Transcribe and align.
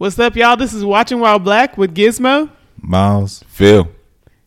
What's 0.00 0.18
up, 0.18 0.34
y'all? 0.34 0.56
This 0.56 0.72
is 0.72 0.82
Watching 0.82 1.20
While 1.20 1.38
Black 1.38 1.76
with 1.76 1.94
Gizmo, 1.94 2.48
Miles. 2.80 3.44
Phil. 3.48 3.86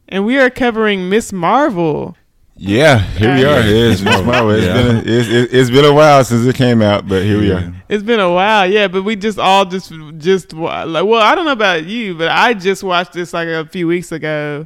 and 0.09 0.25
we 0.25 0.39
are 0.39 0.49
covering 0.49 1.09
Miss 1.09 1.31
Marvel. 1.31 2.17
Yeah, 2.55 2.97
here 2.97 3.35
we 3.35 3.45
are. 3.45 3.59
It's, 3.63 4.01
Miss 4.01 4.23
Marvel. 4.23 4.49
It's 4.49 4.65
Yeah. 4.65 4.73
been 4.81 4.95
a, 4.95 4.99
it's, 4.99 5.29
it- 5.29 5.53
it's 5.53 5.69
been 5.69 5.85
a 5.85 5.93
while 5.93 6.23
since 6.23 6.47
it 6.47 6.55
came 6.55 6.81
out, 6.81 7.07
but 7.07 7.21
here 7.21 7.39
we 7.39 7.51
are. 7.51 7.71
It's 7.87 8.01
been 8.01 8.19
a 8.19 8.31
while, 8.33 8.67
yeah, 8.67 8.87
but 8.87 9.03
we 9.03 9.15
just 9.15 9.37
all 9.37 9.63
just 9.65 9.91
just 10.17 10.53
like 10.53 11.05
well, 11.05 11.21
I 11.21 11.35
don't 11.35 11.45
know 11.45 11.51
about 11.51 11.85
you, 11.85 12.15
but 12.15 12.29
I 12.29 12.55
just 12.55 12.81
watched 12.83 13.13
this 13.13 13.31
like 13.31 13.47
a 13.47 13.63
few 13.67 13.85
weeks 13.87 14.11
ago. 14.11 14.65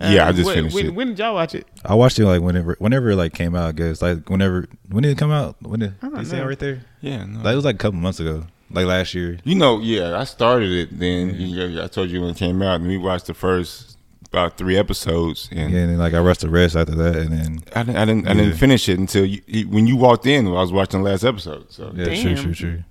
Yeah, 0.00 0.24
I 0.26 0.30
Um, 0.30 0.34
just 0.34 0.46
when, 0.46 0.54
finished 0.56 0.74
when, 0.74 0.86
it. 0.86 0.94
When 0.96 1.08
did 1.10 1.20
y'all 1.20 1.34
watch 1.34 1.54
it? 1.54 1.68
I 1.84 1.94
watched 1.94 2.18
it 2.18 2.26
like 2.26 2.40
whenever, 2.40 2.74
whenever 2.80 3.10
it 3.12 3.16
like 3.16 3.32
came 3.34 3.54
out. 3.54 3.68
I 3.68 3.72
guess 3.72 4.02
like 4.02 4.28
whenever, 4.28 4.66
when 4.90 5.04
did 5.04 5.12
it 5.12 5.18
come 5.18 5.30
out? 5.30 5.54
When 5.62 5.78
did 5.78 5.94
I 6.02 6.08
don't 6.08 6.18
you 6.18 6.24
see 6.24 6.36
it 6.38 6.42
right 6.44 6.58
there? 6.58 6.80
Yeah, 7.00 7.24
no. 7.24 7.38
Like 7.42 7.52
it 7.52 7.56
was 7.56 7.64
like 7.64 7.76
a 7.76 7.78
couple 7.78 8.00
months 8.00 8.18
ago, 8.18 8.44
like 8.70 8.86
last 8.86 9.14
year. 9.14 9.38
you 9.44 9.54
know, 9.54 9.80
yeah, 9.80 10.18
I 10.18 10.24
started 10.24 10.70
it 10.72 10.98
then. 10.98 11.34
Yeah, 11.38 11.84
I 11.84 11.88
told 11.88 12.10
you 12.10 12.20
when 12.20 12.30
it 12.30 12.36
came 12.36 12.62
out, 12.62 12.76
and 12.80 12.86
we 12.88 12.96
watched 12.98 13.26
the 13.26 13.34
first 13.34 13.96
about 14.30 14.56
three 14.56 14.76
episodes, 14.76 15.48
and 15.52 15.70
Yeah, 15.72 15.80
and 15.80 15.90
then 15.90 15.98
like 15.98 16.12
I 16.14 16.18
rushed 16.18 16.40
the 16.40 16.50
rest 16.50 16.74
after 16.74 16.94
that, 16.96 17.16
and 17.16 17.30
then 17.32 17.60
I 17.76 17.82
didn't, 17.84 17.96
I 17.96 18.04
didn't, 18.04 18.28
I 18.28 18.34
didn't 18.34 18.54
finish 18.56 18.88
it 18.88 18.98
until 18.98 19.24
you, 19.24 19.40
you- 19.46 19.68
when 19.68 19.86
you 19.86 19.96
walked 19.96 20.26
in. 20.26 20.46
I 20.48 20.50
was 20.50 20.72
watching 20.72 21.02
the 21.04 21.10
last 21.10 21.24
episode. 21.24 21.70
So 21.72 21.92
yeah, 21.94 22.06
Damn. 22.06 22.22
true, 22.36 22.36
true, 22.42 22.54
true. 22.54 22.84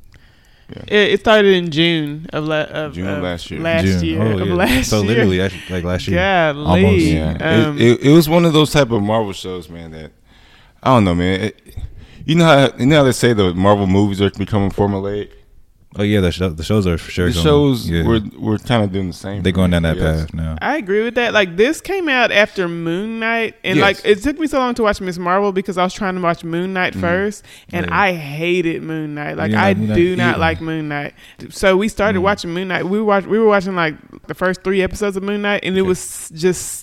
It, 0.88 0.94
it 1.14 1.20
started 1.20 1.54
in 1.54 1.70
June 1.70 2.28
of, 2.34 2.46
la- 2.46 2.62
of 2.64 2.94
June 2.94 3.06
of 3.08 3.18
of 3.18 3.24
last 3.24 3.52
year. 3.52 3.60
Last 3.60 3.84
June. 3.84 4.04
year 4.06 4.22
Oh, 4.24 4.40
of 4.40 4.48
yeah. 4.48 4.54
last 4.54 4.90
so 4.90 5.00
year. 5.00 5.08
literally 5.08 5.42
actually, 5.42 5.76
like 5.76 5.84
last 5.84 6.08
year. 6.08 6.18
Golly. 6.54 6.86
Almost. 6.86 7.06
yeah, 7.06 7.66
Um, 7.68 7.78
it, 7.78 7.82
it, 7.84 8.02
it 8.06 8.12
was 8.14 8.30
one 8.30 8.46
of 8.46 8.54
those 8.54 8.72
type 8.72 8.90
of 8.92 9.04
Marvel 9.04 9.34
shows, 9.34 9.70
man. 9.70 9.92
That 9.92 10.12
I 10.82 10.96
don't 10.96 11.04
know, 11.04 11.14
man. 11.14 11.42
It, 11.42 11.76
you 12.26 12.36
know 12.36 12.46
how 12.46 12.76
you 12.78 12.86
know 12.86 12.96
how 12.98 13.04
they 13.04 13.12
say 13.12 13.34
the 13.34 13.54
Marvel 13.54 13.86
movies 13.86 14.22
are 14.22 14.32
becoming 14.32 14.72
formulaic. 14.72 15.32
Oh 15.96 16.04
yeah, 16.04 16.22
the 16.22 16.32
show, 16.32 16.50
the 16.50 16.64
shows 16.64 16.88
are 16.88 16.98
for 16.98 17.12
sure. 17.12 17.28
The 17.28 17.34
going- 17.34 17.44
shows 17.44 17.90
yeah. 17.90 18.06
we're 18.06 18.22
we're 18.38 18.58
kind 18.58 18.84
of 18.84 18.92
doing 18.92 19.08
the 19.08 19.14
same. 19.14 19.44
they're 19.44 19.52
going 19.52 19.72
down 19.72 19.84
that 19.84 19.98
Yes. 19.98 20.22
path 20.22 20.34
now. 20.34 20.58
I 20.62 20.78
agree 20.78 21.04
with 21.04 21.16
that. 21.16 21.34
Like 21.34 21.56
this 21.56 21.82
came 21.82 22.10
out 22.10 22.32
after 22.32 22.68
Moon 22.68 23.20
Knight, 23.20 23.56
and 23.64 23.78
Yes. 23.78 23.84
like 23.84 24.06
it 24.06 24.24
took 24.24 24.40
me 24.40 24.48
so 24.48 24.58
long 24.58 24.74
to 24.76 24.84
watch 24.84 25.00
Miss 25.02 25.18
Marvel 25.18 25.52
because 25.52 25.78
I 25.78 25.84
was 25.84 25.94
trying 25.94 26.16
to 26.16 26.22
watch 26.22 26.44
Moon 26.44 26.74
Knight 26.74 26.94
mm. 26.94 27.00
first, 27.02 27.46
and 27.72 27.86
Yeah. 27.86 28.00
I 28.00 28.14
hated 28.14 28.82
Moon 28.82 29.14
Knight. 29.14 29.38
Like 29.38 29.52
I 29.54 29.70
like 29.70 29.78
Moon 29.78 29.88
Knight 29.90 29.96
do 29.96 30.16
not 30.16 30.30
either. 30.30 30.40
like 30.40 30.62
Moon 30.62 30.88
Knight. 30.88 31.14
So 31.50 31.78
we 31.78 31.88
started 31.90 32.20
mm. 32.20 32.24
watching 32.24 32.52
Moon 32.52 32.68
Knight. 32.70 32.86
We 32.86 33.02
watched. 33.02 33.28
We 33.28 33.38
were 33.38 33.48
watching 33.48 33.76
like 33.76 33.96
the 34.28 34.34
first 34.34 34.64
three 34.64 34.82
episodes 34.82 35.16
of 35.16 35.24
Moon 35.24 35.42
Knight, 35.44 35.64
and 35.64 35.78
it 35.78 35.84
was 35.84 36.32
just. 36.34 36.83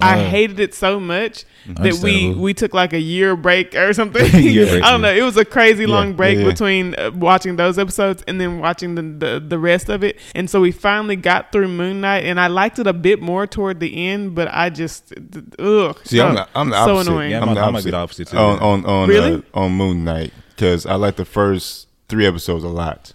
I 0.00 0.18
hated 0.24 0.58
it 0.60 0.74
so 0.74 0.98
much 1.00 1.44
that 1.66 1.94
we 2.02 2.32
we 2.34 2.52
took 2.54 2.74
like 2.74 2.92
a 2.92 2.98
year 3.00 3.36
break 3.36 3.74
or 3.74 3.92
something. 4.00 4.24
Year 4.42 4.66
break, 4.66 4.82
I 4.84 4.90
don't 4.90 5.00
know. 5.02 5.12
It 5.12 5.22
was 5.22 5.36
a 5.36 5.44
crazy 5.44 5.86
long 5.86 6.14
break 6.14 6.36
yeah, 6.38 6.44
yeah. 6.44 6.50
between 6.50 6.94
uh, 6.96 7.10
watching 7.14 7.56
those 7.56 7.78
episodes 7.78 8.22
and 8.26 8.40
then 8.40 8.58
watching 8.58 8.94
the, 8.96 9.02
the 9.02 9.40
the 9.46 9.58
rest 9.58 9.88
of 9.88 10.02
it. 10.04 10.18
And 10.34 10.48
so 10.50 10.60
we 10.60 10.72
finally 10.72 11.16
got 11.16 11.52
through 11.52 11.68
Moon 11.68 12.00
Knight, 12.00 12.24
and 12.24 12.38
I 12.40 12.48
liked 12.48 12.78
it 12.78 12.86
a 12.86 12.92
bit 12.92 13.22
more 13.22 13.46
toward 13.46 13.80
the 13.80 14.08
end. 14.08 14.34
But 14.34 14.48
I 14.52 14.70
just 14.70 15.12
ugh. 15.58 15.98
See, 16.04 16.20
I'm 16.20 16.34
the, 16.34 16.48
I'm 16.54 16.70
the 16.70 16.84
so 16.84 16.94
opposite. 16.96 17.10
annoying. 17.10 17.30
Yeah, 17.30 17.40
I'm 17.42 17.48
I'm- 17.48 17.54
the 17.54 17.60
I 17.60 17.64
might 17.64 17.68
opposite. 17.70 17.84
be 17.84 17.90
the 17.92 17.96
opposite, 17.96 18.28
too. 18.28 18.36
On 18.38 18.58
on 18.60 18.84
on, 18.86 19.08
Really? 19.08 19.34
uh, 19.54 19.60
on 19.60 19.72
Moon 19.72 20.04
Knight 20.04 20.32
because 20.56 20.86
I 20.86 20.94
like 20.96 21.16
the 21.16 21.24
first 21.24 21.88
three 22.08 22.26
episodes 22.26 22.64
a 22.64 22.68
lot 22.68 23.12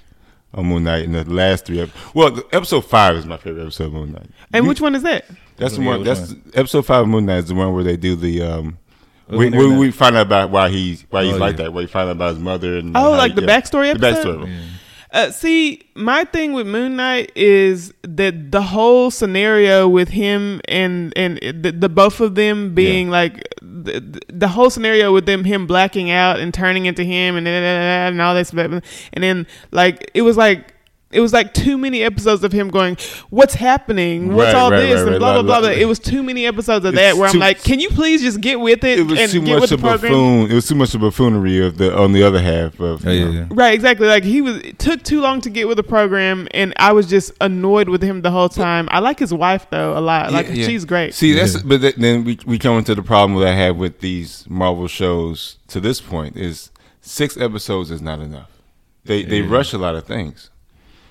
on 0.54 0.66
Moon 0.66 0.84
Knight, 0.84 1.06
and 1.06 1.14
the 1.14 1.24
last 1.32 1.66
three. 1.66 1.80
Ep- 1.82 1.90
well, 2.16 2.42
episode 2.52 2.82
five 2.82 3.16
is 3.16 3.26
my 3.26 3.38
favorite 3.38 3.62
episode 3.62 3.86
of 3.86 3.94
Moon 3.94 4.12
Knight. 4.14 4.30
and 4.52 4.64
You- 4.66 4.70
which 4.70 4.82
one 4.82 4.96
is 4.96 5.04
that? 5.04 5.26
That's 5.60 5.76
the 5.78 5.82
one. 5.84 6.00
which 6.00 6.08
That's 6.08 6.34
episode 6.54 6.86
five 6.86 7.02
of 7.04 7.08
Moon 7.08 7.26
Knight 7.26 7.40
is 7.40 7.48
the 7.48 7.56
one 7.56 7.74
where 7.74 7.84
they 7.84 7.98
do 7.98 8.16
the. 8.16 8.42
um 8.42 8.78
we, 9.28 9.48
we, 9.52 9.78
we 9.78 9.92
find 9.92 10.16
out 10.16 10.26
about 10.26 10.50
why 10.50 10.70
he 10.70 10.98
why 11.12 11.24
he's 11.24 11.36
Oh, 11.36 11.38
like 11.38 11.58
yeah. 11.58 11.66
that. 11.66 11.74
Where 11.74 11.82
he 11.84 11.88
find 11.88 12.10
out 12.10 12.14
about 12.14 12.30
his 12.32 12.40
mother 12.40 12.78
and 12.78 12.98
Oh, 12.98 13.12
like 13.12 13.34
he- 13.34 13.42
the 13.42 13.46
backstory 13.46 13.94
The 14.00 14.08
episode? 14.08 14.40
backstory. 14.48 14.60
Uh, 15.12 15.32
see, 15.32 15.82
my 15.96 16.24
thing 16.24 16.54
with 16.54 16.68
Moon 16.68 16.96
Knight 16.96 17.32
is 17.36 17.92
that 18.04 18.52
the 18.52 18.62
whole 18.62 19.10
scenario 19.10 19.88
with 19.88 20.10
him 20.10 20.62
and 20.68 21.12
and 21.16 21.40
the, 21.42 21.72
the 21.72 21.90
both 21.90 22.20
of 22.22 22.36
them 22.36 22.76
being 22.76 23.10
like 23.10 23.44
the, 23.62 24.22
the 24.32 24.48
whole 24.48 24.70
scenario 24.70 25.12
with 25.12 25.26
them 25.26 25.44
him 25.44 25.66
blacking 25.66 26.12
out 26.12 26.40
and 26.40 26.54
turning 26.54 26.86
into 26.86 27.04
him 27.04 27.36
and 27.38 27.48
and 27.48 28.22
all 28.22 28.36
this 28.36 28.52
and 28.54 28.84
then 29.14 29.46
like 29.72 30.10
it 30.14 30.22
was 30.24 30.38
like. 30.38 30.74
It 31.12 31.22
was 31.22 31.34
like 31.34 31.56
too 31.56 31.76
many 31.80 32.04
episodes 32.04 32.44
of 32.44 32.52
him 32.52 32.70
going, 32.70 32.96
"What's 33.32 33.56
happening? 33.56 34.36
What's 34.36 34.54
Right, 34.54 34.56
all 34.62 34.70
right, 34.70 34.80
this?" 34.82 34.90
right, 34.98 35.02
and 35.02 35.10
right. 35.14 35.18
blah 35.20 35.32
blah 35.32 35.38
Like- 35.38 35.46
blah. 35.46 35.60
blah. 35.62 35.70
It 35.70 35.86
was 35.88 35.98
too 35.98 36.22
many 36.22 36.46
episodes 36.46 36.86
of 36.86 36.94
It's 36.94 37.02
that 37.02 37.18
where 37.18 37.26
I'm 37.28 37.34
too- 37.34 37.40
like, 37.40 37.64
"Can 37.64 37.80
you 37.80 37.90
please 37.90 38.22
just 38.22 38.40
get 38.42 38.60
with 38.60 38.84
it, 38.84 39.00
It 39.00 39.08
was 39.08 39.20
and 39.20 39.32
too 39.32 39.42
get 39.42 39.54
much 39.54 39.62
with 39.62 39.70
the 39.72 39.76
of 39.78 39.82
program?" 39.82 40.12
buffoon. 40.12 40.52
It 40.52 40.54
was 40.54 40.68
too 40.68 40.76
much 40.76 40.94
of 40.94 41.02
buffoonery 41.02 41.66
of 41.66 41.80
the 41.80 41.98
on 41.98 42.12
the 42.14 42.22
other 42.22 42.40
half 42.40 42.80
of. 42.80 43.08
Oh 43.08 43.12
yeah, 43.12 43.28
yeah. 43.30 43.46
Right, 43.50 43.74
exactly. 43.74 44.06
Like 44.08 44.24
he 44.24 44.40
was, 44.42 44.58
it 44.58 44.78
took 44.78 45.02
too 45.02 45.20
long 45.20 45.42
to 45.42 45.50
get 45.50 45.68
with 45.68 45.78
the 45.78 45.84
program, 45.84 46.48
and 46.52 46.74
I 46.78 46.92
was 46.94 47.08
just 47.08 47.32
annoyed 47.42 47.90
with 47.90 48.04
him 48.04 48.22
the 48.22 48.30
whole 48.30 48.50
time. 48.50 48.88
I 48.92 49.00
like 49.00 49.18
his 49.18 49.34
wife 49.34 49.66
though 49.72 49.98
a 49.98 50.02
lot. 50.02 50.32
Like 50.32 50.48
Yeah, 50.50 50.54
yeah. 50.54 50.66
she's 50.68 50.86
great. 50.86 51.16
See, 51.16 51.34
that's 51.34 51.56
Yeah. 51.56 51.62
but 51.66 51.82
th- 51.82 51.96
then 51.96 52.24
we 52.24 52.38
we 52.46 52.60
come 52.60 52.78
into 52.78 52.94
the 52.94 53.02
problem 53.02 53.40
that 53.40 53.48
I 53.48 53.56
have 53.56 53.78
with 53.78 54.02
these 54.02 54.46
Marvel 54.48 54.88
shows 54.88 55.58
to 55.70 55.80
this 55.80 56.02
point 56.02 56.38
is 56.38 56.70
six 57.02 57.36
episodes 57.36 57.90
is 57.90 58.00
not 58.02 58.20
enough. 58.20 58.50
They 59.06 59.24
they 59.24 59.42
rush 59.42 59.74
a 59.74 59.80
lot 59.80 59.96
of 59.96 60.04
things. 60.04 60.52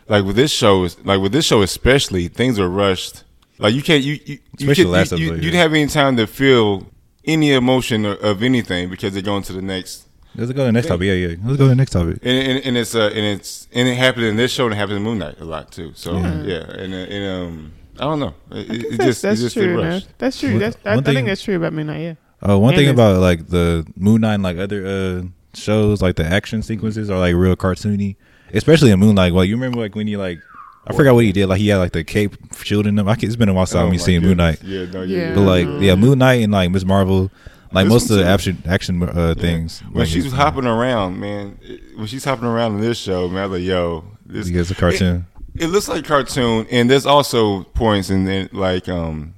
Like 0.09 0.25
with 0.25 0.37
this 0.37 0.51
show, 0.53 0.85
is 0.85 0.99
like 1.05 1.21
with 1.21 1.33
this 1.33 1.45
show 1.45 1.63
especially, 1.63 2.29
things 2.29 2.59
are 2.59 2.69
rushed. 2.69 3.25
Like 3.59 3.75
you 3.75 3.83
can't 3.83 4.03
you 4.03 4.15
you 4.15 4.21
you, 4.25 4.39
Especially 4.59 4.75
could, 4.75 4.87
the 4.87 4.91
last 4.91 5.13
you, 5.13 5.19
you, 5.19 5.25
episode, 5.27 5.43
you 5.43 5.49
yeah. 5.49 5.51
didn't 5.53 5.61
have 5.63 5.73
any 5.75 5.87
time 5.87 6.17
to 6.17 6.27
feel 6.27 6.87
any 7.25 7.53
emotion 7.53 8.05
of, 8.07 8.19
of 8.23 8.43
anything 8.43 8.89
because 8.89 9.13
they're 9.13 9.23
going 9.23 9.43
to 9.45 9.53
the 9.53 9.63
next. 9.63 10.07
Let's 10.35 10.53
go 10.53 10.59
to 10.59 10.65
the 10.67 10.73
next 10.73 10.87
topic. 10.87 11.07
Yeah, 11.07 11.13
yeah. 11.15 11.29
Let's 11.43 11.57
go 11.59 11.65
to 11.65 11.69
the 11.69 11.75
next 11.75 11.91
topic. 11.91 12.19
And, 12.23 12.49
and, 12.51 12.65
and 12.67 12.77
it's 12.79 12.95
uh 12.95 13.09
and 13.15 13.27
it's 13.27 13.67
and 13.73 13.89
it 13.89 13.97
happened 13.97 14.27
in 14.27 14.37
this 14.37 14.53
show 14.53 14.65
and 14.67 14.75
it 14.75 14.77
happened 14.77 14.99
in 14.99 15.03
Moon 15.03 15.19
Knight 15.19 15.41
a 15.41 15.45
lot 15.45 15.73
too. 15.73 15.93
So 15.95 16.13
Yeah. 16.17 16.43
yeah, 16.43 16.55
and, 16.71 16.95
uh, 16.95 16.97
and 16.97 17.47
um 17.47 17.73
I 17.99 18.05
don't 18.05 18.21
know. 18.21 18.35
It, 18.53 18.71
it, 18.71 18.85
it 18.85 18.91
that's, 18.99 19.05
just 19.05 19.23
that's 19.23 19.41
it 19.41 19.43
just 19.43 19.57
true. 19.57 19.77
get 19.77 19.85
rushed. 19.85 20.09
That's 20.19 20.39
true. 20.39 20.51
One- 20.51 20.59
That's, 20.61 20.77
I, 20.85 20.95
I 20.95 21.01
think 21.01 21.27
that's 21.27 21.43
true 21.43 21.57
about 21.57 21.73
Moon 21.73 21.89
Knight. 21.89 22.01
Yeah. 22.01 22.15
Uh, 22.49 22.57
one 22.57 22.75
And 22.75 22.79
thing 22.81 22.89
about 22.89 23.21
like 23.21 23.49
the 23.49 23.85
Moon 23.97 24.21
Knight 24.21 24.35
and 24.35 24.43
like 24.45 24.57
other 24.59 24.87
uh 24.87 25.23
shows, 25.55 26.01
like 26.01 26.15
the 26.15 26.25
action 26.25 26.63
sequences 26.63 27.11
are 27.11 27.19
like 27.19 27.35
real 27.35 27.57
cartoony, 27.57 28.15
especially 28.53 28.91
in 28.91 29.01
Moon 29.01 29.15
Knight. 29.15 29.33
Well, 29.35 29.45
you 29.45 29.55
remember 29.57 29.79
like 29.81 29.95
when 29.95 30.07
he 30.07 30.17
like 30.17 30.41
I 30.87 30.95
forgot 30.95 31.15
what 31.15 31.25
he 31.25 31.33
did. 31.33 31.47
Like 31.47 31.59
he 31.59 31.69
had 31.69 31.77
like 31.79 31.93
the 31.93 32.05
cape 32.05 32.35
shielding 32.57 32.97
him. 32.99 33.09
I 33.09 33.15
can, 33.15 33.27
it's 33.29 33.37
been 33.37 33.49
a 33.49 33.55
while 33.55 33.67
since 33.67 33.77
Oh 33.77 33.81
I've 33.81 33.87
my 33.87 33.91
been 33.93 33.99
seeing 34.01 34.23
Moon. 34.23 34.37
Knight. 34.39 34.63
Yeah, 34.63 34.87
no, 34.87 35.03
Yeah. 35.03 35.29
yeah. 35.29 35.35
But 35.35 35.41
like 35.43 35.67
yeah, 35.83 35.95
Moon 35.97 36.19
Knight 36.19 36.43
and 36.43 36.53
like 36.53 36.71
Miss 36.71 36.85
Marvel, 36.85 37.31
like 37.73 37.85
This 37.87 37.93
most 37.93 38.11
of 38.11 38.17
the 38.19 38.25
action 38.27 38.63
action 38.67 39.03
uh, 39.03 39.35
things. 39.37 39.81
when 39.81 40.01
like, 40.05 40.09
she 40.09 40.23
was 40.23 40.33
hopping 40.33 40.67
around, 40.67 41.21
man, 41.21 41.59
it- 41.63 41.97
when 41.97 42.07
she's 42.07 42.25
hopping 42.25 42.47
around 42.47 42.77
in 42.77 42.81
this 42.81 42.97
show, 42.99 43.29
man, 43.29 43.43
I 43.43 43.47
was 43.47 43.61
like, 43.61 43.69
yo, 43.69 44.05
this 44.25 44.49
it's 44.49 44.71
a 44.71 44.75
cartoon. 44.75 45.27
It, 45.55 45.65
it 45.65 45.67
looks 45.69 45.89
like 45.89 46.05
cartoon, 46.05 46.67
and 46.71 46.89
there's 46.89 47.05
also 47.07 47.65
points 47.65 48.09
in 48.11 48.25
there, 48.25 48.49
like, 48.53 48.89
um, 48.89 49.35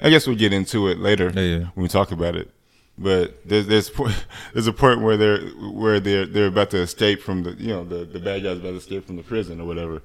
I 0.00 0.08
guess 0.10 0.26
we'll 0.26 0.36
get 0.36 0.52
into 0.52 0.86
it 0.88 0.98
later 1.00 1.32
Yeah, 1.34 1.42
yeah. 1.42 1.58
when 1.74 1.82
we 1.82 1.88
talk 1.88 2.12
about 2.12 2.36
it. 2.36 2.48
But 2.98 3.46
there's 3.48 3.66
there's 3.66 3.90
there's 4.52 4.66
a 4.66 4.72
point 4.72 5.00
where 5.02 5.16
they're 5.16 5.40
where 5.72 6.00
they're 6.00 6.26
they're 6.26 6.46
about 6.48 6.70
to 6.70 6.78
escape 6.78 7.22
from 7.22 7.44
the 7.44 7.52
you 7.52 7.68
know 7.68 7.84
the 7.84 8.04
the 8.04 8.18
bad 8.18 8.42
guys 8.42 8.56
about 8.58 8.70
to 8.70 8.76
escape 8.76 9.06
from 9.06 9.16
the 9.16 9.22
prison 9.22 9.60
or 9.60 9.66
whatever. 9.66 10.02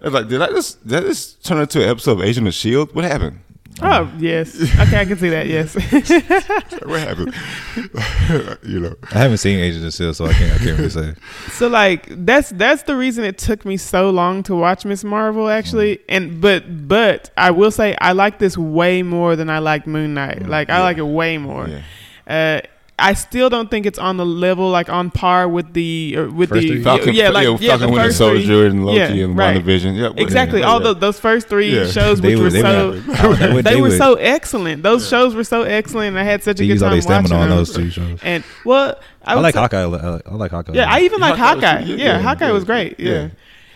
It's 0.00 0.14
like, 0.14 0.28
did 0.28 0.40
I 0.40 0.48
just 0.48 0.86
did 0.86 1.04
I 1.04 1.08
just 1.08 1.44
turn 1.44 1.60
into 1.60 1.82
an 1.82 1.88
episode 1.88 2.12
of 2.12 2.22
Agent 2.22 2.46
of 2.46 2.54
Shield? 2.54 2.94
What 2.94 3.04
happened? 3.04 3.40
Oh 3.82 4.10
yes. 4.18 4.54
Okay, 4.80 4.98
I 5.00 5.04
can 5.06 5.16
see 5.18 5.30
that. 5.30 5.46
Yes. 5.46 5.74
What 6.86 7.00
happened? 7.00 7.34
you 8.62 8.80
know. 8.80 8.94
I 9.12 9.18
haven't 9.18 9.38
seen 9.38 9.58
Agent 9.58 9.84
of 9.86 9.92
Shield, 9.92 10.16
so 10.16 10.26
I 10.26 10.32
can't 10.32 10.52
I 10.52 10.58
can't 10.64 10.78
really 10.78 10.90
say. 10.90 11.14
so 11.50 11.68
like 11.68 12.06
that's 12.24 12.50
that's 12.50 12.82
the 12.84 12.96
reason 12.96 13.24
it 13.24 13.38
took 13.38 13.64
me 13.64 13.76
so 13.76 14.10
long 14.10 14.42
to 14.44 14.54
watch 14.54 14.84
Miss 14.84 15.04
Marvel 15.04 15.48
actually. 15.48 15.96
Mm. 15.96 16.02
And 16.08 16.40
but 16.40 16.88
but 16.88 17.30
I 17.36 17.50
will 17.50 17.70
say 17.70 17.96
I 18.00 18.12
like 18.12 18.38
this 18.38 18.56
way 18.58 19.02
more 19.02 19.36
than 19.36 19.48
I 19.50 19.58
like 19.60 19.86
Moon 19.86 20.14
Knight. 20.14 20.46
Like 20.48 20.68
I 20.68 20.74
Mm, 20.74 20.76
Yeah. 20.78 20.82
like 20.84 20.98
it 20.98 21.02
way 21.06 21.38
more. 21.38 21.68
Yeah. 21.68 21.82
Uh, 22.30 22.60
I 23.02 23.14
still 23.14 23.48
don't 23.48 23.70
think 23.70 23.86
it's 23.86 23.98
on 23.98 24.18
the 24.18 24.26
level, 24.26 24.68
like 24.68 24.90
on 24.90 25.10
par 25.10 25.48
with 25.48 25.72
the 25.72 26.14
or 26.18 26.28
with 26.28 26.50
First 26.50 26.60
the 26.60 26.68
three? 26.68 26.82
Falcon, 26.84 27.14
yeah, 27.14 27.30
like 27.30 27.44
yeah, 27.46 27.56
yeah, 27.58 27.68
Falcon 27.70 27.86
the 27.86 27.92
Winter 27.94 28.08
first 28.08 28.18
three. 28.18 28.44
Soldier 28.46 28.66
and 28.66 28.84
Loki 28.84 28.98
Yeah, 28.98 29.24
and 29.24 29.38
right. 29.38 29.64
WandaVision. 29.64 29.96
Yeah, 29.96 30.22
Exactly, 30.22 30.60
yeah, 30.60 30.66
all 30.66 30.80
the, 30.80 30.92
those 30.92 31.18
first 31.18 31.48
three 31.48 31.74
Yeah. 31.74 31.86
shows, 31.86 32.20
They 32.20 32.36
which 32.36 32.38
were- 32.38 32.44
were 32.44 32.50
they 32.50 32.60
so 32.60 32.90
were- 32.90 32.96
they 33.36 33.52
would- 33.54 33.64
they, 33.64 33.74
they 33.74 33.80
were 33.80 33.90
so 33.96 34.16
excellent. 34.16 34.82
Those 34.82 35.08
shows 35.08 35.34
were 35.34 35.44
so 35.44 35.62
excellent. 35.62 36.18
I 36.18 36.24
had 36.24 36.42
such 36.42 36.56
a 36.56 36.58
They 36.62 36.66
good 36.66 36.72
use 36.74 36.82
all 36.82 36.90
time 36.90 37.00
their 37.00 37.22
watching 37.22 37.36
on 37.38 37.48
them. 37.48 37.56
those 37.56 37.74
two 37.74 37.90
shows. 37.90 38.18
And 38.22 38.44
well, 38.66 39.00
I, 39.24 39.32
I, 39.32 39.40
like 39.40 39.54
say- 39.54 39.60
Hawkeye. 39.60 39.80
I 39.80 39.84
like, 39.86 40.02
I 40.28 40.34
like 40.34 40.50
Hawkeye. 40.50 40.72
Yeah, 40.74 40.92
I 40.92 41.00
even 41.00 41.20
like 41.20 41.36
Hawkeye 41.38 41.54
Hawkeye. 41.80 41.84
Yeah. 41.86 41.96
Yeah, 41.96 42.18
Hawkeye 42.20 42.48
yeah. 42.48 42.52
was 42.52 42.64
great. 42.64 43.00
Yeah. 43.00 43.28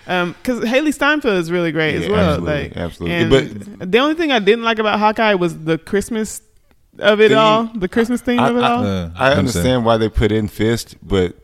Um, 0.06 0.32
because 0.34 0.61
Hailee 0.61 0.93
Steinfeld 0.93 1.38
is 1.38 1.50
really 1.50 1.73
great 1.73 1.94
as 1.94 2.11
well. 2.11 2.20
absolutely, 2.44 2.62
like, 2.69 2.76
absolutely. 2.76 3.76
And 3.81 3.90
the 3.90 3.99
only 4.00 4.14
thing 4.17 4.32
I 4.32 4.38
didn't 4.38 4.64
like 4.64 4.79
about 4.79 4.99
Hawkeye 4.99 5.32
was 5.32 5.61
the 5.64 5.79
Christmas 5.79 6.43
of 6.99 7.20
it 7.20 7.29
Theme. 7.31 7.38
all, 7.38 7.64
the 7.75 7.88
Christmas 7.88 8.20
theme 8.20 8.41
I, 8.41 8.49
of 8.50 8.56
it 8.56 8.62
I- 8.62 8.70
all. 8.73 8.85
Uh, 8.85 8.87
I 8.87 8.99
understand. 8.99 9.38
understand 9.38 9.85
why 9.85 9.96
they 9.96 10.08
put 10.08 10.31
in 10.32 10.49
Fist, 10.49 10.96
but 11.02 11.37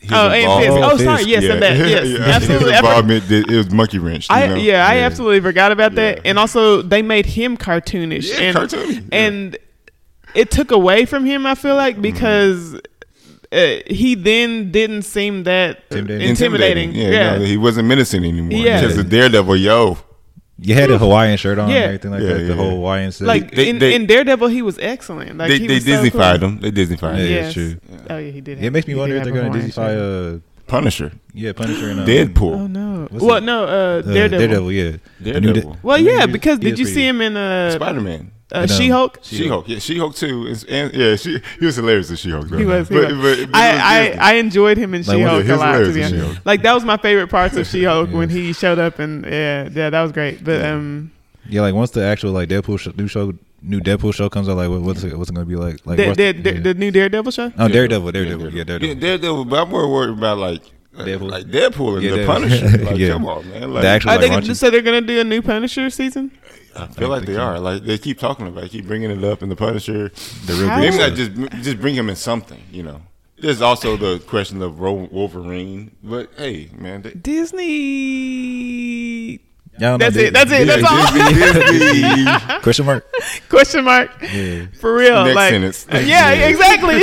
his 0.00 0.12
oh, 0.12 0.28
and 0.30 0.42
involvement- 0.42 0.74
Fisk. 0.74 0.92
Oh, 0.92 1.04
sorry. 1.04 1.16
Fisk, 1.18 1.28
Yes, 1.28 1.44
and 1.44 1.62
that. 1.62 1.76
Yes, 1.76 2.06
Yeah, 2.18 2.18
absolutely. 2.34 2.72
His 2.72 2.78
I 2.78 2.80
for- 2.80 2.86
involvement, 2.88 3.30
it 3.30 3.50
was 3.56 3.70
monkey 3.70 3.98
wrench. 3.98 4.28
you 4.30 4.36
I 4.36 4.46
know? 4.46 4.54
yeah, 4.56 4.86
I 4.86 4.98
absolutely 4.98 5.40
forgot 5.40 5.72
about 5.72 5.94
that. 5.96 6.16
Yeah. 6.18 6.22
And 6.26 6.38
also, 6.38 6.82
they 6.82 7.02
made 7.02 7.26
him 7.26 7.56
cartoonish. 7.56 8.30
Yeah, 8.30 8.40
and, 8.46 8.56
cartoony. 8.56 8.94
Yeah. 8.94 9.02
And 9.12 9.58
it 10.34 10.50
took 10.50 10.70
away 10.70 11.04
from 11.04 11.24
him. 11.24 11.46
I 11.46 11.54
feel 11.54 11.70
Mm-hmm. 11.72 11.78
like 11.78 12.02
because 12.02 12.74
uh, 13.50 13.76
he 13.86 14.14
then 14.14 14.70
didn't 14.70 15.02
seem 15.02 15.44
that 15.44 15.82
Intimidating. 15.90 16.28
intimidating. 16.28 16.92
Yeah, 16.94 17.08
Yeah, 17.10 17.36
no, 17.38 17.44
he 17.44 17.56
wasn't 17.56 17.88
menacing 17.88 18.24
anymore. 18.24 18.58
Yeah. 18.58 18.80
Because 18.80 18.96
the 18.96 19.04
Daredevil, 19.04 19.56
yo. 19.56 19.96
You 20.60 20.74
had 20.74 20.90
a 20.90 20.98
Hawaiian 20.98 21.36
shirt 21.36 21.58
on 21.58 21.68
Yeah. 21.70 21.76
and 21.76 21.84
everything 21.84 22.10
like 22.10 22.22
Yeah, 22.22 22.28
that. 22.34 22.40
yeah, 22.40 22.46
The 22.48 22.54
whole. 22.56 22.70
Hawaiian 22.70 23.12
set. 23.12 23.26
like 23.28 23.52
They- 23.54 23.68
in, 23.68 23.78
they- 23.78 23.94
in 23.94 24.06
Daredevil, 24.06 24.48
he 24.48 24.62
was 24.62 24.76
excellent. 24.80 25.38
Like 25.38 25.48
they 25.50 25.58
he 25.58 25.66
they 25.68 25.74
was 25.74 25.84
so 25.84 25.90
Disneyfied 26.02 26.40
cool. 26.40 26.48
him. 26.48 26.58
They 26.60 26.70
Disneyfied 26.72 27.16
Yeah, 27.18 27.24
him. 27.24 27.30
Yes. 27.30 27.52
true. 27.54 27.76
Oh 28.10 28.18
yeah, 28.18 28.30
he 28.32 28.40
did. 28.40 28.58
it 28.58 28.64
have- 28.64 28.72
makes 28.72 28.86
me 28.88 28.94
wonder 28.96 29.16
if 29.16 29.24
they're 29.24 29.32
going 29.32 29.52
to 29.52 29.58
Hawaiian 29.58 29.70
Disneyfy 29.70 30.34
shirt. 30.34 30.42
uh 30.42 30.66
Punisher. 30.66 31.12
yeah 31.32 31.52
Punisher 31.52 31.88
and 31.90 32.00
uh, 32.00 32.04
Deadpool. 32.04 32.54
Oh 32.54 32.66
no! 32.66 33.06
What's 33.10 33.24
well, 33.24 33.36
it? 33.36 33.44
no, 33.44 33.62
uh, 33.64 33.66
uh, 33.66 34.02
Daredevil. 34.02 34.38
Daredevil, 34.38 34.72
yeah. 34.72 34.90
The 35.20 35.40
new 35.40 35.40
Daredevil. 35.52 35.72
Da- 35.74 35.78
Well, 35.82 35.98
yeah, 35.98 36.26
because 36.26 36.58
did 36.58 36.78
you 36.78 36.84
see 36.84 37.06
him 37.06 37.20
in 37.22 37.36
uh, 37.38 37.70
Spider 37.70 38.00
Man. 38.02 38.32
Uh. 38.52 38.66
She-Hulk? 38.66 39.18
She-Hulk, 39.22 39.68
yeah, 39.68 39.78
She-Hulk 39.78 40.14
too. 40.16 40.46
Is, 40.46 40.64
and 40.64 40.92
yeah, 40.94 41.16
she 41.16 41.38
he 41.60 41.66
was 41.66 41.76
hilarious 41.76 42.10
in 42.10 42.16
She-Hulk. 42.16 42.48
He 42.54 42.64
was. 42.64 42.88
He 42.88 42.94
but, 42.94 43.12
was. 43.12 43.14
But, 43.14 43.22
but 43.22 43.38
it 43.40 43.50
I, 43.54 44.12
I 44.16 44.30
I 44.30 44.32
enjoyed 44.34 44.76
him 44.78 44.94
in 44.94 45.02
Like, 45.02 45.16
She 45.16 45.22
Hulk 45.22 45.44
yeah, 45.44 45.52
a 45.52 45.56
he 45.56 45.60
lot. 45.60 45.72
To 45.72 45.84
hilarious 45.84 45.94
be 45.94 46.00
in 46.00 46.06
honest, 46.06 46.20
She-Hulk. 46.30 46.46
like 46.46 46.62
that 46.62 46.72
was 46.74 46.84
my 46.84 46.96
favorite 46.96 47.28
parts 47.28 47.56
of 47.56 47.66
She 47.72 47.84
Hulk 47.84 48.10
when 48.10 48.28
he 48.30 48.52
showed 48.52 48.78
up 48.78 48.98
and 48.98 49.24
yeah, 49.24 49.68
yeah, 49.72 49.90
that 49.90 50.02
was 50.02 50.12
great. 50.12 50.42
But 50.44 50.64
um, 50.64 51.12
Yeah, 51.48 51.60
like 51.62 51.74
once 51.74 51.90
the 51.90 52.04
actual 52.04 52.32
like 52.32 52.48
Deadpool 52.48 52.78
sh- 52.78 52.96
new 52.96 53.06
show, 53.08 53.32
new 53.62 53.80
Deadpool 53.80 54.14
show 54.14 54.28
comes 54.30 54.48
out, 54.48 54.56
like 54.56 54.68
what, 54.70 54.80
what's 54.82 55.02
it, 55.04 55.16
what's 55.18 55.30
it 55.30 55.34
gonna 55.34 55.46
be 55.46 55.56
like? 55.56 55.84
Like 55.86 55.96
the, 55.98 56.06
what's- 56.06 56.16
the, 56.16 56.32
the, 56.32 56.54
yeah. 56.54 56.60
the 56.60 56.74
new 56.74 56.90
Daredevil 56.90 57.32
show. 57.32 57.52
oh 57.58 57.68
Daredevil, 57.68 58.12
Daredevil, 58.12 58.50
yeah, 58.52 58.58
Yeah, 58.58 58.64
Daredevil. 58.64 58.94
Daredevil, 59.00 59.44
but 59.46 59.58
I'm 59.62 59.68
more 59.70 59.90
worried 59.92 60.16
about 60.16 60.38
like 60.38 60.62
Deadpool. 60.96 61.30
like 61.30 61.44
Deadpool 61.46 61.94
and 61.96 62.02
Yeah, 62.02 62.10
the 62.12 62.16
Deadpool. 62.18 62.26
Punisher. 62.26 62.78
Like, 62.84 62.96
Yeah. 62.98 63.08
come 63.12 63.26
on, 63.26 63.48
man. 63.50 63.72
Like, 63.72 63.82
The 63.82 63.88
actual- 63.88 64.10
Are 64.10 64.14
like, 64.16 64.20
they 64.22 64.28
why 64.30 64.40
gonna, 64.40 64.54
so 64.54 64.70
they're 64.70 64.82
gonna 64.82 65.00
do 65.00 65.20
a 65.20 65.24
new 65.24 65.42
Punisher 65.42 65.90
season? 65.90 66.32
I 66.76 66.86
feel 66.86 67.08
like 67.08 67.24
they 67.24 67.36
are. 67.36 67.58
Like 67.58 67.82
they 67.84 67.98
keep 67.98 68.18
talking 68.18 68.46
about, 68.46 68.64
it, 68.64 68.70
keep 68.70 68.86
bringing 68.86 69.10
it 69.10 69.24
up 69.24 69.42
in 69.42 69.48
the 69.48 69.56
Punisher. 69.56 70.10
The 70.46 70.52
real 70.54 70.68
How- 70.68 70.78
Maybe 70.80 70.96
big 70.96 71.00
not 71.00 71.14
just 71.16 71.32
just 71.64 71.80
bring 71.80 71.94
him 71.94 72.08
in 72.08 72.16
something, 72.16 72.62
you 72.70 72.82
know. 72.82 73.02
There's 73.40 73.62
also 73.62 73.96
the 73.96 74.18
question 74.26 74.60
of 74.62 74.78
Wolverine, 74.80 75.92
but 76.02 76.30
hey, 76.36 76.70
man, 76.76 77.02
they, 77.02 77.10
Disney. 78.08 79.40
Yeah, 79.80 79.94
I 79.94 79.96
don't 79.96 79.98
That's 80.00 80.16
it. 80.16 80.32
Dis- 80.32 80.32
That's 80.32 80.50
it. 80.52 80.66
That's 80.66 80.84
all. 80.84 81.12
Disney, 81.12 81.78
Disney. 81.78 82.60
Question 82.62 82.86
mark. 82.86 83.06
Question 83.48 83.84
mark. 83.84 84.10
Yeah, 84.22 84.66
For 84.80 84.92
real. 84.92 85.22
Next 85.24 85.36
like, 85.36 85.50
sentence. 85.50 85.86
yeah, 85.92 86.32
exactly. 86.32 86.96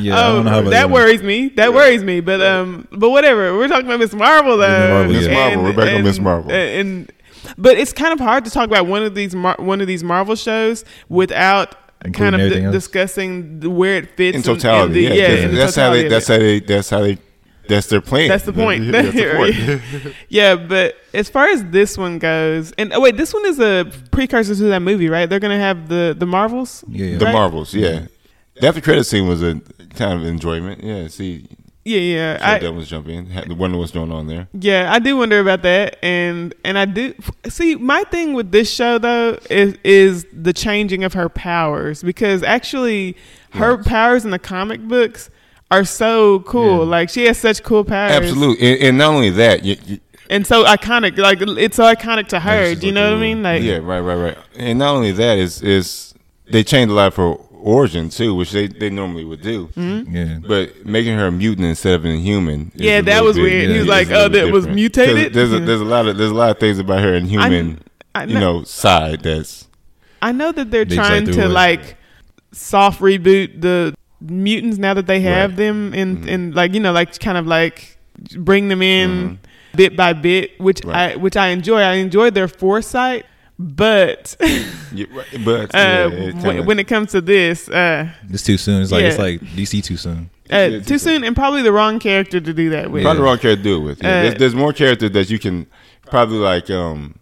yeah. 0.00 0.16
I 0.16 0.22
don't 0.28 0.44
know 0.44 0.50
how 0.50 0.58
Um, 0.58 0.66
about 0.66 0.70
that 0.70 0.90
worries 0.90 1.22
me. 1.22 1.48
That 1.50 1.72
worries 1.74 2.04
me. 2.04 2.20
But 2.20 2.40
um, 2.42 2.86
but 2.92 3.10
whatever. 3.10 3.56
We're 3.56 3.66
talking 3.68 3.86
about 3.86 3.98
Miss 4.00 4.12
Marvel 4.14 4.56
though. 4.56 4.68
Miss 4.68 4.90
Marvel, 4.90 5.12
Miss 5.12 5.26
yeah. 5.26 5.34
Marvel. 5.34 5.62
We're 5.64 5.72
back 5.74 5.94
on 5.96 6.02
Miss 6.04 6.18
Marvel. 6.20 6.50
And, 6.52 6.70
and- 6.80 7.12
but 7.58 7.78
it's 7.78 7.92
kind 7.92 8.12
of 8.12 8.20
hard 8.20 8.44
to 8.44 8.50
talk 8.50 8.66
about 8.66 8.86
one 8.86 9.02
of 9.02 9.14
these 9.14 9.34
Mar- 9.34 9.56
one 9.58 9.80
of 9.80 9.86
these 9.86 10.02
Marvel 10.04 10.36
shows 10.36 10.84
without 11.08 11.74
Including 12.04 12.12
kind 12.14 12.34
of 12.34 12.40
everything 12.42 12.64
di- 12.66 12.72
discussing 12.72 13.60
the- 13.60 13.70
where 13.70 13.96
it 13.96 14.16
fits 14.16 14.36
in 14.36 14.42
totality. 14.42 14.94
the, 14.94 15.00
yeah, 15.02 15.12
yeah, 15.14 15.46
that's, 15.48 15.76
in 15.76 15.82
how 15.82 15.90
they. 15.90 16.08
That's 16.08 16.28
how 16.28 16.38
they. 16.38 16.60
That's 16.60 16.90
how 16.90 17.00
they. 17.00 17.18
That's 17.68 17.88
their 17.88 18.00
plan. 18.00 18.28
That's 18.28 18.44
the 18.44 18.52
point. 18.52 18.92
That's 18.92 19.12
the 19.12 19.82
point. 20.04 20.14
yeah, 20.28 20.54
but 20.54 20.94
as 21.12 21.28
far 21.28 21.48
as 21.48 21.64
this 21.64 21.98
one 21.98 22.18
goes, 22.20 22.72
and 22.78 22.92
oh 22.92 23.00
wait, 23.00 23.16
this 23.16 23.34
one 23.34 23.44
is 23.46 23.58
a 23.58 23.90
precursor 24.12 24.54
to 24.54 24.62
that 24.64 24.82
movie, 24.82 25.08
right? 25.08 25.28
They're 25.28 25.40
gonna 25.40 25.58
have 25.58 25.88
the 25.88 26.14
the 26.16 26.26
Marvels. 26.26 26.84
Yeah, 26.86 27.06
yeah. 27.06 27.18
the 27.18 27.24
Right? 27.24 27.32
Marvels. 27.32 27.74
Yeah. 27.74 28.06
The 28.60 28.68
after 28.68 28.80
credit 28.80 29.04
scene 29.04 29.26
was 29.26 29.42
a 29.42 29.60
kind 29.96 30.20
of 30.20 30.24
enjoyment. 30.26 30.84
Yeah. 30.84 31.08
See, 31.08 31.48
Yeah, 31.88 32.00
yeah. 32.00 32.38
I, 32.42 32.56
I, 32.56 32.58
that 32.58 32.72
was 32.72 32.88
jump 32.88 33.06
in. 33.08 33.26
Had- 33.26 33.52
Wonder 33.52 33.78
what's 33.78 33.92
going 33.92 34.10
on 34.10 34.26
there. 34.26 34.48
Yeah, 34.52 34.92
I 34.92 34.98
do 34.98 35.16
wonder 35.16 35.38
about 35.38 35.62
that, 35.62 35.98
and 36.04 36.52
and 36.64 36.76
I 36.76 36.84
do 36.84 37.14
see 37.48 37.76
my 37.76 38.02
thing 38.10 38.34
with 38.34 38.50
this 38.50 38.68
show 38.72 38.98
though 38.98 39.38
is 39.48 39.76
is 39.84 40.26
the 40.32 40.52
changing 40.52 41.04
of 41.04 41.12
her 41.12 41.28
powers 41.28 42.02
because 42.02 42.42
actually 42.42 43.16
her 43.52 43.76
Right. 43.76 43.86
powers 43.86 44.24
in 44.24 44.32
the 44.32 44.38
comic 44.40 44.80
books 44.80 45.30
are 45.70 45.84
so 45.84 46.40
cool. 46.40 46.78
Yeah. 46.78 46.90
Like 46.90 47.08
she 47.08 47.24
has 47.26 47.38
such 47.38 47.62
cool 47.62 47.84
powers, 47.84 48.12
Absolutely, 48.12 48.66
and, 48.72 48.82
and 48.82 48.98
not 48.98 49.14
only 49.14 49.30
that, 49.30 49.64
you, 49.64 49.76
you, 49.86 50.00
and 50.28 50.44
so 50.44 50.64
iconic. 50.64 51.16
Like 51.18 51.38
it's 51.40 51.76
so 51.76 51.84
iconic 51.84 52.26
to 52.28 52.40
her. 52.40 52.74
Do 52.74 52.86
you 52.88 52.92
know 52.92 53.10
what 53.12 53.18
I 53.18 53.20
mean? 53.20 53.44
Like 53.44 53.62
yeah, 53.62 53.76
right, 53.76 54.00
right, 54.00 54.16
right. 54.16 54.38
And 54.56 54.80
not 54.80 54.94
only 54.96 55.12
that 55.12 55.38
is 55.38 55.62
is 55.62 56.14
they 56.50 56.64
changed 56.64 56.90
a 56.90 56.94
lot 56.94 57.14
for 57.14 57.36
origin 57.66 58.08
too, 58.08 58.34
which 58.34 58.52
they, 58.52 58.66
they 58.68 58.88
normally 58.90 59.24
would 59.24 59.42
do. 59.42 59.68
yeah. 59.76 60.38
But 60.46 60.86
making 60.86 61.16
her 61.18 61.26
a 61.26 61.32
mutant 61.32 61.66
instead 61.66 61.94
of 61.94 62.04
an 62.04 62.18
human, 62.20 62.70
Yeah, 62.74 63.00
that 63.02 63.24
was 63.24 63.36
bit- 63.36 63.42
weird. 63.42 63.70
He 63.70 63.78
was 63.78 63.88
like, 63.88 64.08
oh, 64.10 64.28
that 64.28 64.52
was 64.52 64.66
mutated." 64.68 65.14
mutated? 65.16 65.32
'Cause 65.32 65.50
There's 65.50 65.52
a, 65.52 65.64
there's 65.64 65.80
a 65.80 65.84
lot 65.84 66.06
of 66.06 66.16
there's 66.16 66.30
a 66.30 66.34
lot 66.34 66.50
of 66.50 66.58
things 66.58 66.78
about 66.78 67.00
her 67.02 67.14
inhuman, 67.14 67.80
I 68.14 68.24
you 68.24 68.34
know- 68.34 68.40
know, 68.60 68.64
side 68.64 69.22
that's 69.22 69.66
I 70.22 70.32
know 70.32 70.52
that 70.52 70.70
they're 70.70 70.84
They 70.84 70.94
trying 70.96 71.26
to 71.26 71.42
it. 71.44 71.48
like 71.48 71.96
soft 72.52 73.00
reboot 73.00 73.60
the 73.60 73.94
mutants 74.20 74.78
now 74.78 74.94
that 74.94 75.06
they 75.06 75.20
have 75.20 75.50
Right. 75.50 75.56
them 75.58 75.92
in 75.92 76.16
Mhm. 76.18 76.26
in 76.28 76.52
like 76.52 76.72
you 76.72 76.80
know 76.80 76.92
like 76.92 77.18
kind 77.18 77.36
of 77.36 77.46
like 77.46 77.98
bring 78.38 78.68
them 78.68 78.80
in 78.80 79.38
bit 79.74 79.94
by 79.96 80.12
bit, 80.14 80.58
which 80.58 80.78
Mm-hmm. 80.80 80.90
Right. 80.90 81.12
I 81.12 81.16
which 81.16 81.36
I 81.36 81.48
enjoy. 81.48 81.80
I 81.80 81.94
enjoy 81.94 82.30
their 82.30 82.48
foresight, 82.48 83.26
but 83.58 84.36
yeah, 84.92 85.06
but 85.44 85.74
uh, 85.74 86.10
yeah, 86.12 86.42
when, 86.42 86.66
when 86.66 86.78
it 86.78 86.84
comes 86.88 87.12
to 87.12 87.20
this, 87.20 87.68
uh, 87.68 88.08
It's 88.30 88.42
too 88.42 88.58
soon. 88.58 88.82
It's 88.82 88.92
like 88.92 89.04
it's 89.04 89.18
like 89.18 89.40
DC 89.40 89.82
too 89.82 89.96
soon. 89.96 90.30
uh, 90.52 90.56
Yeah, 90.56 90.68
too 90.68 90.80
too 90.82 90.98
soon 90.98 91.24
and 91.24 91.34
probably 91.34 91.62
the 91.62 91.72
wrong 91.72 91.98
character 91.98 92.40
to 92.40 92.52
do 92.52 92.70
that 92.70 92.90
with. 92.90 93.02
Probably 93.02 93.18
the 93.18 93.24
wrong 93.24 93.38
character 93.38 93.56
to 93.56 93.62
do 93.62 93.76
it 93.76 93.84
with. 93.84 94.02
Yeah. 94.02 94.08
Uh, 94.08 94.22
there's, 94.22 94.34
there's 94.34 94.54
more 94.54 94.72
characters 94.72 95.10
that 95.12 95.30
you 95.30 95.38
can 95.38 95.66
probably 96.06 96.38
like 96.38 96.68
um 96.70 97.18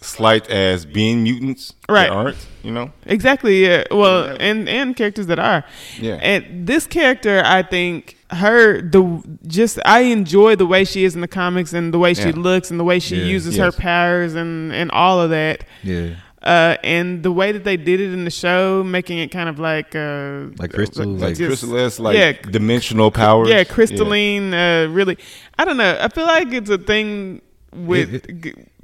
slight 0.00 0.48
as 0.50 0.84
being 0.86 1.22
mutants 1.24 1.72
Right. 1.88 2.08
that 2.08 2.12
aren't. 2.12 2.46
You 2.62 2.70
know. 2.72 2.92
Exactly. 3.06 3.64
Yeah. 3.64 3.84
Well, 3.90 4.26
Yeah. 4.26 4.36
and 4.40 4.68
and 4.68 4.94
characters 4.94 5.26
that 5.28 5.38
are. 5.38 5.64
Yeah. 5.98 6.16
And 6.20 6.66
this 6.66 6.86
character, 6.86 7.42
I 7.44 7.62
think 7.62 8.17
her 8.30 8.80
the 8.82 9.22
just 9.46 9.78
I 9.84 10.00
enjoy 10.00 10.54
the 10.56 10.66
way 10.66 10.84
she 10.84 11.04
is 11.04 11.14
in 11.14 11.20
the 11.22 11.28
comics 11.28 11.72
and 11.72 11.92
the 11.94 11.98
way 11.98 12.12
she 12.14 12.32
looks 12.32 12.70
and 12.70 12.78
the 12.78 12.84
way 12.84 12.98
she 12.98 13.16
Yeah. 13.16 13.24
uses 13.24 13.56
her 13.56 13.72
powers 13.72 14.34
and 14.34 14.72
and 14.72 14.90
all 14.90 15.20
of 15.20 15.30
that. 15.30 15.64
Yeah, 15.82 16.10
Uh, 16.42 16.76
and 16.84 17.22
the 17.22 17.32
way 17.32 17.52
that 17.52 17.64
they 17.64 17.76
did 17.76 18.00
it 18.00 18.12
in 18.12 18.24
the 18.24 18.30
show, 18.30 18.82
making 18.84 19.18
it 19.18 19.30
kind 19.32 19.48
of 19.48 19.58
like 19.58 19.94
uh, 19.96 20.48
Like 20.58 20.72
crystal, 20.72 21.06
like 21.06 21.20
like- 21.22 21.36
just- 21.36 21.64
crystalline, 21.64 22.14
like 22.16 22.16
yeah. 22.44 22.50
dimensional 22.50 23.10
powers. 23.10 23.48
yeah, 23.48 23.64
crystalline. 23.64 24.52
Uh, 24.54 24.86
really, 24.90 25.16
I 25.58 25.64
don't 25.64 25.76
know. 25.78 25.98
I 26.00 26.08
feel 26.08 26.26
like 26.26 26.52
it's 26.52 26.70
a 26.70 26.78
thing 26.78 27.40
with 27.72 28.26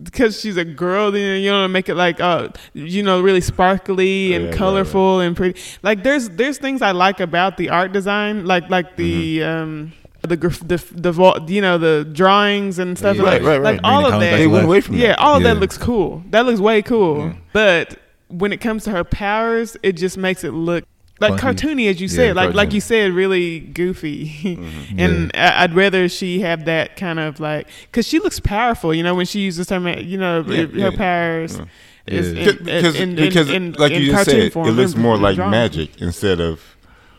because 0.03 0.41
she's 0.41 0.57
a 0.57 0.65
girl. 0.65 1.11
Then 1.11 1.43
you 1.43 1.51
know, 1.51 1.67
make 1.69 1.89
it 1.89 1.95
like 1.95 2.21
uh, 2.21 2.49
you 2.75 3.03
know, 3.03 3.21
really 3.21 3.41
sparkly 3.41 4.35
and 4.35 4.45
Yeah, 4.45 4.51
right, 4.51 4.59
colorful 4.59 5.21
and 5.21 5.37
pretty. 5.37 5.61
Like 5.83 6.03
there's 6.03 6.29
there's 6.31 6.59
things 6.59 6.83
I 6.83 6.93
like 6.93 7.21
about 7.21 7.57
the 7.57 7.71
art 7.71 7.93
design, 7.93 8.45
like 8.47 8.69
like 8.71 8.97
the 8.97 9.39
Mm-hmm. 9.41 9.63
um. 9.63 9.93
The, 10.27 10.39
graf- 10.39 10.61
the 10.67 10.79
the 10.93 11.45
you 11.53 11.61
know 11.61 11.77
the 11.77 12.09
drawings 12.11 12.79
and 12.79 12.97
stuff 12.97 13.17
Yeah. 13.19 13.23
like, 13.25 13.43
Right, 13.43 13.59
right, 13.61 13.75
like 13.75 13.81
all 13.85 14.07
of 14.07 14.19
that 14.21 14.39
They 14.39 14.47
went 14.47 14.65
away 14.65 14.81
from 14.81 14.95
yeah 14.97 15.09
that. 15.09 15.19
all 15.19 15.37
of 15.37 15.43
Yeah. 15.43 15.53
that 15.53 15.61
looks 15.61 15.77
cool 15.77 16.23
that 16.31 16.47
looks 16.47 16.61
way 16.61 16.81
cool 16.81 17.19
Yeah. 17.27 17.33
but 17.53 17.99
when 18.29 18.51
it 18.51 18.57
comes 18.63 18.85
to 18.85 18.91
her 18.91 19.05
powers 19.05 19.77
it 19.83 19.99
just 19.99 20.17
makes 20.17 20.43
it 20.43 20.53
look 20.53 20.85
like 21.21 21.39
Funky. 21.41 21.67
cartoony 21.67 21.89
as 21.91 22.01
you 22.01 22.09
Yeah, 22.09 22.15
said 22.17 22.37
like 22.37 22.55
like 22.55 22.71
cartoony. 22.71 22.73
you 22.75 22.81
said 22.81 23.13
really 23.13 23.61
goofy 23.61 24.27
Mm-hmm. 24.43 24.99
and 24.99 25.31
I- 25.35 25.63
i'd 25.65 25.75
rather 25.75 26.09
she 26.09 26.41
have 26.41 26.65
that 26.65 26.97
kind 26.97 27.21
of 27.21 27.39
like 27.41 27.69
because 27.83 28.07
she 28.07 28.19
looks 28.19 28.41
powerful 28.41 28.93
you 28.93 29.03
know 29.03 29.15
when 29.15 29.25
she 29.27 29.41
uses 29.41 29.69
her 29.71 29.79
you 30.01 30.19
know 30.19 30.45
Yeah, 30.47 30.67
her 30.67 30.77
yeah. 30.77 30.91
powers 30.91 31.57
Yeah. 31.59 31.65
is 32.07 32.33
in- 32.33 32.65
Because, 32.65 32.97
in- 32.97 33.11
in- 33.11 33.15
because 33.17 33.49
in- 33.51 33.73
like 33.75 33.93
in 33.93 34.03
you 34.03 34.11
just 34.11 34.25
cartoon 34.27 34.43
said, 34.43 34.53
form, 34.53 34.69
it 34.69 34.73
looks 34.73 34.97
more 34.97 35.17
like 35.17 35.37
drawing. 35.37 35.53
magic 35.53 35.91
instead 36.03 36.41
of 36.41 36.61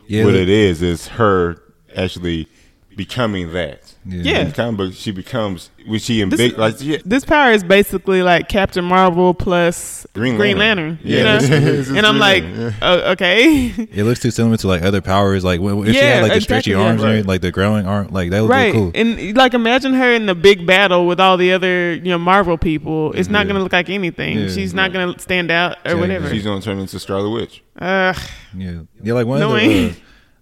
Yeah, 0.07 0.25
what 0.25 0.33
look- 0.33 0.41
it 0.43 0.49
is. 0.49 0.81
Is 0.83 1.07
her 1.07 1.55
actually 1.95 2.47
becoming 2.95 3.51
that. 3.53 3.93
Yeah. 4.05 4.39
In 4.41 4.51
comic 4.51 4.77
book, 4.77 4.93
she 4.93 5.11
becomes 5.11 5.69
when 5.87 5.99
she 5.99 6.21
in 6.21 6.29
This- 6.29 6.37
big 6.39 6.57
like 6.57 6.75
yeah, 6.79 6.97
this 7.05 7.25
power 7.25 7.51
is 7.51 7.63
basically 7.63 8.21
like 8.21 8.47
Captain 8.49 8.85
Marvel 8.85 9.33
plus 9.33 10.05
Green 10.13 10.37
Green, 10.37 10.57
Lantern. 10.57 10.99
Lantern. 11.03 11.07
you 11.09 11.17
Yeah, 11.17 11.23
know? 11.23 11.35
it's- 11.43 11.49
it's 11.79 11.89
and 11.89 12.05
I'm 12.05 12.19
like, 12.19 12.43
Lantern, 12.43 12.75
oh, 12.83 13.11
okay, 13.13 13.65
It 13.91 14.03
looks 14.03 14.19
too 14.19 14.31
similar 14.31 14.57
to 14.57 14.67
like 14.67 14.83
other 14.83 15.01
powers. 15.01 15.43
Like 15.43 15.59
when, 15.59 15.79
if 15.87 15.93
she 15.95 15.97
had 15.97 16.21
like 16.21 16.31
the 16.31 16.35
exactly, 16.37 16.41
stretchy 16.61 16.73
arms, 16.75 16.89
and 16.91 17.01
Right. 17.01 17.09
everything, 17.09 17.27
like 17.27 17.41
the 17.41 17.51
growing 17.51 17.85
arm, 17.87 18.07
like 18.11 18.29
that 18.29 18.41
would 18.41 18.49
right? 18.49 18.73
look 18.75 18.93
cool. 18.93 19.01
And 19.01 19.35
like, 19.35 19.53
imagine 19.55 19.93
her 19.95 20.13
in 20.13 20.27
the 20.27 20.35
big 20.35 20.65
battle 20.67 21.07
with 21.07 21.19
all 21.19 21.35
the 21.37 21.51
other 21.51 21.93
you 21.95 22.09
know 22.11 22.19
Marvel 22.19 22.57
people. 22.57 23.11
It's 23.13 23.27
not 23.29 23.45
Yeah. 23.45 23.53
gonna 23.53 23.63
look 23.63 23.73
like 23.73 23.89
anything. 23.89 24.39
Yeah, 24.39 24.47
She's 24.49 24.73
not 24.73 24.93
gonna 24.93 25.17
stand 25.19 25.49
out 25.51 25.77
or 25.85 25.91
Yeah, 25.91 25.99
whatever. 25.99 26.29
she's 26.29 26.43
gonna 26.43 26.61
turn 26.61 26.79
into 26.79 26.99
Scarlet 26.99 27.29
Witch. 27.31 27.63
Ugh. 27.79 28.15
Yeah, 28.55 28.71
yeah. 29.03 29.13
Like 29.13 29.25
one 29.25 29.39
No 29.39 29.55
of 29.55 29.61
the 29.61 29.89
uh, 29.89 29.93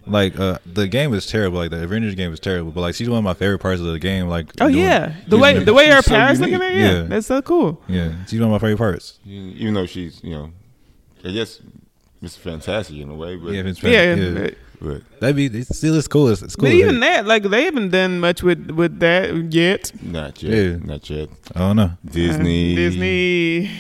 like 0.06 0.38
uh 0.40 0.58
the 0.66 0.88
game 0.88 1.12
was 1.12 1.26
terrible. 1.26 1.58
Like 1.60 1.72
the 1.72 1.84
Avengers 1.84 2.16
game 2.16 2.32
was 2.32 2.40
terrible, 2.40 2.72
but 2.72 2.82
like 2.82 2.96
she's 2.96 3.10
one 3.10 3.20
of 3.20 3.24
my 3.24 3.34
favorite 3.34 3.60
parts 3.60 3.80
of 3.82 3.88
the 3.88 4.00
game. 4.00 4.28
Like 4.28 4.48
oh 4.62 4.68
doing- 4.70 4.84
yeah, 4.84 5.14
the 5.28 5.38
way 5.38 5.58
the 5.64 5.74
way 5.74 5.88
her 5.90 5.98
she's 5.98 6.06
so 6.06 6.12
powers 6.16 6.40
unique. 6.40 6.54
looking 6.60 6.68
at 6.68 6.74
yeah, 6.76 6.92
Yeah. 6.94 7.02
that's 7.04 7.28
so 7.28 7.42
cool. 7.42 7.82
yeah, 7.88 8.14
she's 8.28 8.40
one 8.40 8.50
of 8.54 8.62
my 8.62 8.66
favorite 8.66 8.78
parts. 8.78 9.20
Even 9.26 9.74
though 9.74 9.86
she's 9.86 10.22
you 10.24 10.32
know, 10.34 10.52
I 11.24 11.32
guess 11.32 11.60
Mr. 12.22 12.38
Fantastic 12.40 12.98
in 12.98 13.10
a 13.10 13.16
way, 13.16 13.36
but 13.36 13.52
Yeah, 13.54 13.60
if 13.62 13.66
it's 13.68 13.84
Yeah, 13.84 14.14
yeah. 14.16 14.34
but, 14.34 14.56
but 14.82 15.20
that'd 15.22 15.36
be 15.36 15.46
it 15.46 15.68
still 15.68 15.96
as 15.96 16.08
cool. 16.08 16.28
It's, 16.30 16.42
it's 16.42 16.56
cool. 16.56 16.64
but 16.64 16.74
as 16.74 16.80
even 16.80 17.02
heck. 17.02 17.24
that, 17.24 17.26
like 17.26 17.44
they 17.44 17.64
haven't 17.64 17.90
done 17.92 18.20
much 18.20 18.44
with 18.44 18.72
with 18.72 19.00
that 19.00 19.54
yet. 19.54 19.92
not 20.04 20.42
yet. 20.44 20.52
Yeah. 20.54 20.76
Not 20.84 21.10
yet. 21.10 21.30
I 21.56 21.60
don't 21.60 21.76
know. 21.78 21.92
Disney. 22.06 22.74
Uh, 22.74 22.76
Disney. 22.76 23.72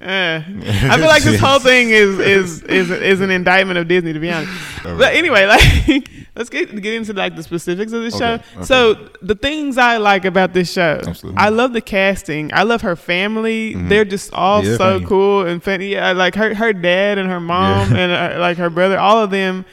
Uh, 0.00 0.42
I 0.46 0.96
feel 0.98 1.06
like 1.06 1.22
this 1.22 1.40
whole 1.40 1.58
thing 1.58 1.88
is 1.90 2.18
is 2.18 2.62
is 2.64 2.90
is 2.90 3.20
an 3.22 3.30
indictment 3.30 3.78
of 3.78 3.88
Disney, 3.88 4.12
to 4.12 4.20
be 4.20 4.30
honest. 4.30 4.52
But 4.82 5.14
anyway, 5.14 5.46
like 5.46 6.06
let's 6.36 6.50
get 6.50 6.70
get 6.82 6.92
into 6.94 7.14
like 7.14 7.34
the 7.34 7.42
specifics 7.42 7.92
of 7.92 8.02
this 8.02 8.14
Okay, 8.14 8.42
show. 8.52 8.56
okay. 8.58 8.64
So 8.66 9.08
the 9.22 9.34
things 9.34 9.78
I 9.78 9.96
like 9.96 10.26
about 10.26 10.52
this 10.52 10.70
show, 10.70 11.00
Absolutely. 11.06 11.38
I 11.38 11.48
love 11.48 11.72
the 11.72 11.80
casting. 11.80 12.52
I 12.52 12.64
love 12.64 12.82
her 12.82 12.94
family. 12.94 13.72
Mm-hmm. 13.74 13.88
They're 13.88 14.04
just 14.04 14.34
all 14.34 14.62
Yeah, 14.62 14.72
so 14.76 14.78
funny. 14.96 15.06
cool 15.06 15.46
and 15.46 15.62
funny. 15.62 15.88
Yeah, 15.92 16.12
like 16.12 16.34
her 16.34 16.54
her 16.54 16.74
dad 16.74 17.16
and 17.16 17.30
her 17.30 17.40
mom 17.40 17.90
Yeah. 17.92 17.96
and 17.98 18.34
uh, 18.36 18.38
like 18.40 18.58
her 18.58 18.68
brother. 18.68 18.98
All 18.98 19.22
of 19.24 19.30
them 19.30 19.64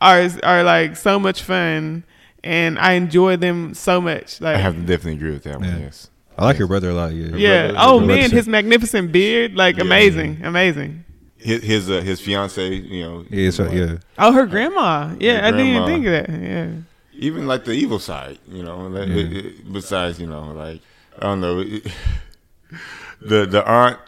are 0.00 0.28
are 0.42 0.64
like 0.64 0.96
so 0.96 1.20
much 1.20 1.42
fun, 1.44 2.02
and 2.42 2.76
I 2.76 2.94
enjoy 2.94 3.36
them 3.36 3.74
so 3.74 4.00
much. 4.00 4.40
Like 4.40 4.56
I 4.56 4.58
have 4.58 4.74
to 4.74 4.80
definitely 4.80 5.12
agree 5.14 5.30
with 5.30 5.44
that 5.44 5.60
one. 5.60 5.68
Yeah. 5.68 5.78
Yes. 5.78 6.10
I 6.40 6.44
like 6.44 6.58
your 6.58 6.68
brother 6.68 6.90
a 6.90 6.94
lot. 6.94 7.12
Yeah. 7.12 7.36
yeah. 7.36 7.68
brother- 7.72 7.78
Oh 7.86 8.00
man, 8.00 8.30
his 8.30 8.48
magnificent 8.48 9.12
beard, 9.12 9.54
like 9.54 9.76
Yeah. 9.76 9.82
amazing, 9.84 10.40
amazing. 10.42 11.04
His 11.36 11.62
his, 11.62 11.90
uh, 11.90 12.00
his 12.00 12.20
fiance, 12.20 12.66
you 12.74 13.02
know, 13.02 13.24
Yeah, 13.30 13.50
so, 13.50 13.70
yeah. 13.70 13.96
Oh, 14.18 14.32
her 14.32 14.46
grandma. 14.46 15.14
Yeah, 15.20 15.40
Her 15.40 15.46
I 15.46 15.50
didn't 15.52 15.66
even 15.66 15.84
think 15.86 16.06
of 16.06 16.12
that. 16.12 16.28
Yeah. 16.28 16.68
even 17.28 17.46
like 17.46 17.64
the 17.64 17.72
evil 17.72 17.98
side, 17.98 18.38
you 18.50 18.62
know. 18.62 18.76
Like, 18.88 19.08
Yeah. 19.08 19.16
it- 19.16 19.32
it- 19.36 19.72
besides, 19.72 20.18
you 20.20 20.26
know, 20.26 20.52
like 20.56 20.80
I 21.18 21.22
don't 21.26 21.40
know, 21.40 21.60
it, 21.60 21.84
the 23.20 23.46
the 23.46 23.62
aunt 23.66 23.98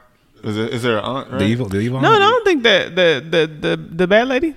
is 0.45 0.57
there, 0.57 0.69
is 0.69 0.83
there 0.83 0.99
an 0.99 1.05
aunt? 1.05 1.31
Right? 1.31 1.39
The 1.41 1.45
evil, 1.47 1.67
the 1.69 1.79
evil. 1.81 2.01
No, 2.01 2.11
aunt? 2.13 2.21
no, 2.21 2.27
I 2.27 2.31
don't 2.31 2.45
think 2.45 2.63
that 2.65 2.97
the 2.97 3.09
the 3.35 3.43
the 3.65 3.73
the 4.01 4.07
bad 4.07 4.29
lady. 4.29 4.55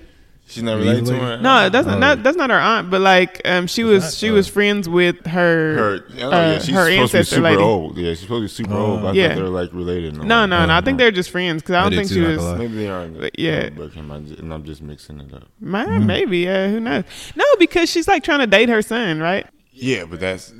She's 0.48 0.64
not 0.64 0.74
The 0.76 0.78
related 0.80 1.06
to 1.08 1.16
her. 1.18 1.30
lady? 1.32 1.42
No, 1.44 1.70
that's 1.70 1.88
Oh. 1.88 1.98
not 1.98 2.24
that's 2.24 2.38
not 2.38 2.50
her 2.50 2.60
aunt, 2.60 2.90
but 2.90 3.02
like 3.02 3.42
um 3.46 3.68
she 3.68 3.84
was 3.84 4.18
she 4.18 4.30
Oh. 4.30 4.34
was 4.34 4.48
friends 4.48 4.88
with 4.88 5.26
her 5.26 5.76
her. 5.76 6.06
I 6.16 6.20
know, 6.20 6.28
uh, 6.28 6.32
yeah, 6.32 6.60
she's 6.60 6.76
her 6.76 6.86
supposed 6.86 6.88
to 6.88 6.92
be 6.92 6.98
ancestor 7.00 7.36
super 7.36 7.42
lady. 7.42 7.62
old. 7.62 7.98
Yeah, 7.98 8.10
she's 8.12 8.20
supposed 8.22 8.58
to 8.58 8.64
be 8.64 8.68
super 8.70 8.78
Oh. 8.80 8.86
old. 8.86 9.02
But 9.02 9.08
I 9.08 9.12
Yeah. 9.14 9.28
thought 9.30 9.36
they're 9.36 9.46
like 9.50 9.70
related. 9.74 10.14
and 10.14 10.22
all 10.22 10.28
No, 10.28 10.42
that. 10.42 10.48
no, 10.48 10.66
no. 10.68 10.74
I 10.76 10.82
think 10.82 10.98
they're 10.98 11.12
just 11.12 11.30
friends 11.30 11.62
because 11.62 11.76
I 11.76 11.80
I 11.80 11.82
don't 11.84 11.92
did 11.92 11.98
think 11.98 12.10
too, 12.10 12.16
she 12.16 12.22
was. 12.38 12.58
Maybe 12.60 12.74
they 12.76 12.88
are. 12.90 13.08
But 13.08 13.40
yeah. 13.40 13.70
and 13.96 14.12
I'm 14.12 14.26
just, 14.28 14.40
and 14.40 14.54
I'm 14.54 14.64
just 14.64 14.82
mixing 14.82 15.20
it 15.20 15.34
up. 15.34 15.44
Ma- 15.60 15.86
Mm-hmm. 15.86 16.06
Maybe, 16.06 16.38
yeah. 16.40 16.68
Who 16.70 16.80
knows? 16.80 17.04
No, 17.36 17.46
because 17.60 17.90
she's 17.90 18.08
like 18.08 18.24
trying 18.24 18.40
to 18.40 18.48
date 18.48 18.70
her 18.70 18.82
son, 18.82 19.20
right? 19.20 19.46
Yeah, 19.72 20.06
but 20.06 20.20
that's 20.20 20.54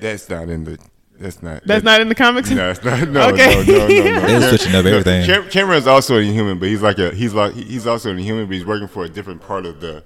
that's 0.00 0.28
not 0.30 0.48
in 0.48 0.64
the. 0.64 0.78
That's 1.20 1.42
not. 1.42 1.62
That's 1.66 1.84
not 1.84 2.00
in 2.00 2.08
the 2.08 2.14
comics. 2.14 2.50
No, 2.50 2.70
it's 2.70 2.82
not. 2.82 3.06
No, 3.08 3.28
Okay. 3.28 3.62
no, 3.66 3.78
no, 3.78 3.86
no, 3.86 3.86
no. 3.86 4.26
They're 4.40 4.48
switching 4.48 4.74
up 4.74 4.84
everything. 4.86 5.26
Cam- 5.26 5.48
Cameron's 5.50 5.86
also 5.86 6.16
an 6.16 6.24
Inhuman, 6.24 6.58
but 6.58 6.68
he's 6.68 6.80
like 6.82 6.98
a 6.98 7.10
he's 7.14 7.34
like 7.34 7.52
he's 7.54 7.86
also 7.86 8.10
an 8.10 8.18
Inhuman, 8.18 8.46
but 8.46 8.54
he's 8.54 8.64
working 8.64 8.88
for 8.88 9.04
a 9.04 9.08
different 9.08 9.42
part 9.42 9.66
of 9.66 9.80
the 9.80 10.02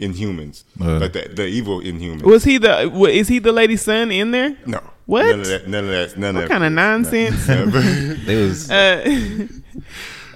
Inhumans, 0.00 0.64
Uh. 0.80 0.98
like 0.98 1.12
the 1.12 1.28
the 1.32 1.46
evil 1.46 1.80
Inhuman. 1.80 2.24
Was 2.28 2.44
he 2.44 2.56
the? 2.58 2.90
Is 3.10 3.28
he 3.28 3.38
the 3.38 3.52
lady's 3.52 3.82
son 3.82 4.10
in 4.10 4.30
there? 4.32 4.56
no, 4.66 4.80
What? 5.06 5.24
None 5.26 5.40
of 5.40 5.46
that. 5.48 5.68
None 5.68 5.84
of 5.84 5.90
that. 5.90 6.16
None 6.18 6.34
What 6.34 6.44
of 6.44 6.50
kind 6.50 6.64
of 6.64 6.72
nonsense? 6.72 7.46
that. 7.46 8.22
They 8.26 8.36
was 8.42 8.70
uh, 8.70 9.46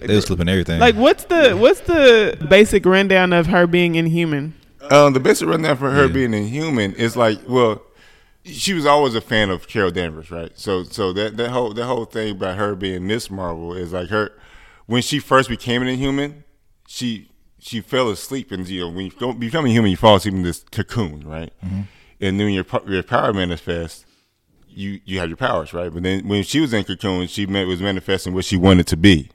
they 0.01 0.15
was 0.15 0.27
flipping 0.27 0.49
everything. 0.49 0.79
like, 0.79 0.95
what's 0.95 1.25
the 1.25 1.55
what's 1.57 1.81
the 1.81 2.37
basic 2.49 2.85
rundown 2.87 3.33
of 3.33 3.47
her 3.47 3.67
being 3.67 3.95
inhuman? 3.95 4.55
um, 4.91 5.13
the 5.13 5.21
basic 5.21 5.49
rundown 5.49 5.77
for 5.77 5.91
her 5.91 6.07
Yeah. 6.07 6.13
being 6.13 6.33
Inhuman 6.35 6.95
is 6.95 7.15
like, 7.17 7.39
well, 7.49 7.83
she 8.49 8.75
was 8.75 8.87
always 8.87 9.15
a 9.15 9.21
fan 9.21 9.51
of 9.51 9.69
Carol 9.69 9.91
Danvers, 9.91 10.31
right? 10.31 10.53
So, 10.55 10.83
so 10.83 11.13
that 11.13 11.37
that 11.37 11.51
whole 11.51 11.73
that 11.75 11.87
whole 11.87 12.05
thing 12.05 12.33
about 12.33 12.57
her 12.57 12.75
being 12.75 13.07
Miss 13.07 13.31
Marvel 13.31 13.75
is 13.75 13.93
like 13.93 14.09
her 14.09 14.33
when 14.89 15.03
she 15.03 15.19
first 15.21 15.49
became 15.51 15.83
an 15.83 15.89
Inhuman, 15.89 16.45
she 16.89 17.31
she 17.59 17.81
fell 17.81 18.09
asleep 18.09 18.51
and 18.51 18.67
you 18.67 18.81
know 18.81 18.89
when 18.89 19.05
you 19.05 19.11
don't 19.11 19.39
become 19.39 19.67
a 19.67 19.69
human, 19.69 19.91
you 19.91 19.97
fall 19.97 20.17
asleep 20.17 20.35
in 20.35 20.43
this 20.43 20.65
cocoon, 20.73 21.29
right? 21.29 21.53
Mm-hmm. 21.65 21.83
And 22.21 22.41
then 22.41 22.47
when 22.47 22.55
your 22.55 22.65
your 22.87 23.03
power 23.03 23.33
manifests, 23.33 24.07
you 24.67 25.01
you 25.05 25.21
have 25.21 25.29
your 25.29 25.37
powers, 25.37 25.75
right? 25.75 25.93
But 25.93 26.03
then 26.03 26.27
when 26.27 26.43
she 26.43 26.61
was 26.61 26.73
in 26.73 26.85
cocoon, 26.85 27.29
she 27.29 27.47
met, 27.47 27.67
was 27.67 27.83
manifesting 27.83 28.33
what 28.33 28.47
she 28.47 28.57
wanted 28.57 28.87
to 28.89 28.97
be, 28.97 29.31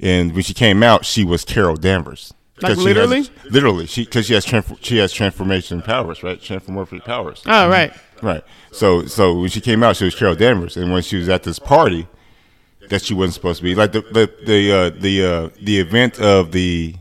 and 0.00 0.34
when 0.34 0.42
she 0.42 0.54
came 0.54 0.82
out, 0.82 1.06
she 1.06 1.24
was 1.24 1.44
Carol 1.44 1.76
Danvers. 1.76 2.34
Like 2.62 2.74
'Cause 2.74 2.82
she 2.82 2.88
has- 2.88 2.96
literally? 2.96 3.28
literally, 3.50 3.86
she 3.86 4.04
because 4.04 4.26
she 4.26 4.34
has 4.34 4.44
transfor- 4.44 4.78
she 4.80 4.98
has 4.98 5.12
transformation 5.12 5.82
powers, 5.82 6.22
right? 6.22 6.40
Transformorphic 6.40 7.04
powers. 7.04 7.42
Oh, 7.46 7.68
right. 7.68 7.92
Right. 8.22 8.42
So 8.72 9.06
so 9.06 9.38
when 9.40 9.48
she 9.50 9.60
came 9.60 9.82
out, 9.82 9.96
she 9.96 10.04
was 10.04 10.14
Carol 10.14 10.34
Danvers, 10.34 10.76
and 10.76 10.92
when 10.92 11.02
she 11.02 11.16
was 11.16 11.28
at 11.28 11.42
this 11.42 11.58
party, 11.58 12.06
that 12.88 13.02
she 13.02 13.14
wasn't 13.14 13.34
supposed 13.34 13.58
to 13.58 13.64
be 13.64 13.74
like 13.74 13.92
the 13.92 14.02
the 14.02 14.30
the 14.46 14.72
uh, 14.72 14.90
the 14.90 15.24
uh, 15.24 15.48
the 15.62 15.78
event 15.78 16.18
of 16.20 16.52
the 16.52 16.96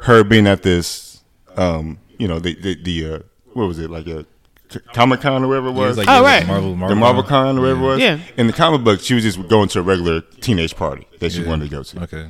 her 0.00 0.24
being 0.24 0.46
at 0.46 0.62
this 0.62 1.22
um 1.56 1.98
you 2.18 2.26
know 2.28 2.38
the 2.38 2.54
the, 2.60 2.74
the 2.82 3.14
uh, 3.14 3.18
what 3.54 3.66
was 3.68 3.78
it 3.78 3.90
like 3.90 4.06
a 4.06 4.26
Comic 4.92 5.20
Con 5.20 5.44
or 5.44 5.48
whatever 5.48 5.68
it 5.68 5.72
Yeah, 5.74 5.76
it 5.76 5.80
was, 5.88 5.96
was 5.96 5.98
like, 5.98 6.08
Oh, 6.08 6.14
yeah, 6.14 6.20
like 6.20 6.40
right. 6.40 6.46
Marvel, 6.48 6.74
Marvel, 6.76 6.94
the 6.96 7.00
Marvel 7.00 7.22
Con 7.22 7.56
or 7.58 7.60
whatever 7.60 7.80
it 7.80 7.86
was. 7.86 8.00
Yeah. 8.00 8.18
In 8.36 8.48
the 8.48 8.52
comic 8.52 8.82
book, 8.82 9.00
she 9.00 9.14
was 9.14 9.22
just 9.22 9.48
going 9.48 9.68
to 9.68 9.78
a 9.78 9.82
regular 9.82 10.22
teenage 10.40 10.74
party 10.74 11.06
that 11.20 11.30
she 11.30 11.42
Yeah. 11.42 11.48
wanted 11.48 11.66
to 11.66 11.70
go 11.70 11.82
to. 11.84 12.02
Okay. 12.02 12.26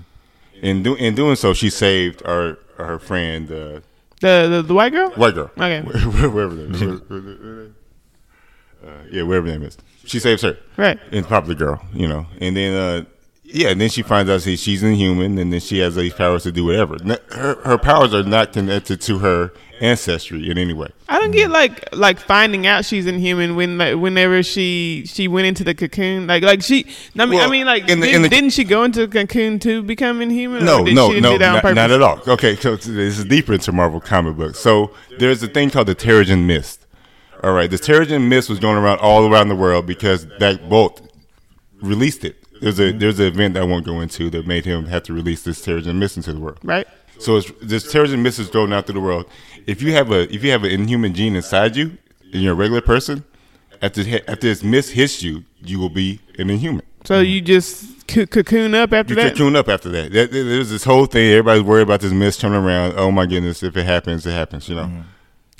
In 0.62 0.82
do, 0.82 0.94
in 0.94 1.14
doing 1.14 1.36
so, 1.36 1.52
she 1.52 1.70
saved 1.70 2.20
her 2.22 2.58
her 2.76 2.98
friend. 2.98 3.50
Uh, 3.50 3.80
The 4.20 4.48
the, 4.50 4.62
the 4.62 4.75
white 4.75 4.92
girl. 4.92 5.10
White 5.10 5.34
girl. 5.34 5.50
Okay. 5.56 5.80
wherever 6.28 6.54
the 6.54 7.72
uh, 8.86 8.90
yeah, 9.10 9.22
wherever 9.22 9.46
her 9.46 9.52
name 9.52 9.62
is. 9.62 9.76
She 10.04 10.18
saves 10.20 10.42
her. 10.42 10.56
Right. 10.76 10.98
And 11.12 11.26
popular 11.26 11.54
girl, 11.54 11.84
you 11.92 12.08
know. 12.08 12.26
And 12.40 12.56
then 12.56 12.75
uh 12.75 13.04
yeah, 13.42 13.68
and 13.68 13.80
then 13.80 13.90
she 13.90 14.02
finds 14.02 14.30
out 14.30 14.42
see, 14.42 14.56
she's 14.56 14.82
inhuman 14.82 15.38
and 15.38 15.52
then 15.52 15.60
she 15.60 15.78
has 15.78 15.94
these 15.94 16.14
powers 16.14 16.42
to 16.44 16.52
do 16.52 16.64
whatever. 16.64 16.96
Her 17.30 17.56
her 17.64 17.78
powers 17.78 18.14
are 18.14 18.22
not 18.22 18.52
connected 18.52 19.00
to 19.02 19.18
her 19.18 19.52
ancestry 19.80 20.50
in 20.50 20.59
any 20.59 20.73
way. 20.73 20.88
I 21.09 21.18
don't 21.18 21.30
get 21.30 21.50
like 21.50 21.95
like 21.95 22.18
finding 22.18 22.66
out 22.66 22.85
she's 22.85 23.06
inhuman 23.06 23.56
when 23.56 23.78
like, 23.78 23.97
whenever 23.97 24.42
she 24.42 25.04
she 25.06 25.28
went 25.28 25.47
into 25.47 25.64
the 25.64 25.75
cocoon 25.75 26.26
like 26.26 26.42
like 26.42 26.62
she 26.62 26.87
I 27.18 27.26
mean 27.26 27.40
I 27.40 27.49
mean 27.49 27.66
like 27.66 27.88
in 27.88 28.00
the- 28.00 28.06
did, 28.06 28.14
in 28.14 28.23
the- 28.23 28.28
didn't 28.28 28.50
she 28.50 28.64
go 28.64 28.85
into 28.85 29.06
the 29.06 29.09
cocoon 29.09 29.59
to 29.61 29.83
become 29.83 30.23
inhuman? 30.23 30.64
No, 30.64 30.83
no, 30.83 31.11
no, 31.11 31.33
do 31.33 31.38
that 31.38 31.64
on 31.64 31.75
not, 31.75 31.75
not 31.75 31.90
at 31.90 32.02
all. 32.02 32.21
Okay, 32.26 32.56
so 32.56 32.76
this 32.76 33.18
is 33.18 33.25
deeper 33.25 33.52
into 33.54 33.73
Marvel 33.73 34.00
comic 34.00 34.37
books. 34.37 34.59
So 34.59 34.92
there's 35.18 35.42
a 35.42 35.49
thing 35.49 35.71
called 35.71 35.88
the 35.88 35.95
Terrigen 35.95 36.47
Mist. 36.47 36.87
All 37.42 37.52
right, 37.52 37.71
the 37.71 37.76
Terrigen 37.76 38.28
Mist 38.28 38.49
was 38.49 38.59
going 38.59 38.78
around 38.78 38.99
all 39.00 39.30
around 39.30 39.49
the 39.49 39.56
world 39.56 39.87
because 39.87 40.26
that 40.38 40.68
Bolt 40.68 41.02
released 41.83 42.25
it. 42.25 42.37
There's 42.61 42.80
a 42.80 42.92
there's 42.92 43.21
an 43.21 43.26
event 43.26 43.54
that 43.54 43.61
I 43.62 43.66
won't 43.66 43.85
go 43.85 44.00
into 44.00 44.30
that 44.30 44.47
made 44.47 44.64
him 44.64 44.87
have 44.87 45.02
to 45.04 45.12
release 45.12 45.42
this 45.42 45.64
Terrigen 45.64 45.97
Mist 45.97 46.16
into 46.16 46.33
the 46.33 46.40
world. 46.40 46.59
Right. 46.62 46.87
So 47.18 47.37
it's, 47.37 47.50
this 47.62 47.92
Terrigen 47.92 48.21
Mist 48.21 48.38
is 48.38 48.49
going 48.49 48.73
out 48.73 48.87
through 48.87 48.95
the 48.95 49.00
world. 49.00 49.26
If 49.66 49.82
you 49.82 49.92
have 49.92 50.11
a 50.12 50.32
if 50.35 50.44
you 50.44 50.50
have 50.52 50.64
an 50.64 50.70
inhuman 50.70 51.12
gene 51.14 51.37
inside 51.37 51.76
you, 51.76 51.99
and 52.32 52.42
you're 52.42 52.52
a 52.52 52.56
regular 52.56 52.80
person, 52.80 53.25
after 53.82 54.00
after 54.28 54.46
this 54.49 54.62
mist 54.62 54.92
hits 54.92 55.23
you, 55.23 55.44
you 55.64 55.78
will 55.78 55.90
be 55.90 56.20
an 56.38 56.50
inhuman. 56.50 56.82
So 57.04 57.20
you 57.20 57.40
just 57.40 58.06
co- 58.08 58.26
cocoon 58.26 58.75
up 58.75 58.92
after 58.92 59.14
You 59.14 59.20
that. 59.23 59.32
cocoon 59.32 59.54
up 59.56 59.68
after 59.68 59.88
that. 59.90 60.12
There- 60.12 60.26
there- 60.26 60.44
There's 60.44 60.70
this 60.70 60.85
whole 60.85 61.06
thing. 61.06 61.30
Everybody's 61.30 61.62
worried 61.62 61.82
about 61.82 62.00
this 62.00 62.12
mist 62.12 62.40
turning 62.40 62.58
around. 62.64 62.94
Oh 62.96 63.11
my 63.12 63.26
goodness, 63.26 63.62
if 63.62 63.76
it 63.76 63.85
happens, 63.87 64.26
it 64.26 64.32
happens. 64.32 64.68
You 64.68 64.75
know. 64.76 64.85
Mm-hmm. 64.85 65.00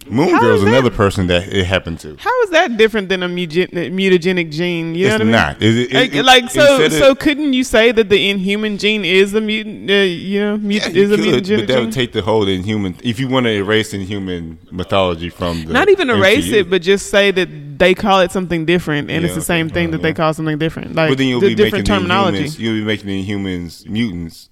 Moon 0.09 0.29
How 0.31 0.41
Girl's 0.41 0.63
is 0.63 0.69
another 0.69 0.91
person 0.91 1.27
that 1.29 1.49
it 1.53 1.65
happened 1.67 1.99
to. 2.01 2.17
How 2.19 2.43
is 2.43 2.51
that 2.51 2.77
different 2.77 3.09
than 3.09 3.23
a 3.23 3.29
mutagenic 3.29 4.51
gene? 4.53 4.95
You 4.95 5.09
know 5.09 5.15
It's 5.15 5.15
what 5.15 5.21
I 5.21 5.25
mean? 5.25 5.33
not. 5.33 5.63
It- 5.63 5.77
it- 5.77 5.93
like, 5.93 6.15
it- 6.15 6.23
like, 6.25 6.51
so, 6.51 6.61
instead 6.83 6.93
of- 6.93 6.99
so 6.99 7.15
couldn't 7.15 7.53
you 7.53 7.65
say 7.65 7.93
that 7.93 8.09
the 8.09 8.31
inhuman 8.31 8.79
gene 8.79 9.05
is 9.05 9.35
a 9.35 9.41
mutant? 9.41 9.91
Uh, 9.91 9.95
you 9.95 10.41
know, 10.41 10.57
mut- 10.59 10.73
Yeah, 10.73 10.89
you 10.89 11.03
is 11.03 11.11
a 11.11 11.17
could, 11.17 11.25
mutagenic 11.25 11.57
but 11.59 11.67
that 11.69 11.81
would 11.81 11.93
take 11.93 12.13
the 12.13 12.23
whole 12.23 12.47
inhuman. 12.47 12.97
If 13.03 13.19
you 13.21 13.29
want 13.29 13.45
to 13.47 13.51
erase 13.53 13.93
inhuman 13.95 14.59
mythology 14.71 15.29
from 15.31 15.65
the 15.65 15.73
Not 15.73 15.89
even 15.89 16.11
erase 16.11 16.47
MCU, 16.47 16.61
it, 16.61 16.71
but 16.71 16.83
just 16.83 17.11
say 17.11 17.31
that 17.33 17.79
they 17.79 17.95
call 17.95 18.21
it 18.21 18.31
something 18.33 18.65
different, 18.65 19.11
and 19.11 19.25
it's 19.25 19.35
the 19.35 19.41
same 19.43 19.67
okay. 19.67 19.75
thing 19.75 19.91
that 19.91 20.03
they 20.03 20.13
call 20.13 20.33
something 20.33 20.59
different. 20.59 20.95
Like 20.95 21.11
but 21.11 21.19
then 21.19 21.29
you'll 21.29 21.41
the 21.41 21.49
be 21.49 21.55
different 21.55 21.87
making 21.89 21.95
terminology. 21.97 22.45
Inhumans, 22.45 22.59
you'll 22.59 22.75
be 22.75 22.85
making 22.85 23.07
the 23.07 23.27
Inhumans 23.27 23.89
mutants 23.89 24.49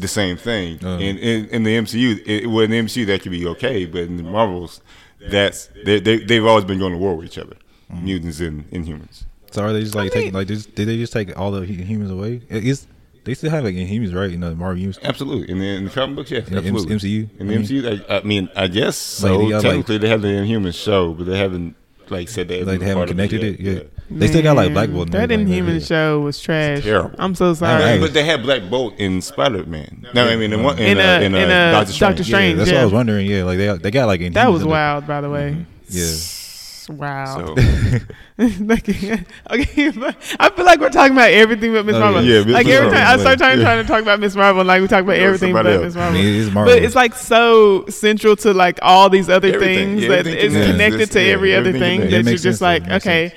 the 0.00 0.08
same 0.08 0.36
thing. 0.36 0.78
Uh. 0.84 0.98
in, 0.98 1.16
in 1.18 1.46
in 1.46 1.62
the 1.62 1.76
MCU, 1.76 2.22
it, 2.26 2.46
well, 2.46 2.64
in 2.64 2.70
the 2.70 2.80
MCU 2.80 3.06
that 3.06 3.22
could 3.22 3.32
be 3.32 3.46
okay, 3.46 3.86
but 3.86 4.02
in 4.02 4.16
the 4.16 4.22
Marvels, 4.22 4.80
that's 5.20 5.68
they, 5.84 6.00
they 6.00 6.18
they've 6.18 6.44
always 6.44 6.64
been 6.64 6.78
going 6.78 6.92
to 6.92 6.98
war 6.98 7.16
with 7.16 7.26
each 7.26 7.38
other, 7.38 7.56
Mm-hmm. 7.92 8.04
mutants 8.04 8.40
and 8.40 8.70
Inhumans. 8.70 9.24
So 9.52 9.62
are 9.62 9.72
they 9.72 9.80
just 9.82 9.94
like 9.94 10.14
I 10.16 10.20
mean- 10.20 10.34
like 10.34 10.48
just, 10.48 10.74
did 10.74 10.88
they 10.88 10.96
just 10.96 11.12
take 11.12 11.38
all 11.38 11.50
the 11.52 11.64
humans 11.64 12.10
away? 12.10 12.42
It 12.48 12.64
Is 12.64 12.86
they 13.24 13.34
still 13.34 13.50
have 13.50 13.64
like 13.64 13.74
humans 13.74 14.12
right? 14.12 14.30
You 14.30 14.36
know, 14.38 14.54
Marvel 14.54 14.78
humans. 14.80 14.98
Absolutely, 15.02 15.50
in 15.50 15.58
the, 15.60 15.66
in 15.76 15.84
the 15.84 15.90
comic 15.90 16.16
books, 16.16 16.30
yes, 16.30 16.48
In 16.48 16.54
the 16.54 16.58
absolutely. 16.60 16.96
MCU? 16.96 17.40
in 17.40 17.46
the 17.46 17.54
I 17.54 17.58
mean- 17.58 17.66
MCU, 17.66 18.10
I, 18.10 18.16
I 18.16 18.22
mean, 18.22 18.48
I 18.56 18.66
guess 18.68 18.96
so. 18.96 19.36
Like, 19.38 19.44
they 19.44 19.50
got, 19.50 19.54
like- 19.56 19.62
Technically, 19.62 19.98
they 19.98 20.08
have 20.08 20.22
the 20.22 20.28
Inhumans 20.28 20.74
show, 20.82 21.12
but 21.14 21.24
they 21.26 21.38
haven't 21.38 21.76
like 22.10 22.28
said 22.28 22.48
they 22.48 22.62
Like 22.64 22.80
they 22.80 22.86
haven't 22.86 22.98
part 23.00 23.10
of 23.10 23.16
connected 23.16 23.42
yet. 23.42 23.60
it. 23.60 23.60
Yeah. 23.60 23.93
They 24.10 24.26
still 24.28 24.42
got 24.42 24.56
like 24.56 24.72
Black 24.72 24.90
Bolt. 24.90 25.10
That 25.12 25.22
everything, 25.30 25.48
Inhuman 25.48 25.74
like, 25.78 25.82
show 25.86 26.20
was 26.20 26.38
trash. 26.40 26.82
terrible. 26.82 27.12
I'm 27.18 27.34
so 27.34 27.54
sorry. 27.54 27.82
Hey. 27.82 27.98
But 27.98 28.12
they 28.14 28.24
had 28.24 28.42
Black 28.42 28.68
Bolt 28.70 28.94
in 28.98 29.20
Spider 29.22 29.64
Man. 29.64 30.06
No, 30.14 30.26
I 30.28 30.36
mean 30.36 30.52
in 30.52 30.62
one 30.62 30.78
in, 30.78 30.98
In, 30.98 30.98
uh, 30.98 31.02
uh, 31.02 31.20
in, 31.20 31.34
uh, 31.34 31.38
in, 31.38 31.50
uh, 31.50 31.72
Doctor 31.72 31.92
Strange. 31.92 32.18
Doctor 32.18 32.30
Yeah, 32.32 32.54
that's 32.54 32.70
yeah. 32.70 32.74
what 32.76 32.80
I 32.80 32.84
was 32.84 32.92
wondering. 32.92 33.26
Yeah, 33.26 33.44
like 33.44 33.58
they 33.58 33.76
they 33.78 33.90
got 33.90 34.06
like 34.06 34.32
That 34.34 34.52
was 34.52 34.64
wild, 34.64 35.06
by 35.06 35.20
the 35.20 35.30
way. 35.30 35.64
Yeah. 35.88 36.04
Wow. 36.86 37.54
So, 37.56 37.56
okay, 38.40 39.90
but 39.90 40.16
I 40.38 40.50
feel 40.50 40.64
like 40.66 40.80
we're 40.80 40.90
talking 40.90 41.14
about 41.14 41.30
everything 41.30 41.72
but 41.72 41.86
Miss 41.86 41.96
Oh, 41.96 42.00
Marvel. 42.00 42.22
yeah. 42.22 42.40
Yeah, 42.40 42.44
Miss 42.44 42.52
like 42.52 42.66
every 42.66 42.90
Marvel. 42.90 43.04
time 43.04 43.18
I 43.18 43.22
start 43.22 43.38
trying, 43.38 43.58
Yeah. 43.58 43.64
trying 43.64 43.82
to 43.84 43.88
talk 43.90 44.02
about 44.02 44.20
Miss 44.20 44.36
Marvel, 44.36 44.64
like 44.64 44.82
we 44.82 44.88
talk 44.88 45.02
about 45.02 45.16
Go 45.16 45.22
everything 45.22 45.54
but 45.54 45.64
Miss 45.64 45.82
else. 45.82 45.96
I 45.96 45.98
Marvel. 46.00 46.20
mean, 46.20 46.42
it's 46.42 46.52
Marvel. 46.52 46.74
But 46.74 46.82
it's 46.82 46.94
like 46.94 47.14
so 47.14 47.86
central 47.86 48.36
to 48.36 48.52
like 48.52 48.78
all 48.82 49.08
these 49.08 49.30
other 49.30 49.48
Everything. 49.48 49.92
things 49.96 50.02
Yeah, 50.02 50.08
that 50.10 50.26
it's 50.26 50.52
connects. 50.52 50.70
connected 50.72 51.10
to 51.12 51.22
Yeah, 51.22 51.32
every 51.32 51.54
other 51.56 51.68
everything 51.68 52.00
thing 52.02 52.10
that 52.10 52.30
you're 52.30 52.38
just 52.38 52.60
like, 52.60 52.82
though. 52.82 52.88
It 52.88 52.92
makes 52.92 53.06
okay, 53.06 53.32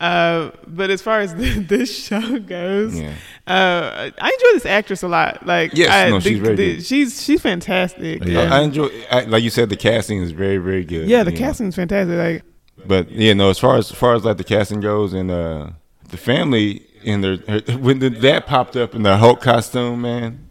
Uh, 0.00 0.50
but 0.66 0.90
as 0.90 1.02
far 1.02 1.20
as 1.20 1.34
this 1.66 2.06
show 2.06 2.38
goes, 2.38 2.98
Yeah. 2.98 3.14
uh, 3.48 4.10
I 4.20 4.30
enjoy 4.30 4.52
this 4.54 4.66
actress 4.66 5.02
a 5.02 5.08
lot. 5.08 5.44
Like, 5.44 5.72
Yes, 5.74 5.90
I, 5.90 6.10
no, 6.10 6.20
she's 6.20 6.38
very 6.38 6.54
good. 6.56 6.84
she's 6.86 7.20
she's 7.22 7.40
fantastic. 7.42 8.24
Yeah. 8.24 8.42
Um, 8.42 8.52
I 8.52 8.60
enjoy, 8.62 8.88
I, 9.10 9.22
like 9.22 9.42
you 9.42 9.50
said, 9.50 9.70
the 9.70 9.76
casting 9.76 10.20
is 10.22 10.30
very, 10.30 10.58
very 10.58 10.84
good. 10.84 11.08
yeah, 11.08 11.24
the 11.24 11.32
casting 11.32 11.40
know. 11.42 11.46
casting's 11.48 11.74
fantastic. 11.76 12.16
Like, 12.16 12.86
But 12.86 13.10
yeah, 13.10 13.32
no. 13.34 13.50
As 13.50 13.58
far 13.58 13.76
as, 13.76 13.90
as 13.90 13.96
far 13.98 14.14
as 14.14 14.24
like 14.24 14.36
the 14.36 14.44
casting 14.44 14.80
goes, 14.80 15.12
and 15.12 15.30
uh, 15.32 15.70
the 16.10 16.16
family 16.16 16.86
in 17.02 17.20
their 17.22 17.36
when 17.78 17.98
the, 17.98 18.08
that 18.10 18.46
popped 18.46 18.76
up 18.76 18.94
in 18.94 19.02
the 19.02 19.16
Hulk 19.16 19.40
costume, 19.40 20.02
man, 20.02 20.50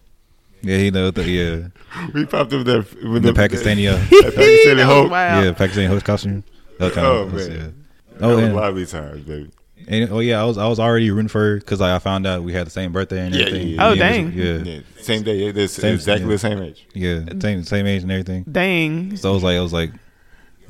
Yeah, 0.61 0.77
you 0.77 0.91
know 0.91 1.09
the 1.11 1.23
yeah 1.23 1.67
we 2.13 2.25
popped 2.25 2.51
up 2.51 2.65
there 2.65 2.79
with 3.09 3.23
the 3.23 3.31
Pakistani 3.31 3.89
uh, 3.89 3.97
Pakistani 3.97 4.65
that 4.65 4.75
was 4.75 4.85
Hulk. 4.85 5.11
wild. 5.11 5.45
yeah 5.45 5.51
Pakistani 5.53 5.87
host 5.87 6.03
costume. 6.05 6.43
That 6.79 6.91
kind 6.91 7.07
Oh, 7.07 7.21
of- 7.23 7.33
man. 7.33 7.51
yeah. 7.51 7.67
Oh, 8.21 8.27
that 8.27 8.33
Oh, 8.33 8.35
was 8.35 8.45
and, 8.45 8.55
lively 8.55 8.85
times, 8.85 9.21
baby. 9.25 9.51
and 9.87 10.11
oh 10.11 10.19
yeah, 10.19 10.41
I 10.41 10.45
was 10.45 10.57
I 10.57 10.67
was 10.67 10.79
already 10.79 11.09
rooting 11.11 11.27
for 11.27 11.39
her 11.41 11.55
because 11.57 11.79
like, 11.79 11.91
I 11.91 11.99
found 11.99 12.25
out 12.27 12.43
we 12.43 12.53
had 12.53 12.65
the 12.67 12.71
same 12.71 12.91
birthday 12.91 13.25
and 13.25 13.33
Yeah, 13.35 13.45
everything. 13.45 13.67
yeah, 13.69 13.85
Oh, 13.87 13.91
and 13.91 13.99
dang. 13.99 14.35
this- 14.35 14.65
Yeah, 14.67 14.73
Yeah, 14.73 14.79
same 15.01 15.23
day. 15.23 15.39
It's 15.45 15.73
Same- 15.73 15.93
exactly 15.95 16.25
yeah. 16.25 16.31
the 16.31 16.37
same 16.39 16.59
age. 16.61 16.85
yeah, 16.93 17.19
same 17.39 17.63
same 17.63 17.85
age 17.87 18.01
and 18.03 18.11
everything. 18.11 18.45
Dang, 18.51 19.15
So 19.17 19.29
I 19.29 19.33
was 19.33 19.43
like, 19.43 19.57
I 19.57 19.61
was 19.61 19.73
like, 19.73 19.91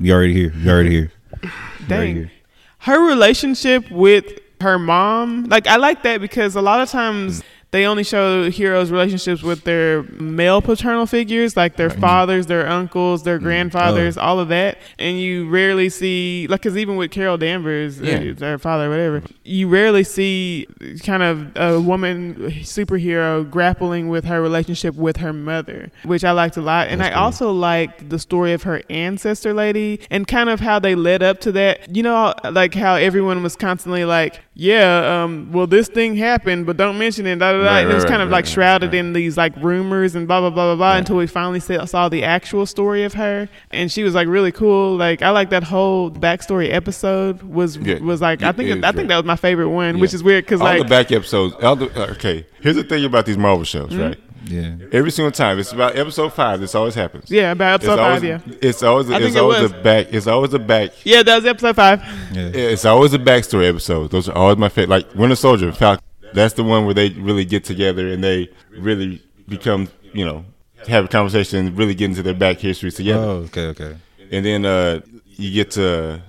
we 0.00 0.12
already 0.12 0.34
here. 0.34 0.52
We 0.64 0.70
already 0.70 0.90
here. 0.90 1.12
We 1.42 1.48
already 1.48 1.88
dang. 1.88 2.14
here. 2.16 2.32
Her 2.80 3.00
relationship 3.08 3.90
with 3.90 4.24
her 4.60 4.78
mom, 4.78 5.44
like 5.44 5.66
I 5.66 5.76
like 5.76 6.02
that 6.04 6.20
because 6.20 6.54
a 6.56 6.62
lot 6.62 6.80
of 6.80 6.88
times 6.90 7.42
they 7.70 7.84
only 7.84 8.02
show 8.02 8.50
heroes' 8.50 8.90
relationships 8.90 9.42
with 9.42 9.64
their 9.64 10.02
male 10.04 10.62
paternal 10.62 11.04
figures, 11.06 11.56
like 11.56 11.76
their 11.76 11.90
fathers, 11.90 12.46
their 12.46 12.66
uncles, 12.68 13.24
their 13.24 13.38
grandfathers, 13.38 14.16
all 14.16 14.40
of 14.40 14.48
that, 14.48 14.78
and 14.98 15.20
you 15.20 15.48
rarely 15.50 15.88
see, 15.90 16.46
like, 16.48 16.62
because 16.62 16.76
even 16.78 16.96
with 16.96 17.10
Carol 17.10 17.36
Danvers, 17.36 18.00
Yeah. 18.00 18.16
uh, 18.30 18.34
their 18.36 18.58
father, 18.58 18.88
whatever, 18.88 19.22
you 19.44 19.68
rarely 19.68 20.02
see 20.04 20.66
kind 21.04 21.22
of 21.22 21.56
a 21.56 21.78
woman 21.80 22.34
superhero 22.62 23.48
grappling 23.50 24.08
with 24.08 24.24
her 24.24 24.40
relationship 24.40 24.94
with 24.94 25.18
her 25.18 25.32
mother, 25.32 25.90
which 26.04 26.24
I 26.24 26.30
liked 26.32 26.56
a 26.56 26.62
lot, 26.62 26.88
and 26.88 27.02
I 27.02 27.10
cool. 27.10 27.18
also 27.18 27.52
liked 27.52 28.08
the 28.08 28.18
story 28.18 28.52
of 28.52 28.62
her 28.62 28.80
ancestor 28.88 29.52
lady 29.52 30.00
and 30.10 30.26
kind 30.26 30.48
of 30.48 30.60
how 30.60 30.78
they 30.78 30.94
led 30.94 31.22
up 31.22 31.40
to 31.40 31.52
that. 31.52 31.94
You 31.94 32.02
know, 32.02 32.32
like 32.50 32.74
how 32.74 32.94
everyone 32.94 33.42
was 33.42 33.56
constantly 33.56 34.04
like, 34.04 34.40
"Yeah, 34.54 35.22
um, 35.24 35.50
well, 35.52 35.66
this 35.66 35.88
thing 35.88 36.16
happened, 36.16 36.64
but 36.66 36.76
don't 36.76 36.98
mention 36.98 37.26
it." 37.26 37.38
Da, 37.38 37.57
da, 37.58 37.64
da. 37.64 37.70
Right, 37.70 37.80
and 37.82 37.90
it 37.90 37.94
was 37.94 38.04
right, 38.04 38.10
kind 38.10 38.22
of 38.22 38.30
like 38.30 38.44
right, 38.44 38.52
shrouded 38.52 38.90
right. 38.92 38.98
in 38.98 39.12
these 39.12 39.36
like 39.36 39.54
rumors 39.56 40.14
and 40.14 40.26
blah 40.26 40.40
blah 40.40 40.50
blah 40.50 40.74
blah 40.74 40.76
blah 40.76 40.96
until 40.96 41.16
we 41.16 41.26
finally 41.26 41.60
saw, 41.60 41.84
saw 41.84 42.08
the 42.08 42.24
actual 42.24 42.66
story 42.66 43.04
of 43.04 43.14
her, 43.14 43.48
and 43.70 43.90
she 43.92 44.02
was 44.02 44.14
like 44.14 44.28
really 44.28 44.52
cool. 44.52 44.96
Like 44.96 45.22
I 45.22 45.30
like 45.30 45.50
that 45.50 45.64
whole 45.64 46.10
backstory 46.10 46.72
episode 46.72 47.42
was 47.42 47.76
Yeah. 47.76 47.98
was 47.98 48.20
like 48.20 48.42
I 48.42 48.46
Yeah, 48.46 48.52
think 48.52 48.68
it 48.70 48.78
is 48.78 48.84
I 48.84 48.86
think 48.88 48.94
great. 48.96 49.08
that 49.08 49.16
was 49.16 49.24
my 49.26 49.36
favorite 49.36 49.68
one, 49.68 49.96
Yeah. 49.96 50.00
which 50.00 50.14
is 50.14 50.22
weird 50.22 50.44
because 50.44 50.60
all 50.60 50.66
like 50.66 50.78
the 50.82 50.88
back 50.88 51.12
episodes. 51.12 51.54
All 51.62 51.76
the, 51.76 51.86
uh, 52.00 52.10
okay, 52.12 52.46
here's 52.60 52.76
the 52.76 52.84
thing 52.84 53.04
about 53.04 53.26
these 53.26 53.38
Marvel 53.38 53.64
shows, 53.64 53.90
Mm-hmm. 53.90 54.00
right? 54.02 54.18
Yeah. 54.44 54.76
Every 54.92 55.10
single 55.10 55.32
time, 55.32 55.58
it's 55.58 55.72
about 55.72 55.96
episode 55.96 56.32
five. 56.32 56.60
This 56.60 56.74
always 56.74 56.94
happens. 56.94 57.30
yeah 57.30 57.50
about 57.50 57.80
It's 57.82 57.88
episode 57.88 58.00
always, 58.02 58.20
five 58.22 58.46
yeah 58.48 58.54
It's 58.62 58.82
always, 58.82 59.10
I 59.10 59.16
it's 59.16 59.24
think 59.24 59.36
it 59.36 59.40
always 59.40 59.70
a 59.70 59.74
back. 59.82 60.06
It's 60.14 60.26
always 60.26 60.54
a 60.54 60.58
back. 60.58 60.90
yeah 61.04 61.22
that 61.22 61.36
was 61.36 61.44
episode 61.44 61.76
five. 61.76 62.00
Yeah. 62.32 62.50
It's 62.54 62.84
always 62.86 63.12
a 63.12 63.18
backstory 63.18 63.68
episode. 63.68 64.10
Those 64.10 64.28
are 64.28 64.36
always 64.36 64.56
my 64.56 64.70
favorite. 64.70 64.88
Like 64.90 65.14
Winter 65.14 65.34
Soldier, 65.36 65.70
Falcon. 65.72 66.02
That's 66.34 66.54
the 66.54 66.64
one 66.64 66.84
where 66.84 66.94
they 66.94 67.10
really 67.10 67.44
get 67.44 67.64
together 67.64 68.08
and 68.08 68.22
they 68.22 68.50
really 68.70 69.22
become, 69.48 69.88
you 70.12 70.24
know, 70.24 70.44
have 70.86 71.04
a 71.06 71.08
conversation 71.08 71.58
and 71.66 71.76
really 71.78 71.94
get 71.94 72.06
into 72.10 72.22
their 72.22 72.34
back 72.34 72.58
histories 72.58 72.94
together. 72.94 73.22
Oh, 73.24 73.30
okay, 73.46 73.66
okay. 73.68 73.96
And 74.30 74.44
then 74.44 74.64
uh 74.64 75.00
you 75.26 75.52
get 75.52 75.70
to 75.72 76.20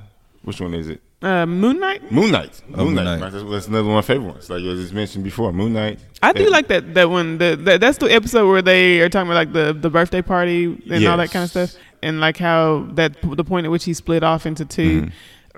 which 0.43 0.61
one 0.61 0.73
is 0.73 0.87
it? 0.89 1.01
Uh, 1.21 1.45
Moon 1.45 1.79
Knight. 1.81 2.09
Moon 2.13 2.31
Knight. 2.31 2.61
Oh, 2.73 2.85
Moon 2.85 2.95
Moon 2.95 3.03
Knight. 3.03 3.19
Knight. 3.19 3.31
That's, 3.33 3.43
that's 3.51 3.67
another 3.67 3.83
one 3.89 3.97
of 3.97 4.07
my 4.07 4.13
favorite 4.13 4.31
ones. 4.31 4.49
Like 4.49 4.59
I 4.61 4.73
just 4.75 4.93
mentioned 4.93 5.25
before, 5.25 5.51
Moon 5.51 5.73
Knight. 5.73 5.99
I 6.23 6.31
do 6.31 6.43
And- 6.43 6.51
like 6.51 6.69
that 6.69 6.93
that 6.93 7.09
one. 7.09 7.37
The, 7.39 7.57
the, 7.61 7.77
that's 7.77 7.97
the 7.97 8.07
episode 8.07 8.47
where 8.47 8.61
they 8.61 9.01
are 9.01 9.09
talking 9.09 9.29
about 9.29 9.35
like 9.35 9.51
the, 9.53 9.73
the 9.73 9.89
birthday 9.89 10.21
party 10.21 10.81
and 10.89 11.05
all 11.05 11.17
that 11.17 11.31
kind 11.31 11.43
of 11.43 11.49
stuff, 11.49 11.73
and 12.01 12.21
like 12.21 12.37
how 12.37 12.87
that 12.93 13.17
the 13.21 13.43
point 13.43 13.65
at 13.65 13.71
which 13.71 13.83
he 13.83 13.93
split 13.93 14.23
off 14.23 14.45
into 14.45 14.63
2 14.65 15.01
Mm-hmm. 15.01 15.09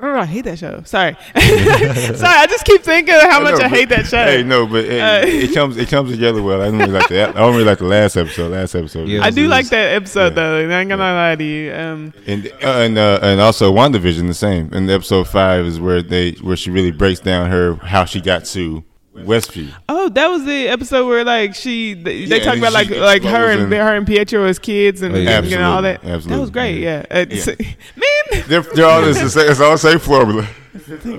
Oh, 0.04 0.16
I 0.16 0.26
hate 0.26 0.46
that 0.46 0.58
show. 0.58 0.82
Sorry, 0.84 1.16
sorry. 1.36 2.38
I 2.38 2.48
just 2.50 2.66
keep 2.66 2.82
thinking 2.82 3.14
of 3.14 3.22
how 3.22 3.40
much 3.42 3.60
know, 3.60 3.66
I 3.66 3.68
hate 3.68 3.90
that 3.90 4.08
show. 4.08 4.24
Hey, 4.24 4.42
no, 4.42 4.66
but 4.66 4.86
it, 4.86 5.00
Uh, 5.00 5.28
it 5.28 5.54
comes 5.54 5.78
it 5.78 5.90
comes 5.90 6.12
together 6.12 6.42
well. 6.42 6.62
I 6.62 6.66
don't 6.66 6.80
really 6.80 6.92
like 6.92 7.08
the 7.08 7.30
I 7.30 7.32
don't 7.34 7.54
really 7.54 7.66
like 7.66 7.78
the 7.78 7.86
last 7.86 8.18
episode. 8.18 8.52
Last 8.52 8.74
episode. 8.74 9.08
Yeah. 9.08 9.24
I 9.24 9.30
do 9.30 9.46
it 9.46 9.50
like 9.50 9.70
that 9.70 9.96
episode 9.96 10.30
yeah. 10.30 10.30
though. 10.30 10.70
I 10.70 10.80
ain't 10.80 10.90
gonna 10.90 11.04
lie 11.04 11.36
to 11.36 11.44
you. 11.44 11.74
Um, 11.74 12.14
And 12.26 12.48
uh, 12.48 12.68
and 12.68 12.98
uh, 12.98 13.20
and 13.22 13.40
also 13.40 13.72
WandaVision 13.74 14.28
the 14.28 14.34
same. 14.34 14.74
And 14.74 14.90
episode 14.90 15.28
five 15.28 15.66
is 15.66 15.80
where 15.80 16.02
they 16.02 16.32
where 16.42 16.56
she 16.56 16.72
really 16.72 16.92
breaks 16.92 17.20
down 17.20 17.52
her 17.52 17.76
how 17.76 18.06
she 18.06 18.22
got 18.22 18.46
to 18.46 18.84
Westview. 19.16 19.74
oh, 19.90 20.08
that 20.10 20.28
was 20.30 20.46
the 20.46 20.68
episode 20.70 21.06
where 21.06 21.24
like 21.26 21.54
she 21.54 21.94
they, 21.94 22.26
they 22.26 22.38
Yeah, 22.38 22.44
talk 22.46 22.58
about 22.58 22.72
like 22.72 22.90
like 22.90 23.24
her 23.24 23.52
and 23.52 23.62
explodes 23.62 23.64
and- 23.64 23.74
her 23.74 23.96
and 23.96 24.08
Pietro 24.08 24.46
as 24.46 24.58
kids 24.58 25.02
and, 25.02 25.14
Oh, 25.14 25.18
yeah. 25.20 25.40
and, 25.40 25.48
you 25.48 25.58
know 25.58 25.72
all 25.74 25.82
that. 25.82 25.98
Absolutely, 26.04 26.30
That 26.36 26.40
was 26.42 26.50
great. 26.50 26.80
Yeah, 26.80 27.06
Uh, 27.12 27.26
Yeah. 27.30 27.46
man. 27.96 28.44
They're, 28.48 28.62
they're 28.62 28.86
all 28.86 29.04
it's 29.04 29.22
the 29.22 29.30
same. 29.30 29.52
It's 29.52 29.60
all 29.60 29.72
the 29.74 29.78
same 29.78 30.00
formula. 30.00 30.48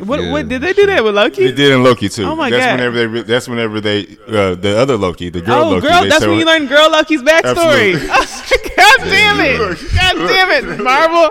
What 0.07 0.23
Yeah, 0.23 0.33
what 0.33 0.49
did 0.49 0.63
they 0.63 0.73
do 0.73 0.87
that 0.87 1.05
with 1.05 1.15
Loki? 1.15 1.45
They 1.47 1.53
did 1.53 1.73
in 1.73 1.83
Loki 1.83 2.09
too. 2.09 2.25
Oh 2.25 2.35
my 2.35 2.49
that's 2.49 2.65
God. 2.65 2.79
Whenever 2.81 3.09
they, 3.09 3.23
that's 3.23 3.49
whenever 3.49 3.81
they 3.83 4.07
uh, 4.27 4.55
the 4.55 4.79
other 4.79 4.97
Loki, 4.97 5.29
the 5.29 5.43
girl 5.43 5.65
oh, 5.65 5.71
Loki. 5.73 5.87
girl, 5.89 6.09
that's 6.09 6.25
when 6.25 6.39
you 6.39 6.47
learn 6.47 6.67
girl 6.67 6.91
Loki's 6.91 7.23
backstory. 7.23 7.93
Absolutely. 8.09 8.71
God 8.77 8.99
damn 9.01 9.41
it! 9.41 9.79
God 9.95 10.15
damn 10.29 10.51
it, 10.51 10.83
Marvel! 10.83 11.31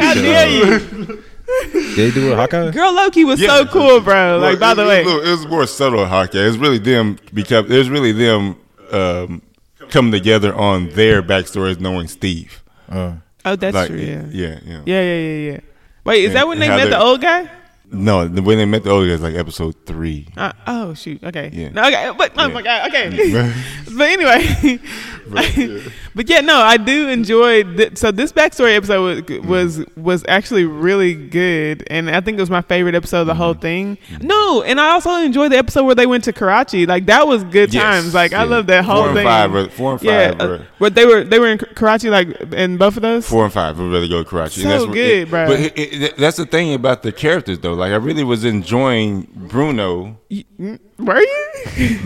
How 0.00 0.14
dare 0.14 0.48
you? 0.48 1.24
Did 1.72 1.96
they 1.96 2.10
do 2.12 2.26
it 2.26 2.30
with 2.30 2.38
Hawkeye? 2.38 2.70
Girl 2.70 2.92
Loki 2.94 3.24
was 3.24 3.40
Yeah. 3.40 3.48
so 3.48 3.66
cool, 3.66 4.00
bro. 4.00 4.14
Well, 4.14 4.40
Like, 4.40 4.58
by 4.60 4.72
it- 4.72 4.74
the 4.76 4.86
way, 4.86 5.04
was, 5.04 5.12
a 5.12 5.16
little- 5.16 5.28
it 5.28 5.30
was 5.36 5.46
more 5.46 5.66
subtle 5.66 6.06
Hawkeye. 6.06 6.38
It 6.42 6.46
was 6.46 6.58
really 6.58 6.78
them 6.78 7.18
because 7.34 7.64
it 7.70 7.76
was 7.76 7.88
really 7.90 8.12
them 8.12 8.56
um, 8.92 9.42
coming 9.88 10.12
together 10.12 10.54
on 10.54 10.88
their 10.90 11.22
backstories, 11.22 11.78
knowing 11.80 12.08
Steve. 12.08 12.62
Oh. 12.90 13.16
oh, 13.44 13.56
that's 13.56 13.74
like, 13.74 13.88
true. 13.88 13.98
Yeah. 13.98 14.24
yeah, 14.30 14.58
yeah. 14.64 14.80
yeah, 14.84 15.02
yeah, 15.02 15.14
yeah, 15.14 15.50
yeah. 15.52 15.60
Wait, 16.04 16.20
is 16.24 16.28
And 16.28 16.36
that 16.36 16.48
when 16.48 16.58
they 16.58 16.68
met 16.68 16.90
the 16.90 16.98
old 17.00 17.20
guy? 17.20 17.48
No, 17.92 18.26
the- 18.28 18.40
when 18.42 18.58
they 18.58 18.64
met 18.66 18.84
the 18.84 18.90
old 18.90 19.08
guys, 19.08 19.20
like 19.20 19.34
episode 19.34 19.74
three. 19.84 20.28
Uh, 20.36 20.52
oh 20.66 20.94
shoot. 20.94 21.22
Okay. 21.24 21.50
Yeah. 21.52 21.70
No, 21.70 21.82
okay. 21.88 22.12
But 22.16 22.32
oh 22.36 22.46
Yeah. 22.46 22.54
my 22.54 22.62
god. 22.62 22.88
Okay. 22.88 23.52
but 23.96 24.08
anyway. 24.08 24.78
But, 25.30 25.56
yeah. 25.56 25.78
but 26.14 26.28
yeah, 26.28 26.40
no, 26.40 26.56
I 26.56 26.76
do 26.76 27.08
enjoy. 27.08 27.62
Th- 27.62 27.96
so 27.96 28.10
this 28.10 28.32
backstory 28.32 28.76
episode 28.76 29.28
was, 29.44 29.78
was 29.78 29.86
was 29.96 30.24
actually 30.28 30.64
really 30.64 31.14
good, 31.14 31.84
and 31.88 32.10
I 32.10 32.20
think 32.20 32.38
it 32.38 32.40
was 32.42 32.50
my 32.50 32.62
favorite 32.62 32.94
episode 32.94 33.20
of 33.22 33.26
the 33.26 33.34
whole 33.34 33.54
thing. 33.54 33.96
No, 34.20 34.62
and 34.62 34.80
I 34.80 34.90
also 34.90 35.10
enjoyed 35.16 35.52
the 35.52 35.58
episode 35.58 35.84
where 35.84 35.94
they 35.94 36.06
went 36.06 36.24
to 36.24 36.32
Karachi. 36.32 36.86
Like 36.86 37.06
that 37.06 37.26
was 37.28 37.44
good 37.44 37.72
Yes, 37.72 37.82
times. 37.82 38.14
Like 38.14 38.32
I 38.32 38.42
love 38.44 38.66
that 38.66 38.84
whole 38.84 38.96
Four 39.02 39.08
and 39.08 39.16
thing. 39.16 39.26
five 39.26 39.54
or, 39.54 39.68
four 39.70 39.92
and 39.92 40.02
yeah, 40.02 40.30
five 40.32 40.40
uh, 40.40 40.46
were- 40.48 40.66
but 40.78 40.94
they 40.94 41.06
were 41.06 41.24
they 41.24 41.38
were 41.38 41.48
in 41.48 41.58
Karachi 41.58 42.10
like 42.10 42.28
in 42.52 42.76
both 42.76 42.96
of 42.96 43.02
those. 43.02 43.28
Four 43.28 43.44
and 43.44 43.52
five 43.52 43.78
would 43.78 43.90
really 43.92 44.08
go 44.08 44.22
to 44.22 44.28
Karachi. 44.28 44.62
So 44.62 44.68
and 44.68 44.80
that's 44.82 44.92
good, 44.92 45.22
it- 45.22 45.30
bro. 45.30 45.46
But 45.46 45.60
it, 45.60 45.78
it, 45.78 46.16
that's 46.16 46.36
the 46.38 46.46
thing 46.46 46.74
about 46.74 47.02
the 47.02 47.12
characters, 47.12 47.58
though. 47.60 47.74
Like 47.74 47.92
I 47.92 47.96
really 47.96 48.24
was 48.24 48.44
enjoying 48.44 49.28
Bruno. 49.34 50.18
Mm, 50.30 50.78
Were 51.00 51.20
you? 51.20 51.46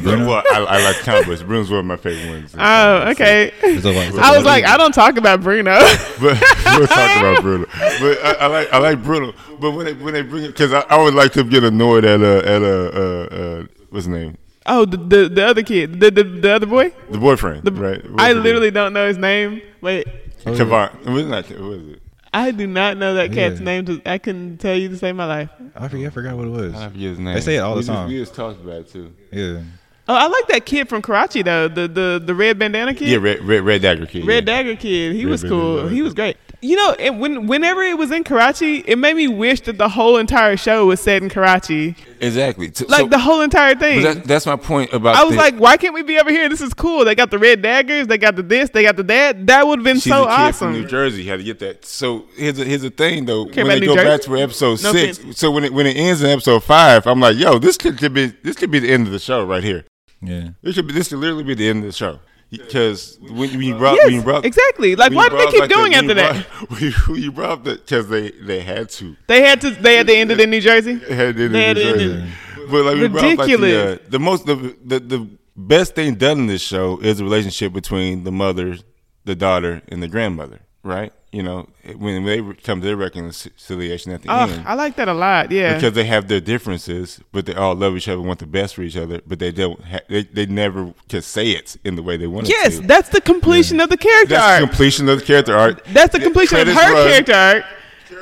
Well, 0.05 0.43
I, 0.53 0.67
I 0.69 0.85
like 0.85 0.97
comic 0.99 1.27
books. 1.27 1.43
Bruno's 1.43 1.71
one 1.71 1.81
of 1.81 1.87
my 1.87 1.97
favorite 1.97 2.31
ones. 2.31 2.55
oh, 2.59 3.11
okay. 3.11 3.53
It's 3.63 3.85
over- 3.85 3.99
it's 3.99 4.17
I 4.19 4.37
was 4.37 4.45
like, 4.45 4.65
I 4.65 4.77
don't 4.77 4.93
talk 4.93 5.17
about 5.17 5.43
Bruno. 5.43 5.79
But 6.21 6.41
we'll 6.65 6.87
talk 6.87 7.17
about 7.19 7.43
Bruno. 7.43 7.67
But 7.67 8.19
I, 8.25 8.33
I 8.41 8.47
like 8.47 8.73
I 8.73 8.79
like 8.79 9.03
Bruno. 9.03 9.33
But 9.61 9.73
when 9.73 9.87
they 9.87 9.95
when 9.95 10.15
they 10.15 10.23
bring 10.23 10.45
it, 10.45 10.49
because 10.49 10.73
I, 10.73 10.81
I 10.89 11.03
would 11.03 11.15
like 11.15 11.33
to 11.33 11.45
get 11.45 11.65
annoyed 11.65 12.05
at 12.05 12.21
uh 12.23 12.39
at 12.39 12.63
uh, 12.63 12.67
uh, 12.67 13.29
uh 13.31 13.67
what's 13.91 14.07
his 14.07 14.09
name 14.09 14.39
oh, 14.67 14.85
the, 14.85 14.97
the 14.97 15.29
the 15.29 15.45
other 15.45 15.63
kid, 15.63 16.01
the 16.01 16.11
the, 16.11 16.25
the 16.25 16.53
other 16.53 16.67
boy. 16.67 16.93
the 17.11 17.19
boyfriend 17.19 17.65
The, 17.65 17.73
right? 17.73 18.05
I 18.19 18.33
literally 18.33 18.71
don't 18.71 18.93
know 18.93 19.07
his 19.07 19.19
name. 19.19 19.63
Wait, 19.81 20.07
name? 20.07 20.57
Kavan. 20.57 21.13
What's 21.13 21.29
not 21.29 21.47
who 21.47 21.73
is 21.73 21.89
it? 21.95 22.03
I 22.35 22.51
do 22.51 22.67
not 22.67 22.97
know 22.97 23.15
that 23.15 23.33
cat's 23.33 23.61
Yeah. 23.61 23.65
name. 23.65 23.85
To, 23.87 24.03
I 24.05 24.19
couldn't 24.19 24.59
tell 24.59 24.75
you 24.77 24.89
to 24.89 24.97
save 24.97 25.15
my 25.17 25.27
life. 25.27 25.51
I 25.77 25.89
forget. 25.89 26.09
I 26.09 26.11
forgot 26.11 26.37
what 26.37 26.47
it 26.47 26.51
was. 26.51 26.75
I 26.75 26.89
forget 26.89 27.01
his 27.11 27.19
name. 27.19 27.35
They 27.35 27.41
say 27.41 27.57
it 27.57 27.61
all 27.61 27.75
the 27.75 27.81
we 27.81 27.87
time. 27.87 28.09
Just, 28.09 28.13
we 28.13 28.19
just 28.19 28.35
talked 28.35 28.61
about 28.61 28.75
it 28.81 28.89
too. 28.91 29.13
Yeah. 29.31 29.61
Oh, 30.07 30.15
I 30.15 30.27
like 30.27 30.49
that 30.49 30.67
kid 30.67 30.89
from 30.89 31.01
Karachi 31.01 31.43
though. 31.43 31.67
The 31.69 31.89
the 31.89 32.23
the 32.25 32.35
red 32.35 32.59
bandana 32.59 32.93
kid. 32.93 33.09
Yeah, 33.09 33.17
red 33.19 33.41
red, 33.43 33.63
red 33.63 33.81
dagger 33.83 34.05
kid. 34.07 34.27
Red 34.27 34.47
yeah. 34.47 34.57
Dagger 34.63 34.77
kid. 34.77 35.15
He 35.17 35.25
Red 35.25 35.31
was 35.31 35.43
Bandana, 35.43 35.63
cool. 35.63 35.79
I 35.79 35.83
like 35.85 35.93
He 35.93 36.03
was 36.03 36.13
great. 36.15 36.37
You 36.67 36.77
know, 36.77 36.93
and 36.99 37.21
when 37.21 37.47
whenever 37.47 37.83
it 37.83 37.99
was 37.99 38.11
in 38.11 38.25
Karachi, 38.25 38.79
it 38.87 38.97
made 38.97 39.17
me 39.17 39.29
wish 39.29 39.61
that 39.63 39.77
the 39.77 39.89
whole 39.91 40.17
entire 40.17 40.57
show 40.57 40.87
was 40.87 40.99
set 40.99 41.23
in 41.23 41.29
Karachi. 41.29 41.95
Exactly. 42.21 42.71
T- 42.71 42.87
Like 42.87 43.03
so- 43.03 43.07
the 43.09 43.19
whole 43.19 43.43
entire 43.43 43.75
thing. 43.75 44.03
that, 44.03 44.25
that's 44.25 44.47
my 44.47 44.57
point 44.57 44.91
about. 44.95 45.15
I 45.15 45.25
was 45.25 45.35
the- 45.35 45.41
like, 45.43 45.57
why 45.57 45.77
can't 45.77 45.93
we 45.93 46.03
be 46.03 46.19
over 46.19 46.31
here? 46.31 46.49
This 46.49 46.63
is 46.63 46.73
cool. 46.73 47.05
They 47.05 47.15
got 47.15 47.31
the 47.31 47.39
red 47.39 47.61
daggers. 47.61 48.07
They 48.07 48.17
got 48.17 48.37
the 48.37 48.43
this. 48.43 48.71
They 48.71 48.83
got 48.83 48.97
the 48.97 49.03
that. 49.03 49.47
That 49.47 49.67
would 49.67 49.81
have 49.81 49.85
been 49.85 49.97
She's 49.97 50.11
so 50.13 50.23
a 50.23 50.27
kid 50.27 50.33
awesome. 50.33 50.73
from 50.73 50.81
New 50.81 50.87
Jersey. 50.89 51.25
Had 51.27 51.41
to 51.41 51.45
get 51.45 51.59
that. 51.59 51.85
So 51.85 52.25
here's 52.35 52.59
a, 52.59 52.65
here's 52.65 52.81
the 52.83 52.89
thing 52.91 53.27
though. 53.27 53.45
Came 53.45 53.67
when 53.67 53.77
out 53.77 53.81
they 53.81 53.87
New 53.87 53.95
go 53.95 54.03
back 54.03 54.23
to 54.23 54.37
episode 54.39 54.83
No 54.83 54.93
six, 54.93 55.19
offense. 55.19 55.39
so 55.39 55.51
when 55.51 55.65
it 55.65 55.73
when 55.75 55.87
it 55.87 55.99
ends 55.99 56.23
in 56.23 56.31
episode 56.31 56.65
five, 56.65 57.07
I'm 57.07 57.21
like, 57.21 57.37
yo, 57.37 57.59
this 57.59 57.77
could, 57.77 57.99
could 57.99 58.15
be 58.15 58.29
this 58.43 58.57
could 58.57 58.71
be 58.71 58.79
the 58.79 58.91
end 58.91 59.07
of 59.07 59.13
the 59.13 59.19
show 59.19 59.45
right 59.45 59.63
here. 59.63 59.85
Yeah. 60.23 60.51
This 60.63 60.77
could 60.77 60.87
be 60.87 60.95
this 60.95 61.09
could 61.09 61.19
literally 61.19 61.45
be 61.45 61.53
the 61.55 61.69
end 61.69 61.81
of 61.81 61.87
the 61.87 61.93
show. 61.93 62.21
Because 62.59 63.19
when, 63.21 63.37
when 63.51 63.61
you 63.63 63.77
brought 63.77 63.95
Yes, 63.97 64.05
when 64.07 64.15
you 64.15 64.23
brought 64.23 64.45
exactly. 64.45 64.97
Like, 64.97 65.11
when 65.11 65.17
why 65.17 65.29
did 65.29 65.39
they 65.39 65.51
keep 65.53 65.61
like 65.61 65.69
the- 65.71 65.75
going 65.75 65.93
when 65.93 66.01
after 66.11 66.15
that? 66.15 66.47
brought- 66.49 66.71
When 66.71 66.81
you, 66.83 66.91
when 67.09 67.23
you 67.23 67.33
brought 67.33 67.51
up 67.51 67.65
that 67.65 67.85
because 67.87 68.09
they 68.09 68.31
they 68.31 68.61
had 68.61 68.89
to 68.91 69.17
They 69.27 69.43
had 69.43 69.61
to. 69.63 69.71
They 69.71 69.97
had 69.97 70.07
to 70.07 70.15
end 70.15 70.31
it 70.31 70.41
in 70.41 70.51
New 70.51 70.61
Jersey. 70.61 70.95
they 70.97 71.15
had 71.15 71.37
to, 71.37 71.49
They 71.49 71.65
had 71.65 71.77
to 71.77 71.83
end 71.85 71.99
Jersey. 72.01 72.33
it. 72.63 72.71
but 72.71 72.85
like 72.85 72.97
we 72.97 73.09
brought 73.09 73.23
like, 73.25 73.39
Ridiculous. 73.39 73.73
the, 73.73 73.95
uh, 73.95 73.99
the 74.11 74.19
most 74.19 74.47
the, 74.47 74.57
the 74.85 74.99
the 75.01 75.29
best 75.57 75.95
thing 75.95 76.15
done 76.15 76.39
in 76.41 76.47
this 76.47 76.63
show 76.63 76.99
is 77.01 77.19
the 77.19 77.25
relationship 77.25 77.73
between 77.73 78.25
the 78.25 78.33
mother, 78.33 78.77
the 79.25 79.35
daughter, 79.35 79.83
and 79.89 80.03
the 80.03 80.09
grandmother. 80.09 80.61
Right? 80.83 81.13
You 81.35 81.43
know, 81.43 81.69
when 81.97 82.25
they 82.25 82.41
come 82.63 82.81
to 82.81 82.87
their 82.87 82.97
reconciliation 82.97 84.13
at 84.13 84.23
the 84.23 84.29
Oh, 84.31 84.45
end. 84.49 84.63
I 84.67 84.75
like 84.75 84.95
that 84.97 85.09
a 85.09 85.13
lot. 85.15 85.51
Yeah. 85.51 85.75
because 85.75 85.93
they 85.95 86.05
have 86.05 86.29
their 86.29 86.41
differences, 86.41 87.19
but 87.33 87.45
they 87.47 87.55
all 87.55 87.75
love 87.75 87.97
each 87.97 88.09
other, 88.09 88.21
want 88.21 88.39
the 88.39 88.47
best 88.47 88.75
for 88.77 88.83
each 88.83 88.97
other, 88.97 89.21
but 89.27 89.39
they 89.41 89.51
don't. 89.51 89.81
Ha- 89.85 90.01
they 90.09 90.23
they 90.23 90.47
never 90.47 90.95
can 91.09 91.23
say 91.23 91.51
it 91.51 91.77
in 91.85 91.97
the 91.97 92.03
way 92.03 92.17
they 92.17 92.29
want 92.29 92.47
to. 92.47 92.53
yes, 92.53 92.79
to. 92.79 92.87
that's 92.87 93.09
the 93.09 93.21
completion 93.21 93.81
of 93.81 93.89
the 93.91 93.97
character 93.97 94.35
that's 94.37 94.47
arc. 94.53 94.61
the 94.61 94.67
completion 94.69 95.09
of 95.09 95.19
the 95.19 95.25
character 95.25 95.57
arc. 95.57 95.85
that's 95.87 96.13
the 96.13 96.21
completion 96.21 96.59
of 96.61 96.69
her 96.69 96.93
run. 96.93 97.09
character 97.09 97.33
arc. 97.35 97.65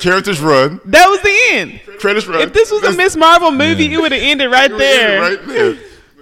Characters 0.01 0.41
run. 0.41 0.81
That 0.87 1.07
was 1.09 1.21
the 1.21 1.37
end. 1.51 1.81
Credits 1.99 2.27
run. 2.27 2.41
If 2.41 2.53
this 2.55 2.71
was 2.71 2.83
a 2.85 2.93
Miss 2.97 3.15
Marvel 3.15 3.51
movie, 3.53 3.93
it 3.93 4.01
would 4.01 4.13
have 4.13 4.23
ended 4.23 4.51
right 4.51 4.71
there. 4.71 5.21
right 5.21 5.47
there. 5.47 5.77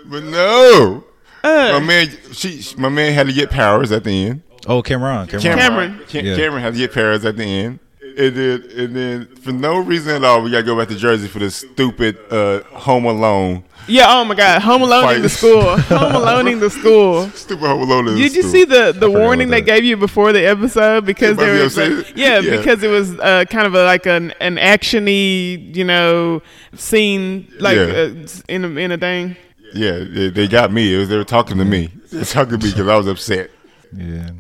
But 0.07 0.25
no, 0.25 1.05
Uh, 1.45 1.79
my 1.79 1.81
man, 1.81 2.09
she, 2.33 2.63
my 2.77 2.89
man 2.89 3.13
had 3.15 3.27
to 3.29 3.33
get 3.33 3.49
powers 3.51 3.93
at 3.93 4.03
the 4.05 4.27
end. 4.27 4.43
Oh, 4.67 4.83
Cameron. 4.83 5.27
Cameron. 5.27 5.59
Cameron. 5.59 6.01
Cam- 6.09 6.25
Yeah. 6.27 6.37
Cameron 6.37 6.63
had 6.63 6.73
to 6.75 6.79
get 6.79 6.93
powers 6.93 7.25
at 7.25 7.37
the 7.37 7.45
end. 7.45 7.79
And 8.19 8.35
then, 8.35 8.65
and 8.77 8.97
then, 8.97 9.27
for 9.37 9.53
no 9.53 9.79
reason 9.79 10.15
at 10.17 10.25
all, 10.25 10.43
we 10.43 10.51
gotta 10.51 10.65
go 10.65 10.77
back 10.77 10.89
to 10.89 10.97
Jersey 10.97 11.29
for 11.29 11.39
this 11.39 11.55
stupid 11.57 12.19
uh, 12.31 12.61
Home 12.77 13.05
Alone. 13.05 13.63
Yeah. 13.87 14.07
Oh 14.09 14.25
my 14.25 14.35
God. 14.35 14.61
Home 14.63 14.83
Alone 14.83 15.15
in 15.17 15.23
the 15.23 15.29
school. 15.29 15.77
Home 15.79 16.15
Alone 16.17 16.49
in 16.49 16.59
the 16.61 16.71
school. 16.71 17.29
Stupid 17.31 17.67
Home 17.67 17.83
Alone. 17.83 18.09
in 18.09 18.15
the 18.15 18.21
Did 18.21 18.35
you 18.35 18.43
school. 18.43 18.53
see 18.53 18.65
the, 18.65 18.93
the 18.93 19.09
warning 19.11 19.49
they 19.49 19.61
that. 19.61 19.67
gave 19.67 19.85
you 19.85 19.97
before 19.97 20.33
the 20.33 20.45
episode 20.45 21.07
because 21.07 21.37
Might 21.37 21.45
there 21.45 21.55
be 21.57 21.63
was 21.63 21.77
like, 21.77 22.17
yeah, 22.17 22.41
Yeah. 22.41 22.57
because 22.59 22.83
it 22.83 22.89
was 22.89 23.19
uh, 23.21 23.45
kind 23.49 23.67
of 23.67 23.75
a, 23.75 23.85
like 23.85 24.07
an 24.07 24.33
an 24.41 24.57
actiony 24.57 25.75
you 25.75 25.85
know 25.85 26.43
scene 26.75 27.51
like 27.61 27.77
Yeah. 27.77 27.83
uh, 27.83 28.15
in 28.49 28.65
a, 28.65 28.69
in 28.69 28.93
a 28.93 28.99
thing. 28.99 29.37
Yeah, 29.73 29.99
they, 30.05 30.31
they 30.31 30.49
got 30.49 30.73
me. 30.73 30.93
It 30.95 30.99
was, 30.99 31.09
they 31.09 31.17
were 31.17 31.25
talking 31.25 31.59
to 31.59 31.65
me. 31.65 31.91
They 32.11 32.19
were 32.19 32.25
talking 32.25 32.59
to 32.59 32.65
me 32.67 32.73
because 32.73 32.89
I 32.89 32.97
was 32.97 33.07
upset. 33.07 33.51
Yeah. 33.97 34.31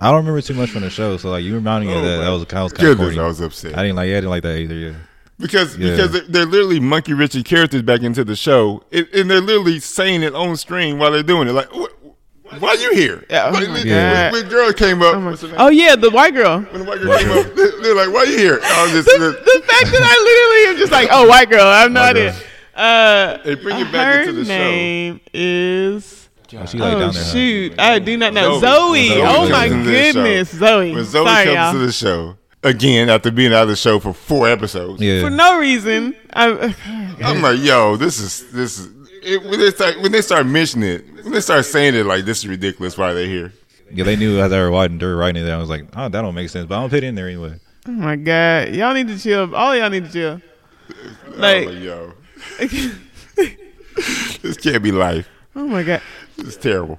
I 0.00 0.06
don't 0.10 0.18
remember 0.18 0.40
too 0.42 0.54
much 0.54 0.70
from 0.70 0.82
the 0.82 0.90
show, 0.90 1.16
so 1.16 1.30
like 1.30 1.44
you 1.44 1.54
reminding 1.54 1.90
me 1.90 1.96
of 1.96 2.02
Oh, 2.02 2.06
that. 2.06 2.18
my 2.18 2.24
That 2.24 2.30
was 2.30 2.44
kind 2.44 2.64
of 2.70 2.74
kind 2.74 2.88
of 2.90 2.98
corny. 2.98 3.18
I 3.18 3.26
was 3.26 3.40
upset. 3.40 3.76
I 3.78 3.82
didn't 3.82 3.96
like. 3.96 4.08
Yeah, 4.08 4.14
I 4.14 4.20
didn't 4.20 4.30
like 4.30 4.42
that 4.42 4.56
either. 4.58 4.74
Yeah. 4.74 4.92
because 5.38 5.76
Yeah. 5.76 5.90
because 5.92 6.12
they're, 6.12 6.22
they're 6.28 6.46
literally 6.46 6.80
monkey 6.80 7.12
wrenching 7.14 7.42
characters 7.44 7.82
back 7.82 8.02
into 8.02 8.24
the 8.24 8.36
show, 8.36 8.82
and, 8.92 9.06
and 9.14 9.30
they're 9.30 9.40
literally 9.40 9.80
saying 9.80 10.22
it 10.22 10.34
on 10.34 10.56
screen 10.56 10.98
while 10.98 11.10
they're 11.12 11.22
doing 11.22 11.48
it. 11.48 11.52
Like, 11.52 11.68
"Wh- 11.72 11.92
why 12.62 12.74
you 12.74 12.92
here? 12.94 13.24
Yeah, 13.28 13.48
oh 13.48 13.52
Like, 13.52 13.68
when- 13.68 13.86
God. 13.86 14.32
when, 14.32 14.42
when 14.42 14.48
girl 14.50 14.72
came 14.72 15.02
up, 15.02 15.14
Oh, 15.16 15.20
my- 15.20 15.30
what's 15.30 15.42
her 15.42 15.48
name? 15.48 15.56
oh 15.58 15.68
yeah, 15.68 15.96
the 15.96 16.10
white 16.10 16.34
girl. 16.34 16.60
when 16.60 16.80
the 16.82 16.88
white 16.88 17.00
girl 17.00 17.18
came 17.18 17.30
up, 17.32 17.54
they- 17.54 17.82
they're 17.82 17.94
like, 17.96 18.12
"Why 18.12 18.20
are 18.20 18.26
you 18.26 18.38
here?" 18.38 18.58
Just, 18.60 19.08
the, 19.08 19.18
the 19.18 19.62
fact 19.66 19.92
that 19.92 20.02
I 20.02 20.14
literally 20.22 20.72
am 20.72 20.76
just 20.78 20.92
like, 20.92 21.08
oh, 21.10 21.26
white 21.26 21.50
girl. 21.50 21.66
I 21.66 21.80
have 21.82 21.90
no 21.92 22.00
White 22.00 22.16
idea. 22.16 22.34
Uh, 22.74 23.38
They 23.44 23.54
bring 23.54 23.80
it 23.80 23.90
back 23.90 24.14
her 24.14 24.20
into 24.20 24.32
the 24.34 24.44
show. 24.44 24.48
name 24.50 25.20
is. 25.34 26.15
Oh, 26.54 26.66
she 26.66 26.78
like 26.78 26.94
oh 26.94 26.98
down 27.00 27.12
there. 27.14 27.22
huh? 27.22 27.30
shoot! 27.32 27.74
I 27.78 27.98
do 27.98 28.16
not 28.16 28.32
know. 28.34 28.58
Zoe. 28.60 29.08
Zoe. 29.08 29.08
Zoe 29.08 29.22
Oh 29.24 29.48
my 29.48 29.64
into 29.66 29.84
show. 29.84 29.90
goodness, 30.12 30.50
Zoe. 30.50 30.94
when 30.94 31.04
Zoe 31.04 31.24
Sorry, 31.26 31.44
comes 31.44 31.54
y'all. 31.54 31.72
to 31.72 31.78
the 31.78 31.92
show 31.92 32.36
again 32.62 33.08
after 33.08 33.30
being 33.30 33.52
out 33.52 33.64
of 33.64 33.68
the 33.68 33.76
show 33.76 33.98
for 33.98 34.12
four 34.12 34.48
episodes. 34.48 35.00
Yeah. 35.02 35.22
For 35.22 35.30
no 35.30 35.58
reason. 35.58 36.14
I, 36.32 36.74
I'm 37.24 37.42
like, 37.42 37.58
yo, 37.60 37.96
this 37.96 38.18
is 38.20 38.50
this 38.52 38.78
is 38.78 38.88
it, 39.22 39.42
when 39.42 39.58
they 39.60 39.70
start 39.70 40.00
when 40.00 40.12
they 40.12 40.22
start 40.22 40.46
mentioning 40.46 40.88
it, 40.90 41.04
when 41.24 41.32
they 41.32 41.40
start 41.40 41.64
saying 41.64 41.94
it 41.94 42.06
like 42.06 42.24
this 42.24 42.38
is 42.38 42.46
ridiculous. 42.48 42.96
Why 42.96 43.12
they're 43.12 43.26
here? 43.26 43.52
Yeah, 43.92 44.04
they 44.04 44.16
knew 44.16 44.40
as 44.40 44.50
they 44.50 44.58
were 44.58 44.70
writing, 44.70 44.98
they 44.98 45.06
were 45.06 45.16
writing 45.16 45.44
it. 45.46 45.50
I 45.50 45.56
was 45.58 45.68
like, 45.70 45.84
oh, 45.96 46.08
that 46.08 46.22
don't 46.22 46.34
make 46.34 46.48
sense, 46.50 46.66
but 46.66 46.74
I'm 46.74 46.80
gonna 46.82 46.90
put 46.90 47.04
it 47.04 47.04
in 47.04 47.14
there 47.14 47.28
anyway. 47.28 47.54
oh 47.88 47.92
my 47.92 48.16
god, 48.16 48.70
y'all 48.74 48.94
need 48.94 49.08
to 49.08 49.18
chill. 49.18 49.54
All 49.54 49.74
y'all 49.76 49.90
need 49.90 50.06
to 50.06 50.12
chill. 50.12 50.40
Like, 51.36 51.66
like, 51.66 51.78
yo, 51.80 52.12
this 54.42 54.56
can't 54.56 54.82
be 54.82 54.92
life. 54.92 55.28
oh 55.54 55.66
my 55.66 55.82
god. 55.82 56.02
It's 56.38 56.56
terrible. 56.56 56.98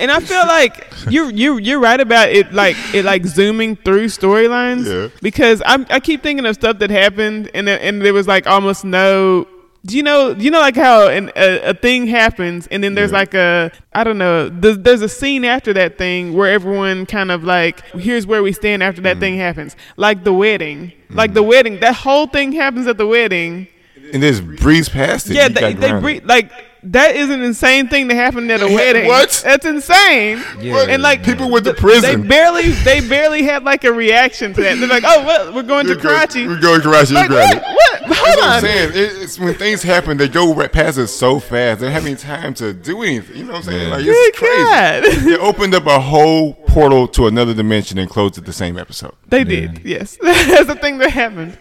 And 0.00 0.10
I 0.10 0.18
feel 0.20 0.44
like 0.46 0.92
you 1.08 1.28
you 1.28 1.58
you're 1.58 1.78
right 1.80 2.00
about 2.00 2.30
it 2.30 2.52
like 2.52 2.76
it 2.94 3.04
like 3.04 3.24
zooming 3.24 3.76
through 3.76 4.06
storylines 4.06 4.86
Yeah. 4.86 5.08
because 5.22 5.62
I'm 5.64 5.86
I 5.90 6.00
keep 6.00 6.22
thinking 6.22 6.44
of 6.46 6.54
stuff 6.54 6.78
that 6.80 6.90
happened 6.90 7.50
and 7.54 7.68
there- 7.68 7.80
and 7.80 8.02
there 8.02 8.12
was 8.14 8.26
like 8.26 8.46
almost 8.46 8.84
no 8.84 9.46
do 9.84 9.96
you 9.96 10.02
know 10.02 10.32
do 10.34 10.44
you 10.44 10.50
know 10.50 10.60
like 10.60 10.76
how 10.76 11.08
an, 11.08 11.30
a, 11.36 11.70
a 11.70 11.74
thing 11.74 12.06
happens 12.06 12.66
and 12.68 12.82
then 12.82 12.94
there's 12.94 13.10
Yeah. 13.12 13.18
like 13.18 13.34
a 13.34 13.70
I 13.92 14.04
don't 14.04 14.18
know 14.18 14.48
there's, 14.48 14.78
there's 14.78 15.02
a 15.02 15.08
scene 15.08 15.44
after 15.44 15.72
that 15.74 15.96
thing 15.98 16.34
where 16.34 16.50
everyone 16.52 17.06
kind 17.06 17.30
of 17.30 17.44
like 17.44 17.84
here's 17.92 18.26
where 18.26 18.42
we 18.42 18.52
stand 18.52 18.82
after 18.82 19.00
Mm. 19.00 19.04
that 19.04 19.18
thing 19.20 19.36
happens 19.36 19.76
like 19.96 20.24
the 20.24 20.32
wedding 20.32 20.92
like 21.10 21.34
the 21.34 21.42
wedding 21.42 21.78
that 21.80 21.94
whole 21.96 22.26
thing 22.26 22.52
happens 22.52 22.86
at 22.88 22.96
the 22.98 23.06
wedding 23.06 23.68
And 24.12 24.22
just 24.22 24.44
breeze 24.44 24.88
past 24.88 25.30
it. 25.30 25.34
yeah, 25.36 25.48
they, 25.48 25.72
they 25.72 25.88
grounded. 25.88 26.02
breathe 26.02 26.24
like 26.26 26.52
that 26.84 27.14
is 27.14 27.30
an 27.30 27.42
insane 27.42 27.88
thing 27.88 28.08
to 28.08 28.14
happen 28.14 28.50
at 28.50 28.60
a 28.60 28.66
wedding. 28.66 29.06
What? 29.06 29.30
That's 29.44 29.64
insane. 29.64 30.42
Yeah. 30.60 30.86
And 30.88 31.00
like 31.02 31.22
People 31.22 31.48
went 31.48 31.64
to 31.66 31.74
prison. 31.74 32.22
They 32.22 32.28
barely 32.28 32.70
they 32.70 33.00
barely 33.06 33.44
had 33.44 33.62
like 33.62 33.84
a 33.84 33.92
reaction 33.92 34.52
to 34.54 34.62
that. 34.62 34.78
They're 34.78 34.88
like, 34.88 35.04
oh, 35.06 35.24
well, 35.24 35.54
we're 35.54 35.62
going 35.62 35.86
to 35.86 35.94
We're 35.94 36.00
Karachi. 36.00 36.46
We're 36.46 36.60
going 36.60 36.80
to 36.80 36.88
Karachi. 36.88 37.14
Like 37.14 37.30
you 37.30 37.36
what? 37.36 37.52
got 37.52 37.56
it. 37.56 37.62
What? 37.62 38.00
That's 38.08 38.18
Hold 38.18 38.36
what 38.36 38.44
I'm 38.44 38.52
on. 38.54 38.60
saying. 38.62 38.90
It's 38.94 39.38
when 39.38 39.54
things 39.54 39.82
happen, 39.82 40.16
they 40.16 40.28
go 40.28 40.52
right 40.54 40.72
past 40.72 40.98
it 40.98 41.06
so 41.06 41.38
fast. 41.38 41.80
They 41.80 41.86
don't 41.86 41.92
have 41.94 42.04
any 42.04 42.16
time 42.16 42.52
to 42.54 42.72
do 42.72 43.02
anything. 43.02 43.36
You 43.36 43.44
know 43.44 43.52
what 43.52 43.58
I'm 43.58 43.62
saying? 43.64 43.82
Yeah. 43.88 43.94
Like 43.94 44.04
Good 44.04 44.10
it's 44.16 44.38
crazy. 44.38 44.64
God. 44.64 45.22
They 45.32 45.38
opened 45.38 45.74
up 45.74 45.86
a 45.86 46.00
whole 46.00 46.54
portal 46.54 47.06
to 47.08 47.28
another 47.28 47.54
dimension 47.54 47.96
and 47.98 48.10
closed 48.10 48.38
it 48.38 48.44
the 48.44 48.52
same 48.52 48.76
episode. 48.76 49.14
They 49.28 49.44
did. 49.44 49.82
Yes, 49.84 50.18
that's 50.22 50.66
the 50.66 50.74
thing 50.74 50.98
that 50.98 51.10
happened. 51.10 51.56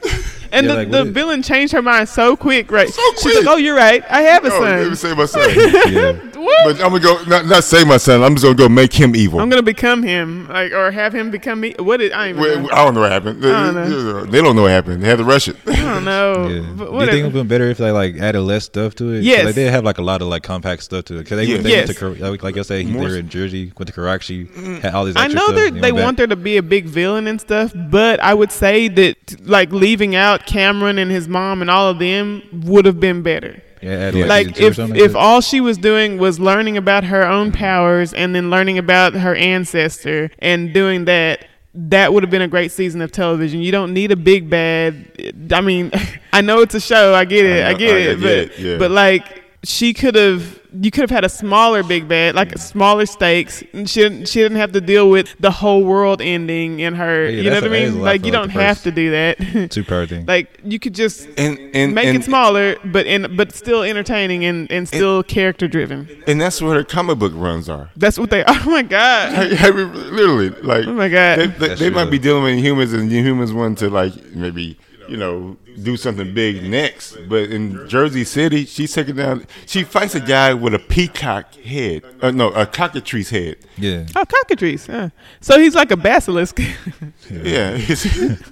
And 0.54 0.66
Yeah, 0.68 0.72
the, 0.74 0.78
like, 0.80 0.92
the 0.92 1.06
villain 1.06 1.42
changed 1.44 1.72
her 1.74 1.82
mind 1.82 2.10
so 2.10 2.36
quick, 2.36 2.72
right? 2.72 2.90
So 2.90 3.02
She's 3.14 3.22
quick. 3.22 3.36
like, 3.46 3.48
"Oh, 3.48 3.58
you're 3.58 3.76
right. 3.76 4.04
I 4.10 4.22
have 4.24 4.44
a 4.46 4.52
Oh, 4.52 4.60
let 4.60 4.90
me 4.90 4.96
son. 4.96 5.12
say 5.12 5.16
my 5.16 5.26
son. 5.26 5.50
Yeah. 5.92 6.14
What? 6.42 6.64
but 6.66 6.84
I'm 6.84 6.90
gonna 6.92 7.00
go 7.00 7.24
not 7.28 7.46
not 7.46 7.64
say 7.64 7.84
my 7.84 7.98
son. 7.98 8.24
I'm 8.24 8.34
just 8.34 8.44
gonna 8.44 8.56
go 8.56 8.68
make 8.68 8.92
him 8.94 9.16
evil. 9.16 9.40
I'm 9.40 9.48
gonna 9.50 9.62
become 9.62 10.02
him, 10.02 10.48
like, 10.48 10.72
or 10.72 10.90
have 10.90 11.14
him 11.14 11.30
become 11.30 11.60
me. 11.60 11.76
What 11.78 11.98
did 11.98 12.12
I 12.14 12.30
don't 12.34 12.40
even 12.40 12.42
Well, 12.42 12.60
know. 12.64 12.70
I 12.72 12.84
don't 12.84 12.94
know 12.96 13.02
what 13.02 13.12
happened. 13.12 13.46
I 13.46 13.72
don't 13.72 13.76
know. 13.76 14.26
They 14.26 14.42
don't 14.42 14.56
know 14.56 14.64
what 14.64 14.72
happened. 14.72 15.04
They 15.04 15.08
had 15.08 15.20
to 15.20 15.24
rush 15.24 15.48
it. 15.48 15.56
I 15.68 15.76
don't 15.76 16.04
know. 16.14 16.48
Yeah. 16.48 16.48
But 16.48 16.50
Do 16.50 16.56
you 16.56 16.66
think 16.66 16.76
it 16.76 16.92
whatever. 16.92 17.16
would 17.18 17.24
have 17.24 17.34
been 17.34 17.48
better 17.48 17.66
if 17.70 17.78
they 17.78 17.92
like 17.92 18.18
added 18.18 18.42
less 18.42 18.66
stuff 18.66 18.96
to 18.96 19.14
it? 19.14 19.22
Yes. 19.24 19.46
Like, 19.46 19.56
they 19.56 19.66
have 19.70 19.84
like 19.84 20.00
a 20.00 20.02
lot 20.02 20.22
of 20.24 20.30
like 20.30 20.42
compact 20.42 20.82
stuff 20.84 21.06
to 21.06 21.20
it. 21.20 21.28
Cause 21.28 21.38
they, 21.38 21.44
Yeah. 21.46 21.58
they 21.58 21.70
Yes. 21.70 21.88
went 22.02 22.18
to 22.18 22.30
like, 22.32 22.42
like 22.44 22.58
I 22.58 22.64
said, 22.64 22.88
More 22.88 23.04
they 23.04 23.06
s- 23.08 23.12
were 23.14 23.18
in 23.20 23.30
Jersey, 23.30 23.72
went 23.78 23.88
to 23.88 23.94
Karachi, 23.94 24.46
mm. 24.46 24.82
had 24.82 24.96
all 24.96 25.06
these. 25.06 25.16
I 25.16 25.28
know 25.28 25.44
stuff, 25.46 25.56
they 25.56 25.70
they 25.70 25.92
want 25.92 26.14
back. 26.14 26.16
there 26.18 26.28
to 26.28 26.36
be 26.36 26.58
a 26.58 26.64
big 26.64 26.86
villain 26.86 27.28
and 27.28 27.40
stuff, 27.40 27.72
but 27.76 28.20
I 28.20 28.34
would 28.34 28.52
say 28.52 28.88
that 28.88 29.16
like 29.48 29.72
leaving 29.72 30.16
out 30.16 30.41
Cameron 30.46 30.98
and 30.98 31.12
his 31.12 31.28
mom 31.28 31.62
and 31.62 31.70
all 31.70 31.90
of 31.90 32.00
them 32.00 32.44
would 32.66 32.86
have 32.86 33.00
been 33.00 33.22
better. 33.22 33.62
Yeah. 33.82 34.12
Like 34.14 34.60
or 34.60 34.66
if 34.66 34.80
if 34.80 35.16
all 35.16 35.42
she 35.42 35.60
was 35.60 35.78
doing 35.78 36.20
was 36.20 36.40
learning 36.40 36.78
about 36.78 37.04
her 37.06 37.26
own 37.26 37.52
powers 37.52 38.14
and 38.14 38.36
then 38.36 38.50
learning 38.50 38.78
about 38.78 39.14
her 39.14 39.36
ancestor 39.36 40.30
and 40.40 40.72
doing 40.72 41.06
that, 41.06 41.48
that 41.74 42.14
would 42.14 42.22
have 42.22 42.30
been 42.30 42.44
a 42.44 42.48
great 42.48 42.72
season 42.72 43.02
of 43.02 43.12
television. 43.12 43.62
You 43.62 43.72
don't 43.72 43.94
need 43.94 44.12
a 44.12 44.16
big 44.16 44.50
bad. 44.50 45.34
I 45.52 45.62
mean, 45.62 45.92
I 46.34 46.42
know 46.42 46.62
it's 46.62 46.76
a 46.76 46.80
show. 46.80 47.16
I 47.16 47.26
get 47.26 47.46
it. 47.46 47.66
I 47.66 47.70
I, 47.70 47.74
get 47.74 47.96
I 47.96 47.98
it. 47.98 48.20
get 48.20 48.22
but 48.22 48.32
it, 48.32 48.60
yeah. 48.60 48.78
but 48.78 48.92
like 48.92 49.41
she 49.64 49.94
could 49.94 50.16
have. 50.16 50.60
You 50.74 50.90
could 50.90 51.02
have 51.02 51.10
had 51.10 51.26
a 51.26 51.30
smaller 51.30 51.84
big 51.84 52.08
bad, 52.08 52.34
like 52.34 52.58
smaller 52.58 53.06
stakes. 53.06 53.62
And 53.74 53.90
she 53.90 54.00
didn't, 54.00 54.30
she 54.30 54.40
didn't 54.40 54.58
have 54.58 54.72
to 54.72 54.80
deal 54.80 55.10
with 55.10 55.36
the 55.38 55.52
whole 55.52 55.84
world 55.84 56.22
ending 56.22 56.80
in 56.80 56.96
her. 56.96 57.26
Yeah, 57.26 57.42
you 57.42 57.50
know 57.50 57.56
what 57.56 57.64
I 57.66 57.68
a- 57.68 57.70
that 57.72 57.76
is 57.82 57.94
mean? 57.94 58.02
Like 58.02 58.22
for, 58.22 58.28
you 58.28 58.32
like, 58.32 58.42
don't 58.42 58.54
the 58.54 58.64
have 58.64 58.82
to 58.84 58.92
do 58.92 59.12
that. 59.12 59.68
two 59.72 59.84
part 59.84 60.08
thing. 60.08 60.26
like 60.28 60.60
you 60.64 60.80
could 60.80 60.96
just 60.96 61.28
And 61.38 61.60
and 61.76 61.94
make 61.94 62.06
and, 62.06 62.18
it 62.20 62.24
smaller, 62.24 62.78
but 62.86 63.06
in 63.06 63.36
but 63.36 63.52
still 63.52 63.84
entertaining 63.84 64.46
and, 64.46 64.72
and 64.72 64.88
still 64.88 65.24
character 65.24 65.68
driven. 65.68 66.08
and 66.26 66.40
that's 66.40 66.62
what 66.62 66.78
her 66.78 66.86
comic 66.86 67.20
book 67.20 67.34
runs 67.36 67.68
are. 67.68 67.90
That's 67.98 68.18
what 68.18 68.30
they. 68.30 68.46
Oh 68.48 68.64
my 68.70 68.84
god! 68.84 69.34
I 69.60 69.72
mean, 69.72 69.94
literally, 70.16 70.50
like, 70.62 70.88
Oh 70.88 70.94
my 70.94 71.10
God. 71.10 71.40
they, 71.40 71.48
they, 71.48 71.76
they 71.76 71.90
might 71.90 72.10
be 72.10 72.18
dealing 72.20 72.44
with 72.44 72.56
humans, 72.64 72.94
and 72.94 73.12
the 73.12 73.22
humans 73.22 73.52
want 73.52 73.78
to 73.80 73.90
like 73.90 74.14
maybe 74.34 74.78
you 75.12 75.18
know 75.18 75.58
do 75.84 75.98
something 75.98 76.34
big 76.34 76.64
next. 76.64 77.18
But 77.30 77.50
in 77.52 77.88
Jersey 77.88 78.24
City, 78.24 78.66
she's 78.66 78.94
taking 78.94 79.16
down. 79.18 79.46
She 79.68 79.84
fights 79.84 80.16
a 80.16 80.20
guy 80.22 80.54
with 80.54 80.74
a 80.74 80.80
peacock 80.80 81.54
head, 81.56 82.04
uh, 82.22 82.32
no, 82.32 82.50
a 82.52 82.66
cockatrice 82.66 83.30
head. 83.30 83.58
yeah, 83.78 84.06
Oh, 84.16 84.24
cockatrice. 84.26 84.88
Yeah. 84.88 85.10
So 85.42 85.60
he's 85.60 85.76
like 85.76 85.92
a 85.92 85.98
basilisk. 85.98 86.60
Yeah, 87.30 87.72
it's- 87.78 88.06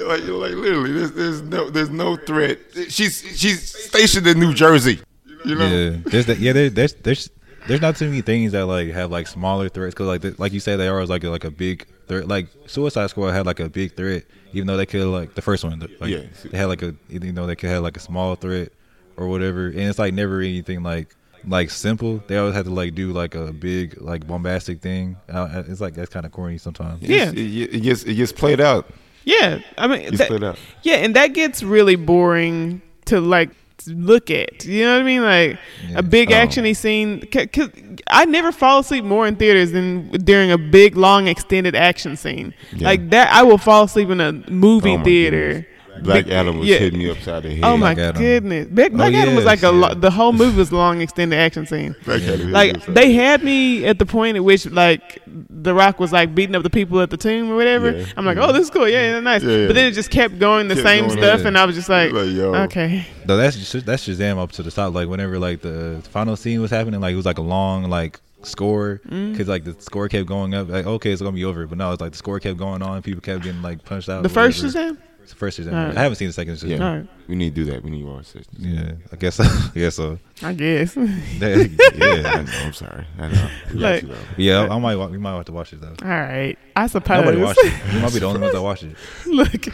like 0.00 0.22
like 0.26 0.52
literally, 0.52 0.92
there's 0.92 1.12
there's 1.12 1.42
no 1.42 1.70
there's 1.70 1.90
no 1.90 2.16
threat. 2.16 2.58
She's 2.88 3.20
she's 3.38 3.60
stationed 3.86 4.26
in 4.26 4.38
New 4.40 4.52
Jersey. 4.54 5.00
You 5.44 5.54
know, 5.56 5.66
yeah. 5.66 5.96
There's 6.04 6.26
that. 6.26 6.38
Yeah, 6.38 6.52
there's 6.52 6.94
there's 6.94 7.30
there's 7.68 7.80
not 7.80 7.96
too 7.96 8.08
many 8.08 8.22
things 8.22 8.52
that 8.52 8.66
like 8.66 8.88
have 8.90 9.10
like 9.10 9.26
smaller 9.28 9.68
threats 9.68 9.94
because 9.94 10.06
like 10.08 10.20
the, 10.22 10.34
like 10.38 10.52
you 10.52 10.60
said 10.60 10.76
they 10.78 10.88
are 10.88 11.04
like 11.06 11.22
like 11.24 11.44
a 11.44 11.50
big 11.50 11.86
threat. 12.12 12.28
Like 12.28 12.48
Suicide 12.66 13.08
Squad 13.10 13.32
had 13.32 13.46
like 13.46 13.60
a 13.60 13.68
big 13.68 13.96
threat, 13.96 14.24
even 14.52 14.66
though 14.66 14.76
they 14.76 14.86
could 14.86 15.06
like 15.06 15.34
the 15.34 15.42
first 15.42 15.64
one. 15.64 15.78
Like, 16.00 16.10
Yeah. 16.10 16.22
they 16.50 16.58
had 16.58 16.66
like 16.66 16.82
a 16.82 16.94
you 17.08 17.32
know 17.32 17.46
they 17.46 17.56
could 17.56 17.70
have 17.70 17.82
like 17.82 17.96
a 17.96 18.00
small 18.00 18.34
threat 18.36 18.70
or 19.16 19.28
whatever, 19.28 19.66
and 19.68 19.80
it's 19.80 19.98
like 19.98 20.14
never 20.14 20.40
anything 20.40 20.82
like 20.82 21.14
like 21.46 21.70
simple. 21.70 22.22
They 22.28 22.36
always 22.38 22.54
have 22.54 22.66
to 22.66 22.72
like 22.72 22.94
do 22.94 23.12
like 23.12 23.34
a 23.34 23.52
big 23.52 24.00
like 24.00 24.26
bombastic 24.26 24.80
thing. 24.80 25.16
Uh, 25.28 25.62
It's 25.68 25.80
like 25.80 25.94
that's 25.94 26.10
kind 26.10 26.24
of 26.26 26.32
corny 26.32 26.58
sometimes. 26.58 27.02
Yeah. 27.02 27.30
It's- 27.30 27.34
it, 27.34 27.74
it 27.76 27.80
gets 27.82 28.02
it 28.04 28.14
gets 28.14 28.32
played 28.32 28.60
out. 28.60 28.88
Yeah, 29.24 29.60
I 29.78 29.86
mean, 29.86 30.02
Gets 30.02 30.18
that- 30.18 30.28
played 30.28 30.42
out. 30.44 30.58
yeah, 30.82 30.96
and 30.96 31.14
that 31.16 31.28
gets 31.28 31.62
really 31.62 31.94
boring 31.96 32.82
to 33.06 33.20
like 33.20 33.50
look 33.86 34.30
at. 34.30 34.64
You 34.64 34.84
know 34.84 34.94
what 34.94 35.00
I 35.00 35.04
mean? 35.04 35.22
Like 35.22 35.58
Yeah. 35.90 35.98
a 35.98 36.02
big 36.02 36.30
Oh. 36.30 36.34
actiony 36.34 36.76
scene. 36.76 37.20
Cause 37.52 37.68
I 38.08 38.24
never 38.24 38.52
fall 38.52 38.80
asleep 38.80 39.04
more 39.04 39.26
in 39.26 39.36
theaters 39.36 39.72
than 39.72 40.10
during 40.24 40.50
a 40.50 40.58
big, 40.58 40.96
long, 40.96 41.26
extended 41.28 41.74
action 41.74 42.16
scene. 42.16 42.54
Yeah. 42.76 42.86
Like 42.88 43.10
that, 43.10 43.32
I 43.32 43.42
will 43.42 43.58
fall 43.58 43.84
asleep 43.84 44.10
in 44.10 44.20
a 44.20 44.32
movie 44.48 44.96
Oh 44.96 45.02
theater. 45.04 45.46
goodness. 45.52 45.66
Black 46.00 46.24
Big- 46.24 46.32
Adam 46.32 46.58
was 46.58 46.68
yeah. 46.68 46.78
hitting 46.78 46.98
me 46.98 47.10
upside 47.10 47.42
the 47.42 47.50
head. 47.50 47.64
Oh 47.64 47.76
my 47.76 47.94
Black 47.94 48.14
goodness! 48.16 48.66
Black, 48.68 48.92
Black 48.92 49.14
Oh, 49.14 49.16
Adam 49.18 49.34
was 49.36 49.44
like 49.44 49.62
a 49.62 49.66
yes, 49.66 49.74
lo- 49.74 49.94
the 49.94 50.10
whole 50.10 50.32
movie 50.32 50.56
was 50.56 50.72
long 50.72 51.00
extended 51.00 51.36
action 51.36 51.66
scene. 51.66 51.94
Black 52.04 52.22
Adam 52.22 52.50
Like 52.50 52.84
they 52.86 53.12
had 53.12 53.42
me 53.44 53.84
at 53.84 53.98
the 53.98 54.06
point 54.06 54.36
at 54.36 54.44
which 54.44 54.66
like 54.66 55.20
The 55.26 55.74
Rock 55.74 56.00
was 56.00 56.12
like 56.12 56.34
beating 56.34 56.54
up 56.54 56.62
the 56.62 56.70
people 56.70 57.00
at 57.00 57.10
the 57.10 57.16
tomb 57.16 57.50
or 57.50 57.56
whatever. 57.56 57.90
Yeah. 57.90 58.06
I'm 58.16 58.24
like, 58.24 58.36
Yeah. 58.36 58.46
oh, 58.46 58.52
this 58.52 58.62
is 58.64 58.70
cool, 58.70 58.88
yeah, 58.88 59.12
yeah 59.12 59.20
nice. 59.20 59.42
Yeah, 59.42 59.56
yeah. 59.56 59.66
But 59.66 59.74
then 59.74 59.86
it 59.86 59.92
just 59.92 60.10
kept 60.10 60.38
going 60.38 60.68
the 60.68 60.74
Kept 60.74 60.86
same 60.86 61.06
going, 61.06 61.18
stuff, 61.18 61.40
yeah. 61.42 61.48
and 61.48 61.58
I 61.58 61.64
was 61.66 61.76
just 61.76 61.88
like, 61.88 62.12
Like, 62.12 62.30
yo. 62.30 62.54
okay, 62.54 63.06
Though 63.26 63.36
that's 63.36 63.56
just, 63.56 63.86
that's 63.86 64.06
Shazam 64.08 64.38
up 64.38 64.52
to 64.52 64.62
the 64.62 64.70
top. 64.70 64.94
Like 64.94 65.08
whenever 65.08 65.38
like 65.38 65.60
the 65.60 66.02
final 66.10 66.36
scene 66.36 66.60
was 66.60 66.70
happening, 66.70 67.00
like 67.00 67.12
it 67.12 67.16
was 67.16 67.26
like 67.26 67.38
a 67.38 67.42
long 67.42 67.84
like 67.90 68.18
score 68.44 69.00
mm-hmm. 69.06 69.30
because 69.32 69.46
like 69.46 69.62
the 69.64 69.76
score 69.80 70.08
kept 70.08 70.26
going 70.26 70.54
up. 70.54 70.68
Like 70.68 70.86
okay, 70.86 71.12
it's 71.12 71.22
gonna 71.22 71.32
be 71.32 71.44
over, 71.44 71.66
but 71.66 71.78
no, 71.78 71.92
it's 71.92 72.00
like 72.00 72.12
the 72.12 72.18
score 72.18 72.40
kept 72.40 72.58
going 72.58 72.82
on. 72.82 73.02
People 73.02 73.20
kept 73.20 73.44
getting 73.44 73.62
like 73.62 73.84
punched 73.84 74.08
out. 74.08 74.22
the 74.22 74.28
first. 74.28 74.64
Shazam. 74.64 74.98
It's 75.22 75.30
the 75.32 75.36
first 75.36 75.56
season. 75.56 75.74
Alright. 75.74 75.96
I 75.96 76.02
haven't 76.02 76.16
seen 76.16 76.28
the 76.28 76.32
second 76.32 76.56
season. 76.56 76.70
Yeah, 76.80 76.84
Alright. 76.86 77.08
we 77.28 77.34
need 77.36 77.54
to 77.54 77.64
do 77.64 77.70
that. 77.70 77.82
We 77.84 77.90
need 77.90 78.04
more 78.04 78.22
sessions. 78.22 78.48
Yeah, 78.58 78.92
I 79.12 79.16
guess. 79.16 79.38
I 79.40 79.70
guess 79.74 79.94
so. 79.96 80.18
I 80.42 80.52
guess. 80.52 80.96
I 80.96 81.02
yeah, 81.02 82.42
know, 82.42 82.44
I'm 82.60 82.72
sorry. 82.72 83.06
I 83.18 83.28
know. 83.28 83.48
We 83.72 83.78
Like- 83.78 84.00
to, 84.00 84.06
though. 84.06 84.16
yeah. 84.36 84.66
I 84.68 84.78
might. 84.78 84.96
wa- 84.96 85.06
We 85.06 85.18
might 85.18 85.36
have 85.36 85.44
to 85.46 85.52
watch 85.52 85.72
it 85.72 85.80
though. 85.80 85.94
All 86.02 86.08
right, 86.08 86.58
I 86.76 86.86
suppose. 86.88 87.24
Nobody 87.24 87.40
watched 87.40 87.60
it. 87.62 87.94
We 87.94 88.00
might 88.00 88.12
be 88.12 88.18
the 88.18 88.26
only 88.30 88.40
ones 88.40 88.52
that 88.52 88.62
watched 88.62 88.82
it. 88.82 88.96
Look, 89.26 89.66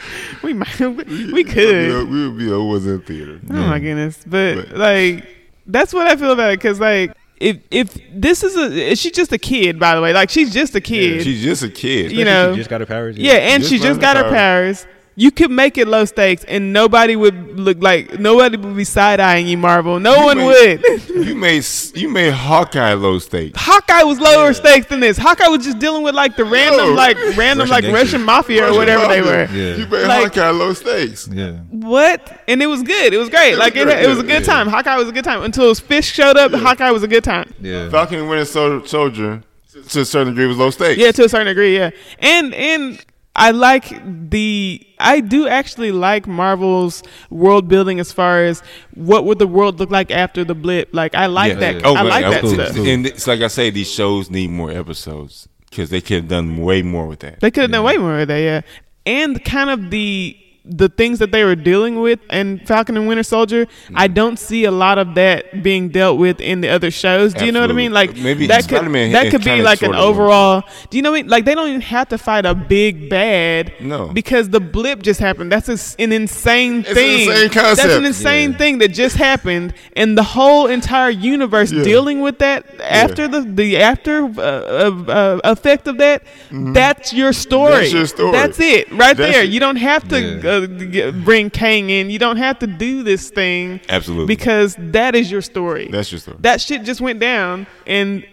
we 0.43 0.53
might, 0.53 0.79
we, 0.81 0.89
we 0.89 1.33
We 1.33 1.45
could. 1.45 1.93
would 1.95 2.05
be, 2.07 2.13
we 2.13 2.29
would 2.29 2.39
be 2.39 2.53
always 2.53 2.87
in 2.87 3.01
theater. 3.03 3.41
Oh 3.51 3.55
my 3.55 3.79
goodness! 3.79 4.23
But, 4.27 4.57
But- 4.69 4.77
like, 4.77 5.27
that's 5.67 5.93
what 5.95 6.07
I 6.07 6.17
feel 6.17 6.33
about 6.33 6.51
it. 6.53 6.61
Cause 6.61 6.79
like, 6.81 7.13
if 7.39 7.59
if 7.71 7.97
this 8.13 8.43
is 8.43 8.57
a, 8.57 8.95
she's 8.97 9.13
just 9.13 9.33
a 9.33 9.39
kid, 9.39 9.79
by 9.79 9.95
the 9.95 10.01
way. 10.03 10.13
Like, 10.13 10.29
she's 10.29 10.53
just 10.53 10.75
a 10.75 10.81
kid. 10.81 11.23
She's 11.23 11.43
just 11.43 11.63
a 11.63 11.69
kid. 11.71 12.13
You 12.13 12.25
know- 12.25 12.53
she 12.53 12.59
just 12.59 12.69
got 12.71 12.81
her 12.81 12.87
powers. 12.87 13.17
yeah, 13.17 13.33
and 13.35 13.63
Just 13.63 13.71
she 13.73 13.79
just 13.79 13.87
learned 13.89 14.01
got 14.03 14.15
the 14.15 14.25
her 14.25 14.31
power. 14.31 14.35
powers. 14.65 14.87
You 15.21 15.33
could 15.33 15.51
make 15.51 15.77
it 15.79 15.89
low 15.89 16.05
stakes, 16.05 16.45
and 16.45 16.73
nobody 16.73 17.17
would 17.17 17.59
look 17.59 17.83
like 17.83 18.21
nobody 18.21 18.57
would 18.57 18.77
be 18.77 18.85
side 18.85 19.19
eyeing 19.19 19.49
you, 19.49 19.57
Marvel. 19.59 19.99
No 19.99 20.15
You 20.15 20.25
one 20.25 20.37
made- 20.39 20.81
would. 20.81 21.09
you 21.27 21.35
made 21.35 21.65
you 21.95 22.09
made 22.09 22.33
Hawkeye 22.33 22.93
low 22.93 23.19
stakes. 23.19 23.61
Hawkeye 23.61 24.05
was 24.05 24.21
lower 24.21 24.53
stakes 24.53 24.87
than 24.87 25.01
this. 25.01 25.19
Hawkeye 25.19 25.49
was 25.49 25.65
just 25.65 25.81
dealing 25.81 26.05
with 26.05 26.15
like 26.15 26.37
the 26.37 26.45
random, 26.45 26.91
Yo. 26.91 26.95
like 26.95 27.17
random, 27.37 27.69
Russian 27.69 27.69
like 27.69 27.83
gangsters. 27.83 28.13
Russian 28.13 28.23
mafia 28.25 28.71
or 28.71 28.75
whatever 28.75 29.09
they 29.09 29.21
were. 29.21 29.49
Yeah. 29.53 29.75
You 29.75 29.87
made 29.89 30.07
Like- 30.07 30.35
Hawkeye 30.37 30.51
low 30.51 30.73
stakes. 30.73 31.27
Yeah. 31.27 31.53
What? 31.71 32.41
And 32.47 32.63
it 32.63 32.67
was 32.67 32.85
good. 32.85 33.13
It 33.13 33.19
was 33.19 33.29
great. 33.29 33.51
was 33.51 33.59
like 33.59 33.75
it, 33.75 33.87
great, 33.87 34.05
it 34.05 34.09
was 34.09 34.21
a 34.21 34.23
good 34.23 34.43
yeah. 34.47 34.55
time. 34.55 34.69
Hawkeye 34.69 34.99
was 34.99 35.09
a 35.09 35.13
good 35.13 35.25
time 35.25 35.43
until 35.43 35.69
his 35.69 35.81
Fisk 35.81 36.15
showed 36.15 36.37
up. 36.37 36.53
Hawkeye 36.53 36.93
was 36.93 37.03
a 37.03 37.09
good 37.09 37.25
time. 37.25 37.53
Yeah. 37.61 37.91
Falcon 37.91 38.21
and 38.21 38.29
Winter 38.29 38.45
Sol- 38.45 38.85
Soldier 38.87 39.43
to 39.89 40.01
a 40.01 40.05
certain 40.05 40.35
degree 40.35 40.47
was 40.47 40.59
low 40.59 40.71
stakes. 40.71 40.97
Yeah, 41.01 41.11
to 41.11 41.25
a 41.25 41.29
certain 41.29 41.49
degree. 41.49 41.77
Yeah, 41.77 41.91
and 42.21 42.55
and 42.55 43.05
I 43.38 43.53
like 43.53 44.31
the. 44.31 44.85
I 44.98 45.20
do 45.20 45.46
actually 45.46 45.92
like 45.92 46.27
Marvel's 46.27 47.03
world 47.31 47.68
building 47.68 48.01
as 48.01 48.12
far 48.12 48.42
as 48.44 48.62
what 48.94 49.24
would 49.27 49.38
the 49.38 49.46
world 49.46 49.79
look 49.79 49.90
like 49.90 50.11
after 50.11 50.44
the 50.44 50.55
blip. 50.55 50.88
Like 50.92 51.14
I 51.14 51.27
like 51.27 51.53
Yeah, 51.55 51.59
that. 51.61 51.74
yeah. 51.77 51.81
Oh, 51.85 51.94
I 51.94 52.03
like 52.03 52.24
that 52.24 52.40
cool, 52.40 52.51
stuff. 52.55 52.74
cool. 52.74 52.87
And 52.87 53.07
it's 53.07 53.27
like 53.27 53.40
I 53.40 53.48
say, 53.48 53.70
these 53.70 53.90
shows 53.90 54.29
need 54.31 54.51
more 54.51 54.70
episodes 54.70 55.48
because 55.70 55.90
they 55.90 56.01
could 56.01 56.16
have 56.16 56.29
done 56.29 56.57
way 56.59 56.83
more 56.83 57.07
with 57.07 57.20
that. 57.20 57.40
They 57.40 57.51
could 57.51 57.62
have 57.62 57.70
done 57.70 57.85
way 57.85 57.96
more 57.96 58.16
with 58.16 58.29
that. 58.29 58.38
Yeah, 58.38 58.61
and 59.07 59.42
kind 59.44 59.70
of 59.70 59.90
the 59.90 60.37
the 60.69 60.89
things 60.89 61.19
that 61.19 61.33
they 61.33 61.45
were 61.45 61.57
dealing 61.57 62.01
with 62.01 62.21
in 62.31 62.59
Falcon 62.61 62.97
and 62.97 63.09
Winter 63.09 63.23
Soldier, 63.23 63.67
I 63.95 64.07
don't 64.09 64.39
see 64.39 64.65
a 64.65 64.71
lot 64.71 64.99
of 64.99 65.15
that 65.15 65.63
being 65.63 65.89
dealt 65.89 66.19
with 66.19 66.41
in 66.41 66.61
the 66.61 66.69
other 66.69 66.91
shows. 66.91 67.33
Do 67.35 67.47
you 67.47 67.53
know 67.53 67.61
what 67.61 67.71
I 67.71 67.75
mean? 67.75 67.93
Like 67.93 68.17
Maybe 68.17 68.47
that 68.49 68.63
could 68.69 68.79
Spider-Man 68.79 69.13
that 69.13 69.27
is 69.27 69.33
could 69.33 69.45
be 69.45 69.63
like 69.63 69.83
an 69.83 69.95
overall. 69.95 70.63
Do 70.91 70.97
you 70.99 71.03
know 71.03 71.11
what 71.13 71.19
I 71.19 71.23
mean? 71.23 71.31
Like 71.31 71.45
they 71.45 71.55
don't 71.55 71.69
even 71.69 71.81
have 71.81 72.09
to 72.11 72.19
fight 72.19 72.45
a 72.47 72.55
big 72.55 73.09
bad. 73.09 73.73
No. 73.81 74.09
because 74.09 74.51
the 74.51 74.61
blip 74.61 75.03
just 75.03 75.21
happened. 75.21 75.51
That's 75.53 75.69
a 75.69 75.73
s 75.73 75.97
an 75.99 76.13
insane 76.13 76.81
It's 76.81 76.89
an 76.91 76.95
thing. 76.95 77.29
insane 77.31 77.49
concept. 77.51 77.77
That's 77.83 77.95
an 77.95 78.05
insane 78.05 78.51
Yeah. 78.53 78.59
thing 78.59 78.79
that 78.79 78.89
just 78.89 79.17
happened, 79.17 79.75
and 79.97 80.17
the 80.19 80.23
whole 80.37 80.67
entire 80.67 81.11
universe 81.11 81.71
Yeah. 81.73 81.83
dealing 81.85 82.21
with 82.21 82.39
that 82.41 82.65
after 82.81 83.27
the 83.29 83.41
the 83.61 83.79
after 83.79 84.15
uh, 84.25 84.41
uh, 84.41 85.13
uh, 85.19 85.41
effect 85.55 85.87
of 85.89 85.97
that. 85.99 86.23
That's 86.51 87.13
your 87.13 87.33
story. 87.33 87.73
Mm-hmm. 87.73 87.81
That's 87.81 87.93
your 87.93 88.07
story. 88.07 88.33
That's 88.33 88.61
it, 88.61 88.91
right 88.93 89.17
That's 89.17 89.33
there. 89.33 89.43
it. 89.45 89.51
You 89.51 89.61
don't 89.61 89.77
have 89.77 90.03
to 90.09 90.19
Yeah. 90.21 90.51
uh, 90.51 90.58
bring 90.66 91.51
Kang 91.51 91.90
in. 91.90 92.11
You 92.11 92.18
don't 92.18 92.38
have 92.38 92.59
to 92.61 92.66
do 92.66 93.03
this 93.03 93.31
thing 93.31 93.81
Absolutely. 93.88 94.27
because 94.27 94.77
that 94.79 95.14
is 95.14 95.31
your 95.31 95.42
story. 95.42 95.88
That's 95.90 96.11
your 96.11 96.18
story. 96.18 96.38
that 96.40 96.61
shit 96.61 96.83
just 96.83 97.01
went 97.01 97.21
down, 97.21 97.66
and 97.87 98.25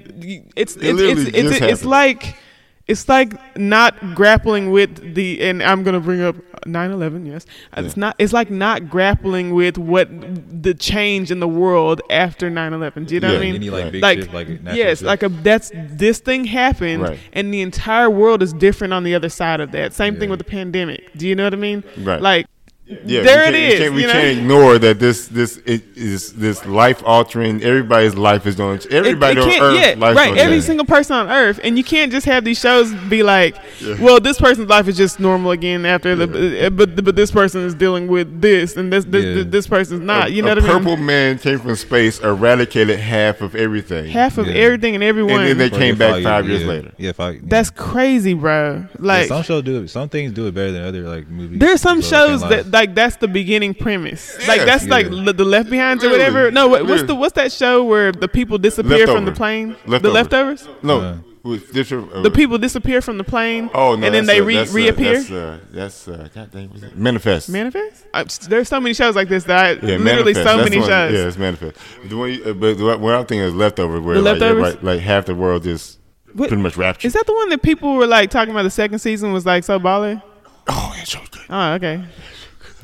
it's 0.55 0.75
it's 0.75 1.01
it's 1.01 1.35
it's, 1.35 1.61
it's 1.61 1.85
like. 1.85 2.35
It's 2.87 3.09
like 3.09 3.57
not 3.57 4.13
grappling 4.13 4.69
with 4.71 5.15
the, 5.15 5.41
and 5.41 5.63
I'm 5.63 5.81
gonna 5.83 5.99
bring 5.99 6.21
up 6.21 6.35
9/11. 6.67 7.25
Yes, 7.25 7.45
it's 7.75 7.95
Yeah. 7.97 8.01
not. 8.01 8.15
It's 8.19 8.31
like 8.33 8.51
not 8.51 8.89
grappling 8.89 9.53
with 9.55 9.77
what 9.79 10.07
the 10.61 10.73
change 10.75 11.31
in 11.31 11.39
the 11.39 11.47
world 11.47 12.01
after 12.11 12.49
9/11. 12.51 13.05
Do 13.05 13.15
you 13.15 13.21
know 13.21 13.29
what 13.33 13.37
I 13.37 13.39
mean? 13.39 13.55
Any 13.55 13.69
like 13.71 13.85
Right. 13.93 14.01
like 14.01 14.19
shit, 14.19 14.33
like 14.33 14.47
yes, 14.73 14.99
shit. 14.99 15.07
like 15.07 15.23
a 15.23 15.29
that's 15.29 15.71
this 15.75 16.19
thing 16.19 16.45
happened, 16.45 17.01
Right. 17.01 17.19
and 17.33 17.51
the 17.53 17.61
entire 17.61 18.09
world 18.09 18.43
is 18.43 18.53
different 18.53 18.93
on 18.93 19.03
the 19.03 19.15
other 19.15 19.29
side 19.29 19.61
of 19.61 19.71
that. 19.71 19.93
Same 19.93 20.17
thing 20.17 20.29
with 20.29 20.39
the 20.39 20.45
pandemic. 20.45 21.09
Do 21.17 21.27
you 21.27 21.35
know 21.35 21.43
what 21.45 21.53
I 21.53 21.57
mean? 21.57 21.83
Right. 22.03 22.21
Like 22.21 22.45
Yeah, 22.87 23.23
there 23.23 23.47
it 23.49 23.55
is. 23.55 23.79
can't- 23.79 23.95
We 23.95 24.01
can't, 24.01 24.01
you 24.01 24.07
know? 24.07 24.13
can't 24.13 24.37
ignore 24.39 24.77
that 24.77 24.99
this 24.99 25.27
this 25.27 25.57
it 25.65 25.81
is 25.95 26.33
this 26.33 26.63
life 26.67 27.01
altering. 27.03 27.63
Everybody's 27.63 28.13
life 28.13 28.45
is 28.45 28.55
going. 28.55 28.79
Everybody 28.91 29.39
it 29.41 29.43
on 29.43 29.49
Earth, 29.73 29.79
yeah, 29.79 29.95
life 29.97 30.15
right. 30.15 30.37
Every 30.37 30.57
change. 30.57 30.65
single 30.65 30.85
person 30.85 31.15
on 31.15 31.27
Earth, 31.31 31.59
and 31.63 31.79
you 31.79 31.83
can't 31.83 32.11
just 32.11 32.27
have 32.27 32.43
these 32.45 32.59
shows 32.59 32.93
be 33.09 33.23
like, 33.23 33.55
"Well, 33.99 34.19
this 34.19 34.39
person's 34.39 34.69
life 34.69 34.87
is 34.87 34.97
just 34.97 35.19
normal 35.19 35.49
again 35.49 35.83
after 35.83 36.15
the," 36.15 36.59
eh, 36.65 36.69
but 36.69 37.03
but 37.03 37.15
this 37.15 37.31
person 37.31 37.61
is 37.63 37.73
dealing 37.73 38.07
with 38.07 38.39
this, 38.39 38.77
and 38.77 38.93
this 38.93 39.03
this, 39.05 39.25
Yeah. 39.37 39.43
this 39.47 39.65
person's 39.65 40.01
not. 40.01 40.27
A- 40.27 40.31
You 40.31 40.43
know 40.43 40.51
a 40.51 40.55
what 40.55 40.63
I 40.65 40.67
mean? 40.67 40.77
purple 40.77 40.97
man 40.97 41.39
came 41.39 41.57
from 41.57 41.75
space, 41.75 42.19
eradicated 42.19 42.99
half 42.99 43.41
of 43.41 43.55
everything. 43.55 44.11
Half 44.11 44.37
of 44.37 44.45
Yeah. 44.45 44.53
everything 44.53 44.93
and 44.93 45.03
everyone. 45.03 45.39
And 45.41 45.49
then 45.49 45.57
they 45.57 45.75
Or 45.75 45.79
came 45.79 45.95
back 45.97 46.21
five 46.21 46.47
years 46.47 46.61
yeah. 46.61 46.67
later. 46.67 46.91
Yeah, 46.99 47.11
five. 47.13 47.39
That's 47.49 47.71
crazy, 47.71 48.35
bro. 48.35 48.83
yeah, 48.91 48.97
Like. 48.99 49.27
some 49.27 49.41
shows 49.41 49.63
do 49.63 49.81
it. 49.81 49.89
Some 49.89 50.07
things 50.09 50.33
do 50.33 50.45
it 50.45 50.53
better 50.53 50.71
than 50.71 50.83
other 50.85 51.01
like 51.01 51.27
movies. 51.27 51.57
There's 51.59 51.81
some 51.81 52.03
So, 52.03 52.09
shows 52.27 52.41
that 52.41 52.65
lie. 52.65 52.74
Like 52.77 52.89
that's 52.99 53.15
the 53.23 53.27
beginning 53.39 53.73
premise. 53.85 54.23
like 54.47 54.57
Yes. 54.61 54.67
that's 54.69 54.85
like 54.95 55.05
Yeah. 55.07 55.23
le- 55.27 55.33
the 55.41 55.45
Left 55.55 55.69
Behinds 55.69 56.03
or 56.03 56.09
whatever. 56.15 56.41
No, 56.51 56.63
what, 56.71 56.81
what's 56.89 57.03
the 57.09 57.15
what's 57.21 57.35
that 57.41 57.51
show 57.51 57.75
where 57.91 58.11
the 58.11 58.27
people 58.27 58.57
disappear 58.57 59.05
from 59.07 59.23
the 59.25 59.31
Leftover. 59.31 59.35
plane? 59.35 60.01
The 60.03 60.09
leftovers. 60.17 60.61
No, 60.83 60.95
Uh. 60.99 61.15
with 61.51 61.63
different. 61.77 62.11
Uh, 62.11 62.21
The 62.27 62.31
people 62.41 62.57
disappear 62.67 62.99
from 63.07 63.15
the 63.21 63.23
plane. 63.33 63.69
Oh 63.73 63.95
no! 63.95 64.05
and 64.05 64.11
then 64.15 64.25
they 64.31 64.41
re- 64.41 64.55
that's, 64.61 64.71
reappear. 64.73 65.17
That's 65.21 65.31
uh, 65.31 65.57
that's 65.79 66.07
uh, 66.07 66.27
God 66.35 66.47
dang, 66.51 66.69
what's 66.71 66.83
it? 66.83 66.97
Manifest. 66.97 67.49
Manifest. 67.49 67.97
I, 68.13 68.23
there's 68.49 68.67
so 68.67 68.79
many 68.83 68.93
shows 69.01 69.15
like 69.15 69.29
this 69.29 69.43
that 69.45 69.57
I 69.65 69.69
Yeah, 69.73 69.97
literally 69.97 70.33
Manifest. 70.33 70.37
so 70.49 70.57
That's 70.57 70.69
many 70.69 70.79
one- 70.81 70.89
shows. 70.89 71.13
Yeah, 71.13 71.27
it's 71.29 71.37
manifest. 71.47 71.75
The 72.09 72.15
one, 72.21 72.29
you- 72.33 72.43
uh, 72.49 72.53
but 72.61 72.71
the 72.79 72.83
one 72.89 72.99
what 73.01 73.13
I'm 73.15 73.25
thinking 73.29 73.47
is 73.49 73.53
leftover, 73.53 74.01
where 74.01 74.15
The 74.15 74.21
like, 74.21 74.39
Leftovers? 74.41 74.83
like 74.83 74.99
half 75.01 75.23
the 75.27 75.35
world 75.35 75.63
just 75.63 75.99
What- 76.33 76.49
pretty 76.49 76.63
much 76.63 76.77
raptured. 76.77 77.07
Is 77.09 77.13
that 77.13 77.25
the 77.27 77.33
one 77.41 77.49
that 77.49 77.61
people 77.61 77.89
were 77.95 78.07
like 78.07 78.29
talking 78.31 78.51
about? 78.51 78.63
The 78.63 78.77
second 78.83 78.99
season 78.99 79.31
was 79.31 79.45
like 79.45 79.63
so 79.63 79.79
baller. 79.79 80.21
oh, 80.67 80.93
that 80.97 81.07
show's 81.07 81.29
good. 81.29 81.41
Oh, 81.49 81.73
okay. 81.77 82.01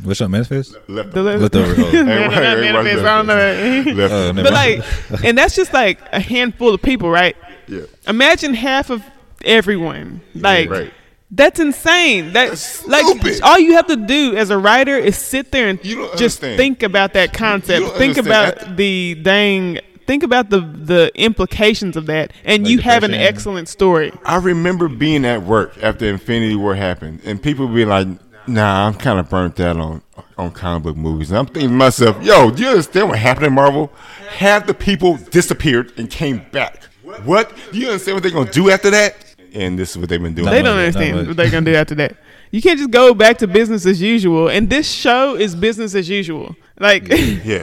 What's 0.04 0.22
up, 0.22 0.30
Manifest? 0.32 0.74
The 0.88 0.94
Leftover. 0.94 1.38
Leftover, 1.38 1.74
oh. 1.78 1.92
Man, 1.92 2.06
Hey, 2.08 2.28
not 2.28 2.34
hey, 2.34 2.74
watch 2.74 2.84
Manifest, 2.84 3.06
I 3.06 3.18
don't 3.18 3.28
know. 3.28 3.94
Leftover. 3.94 4.14
Oh, 4.14 4.32
never 4.32 4.44
but 4.50 4.54
like, 4.54 5.24
and 5.26 5.38
that's 5.38 5.56
just 5.56 5.74
like 5.74 6.00
a 6.12 6.20
handful 6.20 6.74
of 6.74 6.82
people, 6.82 7.10
right? 7.10 7.36
yeah. 7.68 7.82
Imagine 8.08 8.54
half 8.54 8.90
of 8.90 9.04
everyone. 9.46 10.22
Like, 10.34 10.70
right. 10.70 10.94
that's 11.30 11.60
insane. 11.60 12.34
That's 12.34 12.80
That's 12.84 12.88
like 12.88 13.06
stupid. 13.06 13.42
all 13.44 13.60
you 13.60 13.74
have 13.74 13.88
to 13.88 13.96
do 13.96 14.36
as 14.36 14.50
a 14.50 14.58
writer 14.58 14.98
is 14.98 15.18
sit 15.18 15.52
there 15.52 15.68
and 15.70 15.84
You 15.86 15.96
don't 15.98 16.18
just 16.18 16.42
understand. 16.44 16.58
think 16.58 16.84
about 16.84 17.14
that 17.14 17.34
concept. 17.34 17.86
Think 17.98 18.18
understand. 18.18 18.28
about 18.28 18.78
the 18.78 19.16
dang. 19.16 19.80
Think 20.08 20.24
about 20.24 20.50
the 20.50 20.60
the 20.62 21.12
implications 21.16 21.96
of 21.96 22.08
that, 22.08 22.34
and 22.44 22.64
Like 22.64 22.72
you 22.72 22.80
have 22.80 23.04
an 23.04 23.14
excellent 23.14 23.70
story. 23.70 24.12
I 24.26 24.38
remember 24.38 24.90
being 24.90 25.24
at 25.26 25.44
work 25.44 25.78
after 25.82 26.06
Infinity 26.08 26.56
War 26.56 26.76
happened, 26.76 27.22
and 27.24 27.42
people 27.42 27.68
be 27.68 27.86
like, 27.86 28.08
"Nah, 28.48 28.88
I'm 28.88 28.94
kind 28.94 29.20
of 29.20 29.30
burnt 29.30 29.60
out 29.60 29.78
on 29.78 30.02
on 30.38 30.52
comic 30.52 30.84
book 30.84 30.98
movies." 30.98 31.30
And 31.32 31.40
I'm 31.40 31.46
thinking 31.46 31.70
to 31.70 31.76
myself, 31.76 32.22
"Yo, 32.24 32.52
do 32.52 32.64
you 32.64 32.70
understand 32.70 33.10
what 33.10 33.20
happened 33.20 33.48
in 33.48 33.54
Marvel? 33.54 33.92
Half 34.30 34.68
the 34.68 34.74
people 34.74 35.18
disappeared 35.30 35.92
and 35.98 36.10
came 36.10 36.42
back. 36.52 36.84
What? 37.26 37.52
Do 37.72 37.80
you 37.80 37.88
understand 37.88 38.16
what 38.16 38.24
they're 38.24 38.32
gonna 38.32 38.52
do 38.52 38.70
after 38.70 38.90
that?" 38.92 39.16
and 39.54 39.78
this 39.78 39.92
is 39.92 39.98
what 39.98 40.08
they've 40.08 40.22
been 40.24 40.34
doing. 40.34 40.50
They 40.50 40.62
don't 40.62 40.78
much, 40.78 40.96
understand 40.96 41.28
what 41.28 41.36
they're 41.36 41.52
gonna 41.52 41.66
do 41.66 41.76
after 41.76 41.94
that. 41.96 42.16
You 42.52 42.62
can't 42.62 42.78
just 42.80 42.90
go 42.92 43.14
back 43.14 43.38
to 43.40 43.48
business 43.48 43.86
as 43.86 44.02
usual. 44.02 44.48
And 44.50 44.70
this 44.70 44.90
show 44.90 45.36
is 45.36 45.56
business 45.56 45.94
as 45.94 46.08
usual. 46.10 46.56
Like, 46.80 47.08
Yeah, 47.10 47.16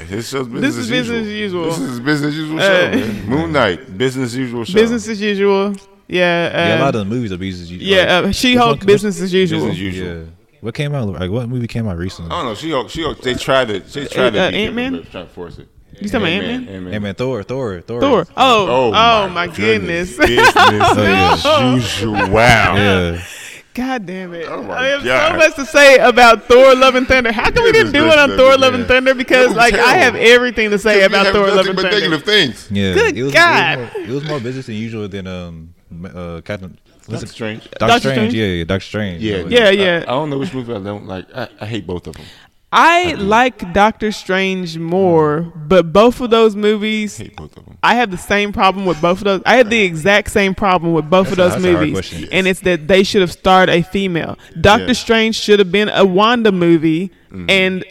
it's 0.10 0.30
just 0.30 0.52
business 0.52 0.60
This 0.60 0.76
is 0.76 0.78
as 0.84 0.90
business 0.90 1.26
usual. 1.26 1.28
as 1.28 1.28
usual. 1.28 1.64
This 1.64 1.78
is 1.78 2.00
business 2.00 2.28
as 2.28 2.36
usual 2.36 2.60
Uh, 2.60 2.62
show, 2.62 2.90
man. 2.98 3.26
Moon 3.26 3.52
Knight, 3.52 3.96
business 3.98 4.26
as 4.32 4.36
usual 4.36 4.64
show. 4.64 4.74
business 4.74 5.08
as 5.08 5.20
usual. 5.20 5.74
Yeah. 6.08 6.50
Uh, 6.52 6.58
yeah, 6.58 6.78
a 6.78 6.84
lot 6.84 6.94
of 6.94 7.00
the 7.00 7.04
movies 7.14 7.32
are 7.32 7.38
business. 7.38 7.62
As 7.62 7.72
usual. 7.72 7.88
Yeah. 7.88 8.18
Uh, 8.18 8.32
She 8.32 8.54
Hulk, 8.54 8.84
business 8.84 9.20
as 9.22 9.32
usual. 9.32 9.60
Business 9.60 9.74
as 9.76 9.80
usual. 9.80 10.08
Yeah. 10.08 10.24
What 10.60 10.74
came 10.74 10.94
out? 10.94 11.08
Like 11.08 11.30
what 11.30 11.48
movie 11.48 11.66
came 11.68 11.86
out 11.88 11.96
recently? 11.98 12.30
I 12.30 12.36
don't 12.38 12.46
know. 12.46 12.54
She 12.54 12.70
Hulk, 12.70 12.90
she 12.90 13.02
Hulk, 13.02 13.20
they 13.20 13.34
tried 13.34 13.68
to, 13.68 13.80
they 13.80 14.06
tried 14.06 14.30
to 14.34 14.40
Uh, 14.40 14.50
Ant-Man? 14.50 14.92
different, 14.92 15.12
trying 15.12 15.26
to 15.26 15.32
force 15.32 15.58
it. 15.58 15.68
You 16.00 16.08
talking 16.08 16.20
about 16.20 16.44
Ant-Man? 16.44 16.94
Ant-Man. 16.94 17.14
Thor, 17.14 17.42
Thor, 17.42 17.80
Thor. 17.80 18.00
Thor. 18.00 18.26
Oh, 18.36 18.66
Oh, 18.68 18.92
oh, 18.94 19.28
my, 19.30 19.46
goodness. 19.48 20.16
Business 20.16 20.54
yeah. 20.56 21.34
as 21.36 21.74
usual. 21.98 22.12
Wow. 22.30 22.76
Yeah. 22.76 23.24
God 23.74 24.06
damn 24.06 24.34
it. 24.34 24.46
Oh 24.48 24.60
my 24.64 24.74
I 24.76 24.86
have 24.88 25.04
God. 25.04 25.30
so 25.32 25.36
much 25.38 25.54
to 25.54 25.64
say 25.64 25.98
about 25.98 26.44
Thor 26.48 26.74
Love 26.74 26.96
and 26.96 27.06
Thunder. 27.06 27.30
How 27.30 27.48
come 27.48 27.62
we 27.62 27.70
didn't 27.70 27.92
do 27.92 28.06
it 28.06 28.18
on 28.18 28.36
Thor 28.36 28.56
Love 28.58 28.74
and. 28.74 28.86
Thunder? 28.86 29.14
Because 29.14 29.54
That 29.54 29.70
was 29.70 29.72
like 29.72 29.74
I 29.74 29.94
have 29.98 30.16
everything 30.16 30.70
to 30.70 30.78
say 30.80 31.04
about 31.04 31.32
Thor 31.32 31.46
Love 31.46 31.66
and 31.66 31.76
but 31.76 31.82
Thunder. 31.82 32.00
negative 32.00 32.24
things. 32.24 32.68
Yeah. 32.72 32.94
Good 32.94 33.16
it 33.16 33.22
was, 33.22 33.32
God. 33.32 33.78
It 33.78 33.82
was, 33.82 33.92
more, 33.94 34.02
it 34.02 34.10
was 34.14 34.24
more 34.24 34.40
business 34.40 34.66
than 34.66 34.74
usual 34.74 35.06
than 35.06 35.28
um 35.28 35.74
uh 36.12 36.40
Captain. 36.44 36.76
What's 37.08 37.22
Doctor? 37.22 37.26
Strange. 37.34 37.62
Doctor, 37.64 37.78
Doctor 37.86 37.98
Strange. 38.00 38.16
Strange? 38.16 38.34
Yeah, 38.34 38.44
yeah, 38.46 38.64
Doctor 38.64 38.84
Strange. 38.86 39.22
Yeah, 39.22 39.36
Yeah, 39.48 39.66
I- 39.66 39.70
yeah. 39.70 39.98
I, 40.06 40.10
don't 40.12 40.30
know 40.30 40.38
which 40.38 40.54
movie 40.54 40.72
I 40.74 40.78
don't 40.78 41.06
like. 41.06 41.26
I, 41.34 41.48
I 41.60 41.66
hate 41.66 41.86
both 41.86 42.06
of 42.06 42.14
them. 42.14 42.24
I 42.70 43.14
like 43.14 43.72
Doctor 43.72 44.12
Strange 44.12 44.76
more, 44.76 45.40
but 45.56 45.90
both 45.90 46.20
of 46.20 46.28
those 46.28 46.54
movies 46.54 47.18
I 47.18 47.24
hate 47.24 47.36
both 47.36 47.56
of 47.56 47.64
them. 47.64 47.78
I 47.82 47.94
have 47.94 48.10
the 48.10 48.18
same 48.18 48.52
problem 48.52 48.84
with 48.84 49.00
both 49.00 49.18
of 49.18 49.24
those. 49.24 49.42
I 49.46 49.56
had 49.56 49.70
the 49.70 49.80
exact 49.80 50.30
same 50.30 50.54
problem 50.54 50.92
with 50.92 51.08
both 51.08 51.28
That's 51.28 51.32
of 51.32 51.38
a- 51.38 51.42
those 51.42 51.52
that's 51.52 51.64
a 51.64 51.72
hard 51.72 51.80
movies, 51.88 51.94
question. 52.10 52.28
and 52.30 52.46
it's 52.46 52.60
that 52.60 52.86
they 52.86 53.04
should 53.04 53.22
have 53.22 53.32
starred 53.32 53.70
a 53.70 53.80
female. 53.80 54.36
Doctor 54.60 54.88
Yeah. 54.88 54.92
Strange 54.92 55.36
should 55.36 55.60
have 55.60 55.72
been 55.72 55.88
a 55.88 56.04
Wanda 56.04 56.52
movie, 56.52 57.10
Mm-hmm. 57.30 57.50
and 57.50 57.84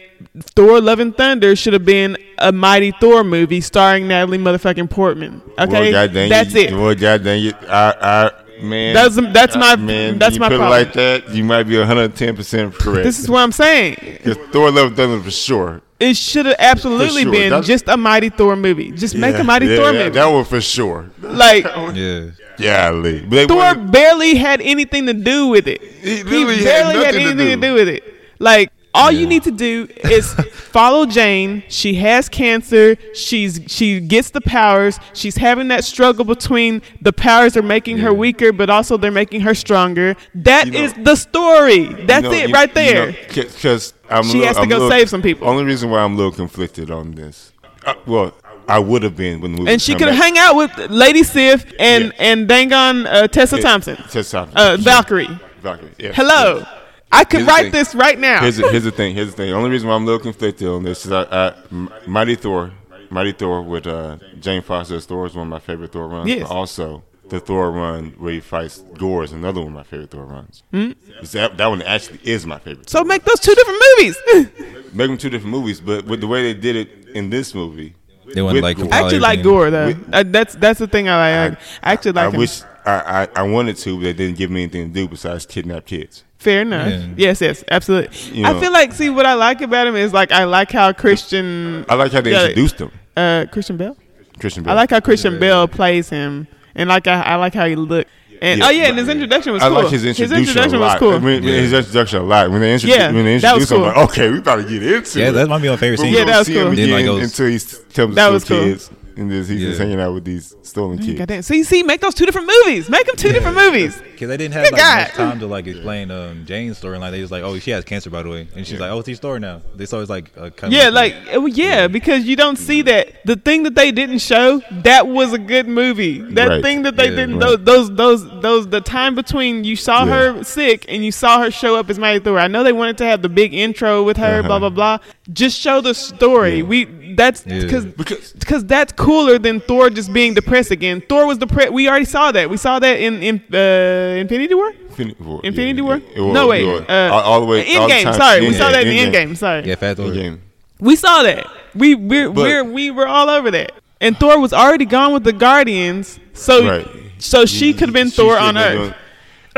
Thor: 0.56 0.80
Love 0.80 0.98
and 1.00 1.16
Thunder 1.16 1.54
should 1.56 1.72
have 1.72 1.84
been 1.84 2.16
a 2.38 2.50
Mighty 2.52 2.92
Thor 3.00 3.22
movie 3.24 3.60
starring 3.60 4.06
Natalie 4.08 4.38
motherfucking 4.38 4.90
Portman. 4.90 5.40
Okay, 5.58 5.66
Boy, 5.86 5.90
God 5.92 6.12
dang 6.12 6.28
that's 6.28 6.54
you, 6.54 6.60
it. 6.60 6.70
Boy, 6.72 6.94
God 6.96 7.22
dang 7.24 7.44
it. 7.46 7.54
I, 7.68 7.94
I, 8.00 8.30
man. 8.62 8.94
That's- 8.94 9.32
that's 9.32 9.56
I- 9.56 9.58
my- 9.58 9.76
man. 9.76 10.18
that's 10.18 10.34
you 10.34 10.40
my 10.40 10.48
put 10.48 10.58
problem. 10.58 10.80
it 10.80 10.84
like 10.86 10.92
that, 10.94 11.34
you 11.34 11.44
might 11.44 11.64
be 11.64 11.76
110 11.78 12.36
percent 12.36 12.74
correct. 12.74 13.04
This 13.04 13.18
is 13.18 13.28
what 13.28 13.40
I'm 13.40 13.52
saying. 13.52 13.96
because 14.22 14.36
Thor: 14.52 14.70
Love 14.70 14.88
and 14.88 14.96
Thunder 14.96 15.22
for 15.24 15.30
sure. 15.30 15.80
It 16.00 16.16
should 16.16 16.46
have 16.46 16.54
absolutely 16.60 17.22
sure. 17.24 17.32
been 17.32 17.50
That's- 17.50 17.66
just 17.66 17.88
a 17.88 17.96
Mighty 17.96 18.28
Thor 18.30 18.54
movie. 18.54 18.92
Just 18.92 19.16
make 19.16 19.36
a 19.36 19.42
Mighty 19.42 19.66
yeah, 19.66 19.76
Thor 19.76 19.92
yeah, 19.92 19.98
movie. 20.04 20.10
That 20.10 20.26
one 20.26 20.44
for 20.44 20.60
sure. 20.60 21.06
like 21.20 21.64
Yeah. 21.94 22.26
Yeah, 22.58 22.90
Lee. 22.92 23.20
But 23.28 23.48
Thor 23.48 23.56
wanted- 23.58 23.90
barely 23.92 24.34
had 24.36 24.60
anything 24.60 25.06
to 25.06 25.14
do 25.14 25.46
with 25.48 25.66
it. 25.68 25.80
He 25.82 26.22
literally 26.22 26.56
had 26.58 26.64
barely 26.64 26.94
had, 26.94 26.94
nothing 26.94 27.12
to 27.12 27.30
anything 27.30 27.36
to 27.36 27.54
do. 27.56 27.60
do. 27.60 27.74
with 27.74 27.88
it. 27.88 28.04
Like 28.38 28.70
all 28.94 29.10
you 29.12 29.26
need 29.26 29.42
to 29.44 29.50
do 29.50 29.86
is 30.04 30.32
follow 30.52 31.06
Jane. 31.06 31.62
She 31.68 31.94
has 31.94 32.28
cancer. 32.28 32.96
She's 33.14 33.60
she 33.68 34.00
gets 34.00 34.30
the 34.30 34.40
powers. 34.40 34.98
She's 35.12 35.36
having 35.36 35.68
that 35.68 35.84
struggle 35.84 36.24
between 36.24 36.82
the 37.02 37.12
powers 37.12 37.56
are 37.56 37.62
making 37.62 37.98
her 37.98 38.12
weaker, 38.12 38.52
but 38.52 38.70
also 38.70 38.96
they're 38.96 39.10
making 39.10 39.42
her 39.42 39.54
stronger. 39.54 40.16
That 40.34 40.66
You 40.66 40.72
know- 40.72 40.78
is 40.84 40.94
the 40.94 41.16
story. 41.16 41.84
That's 42.06 42.24
You 42.24 42.30
know, 42.30 42.36
it 42.36 42.52
right 42.52 42.68
you 42.68 42.74
there. 42.74 43.16
Because 43.28 43.94
I'm 44.10 44.20
a 44.20 44.24
She 44.24 44.38
little- 44.38 44.46
has 44.46 44.56
to 44.56 44.62
I'm 44.62 44.68
go 44.68 44.76
little- 44.76 44.90
save 44.90 45.08
some 45.10 45.22
people. 45.22 45.48
Only 45.48 45.64
reason 45.64 45.90
why 45.90 46.00
I'm 46.00 46.14
a 46.14 46.16
little 46.16 46.32
conflicted 46.32 46.90
on 46.90 47.12
this. 47.12 47.52
Uh, 47.86 47.94
well, 48.06 48.34
I 48.68 48.78
would 48.78 49.02
have 49.02 49.16
been 49.16 49.40
when 49.40 49.52
the 49.52 49.58
movie. 49.58 49.70
and 49.72 49.80
she 49.80 49.94
could 49.94 50.08
hang 50.08 50.36
out 50.36 50.54
with 50.56 50.70
Lady 50.90 51.22
Sif 51.22 51.64
and 51.78 52.04
Yeah. 52.06 52.10
and 52.18 52.48
Dangon 52.48 53.06
uh, 53.06 53.26
Tessa 53.28 53.56
Yeah, 53.56 53.62
Thompson, 53.62 53.96
Tessa 54.10 54.30
Thompson. 54.38 54.56
uh, 54.58 54.76
Valkyrie. 54.78 55.38
Valkyrie. 55.62 55.90
Yeah. 55.98 56.12
Hello. 56.12 56.64
I 57.10 57.24
could 57.24 57.40
Here's 57.40 57.48
write 57.48 57.72
this 57.72 57.94
right 57.94 58.18
now. 58.18 58.40
Here's 58.42 58.56
the, 58.56 58.68
here's 58.70 58.84
the 58.84 58.90
thing. 58.90 59.14
Here's 59.14 59.30
the 59.30 59.36
thing. 59.36 59.50
The 59.50 59.56
only 59.56 59.70
reason 59.70 59.88
why 59.88 59.94
I'm 59.96 60.02
a 60.02 60.06
little 60.06 60.20
conflicted 60.20 60.68
on 60.68 60.82
this 60.82 61.06
is 61.06 61.12
I, 61.12 61.22
I 61.22 61.54
M- 61.70 61.90
Mighty 62.06 62.34
Thor, 62.34 62.72
Mighty 63.10 63.32
Thor 63.32 63.62
with 63.62 63.86
uh, 63.86 64.18
Jane 64.40 64.62
Foster's 64.62 65.06
Thor 65.06 65.26
is 65.26 65.34
one 65.34 65.46
of 65.46 65.50
my 65.50 65.58
favorite 65.58 65.92
Thor 65.92 66.06
runs. 66.08 66.28
Yes. 66.28 66.42
But 66.48 66.50
also, 66.54 67.02
the 67.28 67.40
Thor 67.40 67.70
run 67.70 68.10
where 68.18 68.32
he 68.32 68.40
fights 68.40 68.78
Gore 68.96 69.24
is 69.24 69.32
another 69.32 69.60
one 69.60 69.68
of 69.68 69.74
my 69.74 69.82
favorite 69.82 70.10
Thor 70.10 70.24
runs. 70.24 70.62
That, 70.72 71.56
that 71.56 71.66
one 71.66 71.82
actually 71.82 72.20
is 72.24 72.46
my 72.46 72.58
favorite. 72.58 72.88
so 72.88 73.04
make 73.04 73.24
those 73.24 73.40
two 73.40 73.54
different 73.54 73.82
movies. 73.98 74.16
Make 74.94 75.08
them 75.08 75.18
two 75.18 75.28
different 75.28 75.52
movies, 75.52 75.82
but 75.82 76.06
with 76.06 76.22
the 76.22 76.26
way 76.26 76.42
they 76.50 76.58
did 76.58 76.74
it 76.74 77.08
in 77.14 77.28
this 77.28 77.54
movie, 77.54 77.94
They 78.32 78.40
wouldn't 78.40 78.62
like 78.62 78.78
Gore, 78.78 78.88
I 78.90 79.02
actually 79.02 79.18
like 79.18 79.40
everything. 79.40 79.52
Gore 79.52 79.70
though. 79.70 79.86
With- 79.88 80.14
Uh, 80.14 80.22
that's 80.26 80.54
that's 80.54 80.78
the 80.78 80.86
thing 80.86 81.08
I 81.10 81.48
like. 81.48 81.58
I, 81.82 81.92
actually 81.92 82.12
like 82.12 82.28
I 82.28 82.30
him. 82.30 82.38
wish 82.38 82.62
I, 82.88 83.22
I, 83.22 83.28
I 83.36 83.42
wanted 83.42 83.76
to, 83.78 83.96
but 83.96 84.02
they 84.04 84.12
didn't 84.14 84.36
give 84.38 84.50
me 84.50 84.62
anything 84.64 84.88
to 84.88 84.94
do 84.94 85.08
besides 85.08 85.44
kidnap 85.46 85.86
kids. 85.86 86.24
Fair 86.38 86.62
enough. 86.62 86.88
Yeah. 86.88 87.06
Yes, 87.16 87.40
yes, 87.40 87.64
absolutely. 87.70 88.16
You 88.38 88.46
I 88.46 88.58
feel 88.60 88.72
like 88.72 88.92
see 88.92 89.10
what 89.10 89.26
I 89.26 89.34
like 89.34 89.60
about 89.60 89.86
him 89.88 89.96
is 89.96 90.12
like 90.12 90.30
I 90.32 90.44
like 90.44 90.70
how 90.70 90.92
Christian 90.92 91.84
I 91.88 91.94
like 91.96 92.12
how 92.12 92.20
they 92.20 92.30
Yeah. 92.30 92.42
introduced 92.42 92.78
him, 92.80 92.90
uh 93.16 93.46
Christian 93.50 93.76
Bale. 93.76 93.96
Christian 94.38 94.62
Bale. 94.62 94.72
I 94.72 94.76
like 94.76 94.90
how 94.90 95.00
Christian 95.00 95.38
Bale 95.40 95.66
plays 95.66 96.08
him, 96.08 96.46
and 96.76 96.88
like 96.88 97.06
I, 97.08 97.22
I 97.22 97.34
like 97.36 97.54
how 97.54 97.66
he 97.66 97.74
looked. 97.76 98.08
And 98.40 98.60
Yeah, 98.60 98.66
oh 98.68 98.70
yeah, 98.70 98.86
and 98.90 98.96
his 98.96 99.08
introduction 99.08 99.52
was 99.52 99.64
I 99.64 99.66
cool. 99.68 99.82
like 99.82 99.90
his 99.90 100.04
introduction, 100.04 100.38
his 100.38 100.48
introduction 100.48 100.78
a 100.78 100.80
was 100.80 100.98
cool. 101.00 101.14
I 101.14 101.18
mean, 101.18 101.42
Yeah. 101.42 101.54
His 101.54 101.72
introduction 101.72 102.20
a 102.20 102.22
lot. 102.22 102.48
When 102.52 102.60
they 102.60 102.72
introduced, 102.72 102.96
Yeah, 103.00 103.10
when 103.10 103.24
they 103.24 103.38
that 103.38 103.52
was 103.56 103.62
introduced 103.68 103.72
him, 103.72 103.78
cool. 103.78 103.86
I'm 103.88 103.96
like, 103.96 104.10
okay, 104.10 104.30
we 104.30 104.38
about 104.38 104.56
to 104.56 104.62
get 104.62 104.82
into 104.92 105.18
Yeah, 105.18 105.28
it. 105.30 105.32
that 105.32 105.48
might 105.48 105.60
be 105.60 105.68
my 105.68 105.76
favorite 105.76 105.98
scene. 105.98 106.12
Yeah, 106.12 106.18
don't 106.18 106.26
that 106.28 106.38
was 106.38 106.46
see 106.46 106.52
him 106.54 106.66
cool. 106.68 106.76
Then, 106.76 106.84
again 106.84 106.90
like, 106.94 107.04
goes- 107.06 107.22
until 107.24 107.46
he 107.48 107.56
s- 107.56 107.80
tells 107.92 108.14
That 108.14 108.26
the 108.28 108.32
was 108.32 108.44
cool. 108.44 108.60
kids, 108.60 108.90
and 109.18 109.30
just, 109.30 109.50
he's 109.50 109.60
just 109.62 109.78
hanging 109.80 110.00
out 110.00 110.14
with 110.14 110.24
these 110.24 110.54
stolen 110.62 110.98
kids. 110.98 111.18
Goddamn. 111.18 111.42
See, 111.42 111.64
see, 111.64 111.82
make 111.82 112.00
those 112.00 112.14
two 112.14 112.24
different 112.26 112.46
movies. 112.46 112.88
Make 112.88 113.06
them 113.06 113.16
two 113.16 113.32
different 113.32 113.56
movies. 113.56 114.00
Because 114.18 114.30
they 114.30 114.36
didn't 114.36 114.54
have 114.54 114.64
like, 114.64 114.72
much 114.72 115.10
time 115.12 115.38
to 115.38 115.46
like 115.46 115.68
explain 115.68 116.10
um, 116.10 116.44
Jane's 116.44 116.80
storyline. 116.80 117.12
They 117.12 117.20
just 117.20 117.30
like, 117.30 117.44
oh, 117.44 117.56
she 117.60 117.70
has 117.70 117.84
cancer 117.84 118.10
by 118.10 118.24
the 118.24 118.28
way, 118.30 118.48
and 118.56 118.66
she's 118.66 118.80
like, 118.80 118.90
oh, 118.90 118.98
it's 118.98 119.06
your 119.06 119.14
story 119.14 119.38
now. 119.38 119.62
They 119.76 119.86
saw 119.86 120.00
it's 120.00 120.10
like 120.10 120.32
a 120.36 120.50
kind 120.50 120.72
Yeah, 120.72 120.88
of 120.88 120.94
like 120.94 121.14
uh, 121.32 121.44
yeah, 121.44 121.86
because 121.86 122.24
you 122.24 122.34
don't 122.34 122.56
see 122.56 122.82
that 122.82 123.24
the 123.24 123.36
thing 123.36 123.62
that 123.62 123.76
they 123.76 123.92
didn't 123.92 124.18
show 124.18 124.60
that 124.82 125.06
was 125.06 125.32
a 125.34 125.38
good 125.38 125.68
movie. 125.68 126.18
That 126.34 126.48
Right. 126.48 126.60
thing 126.64 126.82
that 126.82 126.96
they 126.96 127.10
Yeah, 127.10 127.14
didn't 127.14 127.38
right. 127.38 127.64
those, 127.64 127.90
those 127.94 128.24
those 128.24 128.42
those 128.42 128.66
the 128.68 128.80
time 128.80 129.14
between 129.14 129.62
you 129.62 129.76
saw 129.76 130.04
Yeah. 130.04 130.32
her 130.34 130.42
sick 130.42 130.84
and 130.88 131.04
you 131.04 131.12
saw 131.12 131.40
her 131.40 131.52
show 131.52 131.76
up 131.76 131.88
as 131.88 132.00
Mighty 132.00 132.18
Thor. 132.18 132.40
I 132.40 132.48
know 132.48 132.64
they 132.64 132.72
wanted 132.72 132.98
to 132.98 133.04
have 133.04 133.22
the 133.22 133.28
big 133.28 133.54
intro 133.54 134.02
with 134.02 134.16
her, 134.16 134.42
blah 134.42 134.56
Uh-huh. 134.56 134.70
blah 134.70 134.98
blah. 134.98 135.12
Just 135.32 135.60
show 135.60 135.80
the 135.80 135.94
story. 135.94 136.56
Yeah. 136.56 136.62
We 136.64 136.86
that's 137.16 137.42
because 137.42 137.84
Because 137.86 138.32
because 138.32 138.64
that's 138.64 138.92
cooler 138.92 139.38
than 139.38 139.60
Thor 139.60 139.90
just 139.90 140.12
being 140.12 140.34
depressed 140.34 140.70
again. 140.70 141.00
Thor 141.08 141.26
was 141.26 141.38
depressed. 141.38 141.72
We 141.72 141.88
already 141.88 142.04
saw 142.04 142.32
that. 142.32 142.48
We 142.50 142.56
saw 142.56 142.78
that 142.78 143.00
in 143.00 143.22
in 143.22 143.42
uh, 143.52 144.20
Infinity 144.20 144.54
War. 144.54 144.70
Infinity 144.72 145.22
War. 145.22 145.40
Infinity 145.44 145.78
yeah, 145.80 145.84
War? 145.84 145.96
it 145.96 146.20
was- 146.20 146.34
no 146.34 146.48
wait, 146.48 146.62
it 146.62 146.66
was- 146.66 146.80
uh, 146.88 147.10
all, 147.12 147.20
all 147.20 147.40
the 147.40 147.46
way. 147.46 147.76
all 147.76 147.88
game. 147.88 148.12
Sorry, 148.12 148.40
we 148.40 148.52
saw 148.54 148.70
that 148.70 148.86
in 148.86 148.88
the 148.88 148.98
Endgame. 149.18 149.28
Endgame. 149.30 149.36
Sorry, 149.36 149.64
yeah, 149.66 149.74
Fat 149.76 149.96
Thor. 149.96 150.06
Endgame. 150.10 150.38
we 150.80 150.96
saw 150.96 151.22
that. 151.22 151.46
We 151.74 151.94
we're, 151.94 152.30
we're 152.30 152.64
we 152.64 152.90
were 152.90 153.06
all 153.06 153.28
over 153.30 153.50
that. 153.52 153.72
And 154.00 154.16
Thor 154.16 154.38
was 154.40 154.52
already 154.52 154.84
gone 154.84 155.12
with 155.12 155.24
the 155.24 155.32
Guardians, 155.32 156.20
so 156.32 156.66
Right. 156.68 156.86
so 157.18 157.46
she 157.46 157.72
could 157.72 157.88
have 157.88 157.92
been 157.94 158.10
She 158.10 158.16
Thor 158.16 158.38
on 158.38 158.56
Earth. 158.56 158.74
doing- 158.78 158.90
Ugh, 158.90 158.96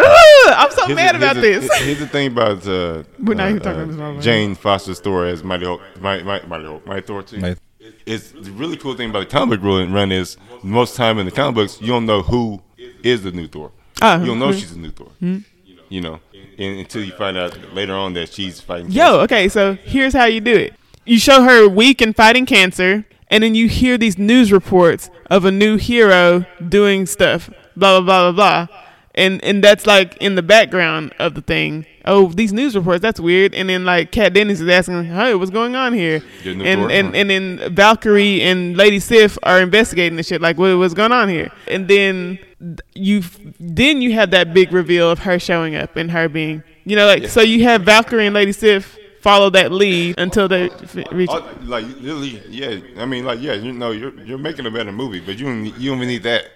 I'm 0.05 0.71
so 0.71 0.87
Here's 0.87 0.97
mad 0.97 1.15
the- 1.15 1.19
about 1.19 1.37
here's 1.37 1.63
the- 1.63 1.69
this. 1.69 1.79
Here's 1.83 1.99
the 1.99 2.07
thing 2.07 2.27
about 2.29 2.67
uh, 2.67 3.03
We're 3.19 3.35
not 3.35 3.47
uh, 3.47 3.51
even 3.51 3.63
talking 3.63 3.81
uh, 3.91 3.95
about 3.95 4.17
this. 4.17 4.25
Jane 4.25 4.55
Foster's 4.55 4.99
story 4.99 5.31
as 5.31 5.43
Mighty 5.45 5.65
Hulk, 5.67 5.81
Mighty, 6.01 6.23
Mighty, 6.25 6.47
Mighty 6.47 6.65
Hulk, 6.65 6.87
Mighty 6.87 7.07
Thor 7.07 7.23
too. 7.23 7.57
It's 8.07 8.31
the 8.33 8.51
really 8.53 8.77
cool 8.77 8.95
thing 8.95 9.11
about 9.11 9.21
the 9.21 9.27
comic 9.27 9.61
book 9.61 9.79
run- 9.81 9.93
run 9.93 10.13
is 10.13 10.37
most 10.63 10.97
time 10.97 11.19
in 11.19 11.27
the 11.27 11.33
comic 11.33 11.55
books 11.55 11.81
you 11.81 11.89
don't 11.89 12.07
know 12.07 12.23
who 12.23 12.61
is 13.03 13.23
the 13.23 13.33
new 13.33 13.47
Thor. 13.47 13.73
Ah, 14.03 14.19
you 14.21 14.27
don't 14.27 14.39
know 14.39 14.49
mhm. 14.49 14.59
she's 14.59 14.73
the 14.75 14.79
new 14.81 14.91
Thor. 14.91 15.09
You 15.89 16.01
know, 16.01 16.21
and, 16.59 16.79
until 16.79 17.03
you 17.03 17.13
find 17.13 17.37
out 17.37 17.59
later 17.75 17.95
on 17.95 18.13
that 18.15 18.33
she's 18.33 18.61
fighting. 18.61 18.91
Yo, 18.93 19.21
okay, 19.21 19.49
so 19.49 19.75
here's 19.75 20.13
how 20.13 20.25
you 20.27 20.41
do 20.41 20.55
it. 20.55 20.75
You 21.05 21.19
show 21.19 21.43
her 21.43 21.69
weak 21.69 22.01
and 22.01 22.15
fighting 22.15 22.47
cancer, 22.47 23.05
and 23.29 23.43
then 23.43 23.55
you 23.57 23.69
hear 23.69 23.99
these 23.99 24.17
news 24.17 24.53
reports 24.53 25.11
of 25.31 25.45
a 25.45 25.51
new 25.51 25.77
hero 25.77 26.47
doing 26.69 27.07
stuff, 27.07 27.51
blah 27.77 28.01
blah 28.01 28.31
blah 28.31 28.33
blah 28.33 28.67
blah. 28.67 28.80
And 29.15 29.43
and 29.43 29.63
that's 29.63 29.87
like 29.87 30.17
in 30.19 30.37
the 30.37 30.43
background 30.43 31.13
of 31.19 31.35
the 31.35 31.41
thing. 31.43 31.85
Oh, 32.05 32.29
these 32.29 32.53
news 32.53 32.77
reports, 32.77 33.03
that's 33.03 33.19
weird. 33.19 33.55
And 33.55 33.69
then 33.69 33.85
like 33.85 34.13
Kat 34.13 34.33
Dennings 34.33 34.61
is 34.61 34.69
asking, 34.69 35.05
Hey, 35.05 35.35
what's 35.35 35.51
going 35.51 35.75
on 35.75 35.93
here? 35.93 36.23
And 36.45 36.63
Thor? 36.63 36.91
and, 36.91 37.17
and 37.17 37.29
then 37.29 37.75
Valkyrie 37.75 38.41
and 38.43 38.77
Lady 38.77 39.01
Sif 39.01 39.37
are 39.43 39.61
investigating 39.61 40.17
the 40.17 40.23
shit, 40.23 40.41
like 40.41 40.59
what, 40.59 40.79
what's 40.79 40.95
going 40.95 41.13
on 41.13 41.29
here? 41.29 41.51
And 41.67 41.89
then 41.89 42.39
you 42.95 43.23
then 43.59 44.01
you 44.01 44.13
have 44.13 44.31
that 44.31 44.55
big 44.55 44.73
reveal 44.73 45.11
of 45.11 45.21
her 45.21 45.39
showing 45.39 45.75
up 45.75 45.97
and 45.97 46.11
her 46.11 46.29
being 46.29 46.63
you 46.85 46.97
know, 46.97 47.07
like 47.07 47.29
so 47.29 47.41
you 47.41 47.65
have 47.65 47.83
Valkyrie 47.83 48.27
and 48.27 48.35
Lady 48.35 48.53
Sif 48.53 48.99
follow 49.21 49.51
that 49.51 49.71
lead 49.71 50.19
until 50.19 50.49
they 50.49 50.71
f- 50.71 50.97
reach. 51.13 51.29
All- 51.29 51.47
like 51.63 51.85
literally, 52.01 52.43
yeah. 52.49 52.81
I 52.97 53.05
mean, 53.07 53.25
like, 53.25 53.41
yeah. 53.41 53.55
You 53.55 53.73
know, 53.73 53.91
you're 53.91 54.15
you're 54.23 54.39
making 54.39 54.67
a 54.67 54.71
better 54.71 54.93
movie, 54.93 55.21
but 55.21 55.39
you 55.39 55.47
don't 55.47 55.65
you 55.67 55.91
don't 55.91 55.99
even 55.99 56.09
need 56.09 56.23
that. 56.25 56.47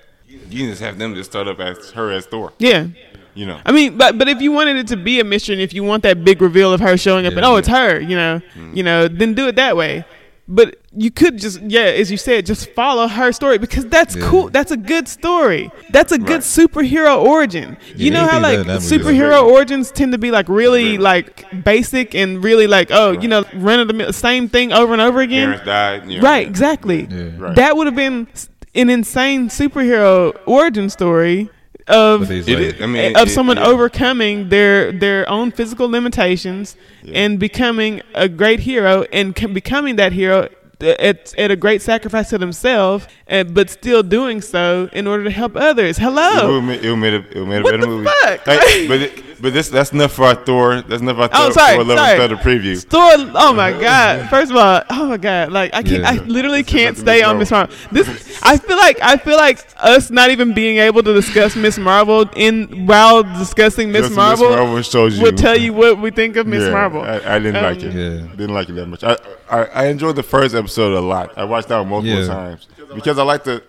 You 0.51 0.61
can 0.61 0.71
just 0.71 0.83
have 0.83 0.99
them 0.99 1.15
just 1.15 1.31
start 1.31 1.49
up 1.49 1.61
as 1.61 1.91
her 1.93 2.11
as 2.11 2.27
Thor. 2.27 2.53
Yeah, 2.59 2.87
You 3.35 3.47
know, 3.47 3.61
I 3.67 3.73
mean, 3.73 3.97
but 3.97 4.19
but 4.19 4.29
if 4.29 4.41
you 4.41 4.53
wanted 4.53 4.77
it 4.77 4.87
to 4.89 4.97
be 4.97 5.21
a 5.21 5.25
mystery, 5.25 5.55
and 5.55 5.63
if 5.63 5.73
you 5.75 5.83
want 5.85 6.03
that 6.05 6.25
big 6.25 6.41
reveal 6.43 6.73
of 6.73 6.81
her 6.81 6.97
showing 6.97 7.27
up 7.27 7.33
and 7.35 7.45
oh, 7.45 7.51
Yeah. 7.51 7.55
oh, 7.55 7.57
it's 7.57 7.69
her, 7.69 8.01
you 8.01 8.17
know, 8.17 8.41
mm. 8.55 8.77
you 8.77 8.83
know, 8.83 9.09
then 9.09 9.35
do 9.35 9.49
it 9.49 9.57
that 9.57 9.77
way. 9.77 10.05
But 10.47 10.77
you 10.93 11.11
could 11.11 11.39
just, 11.39 11.63
yeah, 11.63 11.85
as 11.85 12.11
you 12.11 12.19
said, 12.19 12.45
just 12.45 12.71
follow 12.73 13.09
her 13.09 13.33
story 13.33 13.57
because 13.57 13.87
that's 13.87 14.15
Yeah. 14.15 14.29
cool. 14.29 14.51
That's 14.51 14.71
a 14.71 14.77
good 14.77 15.09
story. 15.09 15.71
That's 15.91 16.13
a 16.13 16.19
good 16.19 16.43
superhero 16.43 17.17
origin. 17.17 17.79
You 17.97 18.11
know 18.11 18.27
how 18.27 18.41
like 18.41 18.59
superhero 18.59 19.43
origins 19.43 19.91
tend 19.91 20.13
to 20.13 20.19
be 20.19 20.31
like 20.31 20.47
really 20.51 20.99
like 20.99 21.47
basic 21.65 22.15
and 22.15 22.45
really 22.45 22.67
like 22.67 22.89
oh 22.91 23.13
you 23.13 23.27
know 23.27 23.45
running 23.55 23.89
the 23.97 24.13
same 24.13 24.51
thing 24.51 24.71
over 24.73 24.93
and 24.93 25.01
over 25.01 25.21
again. 25.23 25.61
Died. 25.65 26.11
You 26.11 26.21
know, 26.21 26.29
Right, 26.29 26.47
exactly. 26.47 27.09
Yeah. 27.11 27.31
Right. 27.39 27.57
That 27.57 27.77
would 27.79 27.87
have 27.87 27.97
been 27.97 28.29
an 28.75 28.91
insane 28.91 29.49
superhero 29.49 30.37
origin 30.47 30.91
story 30.91 31.51
of 31.87 32.31
It 32.31 32.47
like, 32.49 32.59
is. 32.59 32.81
I 32.83 32.87
mean, 32.87 33.17
of 33.17 33.29
it- 33.29 33.31
someone 33.31 33.57
yeah. 33.59 33.67
overcoming 33.67 34.49
their 34.49 34.91
their 34.91 35.29
own 35.29 35.51
physical 35.53 35.89
limitations 35.89 36.77
and 37.13 37.39
becoming 37.39 38.01
a 38.15 38.29
great 38.29 38.61
hero 38.61 39.03
and 39.13 39.37
c- 39.39 39.47
becoming 39.47 39.97
that 39.97 40.13
hero 40.13 40.49
uh, 40.81 40.87
at, 40.99 41.35
at 41.39 41.51
a 41.51 41.57
great 41.57 41.83
sacrifice 41.83 42.31
to 42.31 42.39
themselves, 42.39 43.07
and, 43.29 43.55
but 43.55 43.69
still 43.71 44.03
doing 44.03 44.41
so 44.41 44.89
in 44.93 45.07
order 45.07 45.25
to 45.25 45.31
help 45.31 45.57
others. 45.57 45.99
It 45.99 46.03
Hello. 46.03 46.61
would 46.61 46.83
it 46.85 46.89
would 46.91 46.97
made 46.97 47.15
a, 47.15 47.19
it 47.31 47.37
would 47.39 47.49
made 47.49 47.59
a 47.59 47.63
What 47.63 47.71
better 47.73 47.83
the 47.83 47.87
movie. 47.87 48.09
fuck? 48.23 48.41
Hey, 48.45 48.89
but 48.91 49.01
it, 49.03 49.34
but 49.41 49.53
this 49.53 49.69
that's 49.69 49.93
enough 49.93 50.13
for 50.13 50.25
our 50.25 50.35
Thor. 50.35 50.81
That's 50.83 51.03
enough 51.03 51.17
for 51.17 51.23
our 51.23 51.29
Oh, 51.33 51.45
Thor, 51.45 51.53
sorry, 51.53 51.75
Thor 51.77 51.85
Love 51.85 51.99
sorry. 51.99 52.11
and 52.13 52.21
Thunder 52.21 52.37
preview. 52.37 52.83
Thor, 52.85 53.31
oh 53.35 53.53
my 53.53 53.71
god! 53.81 54.29
First 54.31 54.51
of 54.51 54.57
all, 54.57 54.83
oh 54.91 55.07
my 55.09 55.17
god! 55.17 55.53
Like 55.53 55.75
I 55.75 55.83
can't, 55.83 56.03
Yeah. 56.03 56.11
I 56.11 56.15
literally 56.25 56.63
This 56.63 56.73
can't 56.73 56.97
stay 56.99 57.19
Miss 57.21 57.27
on 57.27 57.39
Miss 57.39 57.51
Marvel. 57.51 57.77
This, 57.93 58.41
I 58.43 58.57
feel 58.59 58.77
like, 58.77 58.99
I 59.03 59.17
feel 59.17 59.37
like 59.37 59.67
us 59.79 60.11
not 60.11 60.31
even 60.31 60.55
being 60.55 60.79
able 60.79 61.03
to 61.03 61.13
discuss 61.15 61.57
Miss 61.57 61.79
Marvel 61.79 62.29
in 62.37 62.87
while 62.87 63.23
discussing 63.23 63.93
Miss 63.93 64.03
Just 64.07 64.17
Marvel, 64.17 64.51
Marvel 64.51 64.83
shows 64.83 65.17
you. 65.17 65.23
will 65.25 65.33
tell 65.33 65.57
you 65.59 65.73
what 65.73 65.99
we 66.01 66.11
think 66.11 66.37
of 66.37 66.47
Miss 66.47 66.63
Yeah, 66.65 66.71
Marvel. 66.71 67.03
I, 67.03 67.17
I 67.37 67.39
didn't 67.39 67.63
like 67.63 67.81
Um, 67.83 67.89
it. 67.89 67.95
Yeah. 67.95 68.27
Didn't 68.37 68.55
like 68.55 68.69
it 68.69 68.73
that 68.75 68.87
much. 68.87 69.05
I, 69.05 69.17
I 69.51 69.65
I 69.65 69.87
enjoyed 69.87 70.17
the 70.17 70.23
first 70.23 70.55
episode 70.55 70.93
a 70.97 71.01
lot. 71.01 71.37
I 71.37 71.45
watched 71.45 71.69
that 71.69 71.79
one 71.79 71.89
multiple 71.89 72.21
Yeah. 72.21 72.27
times 72.27 72.67
because 72.95 73.19
I 73.19 73.23
like 73.23 73.45
the 73.45 73.63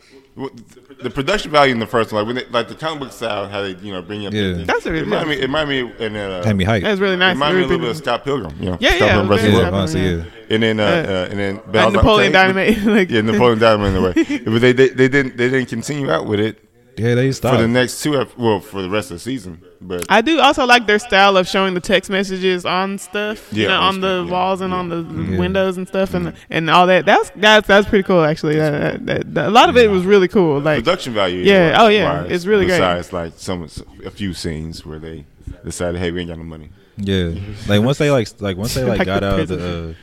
the 1.05 1.11
production 1.11 1.51
value 1.51 1.71
in 1.71 1.79
the 1.79 1.85
first 1.85 2.11
one. 2.11 2.25
Like 2.25 2.35
when 2.35 2.43
they, 2.43 2.51
like 2.51 2.67
the 2.67 2.73
comic 2.73 2.99
book 2.99 3.11
style, 3.11 3.47
how 3.47 3.61
they 3.61 3.75
you 3.75 3.93
know 3.93 4.01
bring 4.01 4.25
up. 4.25 4.33
Yeah. 4.33 4.55
things. 4.55 4.67
That's 4.67 4.85
really 4.85 4.99
it 4.99 5.03
remind 5.03 5.27
nice. 5.27 5.37
me. 5.37 5.43
It 5.43 5.45
remind 5.45 5.69
me 5.69 5.93
and 5.99 6.17
uh, 6.17 6.43
had 6.43 6.57
me 6.57 6.63
hype. 6.63 6.81
That's 6.81 6.99
really 6.99 7.15
nice. 7.15 7.35
it 7.35 7.39
nice. 7.39 7.47
remind 7.47 7.57
me 7.57 7.63
a 7.63 7.67
little 7.67 7.79
bit 7.79 7.89
of 7.91 7.97
Scott 7.97 8.23
Pilgrim. 8.23 8.55
You 8.59 8.71
know, 8.71 8.77
Yeah, 8.79 8.89
Scott 8.89 8.99
yeah, 8.99 9.13
Pilgrim 9.13 9.27
versus 9.27 9.53
Yeah, 9.53 9.69
the 9.69 9.75
honestly, 9.77 10.01
yeah. 10.01 10.23
And 10.49 10.63
then 10.63 10.79
uh, 10.79 10.83
Uh, 10.83 10.87
uh, 10.87 11.27
and 11.29 11.39
then 11.39 11.61
but 11.67 11.75
I 11.75 11.85
And 11.85 11.93
like, 11.93 12.03
Napoleon 12.03 12.35
okay, 12.35 12.53
Dynamite. 12.53 12.83
like, 12.85 13.09
Yeah, 13.11 13.21
Napoleon 13.21 13.59
Dynamite 13.59 13.87
in 13.87 13.93
the 13.93 14.01
way. 14.01 14.39
But 14.39 14.61
they, 14.61 14.71
they 14.73 14.89
they 14.89 15.07
didn't 15.07 15.37
they 15.37 15.49
didn't 15.49 15.69
continue 15.69 16.09
out 16.09 16.25
with 16.25 16.39
it 16.39 16.57
Yeah, 16.97 17.15
they 17.15 17.31
for 17.31 17.57
the 17.57 17.67
next 17.67 18.01
two 18.01 18.19
ep- 18.19 18.37
well 18.37 18.59
for 18.61 18.81
the 18.81 18.89
rest 18.89 19.11
of 19.11 19.15
the 19.15 19.19
season. 19.19 19.61
But 19.81 20.05
I 20.09 20.21
do 20.21 20.39
also 20.39 20.65
like 20.65 20.87
their 20.87 20.99
style 20.99 21.35
of 21.37 21.47
showing 21.47 21.73
the 21.73 21.79
text 21.81 22.09
messages 22.09 22.65
on 22.65 22.97
stuff, 22.97 23.51
you 23.51 23.63
Yeah, 23.63 23.67
know, 23.69 23.79
on 23.81 23.95
on 23.95 24.01
the 24.01 24.23
yeah. 24.25 24.31
walls 24.31 24.61
and 24.61 24.71
Yeah. 24.71 24.77
on 24.79 24.89
the 24.89 25.31
Yeah. 25.31 25.37
windows 25.37 25.77
and 25.77 25.87
stuff, 25.87 26.13
and 26.13 26.33
and 26.49 26.69
all 26.69 26.87
that. 26.87 27.05
That's 27.05 27.31
that's 27.35 27.67
that's 27.67 27.87
pretty 27.89 28.03
cool, 28.03 28.23
actually. 28.23 28.55
That, 28.55 28.71
that, 28.71 29.05
that- 29.07 29.33
that- 29.33 29.47
a 29.47 29.51
lot 29.51 29.69
of 29.69 29.77
it 29.77 29.89
was 29.91 30.03
really 30.05 30.27
cool. 30.29 30.59
Like, 30.61 30.83
production 30.85 31.13
value. 31.13 31.39
Yeah, 31.43 31.71
like, 31.73 31.79
oh, 31.81 31.87
yeah, 31.89 32.21
wise, 32.21 32.31
it's 32.31 32.45
really 32.45 32.65
great. 32.65 32.77
Besides 32.79 33.11
like 33.13 33.33
some 33.35 33.67
a 34.05 34.09
few 34.09 34.33
scenes 34.33 34.85
where 34.85 34.99
they 34.99 35.25
decided, 35.65 35.99
hey, 35.99 36.11
we 36.11 36.21
ain't 36.21 36.29
got 36.29 36.37
no 36.37 36.43
money. 36.45 36.69
Yeah, 36.97 37.31
like 37.67 37.81
once 37.81 37.97
they 37.97 38.09
like 38.09 38.29
like 38.39 38.55
once 38.55 38.73
they 38.73 38.83
like, 38.85 38.99
Like 38.99 39.05
got 39.05 39.19
the 39.19 39.27
out 39.33 39.39
of 39.41 39.47
the 39.49 39.89
uh, 39.89 39.93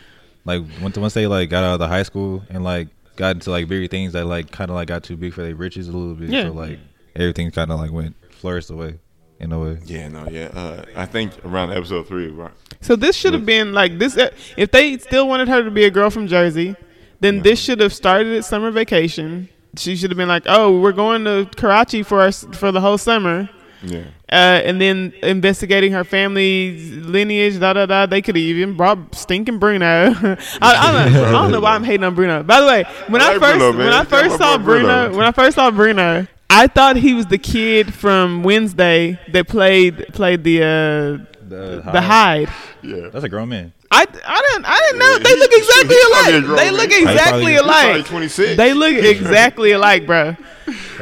like 0.44 0.62
once 0.82 0.98
once 0.98 1.14
they 1.14 1.26
like 1.26 1.48
got 1.48 1.64
out 1.64 1.74
of 1.74 1.78
the 1.80 1.88
high 1.88 2.02
school 2.02 2.42
and 2.50 2.62
like 2.62 2.88
got 3.16 3.36
into 3.36 3.50
like 3.50 3.68
bigger 3.68 3.86
things 3.88 4.12
that 4.14 4.26
like 4.26 4.50
kind 4.50 4.70
of 4.70 4.74
like 4.76 4.88
got 4.88 5.02
too 5.02 5.16
big 5.16 5.32
for 5.34 5.42
their 5.42 5.54
riches 5.54 5.88
a 5.88 5.92
little 5.92 6.14
bit. 6.14 6.30
Yeah. 6.30 6.44
So 6.44 6.52
like 6.52 6.78
everything 7.16 7.50
kind 7.50 7.70
of 7.70 7.78
like 7.78 7.92
went 7.92 8.14
flourished 8.30 8.70
away 8.70 8.98
in 9.40 9.52
a 9.52 9.58
way. 9.58 9.78
Yeah, 9.84 10.08
no, 10.08 10.28
yeah. 10.28 10.46
Uh, 10.54 10.84
I 10.96 11.06
think 11.06 11.32
around 11.44 11.72
episode 11.72 12.06
three, 12.06 12.28
right? 12.28 12.52
So 12.80 12.96
this 12.96 13.16
should 13.16 13.32
have 13.34 13.44
been 13.46 13.72
like 13.72 13.98
this. 13.98 14.16
uh, 14.16 14.30
If 14.56 14.70
they 14.70 14.98
still 14.98 15.28
wanted 15.28 15.48
her 15.48 15.62
to 15.62 15.70
be 15.70 15.84
a 15.84 15.90
girl 15.90 16.10
from 16.10 16.26
Jersey, 16.28 16.76
then 17.20 17.42
this 17.42 17.60
should 17.60 17.80
have 17.80 17.92
started 17.92 18.36
at 18.36 18.44
summer 18.44 18.70
vacation. 18.70 19.48
She 19.76 19.96
should 19.96 20.10
have 20.10 20.16
been 20.18 20.28
like, 20.28 20.42
"Oh, 20.46 20.80
we're 20.80 20.92
going 20.92 21.24
to 21.24 21.48
Karachi 21.56 22.02
for 22.02 22.20
us 22.20 22.44
for 22.52 22.72
the 22.72 22.80
whole 22.80 22.98
summer," 22.98 23.48
Yeah. 23.84 24.04
uh, 24.30 24.34
and 24.64 24.80
then 24.80 25.12
investigating 25.22 25.92
her 25.92 26.04
family's 26.04 26.92
lineage. 27.04 27.58
Da 27.58 27.72
da 27.72 27.86
da. 27.86 28.06
They 28.06 28.22
could 28.22 28.36
have 28.36 28.42
even 28.42 28.76
brought 28.76 29.14
stinking 29.14 29.58
Bruno. 29.58 29.86
I, 30.16 30.36
I, 30.62 30.92
don't, 31.08 31.16
I 31.24 31.32
don't 31.32 31.50
know 31.50 31.60
why 31.60 31.74
I'm 31.74 31.84
hating 31.84 32.04
on 32.04 32.14
Bruno. 32.14 32.42
By 32.44 32.60
the 32.60 32.66
way, 32.66 32.84
when 33.08 33.20
I 33.20 33.26
I, 33.26 33.28
like 33.36 33.40
first 33.40 33.58
Bruno, 33.58 33.78
when 33.78 33.92
I 33.92 34.04
first 34.04 34.30
my 34.30 34.36
saw 34.36 34.58
Bruno, 34.58 34.86
Bruno. 35.06 35.16
when 35.16 35.26
I 35.26 35.32
first 35.32 35.54
saw 35.56 35.70
Bruno, 35.70 36.26
I 36.48 36.66
thought 36.68 36.96
he 36.96 37.12
was 37.14 37.26
the 37.26 37.38
kid 37.38 37.92
from 37.92 38.42
Wednesday 38.42 39.18
that 39.32 39.48
played 39.48 40.06
played 40.12 40.44
the 40.44 40.58
uh, 40.62 41.32
The, 41.48 41.82
the 41.92 42.00
Hyde. 42.00 42.48
Yeah. 42.82 43.08
That's 43.08 43.24
a 43.24 43.28
grown 43.28 43.48
man. 43.48 43.72
I, 43.90 44.06
I 44.26 44.42
didn't 44.52 44.64
I 44.64 44.78
didn't 44.80 44.98
know 45.00 45.12
Yeah, 45.12 45.18
they 45.18 45.30
he- 45.34 45.40
look 45.40 45.50
he- 45.50 45.58
exactly 45.58 45.94
he's 45.96 46.04
probably 46.08 46.32
a 46.32 46.38
alike. 46.38 46.44
grown 46.46 46.56
They 46.56 46.70
look 46.70 46.92
exactly 46.92 47.56
alike. 47.56 48.06
26. 48.06 48.56
They 48.56 48.72
look 48.74 48.94
exactly 49.04 49.72
alike, 49.72 50.06
bro. 50.06 50.36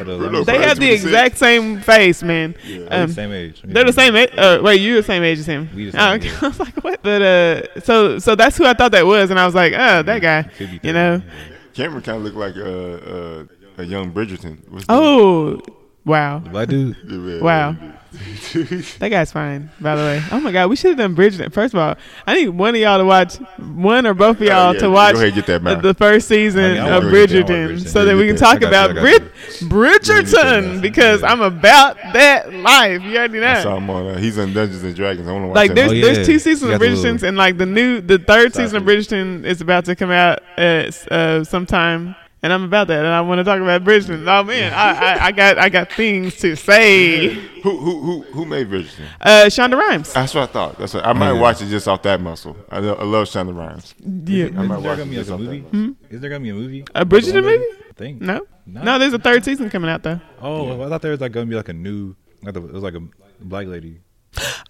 Bruno 0.05 0.43
They 0.43 0.53
probably 0.53 0.67
have 0.67 0.79
the 0.79 0.91
exact 0.91 1.37
same 1.37 1.79
face, 1.81 2.23
man. 2.23 2.55
Yeah. 2.65 2.77
They're 2.89 3.01
Um, 3.03 3.07
the 3.07 3.13
same 3.13 3.31
age. 3.31 3.61
they're 3.63 3.83
the 3.85 3.93
same 3.93 4.15
age. 4.15 4.29
Uh, 4.37 4.59
wait, 4.61 4.81
you're 4.81 4.97
the 4.97 5.03
same 5.03 5.23
age 5.23 5.39
as 5.39 5.45
him. 5.45 5.69
We 5.75 5.89
the 5.89 5.97
Oh, 5.97 6.01
same 6.17 6.19
okay. 6.19 6.27
age. 6.29 6.35
I 6.43 6.47
was 6.47 6.59
like, 6.59 6.83
what? 6.83 7.03
But 7.03 7.21
uh, 7.21 7.81
so 7.81 8.19
so 8.19 8.35
that's 8.35 8.57
who 8.57 8.65
I 8.65 8.73
thought 8.73 8.91
that 8.93 9.05
was, 9.05 9.29
and 9.29 9.39
I 9.39 9.45
was 9.45 9.55
like, 9.55 9.73
oh, 9.75 10.01
that 10.03 10.21
guy. 10.21 10.43
Could 10.43 10.71
be 10.71 10.79
You 10.87 10.93
know? 10.93 11.21
Cameron 11.73 12.01
kind 12.03 12.17
of 12.17 12.23
looked 12.23 12.35
like 12.37 12.57
uh, 12.57 12.61
uh, 12.69 13.43
a 13.77 13.83
young 13.83 14.11
Bridgerton. 14.11 14.57
What's 14.69 14.83
his 14.83 14.85
Oh, 14.89 15.61
wow, 16.05 16.39
Black 16.39 16.67
dude. 16.67 17.41
wow. 17.41 17.75
Yeah. 18.11 18.81
That 18.99 19.09
guy's 19.09 19.31
fine, 19.31 19.71
by 19.79 19.95
the 19.95 20.01
way. 20.01 20.21
Oh 20.31 20.39
my 20.39 20.51
God, 20.51 20.69
we 20.69 20.75
should 20.75 20.89
have 20.89 20.97
done 20.97 21.15
Bridgerton. 21.15 21.51
First 21.53 21.73
of 21.73 21.79
all, 21.79 21.95
I 22.27 22.35
need 22.35 22.49
one 22.49 22.75
of 22.75 22.81
y'all 22.81 22.97
to 22.97 23.05
watch, 23.05 23.35
one 23.57 24.05
or 24.05 24.13
both 24.13 24.37
of 24.41 24.43
y'all 24.43 24.69
Oh, 24.69 24.71
yeah, 24.73 24.79
to 24.79 24.89
watch 24.89 25.15
ahead 25.15 25.33
get 25.33 25.45
that 25.47 25.63
the, 25.63 25.75
the 25.77 25.93
first 25.93 26.27
season 26.27 26.63
I 26.63 26.67
mean, 26.73 26.77
of 26.79 27.03
wanna 27.03 27.13
read 27.15 27.31
it, 27.31 27.49
I 27.49 27.53
wanna 27.53 27.73
Bridgerton, 27.73 27.87
so 27.87 28.05
that 28.05 28.15
we 28.15 28.27
can 28.27 28.35
Yeah, 28.35 28.39
talk 28.41 28.57
I 28.57 28.59
you, 28.61 28.67
about 28.67 28.97
I 28.97 29.01
Brid- 29.01 29.31
Bridgerton 29.61 30.81
because 30.81 31.23
I'm 31.23 31.41
about 31.41 31.97
that 32.13 32.53
life. 32.53 33.01
You 33.03 33.17
already 33.17 33.43
I 33.43 33.61
saw 33.63 33.71
know. 33.71 33.77
him 33.77 33.89
on. 33.89 34.07
Uh, 34.07 34.17
he's 34.17 34.37
on 34.37 34.53
Dungeons 34.53 34.83
and 34.83 34.95
Dragons. 34.95 35.27
I 35.27 35.31
want 35.31 35.43
to 35.43 35.47
watch 35.47 35.55
Like 35.55 35.73
there's 35.73 35.91
Oh, 35.91 35.93
yeah. 35.93 36.13
there's 36.13 36.27
two 36.27 36.39
seasons 36.39 36.63
of 36.63 36.69
got 36.71 36.79
the 36.79 36.85
Bridgertons, 36.87 37.23
and 37.23 37.37
like 37.37 37.57
the 37.57 37.65
new 37.65 38.01
the 38.01 38.19
third 38.19 38.53
season 38.53 38.77
of 38.77 38.83
Sorry. 38.83 38.97
Bridgerton 38.97 39.45
is 39.45 39.61
about 39.61 39.85
to 39.85 39.95
come 39.95 40.11
out 40.11 40.39
uh, 40.57 40.91
uh, 41.09 41.43
sometime. 41.43 42.15
And 42.43 42.51
I'm 42.51 42.63
about 42.63 42.87
that, 42.87 42.97
and 42.99 43.07
I 43.07 43.21
want 43.21 43.37
to 43.37 43.43
talk 43.43 43.61
about 43.61 43.83
Bridgerton. 43.83 44.25
Oh 44.27 44.43
man, 44.43 44.73
I, 44.73 44.93
I, 44.93 45.25
I 45.27 45.31
got 45.31 45.57
I 45.59 45.69
got 45.69 45.91
things 45.91 46.35
to 46.37 46.55
say. 46.55 47.27
who 47.61 47.77
who 47.77 48.01
who 48.01 48.21
who 48.33 48.45
made 48.45 48.67
Bridgerton? 48.67 49.05
Uh, 49.21 49.43
Shonda 49.45 49.77
Rhimes. 49.77 50.11
That's 50.11 50.33
what 50.33 50.49
I 50.49 50.51
thought. 50.51 50.79
That's 50.79 50.95
what 50.95 51.05
I 51.05 51.13
might 51.13 51.33
Yeah. 51.33 51.39
watch 51.39 51.61
it 51.61 51.67
just 51.67 51.87
off 51.87 52.01
that 52.01 52.19
muscle. 52.19 52.57
I, 52.71 52.79
lo- 52.79 52.95
I 52.99 53.03
love 53.03 53.27
Shonda 53.27 53.55
Rhimes. 53.55 53.93
Yeah, 53.99 54.45
I 54.45 54.47
Is 54.47 54.53
might 54.55 54.67
there 54.67 54.77
watch 54.77 54.83
gonna 54.83 55.01
it 55.03 55.05
be 55.05 55.17
like 55.17 55.17
just 55.17 55.29
a 55.29 55.33
off 55.35 55.39
movie? 55.39 55.59
that. 55.71 55.95
Is 56.15 56.21
there 56.21 56.29
gonna 56.31 56.39
be 56.43 56.49
a 56.49 56.53
movie? 56.55 56.85
A 56.95 57.05
Bridgerton 57.05 57.43
movie? 57.43 57.63
I 57.89 57.93
think. 57.95 58.21
No, 58.21 58.41
No. 58.65 58.81
no. 58.83 58.97
There's 58.97 59.13
a 59.13 59.19
third 59.19 59.43
season 59.45 59.69
coming 59.69 59.91
out 59.91 60.01
though. 60.01 60.19
Oh, 60.41 60.81
I 60.81 60.89
thought 60.89 61.03
there 61.03 61.11
was 61.11 61.21
like 61.21 61.33
gonna 61.33 61.45
be 61.45 61.55
like 61.55 61.69
a 61.69 61.73
new. 61.73 62.15
Like 62.41 62.55
the, 62.55 62.65
it 62.65 62.73
was 62.73 62.81
like 62.81 62.95
a 62.95 63.01
black 63.39 63.67
lady. 63.67 63.99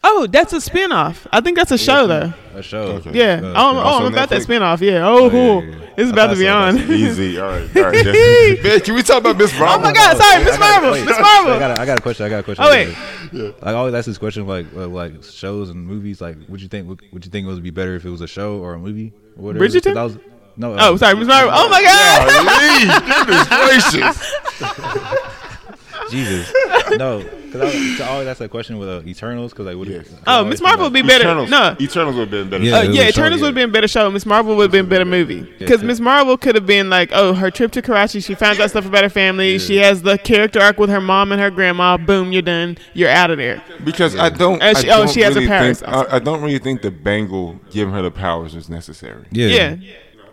Oh, 0.03 0.28
that's 0.28 0.53
a 0.53 0.57
spinoff. 0.57 1.28
I 1.32 1.39
think 1.41 1.55
that's 1.55 1.72
a 1.72 1.78
show 1.78 2.07
though. 2.07 2.34
A 2.55 2.64
show. 2.64 2.82
Okay. 2.97 3.12
Yeah. 3.14 3.41
Uh, 3.43 3.53
oh, 3.55 3.68
I'm- 3.68 3.78
oh, 3.78 4.05
I'm 4.05 4.14
about 4.14 4.30
that 4.30 4.41
Netflix? 4.41 4.45
spinoff. 4.59 4.82
Yeah. 4.82 5.07
Oh, 5.07 5.26
yeah, 5.26 5.30
cool. 5.30 5.64
yeah, 5.64 5.70
yeah. 5.76 5.86
It's 5.97 6.12
about 6.12 6.28
to 6.28 6.36
be 6.36 6.45
so, 6.45 6.53
on. 6.53 6.78
Easy. 6.91 7.39
All 7.39 7.47
right. 7.49 7.62
All 7.78 7.84
right. 7.84 8.64
Man, 8.64 8.80
can 8.82 8.95
we 8.95 9.03
talk 9.03 9.20
about 9.20 9.38
Miss 9.38 9.57
Marvel? 9.59 9.78
Oh 9.78 9.82
my 9.82 9.93
God, 9.93 10.18
sorry, 10.18 10.43
Miss 10.43 10.55
I 10.55 10.57
gotta- 10.57 10.82
Marvel, 10.88 11.05
Miss 11.05 11.16
I 11.18 11.22
Marvel. 11.22 11.59
got, 11.59 11.78
a, 11.78 11.82
I 11.82 11.86
got 11.86 11.99
a 11.99 12.01
question. 12.01 12.26
I 12.26 12.30
got 12.30 12.39
a 12.39 12.43
question. 12.43 12.66
Oh, 12.66 12.70
wait. 12.72 13.53
Like, 13.62 13.64
I 13.68 13.74
always 13.74 13.93
ask 13.93 14.07
this 14.07 14.18
question, 14.18 14.47
like, 14.47 14.66
uh, 14.76 14.88
like 14.88 15.24
shows 15.24 15.70
and 15.70 15.86
movies. 15.86 16.20
Like, 16.22 16.38
would 16.49 16.62
you 16.62 16.68
think? 16.68 16.89
Would, 16.89 17.01
would 17.14 17.24
you 17.24 17.30
think 17.32 17.45
it 17.45 17.49
would 17.49 17.62
be 17.64 17.70
better 17.70 17.95
if 17.95 18.03
it 18.03 18.09
was 18.09 18.22
a 18.22 18.28
show 18.28 18.57
or 18.57 18.74
a 18.74 18.80
movie? 18.80 19.14
Or 19.38 19.43
whatever? 19.43 19.66
Bridgerton? 19.66 19.93
'Cause 19.93 19.97
I 19.97 20.03
was, 20.03 20.18
no. 20.57 20.74
Oh, 20.74 20.95
uh, 20.95 20.97
sorry, 20.97 21.16
Miss 21.16 21.28
Marvel. 21.28 21.51
Oh 21.53 21.70
my 21.70 21.82
God. 21.84 22.28
Golly, 22.47 23.26
goodness 23.26 23.47
gracious. 23.47 25.22
Jesus. 26.12 26.51
no, 26.98 27.24
because 27.24 28.00
I, 28.02 28.06
I 28.06 28.10
always 28.10 28.28
ask 28.28 28.39
that 28.39 28.50
question 28.50 28.78
with 28.78 28.89
uh, 28.89 29.02
Eternals. 29.06 29.52
Because 29.52 29.66
like, 29.66 29.76
would 29.78 29.88
Yes. 29.88 30.14
Oh, 30.28 30.46
Miss 30.46 30.62
Marvel 30.62 30.86
would 30.86 30.94
be 30.94 31.02
better. 31.02 31.26
Eternals. 31.26 31.50
No. 31.50 31.76
Eternals 31.80 32.16
would 32.16 32.30
have 32.30 32.32
been 32.32 32.50
better. 32.50 32.64
Yeah, 32.64 32.78
Uh, 32.80 32.82
yeah, 32.84 33.08
Eternals 33.10 33.42
yeah. 33.42 33.48
would 33.48 33.48
have 33.48 33.56
been 33.56 33.72
better 33.72 33.88
show. 33.88 34.10
Miss 34.10 34.26
Marvel 34.26 34.56
would 34.56 34.64
have 34.64 34.72
been 34.72 34.88
better 34.88 35.06
movie. 35.06 35.42
Because 35.60 35.84
Miss 35.84 36.00
Marvel 36.00 36.38
could 36.38 36.56
have 36.56 36.66
been 36.66 36.89
like, 36.89 37.10
oh, 37.14 37.34
her 37.34 37.52
trip 37.52 37.72
to 37.74 37.82
Karachi, 37.82 38.22
she 38.22 38.36
finds 38.36 38.60
out 38.60 38.70
stuff 38.70 38.86
about 38.86 39.04
her 39.04 39.10
family. 39.10 39.60
She 39.60 39.78
has 39.78 40.02
the 40.02 40.18
character 40.18 40.60
arc 40.62 40.78
with 40.78 40.89
her 40.89 41.02
mom 41.02 41.32
and 41.32 41.42
her 41.42 41.52
grandma. 41.52 41.98
Boom, 41.98 42.32
you're 42.32 42.42
done. 42.42 42.78
You're 42.94 43.10
out 43.10 43.32
of 43.32 43.38
there. 43.38 43.62
Because 43.84 44.16
I 44.16 44.30
don't. 44.30 44.62
And 44.62 44.78
she- 44.78 44.89
I 44.89 44.96
oh, 44.96 44.98
don't 45.00 45.10
she 45.10 45.22
has 45.22 45.34
her 45.34 45.39
really 45.42 45.48
powers 45.50 45.80
Think. 45.82 45.92
I, 45.94 46.16
I 46.16 46.20
don't 46.20 46.42
really 46.42 46.60
think 46.60 46.82
the 46.82 46.92
Bangle 46.92 47.60
giving 47.72 47.94
her 47.94 48.02
the 48.02 48.12
powers 48.12 48.56
was 48.56 48.70
necessary. 48.70 49.26
yeah, 49.32 49.48
Yeah. 49.48 49.76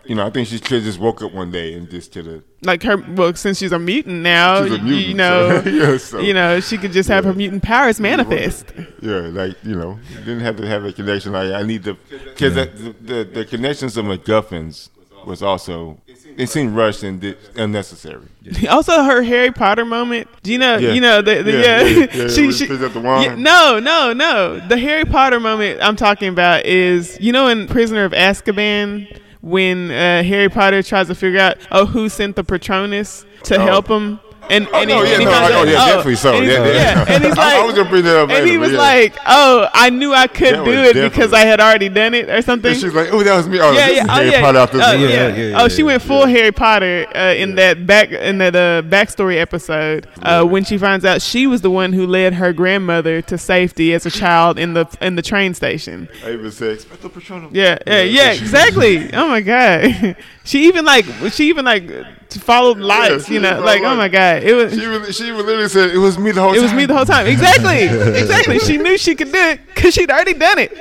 You 0.09 0.15
know, 0.15 0.25
I 0.25 0.31
think 0.31 0.47
she 0.47 0.59
could 0.59 0.81
just 0.83 0.97
woke 0.99 1.21
up 1.21 1.31
one 1.33 1.51
day 1.51 1.73
and 1.75 1.87
just 1.89 2.11
to 2.13 2.23
the. 2.23 2.43
Like 2.63 2.81
her, 2.83 2.97
well, 2.97 3.33
since 3.35 3.59
she's 3.59 3.71
a 3.71 3.77
mutant 3.79 4.21
now, 4.23 4.63
She's 4.63 4.73
a 4.73 4.77
you- 4.77 4.81
mutant, 4.83 5.07
you 5.07 5.13
know, 5.13 5.59
so- 5.59 5.69
yeah, 5.91 5.97
so- 5.97 6.19
you 6.19 6.33
know, 6.33 6.59
she 6.59 6.77
could 6.79 6.91
just 6.91 7.07
have 7.09 7.23
her 7.25 7.33
mutant 7.33 7.61
powers 7.61 7.99
manifest. 7.99 8.73
Yeah, 9.01 9.29
like 9.31 9.55
you 9.63 9.75
know, 9.75 9.99
didn't 10.25 10.39
have 10.41 10.57
to 10.57 10.65
have 10.67 10.83
a 10.83 10.91
connection. 10.91 11.31
Like 11.33 11.51
I 11.53 11.61
need 11.63 11.83
the 11.83 11.93
because 12.09 12.55
the, 12.55 12.95
the 13.01 13.23
the 13.23 13.45
connections 13.45 13.95
of 13.97 14.05
MacGuffins 14.05 14.89
was 15.25 15.43
also 15.43 15.99
it 16.37 16.47
seemed 16.49 16.75
rushed 16.75 17.03
and 17.03 17.35
unnecessary. 17.55 18.25
Also, 18.69 19.03
her 19.03 19.21
Harry 19.21 19.51
Potter 19.51 19.85
moment. 19.85 20.27
Do 20.41 20.51
you 20.51 20.57
know? 20.57 20.77
Yeah. 20.77 20.93
You 20.93 21.01
know 21.01 21.21
the, 21.21 21.43
the 21.43 21.51
Yeah, 21.51 21.81
yeah. 21.83 21.97
yeah, 21.97 22.07
yeah, 22.23 22.27
she, 22.35 22.51
she 22.51 22.65
up 22.83 22.93
the 22.93 22.99
wand. 22.99 23.23
yeah, 23.25 23.35
no, 23.35 23.77
no, 23.79 24.11
no. 24.13 24.59
The 24.67 24.77
Harry 24.77 25.05
Potter 25.05 25.39
moment 25.39 25.79
I'm 25.83 25.95
talking 25.95 26.29
about 26.29 26.65
is 26.65 27.15
you 27.21 27.31
know 27.31 27.47
in 27.47 27.67
Prisoner 27.67 28.05
of 28.05 28.11
Azkaban 28.13 29.19
when 29.41 29.91
uh, 29.91 30.23
Harry 30.23 30.49
Potter 30.49 30.83
tries 30.83 31.07
to 31.07 31.15
figure 31.15 31.39
out 31.39 31.57
oh 31.71 31.85
who 31.85 32.09
sent 32.09 32.35
the 32.35 32.43
Patronus 32.43 33.25
to 33.43 33.55
Oh. 33.57 33.59
help 33.65 33.87
him. 33.87 34.19
And, 34.49 34.67
Oh, 34.73 34.79
and 34.79 34.89
no, 34.89 35.03
yeah, 35.03 35.15
and 35.15 35.25
no, 35.25 35.31
finds 35.31 35.51
oh, 35.51 35.59
out- 35.59 35.67
yeah, 35.67 35.85
definitely 35.85 36.15
so. 36.15 36.33
And 36.35 36.45
Yeah, 36.45 36.65
yeah, 36.65 36.73
yeah. 36.73 37.05
and 37.07 37.23
he's 37.23 37.37
like, 37.37 37.55
I 37.55 37.65
was 37.65 37.75
gonna 37.75 37.89
bring 37.89 38.03
that 38.03 38.17
up 38.17 38.29
and 38.29 38.47
he 38.47 38.57
was 38.57 38.71
yeah. 38.71 38.77
like, 38.77 39.15
"Oh, 39.27 39.67
I 39.73 39.89
knew 39.89 40.13
I 40.13 40.27
could 40.27 40.53
That 40.55 40.65
do 40.65 40.71
was 40.81 40.95
it 40.95 41.11
because 41.11 41.33
I 41.33 41.41
had 41.41 41.59
already 41.59 41.89
done 41.89 42.13
it, 42.13 42.29
or 42.29 42.41
something." 42.41 42.71
And 42.71 42.79
she's 42.79 42.93
like, 42.93 43.09
"Oh, 43.11 43.21
that 43.23 43.35
was 43.35 43.47
me." 43.47 43.59
Oh, 43.59 43.71
yeah, 43.71 43.87
yeah, 43.89 44.03
is 44.03 44.09
oh, 44.09 44.13
Harry 44.13 44.29
yeah. 44.31 44.41
Potter 44.41 44.59
off 44.59 44.71
this 44.71 44.83
oh, 44.83 44.97
movie. 44.97 45.13
yeah. 45.13 45.27
Yeah, 45.27 45.35
yeah, 45.49 45.61
oh, 45.61 45.67
she 45.67 45.83
went 45.83 46.01
full 46.01 46.25
Harry 46.25 46.51
Potter 46.51 47.05
uh, 47.15 47.33
in 47.37 47.55
that 47.55 47.85
back 47.85 48.11
in 48.11 48.39
that 48.39 48.55
uh, 48.55 48.81
backstory 48.87 49.37
episode 49.39 50.07
uh, 50.21 50.43
when 50.43 50.63
she 50.63 50.77
finds 50.77 51.05
out 51.05 51.21
she 51.21 51.45
was 51.47 51.61
the 51.61 51.71
one 51.71 51.93
who 51.93 52.07
led 52.07 52.33
her 52.35 52.51
grandmother 52.53 53.21
to 53.23 53.37
safety 53.37 53.93
as 53.93 54.05
a 54.05 54.11
child 54.11 54.57
in 54.57 54.73
the 54.73 54.85
in 55.01 55.15
the 55.15 55.21
train 55.21 55.53
station. 55.53 56.07
I 56.25 56.33
even 56.33 56.51
said, 56.51 56.77
"Expecto 56.79 57.09
Patronum." 57.11 57.49
Yeah, 57.53 57.77
yeah, 57.85 58.01
yeah, 58.01 58.31
exactly. 58.33 59.13
Oh 59.13 59.27
my 59.27 59.41
god, 59.41 60.15
she 60.43 60.65
even 60.67 60.85
like 60.85 61.05
she 61.31 61.49
even 61.49 61.65
like 61.65 61.89
followed 62.37 62.77
lights. 62.77 63.25
she 63.25 63.33
you 63.35 63.39
know, 63.39 63.59
like 63.61 63.81
oh 63.81 63.95
my 63.95 64.07
god, 64.07 64.43
it 64.43 64.53
was 64.53 64.73
She 64.73 64.87
was, 64.87 65.15
she 65.17 65.31
was 65.31 65.45
literally 65.45 65.67
said, 65.67 65.89
"It 65.89 65.97
was 65.97 66.17
me 66.19 66.31
the 66.31 66.41
whole 66.41 66.51
time. 66.51 66.57
it 66.57 66.59
time." 66.59 66.63
was 66.63 66.73
me 66.73 66.85
the 66.85 66.93
whole 66.95 67.05
time. 67.05 67.27
Exactly. 67.27 67.83
exactly. 68.21 68.59
She 68.59 68.77
knew 68.77 68.97
she 68.97 69.15
could 69.15 69.31
do 69.31 69.39
it 69.39 69.61
because 69.65 69.93
she'd 69.93 70.11
already 70.11 70.33
done 70.35 70.59
it. 70.59 70.77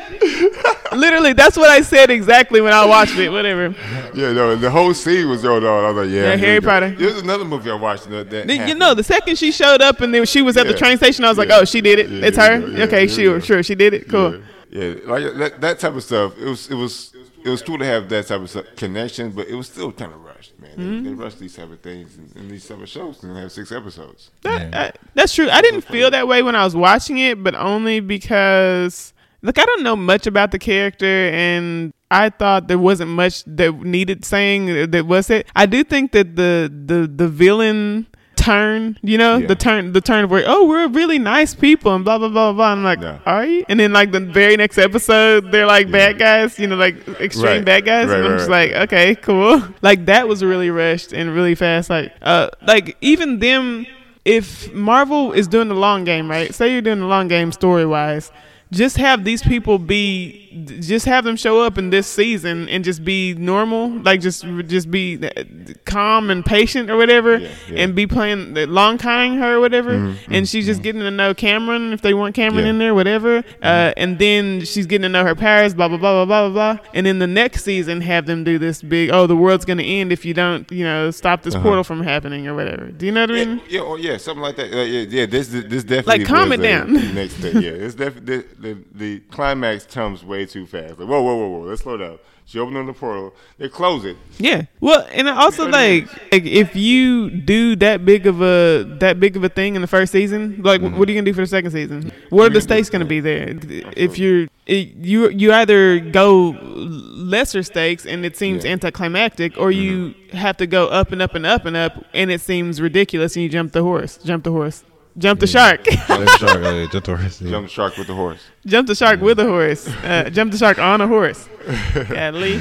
Literally, 0.93 1.33
that's 1.33 1.57
what 1.57 1.71
I 1.71 1.81
said 1.81 2.11
exactly 2.11 2.61
when 2.61 2.73
I 2.73 2.85
watched 2.85 3.17
it. 3.17 3.31
Whatever. 3.31 3.75
Yeah, 4.15 4.33
no, 4.33 4.57
the 4.57 4.71
whole 4.71 4.93
scene 4.95 5.29
was 5.29 5.43
going 5.43 5.65
on. 5.65 5.85
I 5.85 5.91
was 5.91 6.07
like, 6.07 6.15
"Yeah." 6.15 6.23
Yeah, 6.31 6.37
Harry. 6.37 6.61
Potter. 6.61 6.91
There's 6.91 7.21
another 7.23 7.45
movie 7.45 7.71
I 7.71 7.75
watched 7.75 8.09
that. 8.11 8.31
that 8.31 8.69
you 8.69 8.75
know, 8.75 8.95
the 8.95 9.03
second 9.03 9.37
she 9.37 9.53
showed 9.53 9.81
up 9.81 10.01
and 10.01 10.13
then 10.13 10.27
she 10.27 10.43
was 10.43 10.57
at 10.57 10.67
the 10.67 10.75
train 10.75 10.97
station, 10.97 11.25
I 11.25 11.29
was 11.29 11.39
like, 11.39 11.51
oh, 11.51 11.65
she 11.65 11.81
did 11.81 11.99
it. 11.99 12.11
Yeah, 12.11 12.27
it's 12.27 12.37
her. 12.37 12.59
Yeah, 12.59 12.85
okay, 12.85 13.07
sure, 13.07 13.41
sure, 13.41 13.63
she 13.63 13.75
did 13.75 13.95
it. 13.95 14.09
Cool. 14.09 14.41
Yeah, 14.71 14.85
yeah, 14.85 14.95
like 15.07 15.35
that, 15.37 15.61
that 15.61 15.79
type 15.79 15.95
of 15.95 16.03
stuff. 16.03 16.37
It 16.39 16.45
was, 16.45 16.71
it 16.71 16.75
was, 16.75 17.13
it 17.45 17.49
was 17.49 17.63
cool 17.63 17.79
to 17.79 17.85
have 17.85 18.09
that 18.09 18.27
type 18.27 18.41
of 18.41 18.77
connection, 18.77 19.31
but 19.31 19.49
it 19.49 19.55
was 19.55 19.67
still 19.69 19.93
kind 19.93 20.13
of 20.13 20.23
rushed, 20.25 20.59
man. 20.59 20.71
They- 20.77 20.83
Mm-hmm. 20.83 21.05
They, 21.05 21.11
rushed 21.13 21.39
these 21.39 21.55
type 21.57 21.71
of 21.71 21.81
things 21.81 22.17
in, 22.17 22.43
in 22.43 22.49
these 22.49 22.67
type 22.67 22.81
of 22.81 22.89
shows 22.89 23.23
and 23.23 23.37
have 23.37 23.53
six 23.53 23.71
episodes. 23.73 24.31
That, 24.43 24.71
Yeah. 24.73 24.81
I- 24.81 24.93
that's 25.15 25.35
true. 25.35 25.49
I 25.51 25.61
didn't 25.63 25.83
feel 25.83 26.11
that 26.11 26.27
way 26.29 26.43
when 26.43 26.55
I 26.57 26.65
was 26.65 26.75
watching 26.77 27.19
it, 27.19 27.43
but 27.43 27.55
only 27.55 28.01
because, 28.01 29.13
look, 29.43 29.59
I 29.59 29.65
don't 29.65 29.83
know 29.83 29.97
much 29.97 30.27
about 30.27 30.51
the 30.51 30.59
character, 30.59 31.07
and 31.31 31.93
I 32.11 32.31
thought 32.31 32.69
there 32.69 32.79
wasn't 32.79 33.11
much 33.11 33.45
that 33.45 33.75
needed 33.83 34.25
saying 34.25 34.91
that 34.91 35.07
was 35.07 35.29
it. 35.31 35.47
I 35.55 35.67
do 35.67 35.85
think 35.85 36.13
that 36.13 36.37
the 36.37 36.73
the 36.87 37.07
the 37.07 37.29
villain 37.29 38.07
turn, 38.49 38.99
you 39.03 39.19
know, 39.19 39.37
Yeah. 39.39 39.47
the 39.49 39.55
turn 39.55 39.93
the 39.93 40.01
turn 40.01 40.25
of 40.25 40.31
where 40.31 40.45
oh 40.47 40.67
we're 40.67 40.89
really 40.89 41.19
nice 41.19 41.55
people 41.55 41.95
and 41.95 42.05
blah 42.05 42.19
blah 42.19 42.29
blah 42.29 42.53
blah. 42.53 42.73
I'm 42.73 42.83
like, 42.85 43.01
Yeah. 43.01 43.19
are 43.27 43.45
you? 43.47 43.65
And 43.69 43.79
then 43.81 43.93
like 43.93 44.11
the 44.13 44.21
very 44.21 44.57
next 44.57 44.79
episode, 44.79 45.51
they're 45.53 45.67
like 45.67 45.91
bad 45.91 46.19
guys, 46.19 46.59
you 46.59 46.67
know, 46.67 46.77
like 46.77 46.97
extreme 47.21 47.45
Right. 47.59 47.65
bad 47.65 47.85
guys. 47.85 48.09
Right, 48.09 48.17
and 48.19 48.25
I'm 48.27 48.33
right, 48.33 48.39
just 48.39 48.51
like, 48.51 48.73
okay, 48.85 49.15
cool. 49.17 49.63
Like 49.83 50.07
that 50.07 50.29
was 50.29 50.43
really 50.43 50.71
rushed 50.71 51.13
and 51.13 51.35
really 51.35 51.55
fast. 51.55 51.91
Like, 51.91 52.13
uh, 52.23 52.49
like 52.67 52.97
even 53.01 53.39
them, 53.39 53.87
if 54.25 54.73
Marvel 54.75 55.33
is 55.33 55.47
doing 55.49 55.69
the 55.69 55.75
long 55.87 56.05
game, 56.05 56.31
right? 56.31 56.55
Say 56.55 56.73
you're 56.73 56.83
doing 56.83 57.01
the 57.01 57.07
long 57.07 57.29
game 57.29 57.51
story 57.53 57.87
wise, 57.87 58.31
just 58.71 58.97
have 58.99 59.25
these 59.25 59.43
people 59.43 59.79
be, 59.79 60.67
just 60.81 61.07
have 61.07 61.25
them 61.25 61.37
show 61.37 61.63
up 61.63 61.79
in 61.79 61.91
this 61.91 62.07
season 62.07 62.69
and 62.69 62.85
just 62.85 63.05
be 63.05 63.35
normal, 63.35 63.89
like 64.01 64.21
just 64.21 64.45
just 64.67 64.91
be 64.91 65.19
uh, 65.27 65.43
calm 65.87 66.31
and 66.31 66.45
patient 66.45 66.91
or 66.91 66.97
whatever, 66.97 67.39
Yeah, 67.39 67.49
yeah. 67.71 67.83
and 67.85 67.95
be 67.95 68.07
playing 68.07 68.55
the 68.55 68.67
long 68.67 68.99
conning 68.99 69.39
her 69.39 69.57
or 69.57 69.61
whatever, 69.61 70.15
and 70.29 70.49
she's 70.49 70.67
just 70.67 70.83
getting 70.83 71.01
to 71.01 71.11
know 71.11 71.33
Cameron 71.33 71.93
if 71.93 72.03
they 72.03 72.13
want 72.15 72.35
Cameron 72.35 72.65
Yeah. 72.65 72.71
in 72.71 72.79
there, 72.79 72.95
whatever, 72.95 73.43
uh, 73.63 73.93
and 73.97 74.19
then 74.19 74.65
she's 74.65 74.87
getting 74.87 75.03
to 75.05 75.09
know 75.09 75.25
her 75.25 75.35
powers, 75.35 75.75
blah 75.75 75.89
blah 75.89 75.97
blah 75.97 76.25
blah 76.25 76.49
blah 76.49 76.75
blah 76.75 76.85
and 76.95 77.07
in 77.07 77.19
the 77.21 77.27
next 77.27 77.65
season 77.65 78.01
have 78.03 78.27
them 78.27 78.45
do 78.45 78.59
this 78.59 78.83
big, 78.83 79.11
oh 79.11 79.27
the 79.27 79.37
world's 79.37 79.65
gonna 79.65 79.83
end 79.83 80.13
if 80.13 80.25
you 80.25 80.35
don't, 80.35 80.71
you 80.71 80.85
know, 80.85 81.11
stop 81.11 81.43
this 81.43 81.55
portal 81.55 81.85
from 81.85 82.03
happening 82.03 82.47
or 82.47 82.55
whatever. 82.55 82.87
Do 82.91 83.07
you 83.07 83.13
know 83.13 83.23
what 83.23 83.31
I 83.31 83.45
mean? 83.45 83.59
Yeah, 83.69 83.79
yeah, 83.79 83.81
or 83.81 83.99
yeah, 83.99 84.17
something 84.19 84.43
like 84.43 84.57
that. 84.57 84.73
Uh, 84.73 84.83
yeah, 84.83 85.07
yeah, 85.09 85.27
this 85.27 85.49
this 85.49 85.85
definitely 85.85 86.19
Like, 86.19 86.27
calm 86.27 86.53
it 86.53 86.59
down. 86.59 86.93
next 87.15 87.37
step. 87.37 87.55
Yeah, 87.55 87.71
it's 87.71 87.95
definitely 87.95 88.45
the, 88.61 88.79
the 88.95 89.21
climax 89.31 89.85
comes 89.87 90.25
way 90.25 90.47
too 90.47 90.67
fast. 90.67 90.99
Like 90.99 91.09
whoa, 91.09 91.23
whoa, 91.23 91.37
whoa, 91.37 91.49
whoa, 91.49 91.61
let's 91.67 91.83
slow 91.83 91.97
down. 91.97 92.19
She 92.45 92.59
opened 92.59 92.79
up 92.79 92.87
the 92.87 92.95
portal, 92.95 93.35
they 93.59 93.69
close 93.69 94.07
it. 94.07 94.17
Yeah. 94.39 94.63
Well, 94.81 95.07
and 95.13 95.29
also 95.29 95.69
like, 95.69 96.11
like 96.33 96.47
if 96.47 96.75
you 96.75 97.29
do 97.31 97.77
that 97.77 98.07
big 98.07 98.27
of 98.27 98.41
a 98.41 98.85
that 99.01 99.21
big 99.21 99.37
of 99.37 99.45
a 99.45 99.51
thing 99.51 99.75
in 99.75 99.83
the 99.83 99.87
first 99.87 100.13
season, 100.13 100.63
like 100.63 100.81
Mm-hmm. 100.81 100.99
what 100.99 101.07
are 101.09 101.13
you 101.13 101.19
gonna 101.19 101.27
do 101.27 101.35
for 101.35 101.43
the 101.43 101.47
second 101.47 101.73
season? 101.73 102.11
What 102.31 102.47
are 102.51 102.55
the 102.55 102.63
stakes 102.63 102.89
gonna 102.89 103.05
be 103.05 103.21
there? 103.21 103.55
If 103.97 104.19
you're 104.19 104.49
it, 104.67 104.95
you 104.97 105.29
you 105.29 105.53
either 105.53 106.01
go 106.01 106.57
lesser 106.63 107.63
stakes 107.63 108.07
and 108.07 108.25
it 108.25 108.37
seems 108.37 108.65
Yeah. 108.65 108.73
anticlimactic, 108.73 109.59
or 109.59 109.71
you 109.71 110.15
have 110.33 110.57
to 110.59 110.67
go 110.67 110.87
up 110.89 111.13
and 111.13 111.21
up 111.21 111.35
and 111.35 111.45
up 111.45 111.67
and 111.67 111.77
up 111.77 112.03
and 112.15 112.31
it 112.31 112.41
seems 112.41 112.81
ridiculous 112.81 113.37
and 113.37 113.43
you 113.43 113.51
jump 113.51 113.73
the 113.73 113.83
horse, 113.83 114.17
jump 114.25 114.45
the 114.45 114.53
horse, 114.53 114.85
jump 115.19 115.41
the 115.41 115.47
shark, 115.47 115.85
Jump 115.85 116.29
shark, 116.39 116.63
uh, 116.65 116.87
jump 116.89 117.05
the 117.05 117.17
horse, 117.17 117.41
yeah. 117.43 117.51
Jump 117.51 117.67
the 117.67 117.73
shark 117.73 117.97
with 117.97 118.07
the 118.07 118.15
horse. 118.15 118.41
jump 118.67 118.87
the 118.89 118.95
shark 118.95 119.21
with 119.21 119.39
a 119.41 119.45
horse, 119.45 119.87
uh, 120.05 120.31
jump 120.33 120.53
the 120.53 120.59
shark 120.59 120.79
on 120.79 121.01
a 121.01 121.07
horse. 121.07 121.49
Godly. 122.09 122.61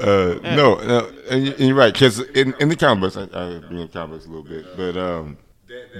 Uh, 0.00 0.38
no, 0.42 0.74
no, 0.82 1.10
and 1.30 1.46
you- 1.46 1.52
and 1.52 1.60
you're 1.60 1.76
right. 1.76 1.92
Because 1.92 2.18
in, 2.30 2.54
in 2.58 2.68
the 2.68 2.76
comic 2.76 3.00
books, 3.02 3.16
I, 3.16 3.22
I 3.22 3.58
bring 3.60 3.78
in 3.80 3.88
comic 3.88 4.10
books 4.16 4.26
a 4.26 4.28
little 4.28 4.42
bit, 4.42 4.76
but 4.76 4.96
um, 4.96 5.38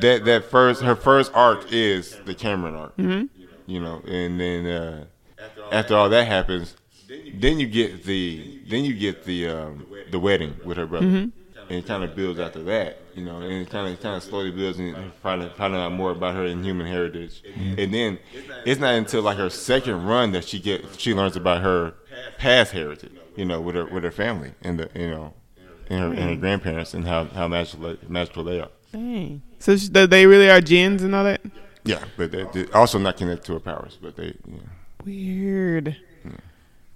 that 0.01 0.25
that 0.25 0.45
first 0.51 0.83
her 0.83 0.97
first 0.97 1.31
arc 1.35 1.73
is 1.73 2.19
the 2.25 2.35
Cameron 2.35 2.75
arc. 2.75 2.97
Mm-hmm. 2.97 3.27
You 3.71 3.81
know, 3.81 4.03
and 4.09 4.41
then 4.41 4.67
uh, 4.67 5.05
after 5.71 5.95
all 5.95 6.09
that 6.09 6.27
happens, 6.27 6.75
then 7.35 7.61
you 7.61 7.69
get 7.69 8.05
the 8.05 8.61
then 8.69 8.85
you 8.85 8.95
get 8.95 9.25
the 9.25 9.49
um, 9.49 9.87
the 10.11 10.19
wedding 10.19 10.57
with 10.65 10.79
her 10.79 10.87
brother, 10.87 11.07
and 11.07 11.33
it 11.71 11.87
kind 11.87 12.03
of 12.03 12.17
builds 12.17 12.41
after 12.41 12.63
that. 12.65 12.99
You 13.15 13.25
know, 13.25 13.41
and 13.41 13.53
it 13.53 13.71
kind 13.71 13.93
of 13.93 14.01
kind 14.01 14.17
of 14.17 14.23
slowly 14.23 14.51
builds 14.51 14.79
and 14.79 15.13
finding 15.23 15.51
finding 15.51 15.81
out 15.81 15.93
more 15.93 16.13
about 16.13 16.35
her 16.35 16.45
inhuman 16.45 16.87
heritage, 16.87 17.43
mm-hmm. 17.43 17.79
and 17.79 17.93
then 17.93 18.19
it's 18.65 18.81
not 18.81 18.95
until 18.95 19.23
like 19.23 19.37
her 19.37 19.51
second 19.51 20.07
run 20.07 20.33
that 20.33 20.45
she 20.45 20.59
get 20.59 20.99
she 20.99 21.15
learns 21.15 21.37
about 21.37 21.63
her 21.63 21.95
past 22.39 22.73
heritage. 22.73 23.13
You 23.37 23.45
know, 23.45 23.61
with 23.61 23.75
her 23.75 23.87
with 23.87 24.05
her 24.05 24.11
family 24.11 24.53
and 24.63 24.79
the 24.79 24.91
you 24.95 25.11
know, 25.11 25.35
and 25.89 26.01
her 26.01 26.07
and 26.07 26.19
her 26.19 26.37
mm. 26.37 26.41
grandparents 26.41 26.95
and 26.95 27.07
how 27.07 27.25
how 27.27 27.49
magical 27.49 27.97
magical 28.09 28.45
they 28.45 28.61
are. 28.61 28.71
Dang. 28.93 29.43
So 29.59 29.77
sh- 29.77 29.89
th- 29.89 30.11
they 30.11 30.27
really 30.27 30.51
are 30.51 30.61
djinns 30.61 31.03
and 31.03 31.15
all 31.15 31.25
that. 31.25 31.41
Yeah, 31.85 32.05
but 32.17 32.31
they, 32.31 32.45
they're 32.53 32.77
also 32.77 32.99
not 32.99 33.17
connected 33.17 33.45
to 33.47 33.55
her 33.55 33.61
powers, 33.61 33.99
but 34.01 34.17
they 34.17 34.35
yeah. 34.47 34.59
Weird. 35.05 35.97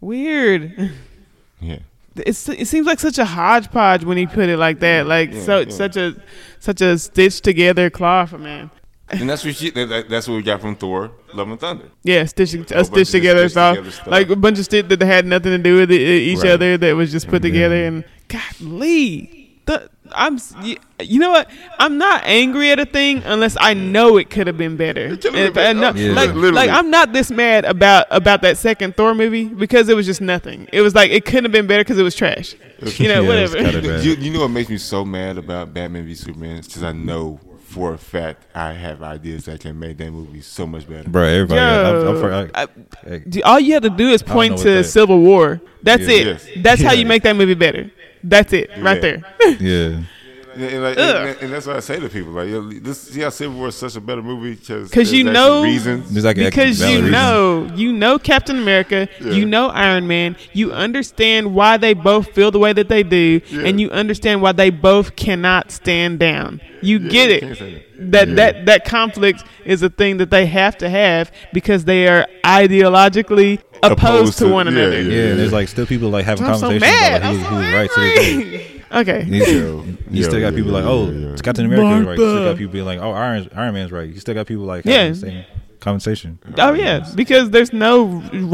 Weird. 0.01 0.93
yeah. 1.61 1.79
It's, 2.25 2.49
it 2.49 2.67
seems 2.67 2.87
like 2.87 3.01
such 3.01 3.19
a 3.19 3.25
hodgepodge 3.25 4.05
when 4.05 4.17
he 4.17 4.27
put 4.27 4.49
it 4.49 4.57
like 4.59 4.81
that. 4.81 5.07
Like 5.07 5.33
Yeah, 5.33 5.43
so 5.43 5.59
yeah. 5.61 5.71
such 5.71 5.97
a 5.97 6.14
such 6.61 6.81
a 6.81 6.97
stitched 6.99 7.45
together 7.45 7.91
cloth, 7.91 8.33
man. 8.33 8.71
And 9.09 9.29
that's 9.31 9.45
what 9.45 9.55
she. 9.55 9.71
That, 9.71 9.89
that- 9.89 10.09
that's 10.09 10.27
what 10.27 10.35
we 10.35 10.43
got 10.43 10.61
from 10.61 10.75
Thor: 10.75 11.12
Love 11.35 11.49
and 11.51 11.61
Thunder. 11.61 11.91
Yeah, 12.03 12.25
stitch 12.25 12.55
a 12.55 12.61
of 12.77 12.87
stitched 12.87 13.12
together 13.12 13.49
stuff. 13.49 13.77
together. 13.77 14.11
Like 14.11 14.31
a 14.31 14.37
bunch 14.37 14.59
of 14.59 14.67
shit 14.69 14.89
that 14.89 15.01
had 15.01 15.27
nothing 15.27 15.53
to 15.53 15.59
do 15.59 15.77
with 15.77 15.93
it, 15.93 16.01
each 16.01 16.39
Right. 16.41 16.51
other 16.51 16.77
that 16.77 16.97
was 16.97 17.12
just 17.12 17.29
put 17.29 17.43
together 17.43 17.85
and 17.87 18.05
golly. 18.29 19.61
The, 19.67 19.91
I'm 20.13 20.35
s- 20.37 20.55
y- 20.61 20.77
you 21.01 21.19
know 21.19 21.31
what? 21.31 21.51
I'm 21.79 21.99
not 21.99 22.23
angry 22.25 22.71
at 22.71 22.79
a 22.79 22.85
thing 22.85 23.23
unless 23.25 23.57
I 23.61 23.75
know 23.75 24.17
it 24.17 24.31
could 24.31 24.47
have 24.47 24.57
been 24.59 24.77
better. 24.77 25.17
been 25.17 25.35
If 25.35 25.57
I 25.57 25.73
know- 25.73 25.93
Yeah. 25.95 26.13
Like, 26.13 26.29
Literally. 26.35 26.53
like 26.53 26.71
I'm 26.71 26.91
not 26.91 27.13
this 27.13 27.31
mad 27.31 27.65
about 27.65 28.07
about 28.11 28.43
that 28.43 28.57
second 28.59 28.97
Thor 28.97 29.15
movie 29.15 29.45
because 29.45 29.89
it 29.89 29.97
was 29.97 30.07
just 30.07 30.21
nothing. 30.21 30.69
It 30.73 30.81
was 30.81 30.95
like 30.95 31.11
it 31.11 31.25
couldn't 31.25 31.45
have 31.45 31.53
been 31.53 31.67
better 31.67 31.83
because 31.85 31.99
it 31.99 32.03
was 32.03 32.15
trash. 32.15 32.55
You 32.99 33.09
know, 33.09 33.23
Yeah, 33.23 33.29
whatever. 33.29 33.99
You, 34.03 34.13
you 34.15 34.31
know 34.33 34.41
what 34.41 34.49
makes 34.51 34.69
me 34.69 34.79
so 34.79 35.05
mad 35.05 35.39
about 35.39 35.73
Batman 35.75 36.07
v 36.07 36.15
Superman? 36.15 36.61
Because 36.63 36.83
I 36.83 36.93
know 36.93 37.41
for 37.67 37.93
a 37.93 37.99
fact 37.99 38.47
I 38.55 38.73
have 38.73 39.03
ideas 39.03 39.45
that 39.47 39.61
can 39.61 39.79
make 39.79 39.99
that 39.99 40.11
movie 40.11 40.41
so 40.41 40.67
much 40.67 40.89
better. 40.89 41.09
Bro, 41.09 41.25
everybody. 41.25 41.61
I'm, 41.61 41.97
I'm 41.97 42.15
Yo, 42.15 42.21
for, 42.21 42.33
I, 42.33 42.63
I- 42.63 43.41
All 43.45 43.61
you 43.61 43.75
have 43.75 43.83
to 43.83 43.91
do 43.91 44.09
is 44.09 44.23
point 44.23 44.57
to 44.59 44.71
that- 44.71 44.85
Civil 44.85 45.19
War. 45.21 45.61
That's 45.83 46.03
Yeah. 46.09 46.15
it. 46.17 46.27
Yes. 46.27 46.47
That's 46.59 46.83
how 46.83 46.93
you 46.93 47.05
make 47.07 47.23
that 47.25 47.37
movie 47.37 47.55
better. 47.55 47.91
That's 48.29 48.53
it, 48.53 48.70
right 48.79 49.01
there. 49.01 49.22
yeah. 49.61 50.01
And, 50.57 50.65
and, 50.65 50.83
like, 50.83 50.99
and, 50.99 51.39
and 51.43 51.53
that's 51.53 51.67
what 51.67 51.77
I 51.77 51.81
say 51.81 52.01
to 52.01 52.09
people. 52.09 52.33
Like, 52.33 52.49
yo, 52.49 52.63
this, 52.71 52.99
see 53.03 53.21
how 53.21 53.29
Civil 53.29 53.59
War 53.59 53.69
is 53.69 53.75
such 53.75 53.95
a 53.97 54.01
better 54.01 54.23
movie 54.23 54.55
because 54.55 54.89
Because 54.89 55.13
you 55.13 55.25
know, 55.25 55.63
reasons. 55.63 56.25
Like 56.25 56.37
because 56.37 56.81
you 56.81 56.87
reasons. 56.87 57.11
know, 57.11 57.71
you 57.75 57.93
know 57.93 58.19
Captain 58.19 58.57
America, 58.59 59.07
Yeah. 59.21 59.33
you 59.33 59.45
know 59.45 59.69
Iron 59.69 60.07
Man, 60.07 60.35
you 60.55 60.73
understand 60.73 61.55
why 61.55 61.77
they 61.77 61.93
both 61.93 62.31
feel 62.33 62.51
the 62.51 62.59
way 62.59 62.73
that 62.73 62.89
they 62.89 63.03
do, 63.03 63.43
Yeah. 63.49 63.63
and 63.67 63.79
you 63.81 63.91
understand 63.91 64.41
why 64.41 64.53
they 64.53 64.71
both 64.71 65.15
cannot 65.17 65.71
stand 65.71 66.19
down. 66.21 66.63
You 66.81 66.99
get 67.01 67.31
you 67.31 67.41
can't 67.49 67.59
say 67.59 67.73
it. 67.73 67.83
that. 68.13 68.13
That 68.13 68.29
Yeah. 68.29 68.35
that 68.35 68.67
that 68.67 68.85
conflict 68.87 69.45
is 69.67 69.83
a 69.83 69.91
thing 69.91 70.17
that 70.19 70.31
they 70.31 70.47
have 70.47 70.79
to 70.79 70.89
have 70.89 71.31
because 71.53 71.85
they 71.85 72.09
are 72.09 72.27
ideologically 72.45 73.59
opposed, 73.83 73.93
Opposed 73.93 74.39
to, 74.39 74.45
to- 74.47 74.53
one 74.53 74.67
yeah, 74.67 74.73
another. 74.73 75.03
yeah. 75.03 75.09
Yeah, 75.29 75.35
there's 75.35 75.53
like 75.53 75.69
still 75.69 75.87
people 75.87 76.09
like 76.11 76.25
having 76.25 76.47
I'm 76.47 76.55
so 76.59 76.69
conversations 76.69 77.01
mad. 77.01 77.17
about 77.23 77.35
I'm 77.35 77.41
so 77.43 77.47
who, 77.49 77.57
who's 77.57 77.75
right 77.75 77.91
to 77.91 78.01
this 78.01 78.15
day. 78.17 78.76
Angry. 78.97 79.14
Okay. 79.14 79.24
You, 79.30 79.44
Yo, 79.44 79.84
you 79.84 79.97
yo, 80.11 80.28
still 80.28 80.40
got 80.40 80.53
yo, 80.53 80.57
people 80.57 80.72
yo, 80.72 80.76
like, 80.78 80.84
yo, 80.84 80.90
oh, 80.90 81.11
yo. 81.11 81.32
it's 81.32 81.42
Captain 81.42 81.66
America 81.66 81.84
right. 82.09 82.18
You 82.18 82.28
still 82.28 82.44
got 82.44 82.57
people 82.59 82.72
being 82.72 82.84
like, 82.84 82.99
oh, 83.01 83.11
Iron, 83.12 83.49
Iron 83.55 83.74
Man's 83.74 83.92
right. 83.92 84.09
You 84.09 84.18
still 84.20 84.34
got 84.34 84.47
people 84.47 84.64
like 84.64 84.84
Yeah. 84.84 84.92
having 85.05 85.12
the 85.12 85.18
same 85.18 85.44
conversation. 85.87 86.39
Oh 86.59 86.72
yeah, 86.74 86.97
because 87.14 87.51
there's 87.51 87.72
no 87.72 88.07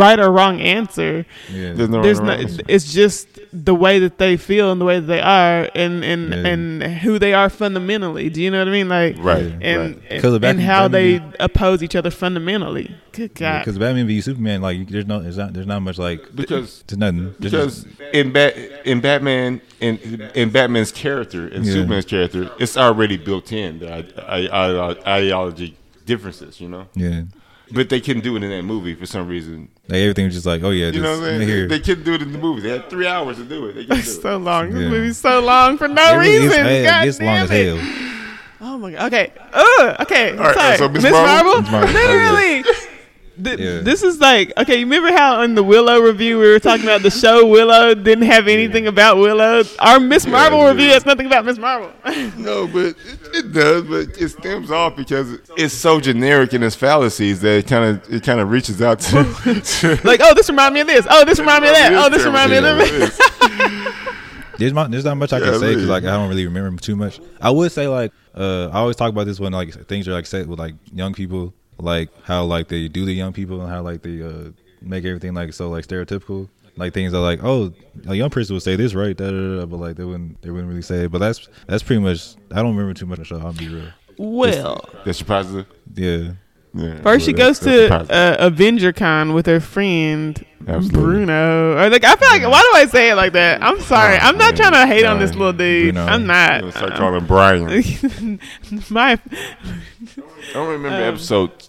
right 0.03 0.19
or 0.25 0.31
wrong 0.39 0.61
answer. 0.61 1.15
Yeah, 1.51 1.73
There's 1.77 1.89
no 1.89 2.03
There's 2.03 2.21
right 2.21 2.27
no. 2.27 2.33
or 2.33 2.37
wrong 2.37 2.45
answer. 2.45 2.63
It's 2.69 2.93
just 2.93 3.27
the 3.53 3.75
way 3.75 3.99
that 4.05 4.17
they 4.19 4.37
feel 4.37 4.67
and 4.73 4.81
the 4.81 4.85
way 4.91 4.97
that 5.01 5.07
they 5.15 5.21
are, 5.21 5.69
and 5.75 6.05
and 6.13 6.23
Yeah. 6.33 6.51
and 6.53 6.83
who 7.05 7.19
they 7.19 7.33
are 7.41 7.51
fundamentally. 7.51 8.29
Do 8.35 8.41
you 8.43 8.51
know 8.53 8.59
what 8.61 8.69
I 8.69 8.77
mean? 8.79 8.89
Like 8.89 9.17
Right. 9.19 9.43
and 9.45 9.63
right. 9.63 9.69
and, 9.71 10.03
Because 10.09 10.35
of 10.35 10.43
and 10.45 10.59
Batman- 10.59 10.67
how 10.67 10.89
they 10.89 11.09
Batman- 11.19 11.37
oppose 11.49 11.83
each 11.83 11.97
other 11.97 12.11
fundamentally. 12.11 12.95
Good 13.13 13.35
God. 13.35 13.59
because 13.61 13.77
Batman 13.79 14.07
v 14.07 14.21
Superman, 14.23 14.63
like 14.63 14.89
there's 14.89 15.07
no, 15.07 15.21
there's 15.21 15.37
not, 15.37 15.53
there's 15.53 15.67
not 15.67 15.81
much 15.83 15.99
like, 15.99 16.21
Because 16.35 16.83
there's 16.87 16.99
nothing. 16.99 17.35
There's 17.39 17.53
because 17.53 17.75
just- 17.85 18.01
in 18.15 18.33
Bat 18.33 18.53
in 18.85 19.01
Batman 19.01 19.61
in 19.81 19.93
in 20.35 20.49
Batman's 20.51 20.93
character 20.93 21.43
and 21.47 21.65
Yeah. 21.65 21.73
Superman's 21.75 22.07
character, 22.07 22.51
it's 22.59 22.77
already 22.77 23.17
built 23.19 23.53
in 23.53 23.81
the 23.81 23.89
I- 23.93 24.49
I- 26.03 26.05
I- 26.05 26.07
differences, 26.07 26.61
you 26.61 26.69
know. 26.69 26.87
yeah, 26.95 27.23
But 27.73 27.89
they 27.89 28.01
couldn't 28.01 28.23
do 28.23 28.37
it 28.37 28.43
in 28.43 28.51
that 28.51 28.63
movie 28.65 28.95
for 28.95 29.07
some 29.07 29.29
reason. 29.29 29.69
like 29.89 29.99
everything 30.01 30.27
was 30.27 30.35
just 30.35 30.47
like, 30.47 30.63
oh 30.63 30.71
yeah, 30.71 30.87
just 30.91 30.97
You 30.97 31.03
know 31.03 31.19
what 31.19 31.29
I'm 31.31 31.39
saying? 31.39 31.49
here. 31.49 31.69
They 31.69 31.81
couldn't 31.81 32.05
do 32.05 32.15
it 32.15 32.23
in 32.23 32.33
the 32.33 32.39
movie. 32.39 32.61
They 32.63 32.71
had 32.71 32.89
three 32.91 33.07
hours 33.07 33.37
to 33.39 33.45
do 33.45 33.67
it. 33.67 33.75
They 33.75 33.85
couldn't 33.85 34.05
do 34.05 34.11
it. 34.11 34.23
so 34.23 34.37
long. 34.37 34.71
This 34.71 34.83
Yeah. 34.83 34.89
movie's 34.89 35.17
so 35.19 35.41
long 35.41 35.79
for 35.79 35.89
no 35.89 36.15
It 36.15 36.17
really 36.19 36.39
reason. 36.49 36.65
hey, 36.65 36.85
God 36.85 37.03
it 37.03 37.07
gets 37.07 37.21
long 37.21 37.35
damn 37.37 37.45
as 37.45 37.51
hell. 37.51 38.09
Oh 38.65 38.79
my 38.79 38.93
god. 38.93 39.13
Okay. 39.13 39.33
Ugh. 39.53 39.97
Okay. 40.03 40.37
right, 40.37 40.55
Sorry. 40.55 40.77
so 40.79 40.89
Miss 40.89 41.03
Miss 41.03 41.13
Marvel? 41.13 41.63
Marvel. 41.63 41.63
Miss 41.63 41.71
Marvel. 41.73 41.93
Literally. 41.95 42.65
Oh, 42.67 42.72
Th- 43.43 43.59
Yeah. 43.59 43.81
This 43.81 44.03
is 44.03 44.21
like 44.21 44.53
okay. 44.59 44.77
You 44.79 44.85
remember 44.87 45.13
how 45.13 45.43
in 45.43 45.55
the 45.55 45.63
Willow 45.63 46.01
review 46.01 46.39
we 46.39 46.49
were 46.49 46.59
talking 46.59 46.85
about 46.85 47.03
the 47.03 47.11
show 47.11 47.47
Willow 47.47 47.95
didn't 47.95 48.25
have 48.27 48.49
anything 48.49 48.87
about 48.87 49.17
Willow. 49.19 49.63
Our 49.79 50.01
Miss 50.01 50.27
Marvel 50.27 50.59
yeah. 50.61 50.69
review 50.71 50.89
has 50.91 51.07
nothing 51.07 51.27
about 51.27 51.45
Miss 51.45 51.59
Marvel. 51.59 51.91
No, 52.37 52.67
but 52.67 52.87
it, 52.87 52.97
it 53.33 53.53
does. 53.53 53.85
But 53.85 54.21
it 54.21 54.29
stems 54.31 54.71
off 54.71 54.97
because 54.97 55.39
it's 55.57 55.75
so 55.75 56.01
generic 56.01 56.53
in 56.55 56.63
its 56.63 56.75
fallacies 56.77 57.41
that 57.43 57.59
it 57.59 57.67
kind 57.67 57.85
of 57.97 58.13
it 58.13 58.23
kind 58.23 58.41
of 58.41 58.51
reaches 58.51 58.83
out 58.83 59.01
to. 59.01 59.25
to 59.63 60.01
like 60.05 60.21
oh, 60.23 60.35
this 60.35 60.49
remind 60.49 60.75
me 60.75 60.81
of 60.81 60.87
this. 60.87 61.07
Oh, 61.09 61.25
this 61.25 61.39
remind 61.39 61.63
me 61.63 61.69
of 61.69 61.75
that. 61.75 61.93
Oh, 61.95 62.09
this 62.09 62.25
remind 62.25 62.51
me 62.51 62.59
of 62.59 62.65
Yeah, 62.65 62.75
that. 62.75 63.99
There's 64.59 64.73
not, 64.73 64.91
there's 64.91 65.05
not 65.05 65.17
much 65.17 65.33
I 65.33 65.39
Yeah, 65.39 65.45
can 65.53 65.59
say 65.61 65.69
because 65.75 65.89
like 65.89 66.05
I 66.05 66.09
don't 66.11 66.29
really 66.29 66.45
remember 66.47 66.81
too 66.81 66.95
much. 66.95 67.21
I 67.41 67.51
would 67.51 67.73
say 67.73 67.89
like 67.89 68.13
uh, 68.37 68.69
I 68.69 68.79
always 68.81 68.97
talk 68.97 69.09
about 69.11 69.25
this 69.27 69.41
when 69.41 69.53
like 69.53 69.73
things 69.89 70.07
are 70.07 70.13
like 70.13 70.27
set 70.27 70.47
with 70.47 70.59
like 70.59 70.75
young 70.93 71.15
people, 71.15 71.53
like 71.83 72.09
how 72.25 72.45
like 72.45 72.69
they 72.69 72.89
do 72.89 73.05
the 73.05 73.13
young 73.13 73.33
people 73.33 73.61
and 73.61 73.71
how 73.71 73.83
like 73.83 74.03
they 74.03 74.23
uh, 74.23 74.51
make 74.81 75.05
everything 75.05 75.35
like 75.35 75.53
so 75.53 75.69
like 75.71 75.87
stereotypical. 75.87 76.49
Like 76.77 76.95
things 76.95 77.13
are 77.13 77.21
like, 77.21 77.41
oh, 77.45 77.71
a 78.07 78.15
young 78.15 78.31
person 78.31 78.55
would 78.55 78.63
say 78.63 78.77
this 78.77 78.95
right, 78.95 79.15
da, 79.15 79.27
da, 79.27 79.31
da, 79.31 79.57
da, 79.61 79.67
but 79.67 79.77
like 79.77 79.97
they 79.97 80.05
wouldn't 80.05 80.41
they 80.41 80.51
wouldn't 80.51 80.69
really 80.71 80.81
say 80.83 81.05
it. 81.05 81.11
But 81.13 81.19
that's 81.19 81.49
that's 81.67 81.83
pretty 81.83 82.01
much. 82.01 82.35
I 82.51 82.57
don't 82.63 82.75
remember 82.75 82.95
too 82.95 83.05
much 83.07 83.19
of 83.19 83.29
the 83.29 83.35
show. 83.37 83.41
I'll 83.47 83.53
be 83.53 83.69
real. 83.69 83.89
Well, 84.17 84.89
That's 85.05 85.21
your 85.21 85.27
positive. 85.27 85.67
Yeah, 85.95 86.33
Yeah. 86.75 87.01
first 87.03 87.27
she 87.27 87.33
goes 87.35 87.59
that's- 87.61 87.89
that's 87.91 88.09
to 88.09 88.15
your 88.15 88.47
uh, 88.47 88.47
Avenger 88.47 88.93
Con 88.93 89.35
with 89.35 89.45
her 89.47 89.61
friend 89.61 90.43
Absolutely. 90.67 91.01
Bruno. 91.01 91.73
Or 91.77 91.91
like 91.91 92.05
I 92.05 92.15
feel 92.17 92.29
like 92.29 92.43
why 92.43 92.61
do 92.61 92.79
I 92.79 92.87
say 92.87 93.11
it 93.11 93.17
like 93.17 93.33
that? 93.35 93.63
I'm 93.63 93.81
sorry. 93.81 94.17
I'm 94.17 94.39
not 94.39 94.57
man. 94.57 94.71
trying 94.71 94.87
to 94.89 94.95
hate 94.95 95.05
on 95.05 95.19
this 95.19 95.33
little 95.35 95.53
dude. 95.53 95.95
Bruno. 95.95 96.07
I'm 96.11 96.27
not. 96.27 96.53
I'm 96.53 96.61
gonna 96.61 96.73
start 96.73 96.95
calling 96.95 97.15
him 97.21 97.27
Brian. 97.27 98.39
My 98.91 99.13
I 99.13 99.19
don't 100.55 100.69
remember 100.71 100.97
Um, 101.03 101.15
episode. 101.15 101.69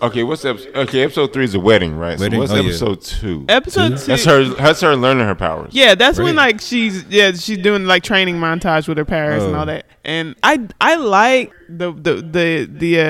Okay, 0.00 0.22
what's 0.22 0.44
episode? 0.44 0.76
Okay, 0.76 1.02
episode 1.02 1.32
three 1.32 1.44
is 1.44 1.54
a 1.54 1.60
wedding, 1.60 1.96
right? 1.96 2.18
Wedding? 2.18 2.34
So 2.36 2.38
what's 2.40 2.52
Oh, 2.52 2.56
yeah. 2.56 2.62
episode 2.68 3.00
two? 3.02 3.44
episode 3.48 3.88
two. 3.98 4.04
That's 4.06 4.24
her. 4.24 4.44
That's 4.44 4.80
her 4.80 4.94
learning 4.96 5.26
her 5.26 5.34
powers. 5.34 5.72
Yeah, 5.74 5.94
that's 5.94 6.18
when 6.18 6.36
like 6.36 6.60
she's 6.60 7.04
yeah 7.04 7.32
she's 7.32 7.58
doing 7.58 7.84
like 7.84 8.02
training 8.02 8.36
montage 8.36 8.86
with 8.88 8.98
her 8.98 9.04
parents 9.04 9.44
and 9.44 9.54
Oh. 9.56 9.58
all 9.60 9.66
that. 9.66 9.86
And 10.04 10.36
I 10.42 10.66
I 10.80 10.94
like 10.96 11.52
the 11.68 11.92
the 11.92 12.14
the 12.16 12.68
the 12.70 13.00
uh, 13.00 13.04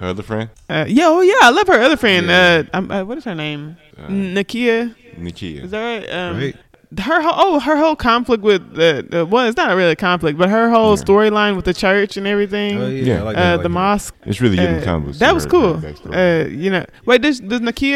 Her 0.00 0.06
other 0.08 0.22
friend, 0.22 0.50
uh 0.68 0.84
yeah 0.88 1.06
oh 1.08 1.20
yeah 1.20 1.34
I 1.42 1.50
love 1.50 1.66
her 1.68 1.80
other 1.80 1.96
friend 1.96 2.26
Yeah. 2.26 2.62
uh, 2.72 2.76
um, 2.76 2.90
uh 2.90 3.04
what 3.04 3.18
is 3.18 3.24
her 3.24 3.34
name 3.34 3.76
Nakia 3.98 4.94
Nikia. 5.18 5.64
is 5.64 5.70
that 5.70 5.82
right 5.82 6.10
um, 6.10 6.36
Right. 6.38 6.56
Her 6.98 7.22
whole 7.22 7.32
oh 7.36 7.60
her 7.60 7.76
whole 7.76 7.94
conflict 7.94 8.42
with 8.42 8.74
the, 8.74 9.06
the 9.08 9.24
well 9.24 9.46
it's 9.46 9.56
not 9.56 9.76
really 9.76 9.92
a 9.92 9.96
conflict 9.96 10.36
but 10.36 10.48
her 10.48 10.68
whole 10.70 10.96
Yeah. 10.96 11.02
storyline 11.04 11.54
with 11.54 11.64
the 11.64 11.72
church 11.72 12.16
and 12.16 12.26
everything 12.26 12.78
oh, 12.80 12.88
Yeah. 12.88 13.20
I 13.20 13.22
like 13.22 13.36
uh, 13.36 13.40
that, 13.40 13.46
I 13.46 13.52
like 13.52 13.58
the 13.58 13.62
that. 13.64 13.68
mosque 13.68 14.14
It's 14.24 14.40
really 14.40 14.56
giving 14.56 14.80
uh, 14.80 14.84
comic 14.84 15.06
books. 15.06 15.18
that 15.20 15.32
was 15.32 15.46
cool. 15.46 15.76
her. 15.76 15.94
Uh, 16.12 16.48
you 16.48 16.68
know, 16.68 16.84
wait, 17.06 17.22
does 17.22 17.38
does 17.38 17.60
Nakia 17.60 17.94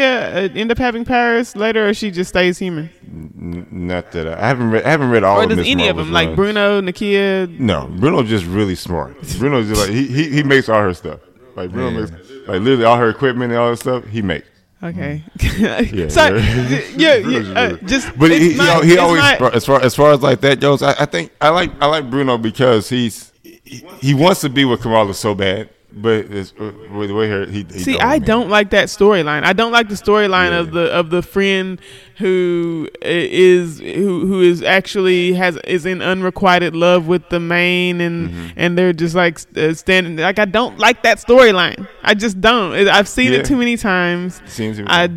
uh, 0.49 0.53
end 0.55 0.71
up 0.71 0.77
having 0.77 1.03
powers 1.03 1.55
later, 1.57 1.89
or 1.89 1.93
she 1.93 2.09
just 2.09 2.29
stays 2.29 2.57
human? 2.57 2.89
N- 3.05 3.67
not 3.69 4.13
that 4.13 4.27
I, 4.29 4.33
I 4.43 4.47
haven't 4.47 4.71
read. 4.71 4.83
I 4.85 4.89
haven't 4.91 5.09
read 5.11 5.23
all 5.25 5.39
or 5.39 5.43
of 5.43 5.49
does 5.49 5.57
Miss 5.57 5.67
any 5.67 5.87
of 5.89 5.97
Marvel's 5.97 6.07
them, 6.07 6.13
like. 6.13 6.35
Bruno, 6.35 6.81
Nakia? 6.81 7.59
No, 7.59 7.87
Bruno's 7.99 8.29
just 8.29 8.45
really 8.45 8.75
smart. 8.75 9.15
Bruno's 9.37 9.67
just 9.67 9.81
like 9.81 9.89
he, 9.91 10.07
he 10.07 10.29
he 10.29 10.43
makes 10.43 10.69
all 10.69 10.79
her 10.81 10.93
stuff. 10.93 11.19
Like 11.55 11.71
Bruno 11.71 11.89
Yeah. 11.89 11.99
makes 12.05 12.11
like 12.47 12.61
literally 12.61 12.85
all 12.85 12.97
her 12.97 13.09
equipment 13.09 13.51
and 13.51 13.59
all 13.59 13.71
that 13.71 13.77
stuff. 13.77 14.05
He 14.05 14.21
makes. 14.21 14.47
Okay. 14.83 15.23
Yeah, 15.57 16.07
so, 16.09 16.35
yeah. 16.35 16.81
yeah, 16.97 17.15
yeah, 17.15 17.59
uh, 17.59 17.77
just 17.85 18.17
But 18.19 18.31
it's 18.31 18.43
he, 18.43 18.51
he, 18.51 18.57
not- 18.57 18.67
al- 18.67 18.81
he 18.83 18.97
always 18.97 19.21
not- 19.21 19.55
as 19.55 19.65
far 19.65 19.81
as 19.81 19.95
far 19.95 20.11
as 20.11 20.21
like 20.21 20.41
that 20.41 20.59
goes. 20.59 20.81
I, 20.83 20.91
I 20.99 21.05
think 21.05 21.31
I 21.39 21.49
like 21.49 21.71
I 21.81 21.85
like 21.85 22.09
Bruno 22.09 22.37
because 22.37 22.89
he's 22.89 23.31
he, 23.41 23.85
he 24.01 24.13
wants 24.13 24.41
to 24.41 24.49
be 24.49 24.65
with 24.65 24.81
Kamala 24.81 25.13
so 25.13 25.33
bad, 25.33 25.69
but 25.95 26.25
it's, 26.29 26.53
uh, 26.59 26.71
with 26.93 27.07
the 27.09 27.15
way 27.15 27.29
her 27.29 27.45
he, 27.45 27.65
he 27.71 27.79
See, 27.79 27.97
I 27.99 28.19
don't 28.19 28.49
like 28.49 28.69
that 28.71 28.87
storyline. 28.89 29.43
I 29.43 29.53
don't 29.53 29.71
like 29.71 29.87
the 29.89 29.95
storyline 29.95 30.51
Yeah. 30.51 30.59
of 30.59 30.71
the 30.71 30.91
of 30.91 31.09
the 31.09 31.21
friend 31.21 31.79
who 32.17 32.87
is 33.01 33.79
who 33.79 34.25
who 34.27 34.41
is 34.41 34.61
actually 34.61 35.33
has 35.33 35.57
is 35.65 35.85
in 35.85 36.01
unrequited 36.01 36.75
love 36.75 37.07
with 37.07 37.29
the 37.29 37.39
main, 37.39 38.01
and 38.01 38.29
Mm-hmm. 38.29 38.47
and 38.57 38.77
they're 38.77 38.93
just 38.93 39.15
like 39.15 39.39
uh, 39.57 39.73
standing 39.73 40.17
like 40.17 40.39
I 40.39 40.45
don't 40.45 40.77
like 40.79 41.03
that 41.03 41.17
storyline. 41.19 41.87
I 42.03 42.13
just 42.13 42.39
don't. 42.41 42.73
I've 42.87 43.07
seen 43.07 43.31
Yeah. 43.31 43.39
it 43.39 43.45
too 43.45 43.55
many 43.57 43.77
times. 43.77 44.41
Seems 44.47 44.79
I 44.87 45.09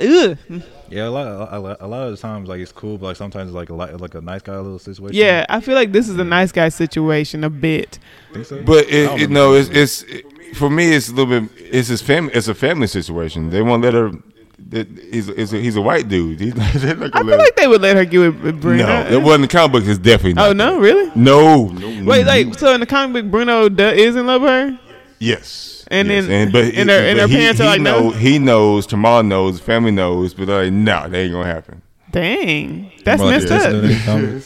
ugh. 0.00 0.38
Yeah, 0.88 1.08
a 1.08 1.10
lot, 1.10 1.52
a 1.52 1.58
lot, 1.58 1.76
a 1.80 1.86
lot 1.86 2.06
of 2.06 2.12
the 2.12 2.16
times 2.16 2.48
like 2.48 2.60
it's 2.60 2.72
cool, 2.72 2.98
but 2.98 3.06
like 3.06 3.16
sometimes 3.16 3.52
like 3.52 3.70
a 3.70 3.74
lot, 3.74 4.00
like 4.00 4.14
a 4.14 4.20
nice 4.20 4.42
guy 4.42 4.56
little 4.56 4.78
situation. 4.78 5.16
Yeah, 5.16 5.44
I 5.48 5.60
feel 5.60 5.74
like 5.74 5.92
this 5.92 6.08
is 6.08 6.18
a 6.18 6.24
nice 6.24 6.52
guy 6.52 6.68
situation 6.68 7.44
a 7.44 7.50
bit. 7.50 7.98
think 8.32 8.46
so. 8.46 8.62
But 8.62 8.86
I 8.86 8.90
it, 8.90 9.22
it, 9.22 9.30
no, 9.30 9.54
it's, 9.54 9.68
it's 9.68 10.04
for 10.56 10.70
me. 10.70 10.92
It's 10.92 11.08
a 11.08 11.14
little 11.14 11.40
bit. 11.40 11.50
It's 11.58 11.88
his 11.88 12.02
family. 12.02 12.32
It's 12.34 12.48
a 12.48 12.54
family 12.54 12.86
situation. 12.86 13.50
They 13.50 13.62
won't 13.62 13.82
let 13.82 13.94
her. 13.94 14.12
That 14.68 14.88
he's 14.88 15.26
he's 15.26 15.52
a, 15.52 15.58
he's 15.58 15.76
a 15.76 15.82
white 15.82 16.08
dude. 16.08 16.40
He's 16.40 16.54
not, 16.54 16.72
they're 16.72 16.96
not 16.96 17.14
I 17.14 17.18
feel 17.18 17.26
let 17.26 17.38
like 17.38 17.56
they 17.56 17.66
would 17.68 17.82
let 17.82 17.96
her 17.96 18.04
get 18.04 18.18
with, 18.18 18.40
with 18.40 18.54
her. 18.54 18.60
Bruno. 18.60 18.86
No, 18.86 19.06
it 19.06 19.22
wasn't 19.22 19.42
the 19.42 19.56
comic 19.56 19.72
book. 19.72 19.84
It's 19.84 19.98
definitely. 19.98 20.32
Not 20.32 20.48
oh 20.48 20.52
no, 20.54 20.78
really? 20.78 21.12
No, 21.14 21.66
no. 21.66 22.04
Wait, 22.04 22.24
like 22.24 22.58
so 22.58 22.72
in 22.72 22.80
the 22.80 22.86
comic 22.86 23.24
book, 23.24 23.30
Bruno 23.30 23.68
is 23.68 24.16
in 24.16 24.26
love 24.26 24.42
with 24.42 24.50
her. 24.50 24.80
Yes. 25.18 25.75
And 25.90 26.08
yes. 26.08 26.26
then- 26.26 26.50
but, 26.52 26.64
and 26.74 26.90
her- 26.90 26.96
and 26.96 27.16
but 27.18 27.22
her 27.22 27.28
he, 27.28 27.36
parents 27.36 27.60
are 27.60 27.64
he 27.64 27.68
like, 27.70 27.80
no? 27.80 28.10
He 28.10 28.38
knows. 28.38 28.86
Jamal 28.86 29.22
knows. 29.22 29.60
Family 29.60 29.90
knows. 29.92 30.34
But 30.34 30.46
they're 30.46 30.64
like, 30.64 30.72
no, 30.72 31.08
that 31.08 31.16
ain't 31.16 31.32
gonna 31.32 31.46
happen. 31.46 31.82
Dang, 32.12 32.90
that's 33.04 33.20
More 33.20 33.30
messed 33.30 33.50
up. 33.50 33.70
than 33.70 33.86
they 33.88 33.98
come- 33.98 34.42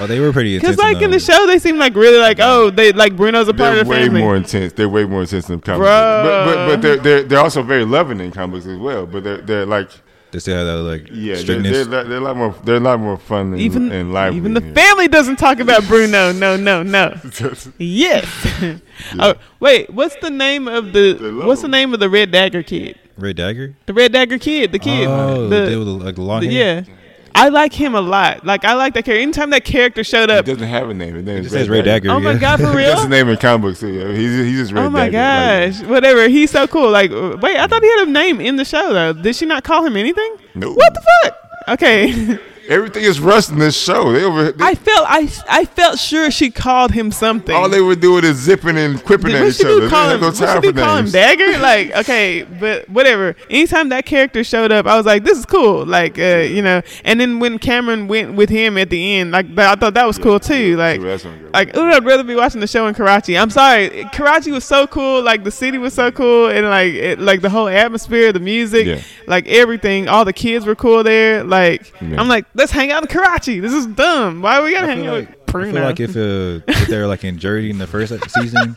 oh, 0.00 0.06
they 0.06 0.18
were 0.18 0.32
pretty 0.32 0.56
intense. 0.56 0.76
Because 0.76 0.92
like 0.92 1.02
in 1.02 1.10
the 1.10 1.20
show, 1.20 1.46
they 1.46 1.58
seem 1.58 1.78
like 1.78 1.94
really 1.94 2.18
like 2.18 2.38
oh 2.40 2.70
they 2.70 2.92
like 2.92 3.16
Bruno's 3.16 3.48
a 3.48 3.54
part 3.54 3.72
They're 3.74 3.80
of 3.82 3.86
the 3.86 3.90
way 3.90 4.04
family. 4.04 4.20
more 4.20 4.34
intense. 4.36 4.72
They're 4.72 4.88
way 4.88 5.04
more 5.04 5.20
intense 5.22 5.46
than 5.46 5.60
comics. 5.60 5.86
Bruh. 5.88 6.24
But, 6.24 6.44
but 6.44 6.66
but 6.66 6.82
they're 6.82 6.96
they're 6.96 7.22
they're 7.22 7.38
also 7.38 7.62
very 7.62 7.84
loving 7.84 8.18
in 8.20 8.32
comics 8.32 8.66
as 8.66 8.78
well. 8.78 9.06
But 9.06 9.24
they're 9.24 9.36
they're 9.38 9.66
like 9.66 9.90
They 10.30 10.40
still 10.40 10.58
have 10.58 10.66
that 10.66 10.82
like 10.82 11.08
yeah, 11.10 11.36
they're, 11.36 11.62
they're, 11.62 12.04
they're 12.04 12.18
a 12.18 12.20
lot 12.20 12.36
more 12.36 12.54
they're 12.62 12.76
a 12.76 12.80
lot 12.80 13.00
more 13.00 13.16
fun 13.16 13.52
and, 13.52 13.60
even 13.60 13.90
and 13.90 14.12
lively. 14.12 14.36
even 14.36 14.52
the 14.52 14.60
here. 14.60 14.74
family 14.74 15.08
doesn't 15.08 15.36
talk 15.36 15.58
about 15.58 15.86
Bruno. 15.86 16.32
No, 16.32 16.56
no, 16.56 16.82
no. 16.82 17.18
Yes. 17.78 18.26
oh 19.18 19.34
wait, 19.58 19.88
what's 19.90 20.16
the 20.16 20.30
name 20.30 20.68
of 20.68 20.92
the 20.92 21.42
what's 21.46 21.62
the 21.62 21.68
name 21.68 21.94
of 21.94 22.00
the 22.00 22.10
Red 22.10 22.30
Dagger 22.30 22.62
kid? 22.62 22.98
Red 23.16 23.36
Dagger. 23.36 23.74
The 23.86 23.94
Red 23.94 24.12
Dagger 24.12 24.38
kid, 24.38 24.72
the 24.72 24.78
kid. 24.78 25.08
Oh, 25.08 25.48
the, 25.48 25.60
the, 25.60 25.66
dude 25.66 25.78
with 25.78 25.86
the, 25.86 26.04
like 26.04 26.14
the 26.16 26.22
long 26.22 26.40
the- 26.42 26.48
hair. 26.54 26.84
yeah. 26.86 26.94
I 27.40 27.48
like 27.50 27.72
him 27.72 27.94
a 27.94 28.00
lot. 28.00 28.44
Like 28.44 28.64
I 28.64 28.74
like 28.74 28.94
that 28.94 29.04
character. 29.04 29.22
Anytime 29.22 29.50
that 29.50 29.64
character 29.64 30.02
showed 30.04 30.30
He 30.30 30.36
up, 30.36 30.44
doesn't 30.44 30.62
have 30.66 30.88
a 30.90 30.94
name. 30.94 31.14
His 31.14 31.24
name 31.24 31.36
It 31.36 31.40
is 31.40 31.44
just 31.46 31.54
says 31.54 31.68
Red 31.68 31.84
Dagger. 31.84 32.10
oh 32.10 32.18
my 32.20 32.32
yeah. 32.32 32.38
god, 32.38 32.56
for 32.60 32.66
real? 32.66 32.74
That's 32.76 32.86
real? 32.88 32.96
his 33.00 33.08
name 33.08 33.28
in 33.28 33.36
comic 33.36 33.62
books. 33.62 33.80
too. 33.80 33.88
Yeah. 33.92 34.12
He's 34.12 34.44
he's 34.46 34.58
just 34.58 34.72
Red 34.72 34.84
Oh 34.86 34.90
my 34.90 35.08
Dagger. 35.08 35.66
Like, 35.70 35.78
gosh! 35.80 35.88
Whatever. 35.88 36.28
He's 36.28 36.50
so 36.50 36.66
cool. 36.66 36.90
Like, 36.90 37.10
wait, 37.10 37.56
I 37.58 37.66
thought 37.66 37.82
he 37.82 37.88
had 37.98 38.08
a 38.08 38.10
name 38.10 38.40
in 38.40 38.56
the 38.56 38.64
show 38.64 38.92
though. 38.92 39.12
Did 39.12 39.36
she 39.36 39.46
not 39.46 39.62
call 39.64 39.84
him 39.84 39.96
anything? 39.96 40.36
no. 40.54 40.72
What 40.72 40.92
the 40.94 41.02
fuck? 41.22 41.36
Okay. 41.70 42.38
Everything 42.68 43.02
is 43.02 43.18
rust 43.18 43.50
in 43.50 43.58
this 43.58 43.74
show. 43.76 44.12
They 44.12 44.22
over. 44.24 44.52
They, 44.52 44.62
I 44.64 44.74
felt 44.74 45.06
I 45.08 45.30
I 45.48 45.64
felt 45.64 45.98
sure 45.98 46.30
she 46.30 46.50
called 46.50 46.92
him 46.92 47.10
something. 47.10 47.54
all 47.54 47.68
they 47.68 47.80
were 47.80 47.94
doing 47.96 48.24
is 48.24 48.36
zipping 48.36 48.76
and 48.76 49.02
quipping 49.02 49.32
at 49.32 49.42
each 49.48 49.64
other. 49.64 49.88
call 49.88 50.10
him? 50.10 50.20
no 50.20 50.30
time 50.30 50.60
for 50.62 50.72
call 50.72 50.98
him. 50.98 51.10
Dagger? 51.10 51.58
Like, 51.58 51.92
okay, 51.96 52.42
but 52.42 52.88
whatever. 52.90 53.34
Anytime 53.50 53.88
that 53.88 54.04
character 54.06 54.44
showed 54.44 54.70
up, 54.70 54.86
I 54.86 54.96
was 54.96 55.06
like, 55.06 55.24
this 55.24 55.38
is 55.38 55.46
cool. 55.46 55.84
Like, 55.86 56.18
uh, 56.18 56.46
you 56.48 56.62
know. 56.62 56.82
And 57.04 57.18
then 57.20 57.40
when 57.40 57.58
Cameron 57.58 58.06
went 58.06 58.34
with 58.34 58.48
him 58.50 58.76
at 58.78 58.90
the 58.90 59.16
end, 59.16 59.30
like, 59.32 59.46
I 59.58 59.74
thought 59.74 59.94
that 59.94 60.06
was 60.06 60.18
cool 60.18 60.38
too. 60.38 60.76
Like, 60.76 61.00
See, 61.00 61.28
I'm 61.28 61.38
good. 61.38 61.52
like, 61.54 61.76
ooh, 61.76 61.90
I'd 61.90 62.04
rather 62.04 62.22
be 62.22 62.34
watching 62.34 62.60
the 62.60 62.66
show 62.66 62.86
in 62.86 62.94
Karachi. 62.94 63.36
I'm 63.38 63.50
sorry, 63.50 64.06
Karachi 64.12 64.50
was 64.50 64.64
so 64.64 64.86
cool. 64.86 65.22
Like, 65.22 65.42
the 65.42 65.50
city 65.50 65.78
was 65.78 65.94
so 65.94 66.10
cool, 66.12 66.48
and 66.48 66.66
like, 66.68 66.92
it, 66.92 67.18
like 67.18 67.40
the 67.40 67.50
whole 67.50 67.68
atmosphere, 67.68 68.32
the 68.32 68.40
music, 68.40 68.86
Yeah. 68.86 69.00
like 69.26 69.46
everything. 69.48 70.06
All 70.08 70.24
the 70.24 70.32
kids 70.34 70.66
were 70.66 70.76
cool 70.76 71.02
there. 71.02 71.42
Like, 71.44 71.92
Yeah. 72.02 72.20
I'm 72.20 72.28
like, 72.28 72.44
let's 72.58 72.72
hang 72.72 72.90
out 72.92 73.02
in 73.02 73.08
Karachi. 73.08 73.60
This 73.60 73.72
is 73.72 73.86
dumb. 73.86 74.42
Why 74.42 74.58
are 74.58 74.62
we 74.62 74.72
gotta 74.72 74.86
hang 74.86 75.02
feel 75.02 75.14
out 75.14 75.18
like, 75.20 75.28
with 75.28 75.56
I 75.56 75.72
feel 75.72 75.82
like 75.82 76.00
if 76.00 76.16
uh, 76.16 76.60
if 76.68 76.88
they're 76.88 77.06
like 77.06 77.24
in 77.24 77.38
Jersey 77.38 77.70
in 77.70 77.78
the 77.78 77.86
first 77.86 78.12
season, 78.30 78.76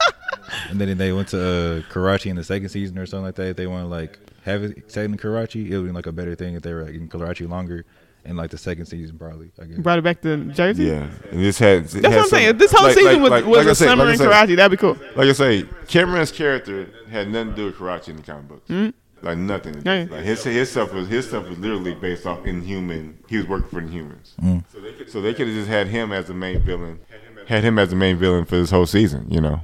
and 0.70 0.80
then 0.80 0.98
they 0.98 1.12
went 1.12 1.28
to 1.30 1.84
uh, 1.86 1.92
Karachi 1.92 2.30
in 2.30 2.38
the 2.38 2.44
second 2.44 2.70
season 2.70 2.98
or 2.98 3.06
something 3.06 3.26
like 3.26 3.36
that. 3.36 3.48
If 3.48 3.58
they 3.58 3.68
want 3.68 3.84
to 3.84 3.88
like 3.88 4.20
have 4.44 4.64
it 4.64 4.90
set 4.90 5.06
in 5.06 5.18
Karachi, 5.18 5.74
it 5.74 5.78
would 5.78 5.88
be 5.88 5.92
like 5.92 6.06
a 6.06 6.14
better 6.14 6.36
thing 6.36 6.56
if 6.56 6.62
they 6.62 6.74
were 6.74 6.86
like, 6.86 6.94
in 6.94 7.10
Karachi 7.10 7.46
longer. 7.46 7.86
In 8.24 8.38
like 8.38 8.52
the 8.52 8.58
second 8.60 8.86
season, 8.86 9.18
probably. 9.18 9.52
I 9.60 9.66
guess. 9.66 9.80
Brought 9.80 9.98
it 9.98 10.04
back 10.04 10.22
to 10.22 10.46
Jersey. 10.54 10.84
Yeah, 10.84 11.10
and 11.32 11.44
this 11.44 11.58
had. 11.58 11.86
That's 11.86 12.06
what 12.06 12.20
I'm 12.20 12.28
saying. 12.28 12.50
If 12.50 12.58
this 12.60 12.72
whole 12.72 12.88
season 12.92 13.24
was, 13.24 13.44
was 13.44 13.66
a 13.66 13.74
summer 13.74 14.12
in 14.12 14.18
Karachi, 14.20 14.54
that'd 14.54 14.70
be 14.70 14.78
cool. 14.78 14.96
Like 15.16 15.28
I 15.28 15.32
say, 15.32 15.66
Cameron's 15.88 16.32
character 16.32 16.88
had 17.10 17.32
nothing 17.32 17.50
to 17.50 17.56
do 17.56 17.66
with 17.66 17.78
Karachi 17.80 18.12
in 18.12 18.18
the 18.18 18.24
comic 18.24 18.48
books. 18.48 18.70
Mm-hmm. 18.70 18.96
Like 19.22 19.38
nothing. 19.38 19.82
Yeah. 19.86 20.08
Like 20.10 20.24
his 20.24 20.44
his 20.44 20.72
stuff 20.72 20.94
was 20.94 21.08
his 21.08 21.28
stuff 21.28 21.48
was 21.48 21.60
literally 21.60 21.94
based 21.94 22.26
off 22.26 22.46
Inhuman. 22.46 23.20
He 23.30 23.38
was 23.38 23.48
working 23.48 23.70
for 23.70 23.82
Inhumans. 23.82 24.36
Mm. 24.42 24.64
So 25.10 25.22
they 25.22 25.34
could 25.34 25.48
have 25.48 25.56
just 25.56 25.70
had 25.70 25.88
him 25.88 26.12
as 26.12 26.26
the 26.26 26.34
main 26.34 26.62
villain. 26.62 27.00
Had 27.48 27.64
him 27.64 27.78
as 27.78 27.90
the 27.90 27.96
main 27.96 28.18
villain 28.18 28.46
for 28.46 28.56
this 28.58 28.72
whole 28.72 28.86
season. 28.86 29.28
You 29.30 29.42
know. 29.42 29.62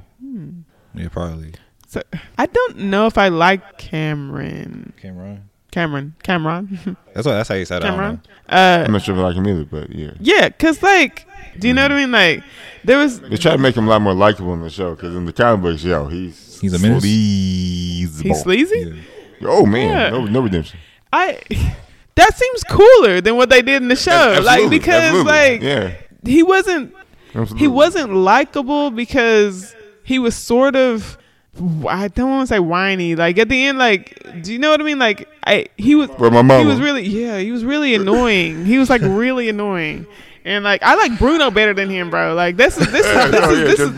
Yeah, 0.94 1.08
probably. 1.08 1.54
So 1.86 2.02
I 2.36 2.46
don't 2.46 2.78
know 2.78 3.06
if 3.06 3.16
I 3.18 3.28
like 3.28 3.78
Cameron. 3.78 4.92
Cameron. 5.00 5.48
Cameron. 5.70 6.14
Cameron. 6.22 6.96
That's 7.14 7.26
what. 7.26 7.32
That's 7.32 7.48
how 7.48 7.54
you 7.54 7.64
said. 7.64 7.82
it. 7.82 7.86
I 7.86 7.90
Cameron. 7.90 8.22
Uh, 8.48 8.84
I'm 8.86 8.92
not 8.92 9.02
sure 9.02 9.14
if 9.14 9.18
I 9.20 9.22
like 9.24 9.36
him 9.36 9.46
either, 9.46 9.64
but 9.64 9.90
yeah. 9.90 10.12
yeah, 10.20 10.48
cause 10.48 10.82
like, 10.82 11.26
do 11.58 11.68
you 11.68 11.74
know 11.74 11.82
what 11.82 11.92
I 11.92 11.96
mean? 11.96 12.10
Like, 12.10 12.42
there 12.84 12.98
was 12.98 13.20
They 13.20 13.36
tried 13.36 13.52
to 13.52 13.58
make 13.58 13.76
him 13.76 13.86
a 13.86 13.90
lot 13.90 14.00
more 14.02 14.14
likable 14.14 14.54
in 14.54 14.62
the 14.62 14.70
show 14.70 14.94
because 14.94 15.14
in 15.14 15.24
the 15.26 15.32
comic 15.32 15.62
books, 15.62 15.84
yo, 15.84 16.06
he's 16.08 16.58
He's 16.60 16.72
a 16.72 16.78
menace? 16.78 17.04
sleazeball. 17.04 18.22
he's 18.22 18.40
sleazy. 18.42 18.78
Yeah. 18.78 19.02
Oh 19.42 19.66
man, 19.66 19.88
Yeah. 19.90 20.10
no, 20.10 20.24
no 20.24 20.40
redemption. 20.40 20.78
I 21.12 21.38
that 22.14 22.36
seems 22.36 22.64
cooler 22.64 23.20
than 23.20 23.36
what 23.36 23.48
they 23.50 23.62
did 23.62 23.82
in 23.82 23.88
the 23.88 23.96
show. 23.96 24.40
like 24.44 24.68
because 24.70 25.02
absolutely. 25.02 25.32
like 25.32 25.62
yeah, 25.62 25.92
he 26.24 26.42
wasn't 26.42 26.94
absolutely. 27.34 27.58
he 27.58 27.68
wasn't 27.68 28.12
likable 28.14 28.90
because 28.90 29.74
he 30.04 30.18
was 30.18 30.34
sort 30.34 30.76
of 30.76 31.16
I 31.88 32.08
don't 32.08 32.30
want 32.30 32.48
to 32.48 32.54
say 32.54 32.58
whiny. 32.60 33.16
Like 33.16 33.38
at 33.38 33.48
the 33.48 33.64
end, 33.66 33.78
like 33.78 34.42
do 34.42 34.52
you 34.52 34.58
know 34.58 34.70
what 34.70 34.80
I 34.80 34.84
mean? 34.84 34.98
Like 34.98 35.28
I 35.46 35.66
he 35.76 35.94
was 35.94 36.08
Where 36.10 36.30
my 36.30 36.42
mama? 36.42 36.60
he 36.60 36.66
was 36.66 36.80
really 36.80 37.02
yeah 37.04 37.38
he 37.38 37.50
was 37.52 37.64
really 37.64 37.94
annoying. 37.94 38.64
he 38.64 38.78
was 38.78 38.90
like 38.90 39.02
really 39.02 39.48
annoying. 39.48 40.06
And 40.44 40.64
like 40.64 40.82
I 40.82 40.94
like 40.94 41.18
Bruno 41.18 41.50
better 41.50 41.74
than 41.74 41.90
him, 41.90 42.10
bro. 42.10 42.34
Like 42.34 42.56
this 42.56 42.78
is 42.78 42.90
this 42.92 43.04
is 43.06 43.30
this 43.30 43.32
no, 43.32 43.50
is, 43.50 43.58
yeah, 43.58 43.64
this 43.64 43.80
is 43.80 43.90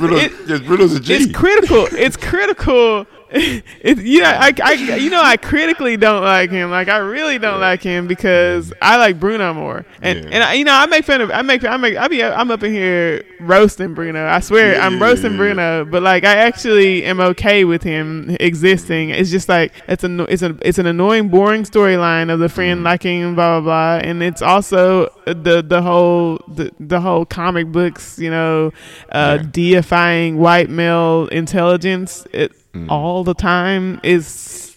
it- 0.42 0.46
just 0.48 0.64
Bruno's 0.64 0.94
a 0.94 1.00
G. 1.00 1.14
it's 1.14 1.32
critical. 1.36 1.86
It's 1.92 2.16
critical. 2.16 3.06
It, 3.32 3.98
you 3.98 4.20
know, 4.20 4.26
I, 4.28 4.52
I, 4.62 4.72
you 4.72 5.08
know, 5.10 5.22
I 5.22 5.36
critically 5.36 5.96
don't 5.96 6.22
like 6.22 6.50
him. 6.50 6.70
Like, 6.70 6.88
I 6.88 6.96
really 6.98 7.38
don't 7.38 7.60
like 7.60 7.82
him 7.82 8.06
because 8.06 8.72
I 8.82 8.96
like 8.96 9.20
Bruno 9.20 9.54
more. 9.54 9.84
And 10.02 10.24
Yeah. 10.24 10.30
and 10.32 10.42
I, 10.44 10.52
you 10.54 10.64
know, 10.64 10.72
I 10.74 10.86
make 10.86 11.04
fun 11.04 11.20
of, 11.20 11.30
I 11.30 11.42
make, 11.42 11.64
I 11.64 11.76
make, 11.76 11.96
I 11.96 12.08
be, 12.08 12.22
I'm 12.24 12.50
up 12.50 12.62
in 12.62 12.72
here 12.72 13.24
roasting 13.40 13.94
Bruno. 13.94 14.26
I 14.26 14.40
swear, 14.40 14.74
Yeah, 14.74 14.86
I'm 14.86 15.00
roasting 15.00 15.36
Bruno. 15.36 15.84
But 15.84 16.02
like, 16.02 16.24
I 16.24 16.36
actually 16.36 17.04
am 17.04 17.20
okay 17.20 17.64
with 17.64 17.82
him 17.82 18.36
existing. 18.40 19.10
It's 19.10 19.30
just 19.30 19.48
like 19.48 19.72
it's 19.86 20.02
a, 20.04 20.22
it's 20.24 20.42
a, 20.42 20.56
it's 20.62 20.78
an 20.78 20.86
annoying, 20.86 21.28
boring 21.28 21.62
storyline 21.64 22.32
of 22.32 22.40
the 22.40 22.48
friend 22.48 22.82
liking 22.82 23.34
blah 23.34 23.60
blah 23.60 24.00
blah, 24.00 24.08
and 24.08 24.22
it's 24.22 24.42
also 24.42 25.06
the 25.26 25.62
the 25.66 25.82
whole 25.82 26.40
the, 26.48 26.72
the 26.80 27.00
whole 27.00 27.24
comic 27.24 27.68
books, 27.68 28.18
you 28.18 28.30
know, 28.30 28.72
uh, 29.12 29.38
Yeah. 29.40 29.46
deifying 29.50 30.38
white 30.38 30.68
male 30.70 31.28
intelligence 31.28 32.26
it, 32.32 32.52
Mm. 32.72 32.88
all 32.88 33.24
the 33.24 33.34
time 33.34 34.00
is 34.04 34.76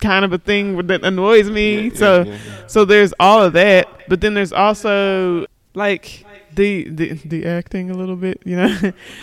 kind 0.00 0.24
of 0.24 0.32
a 0.32 0.38
thing 0.38 0.86
that 0.86 1.04
annoys 1.04 1.50
me. 1.50 1.88
Yeah, 1.88 1.94
so 1.94 2.22
yeah, 2.22 2.32
yeah. 2.32 2.66
so 2.66 2.84
there's 2.84 3.12
all 3.20 3.42
of 3.42 3.52
that, 3.54 3.88
but 4.08 4.20
then 4.20 4.34
there's 4.34 4.52
also 4.52 5.46
like 5.74 6.24
the 6.54 6.88
the, 6.88 7.14
the 7.24 7.46
acting 7.46 7.90
a 7.90 7.94
little 7.94 8.16
bit, 8.16 8.40
you 8.44 8.56
know, 8.56 8.66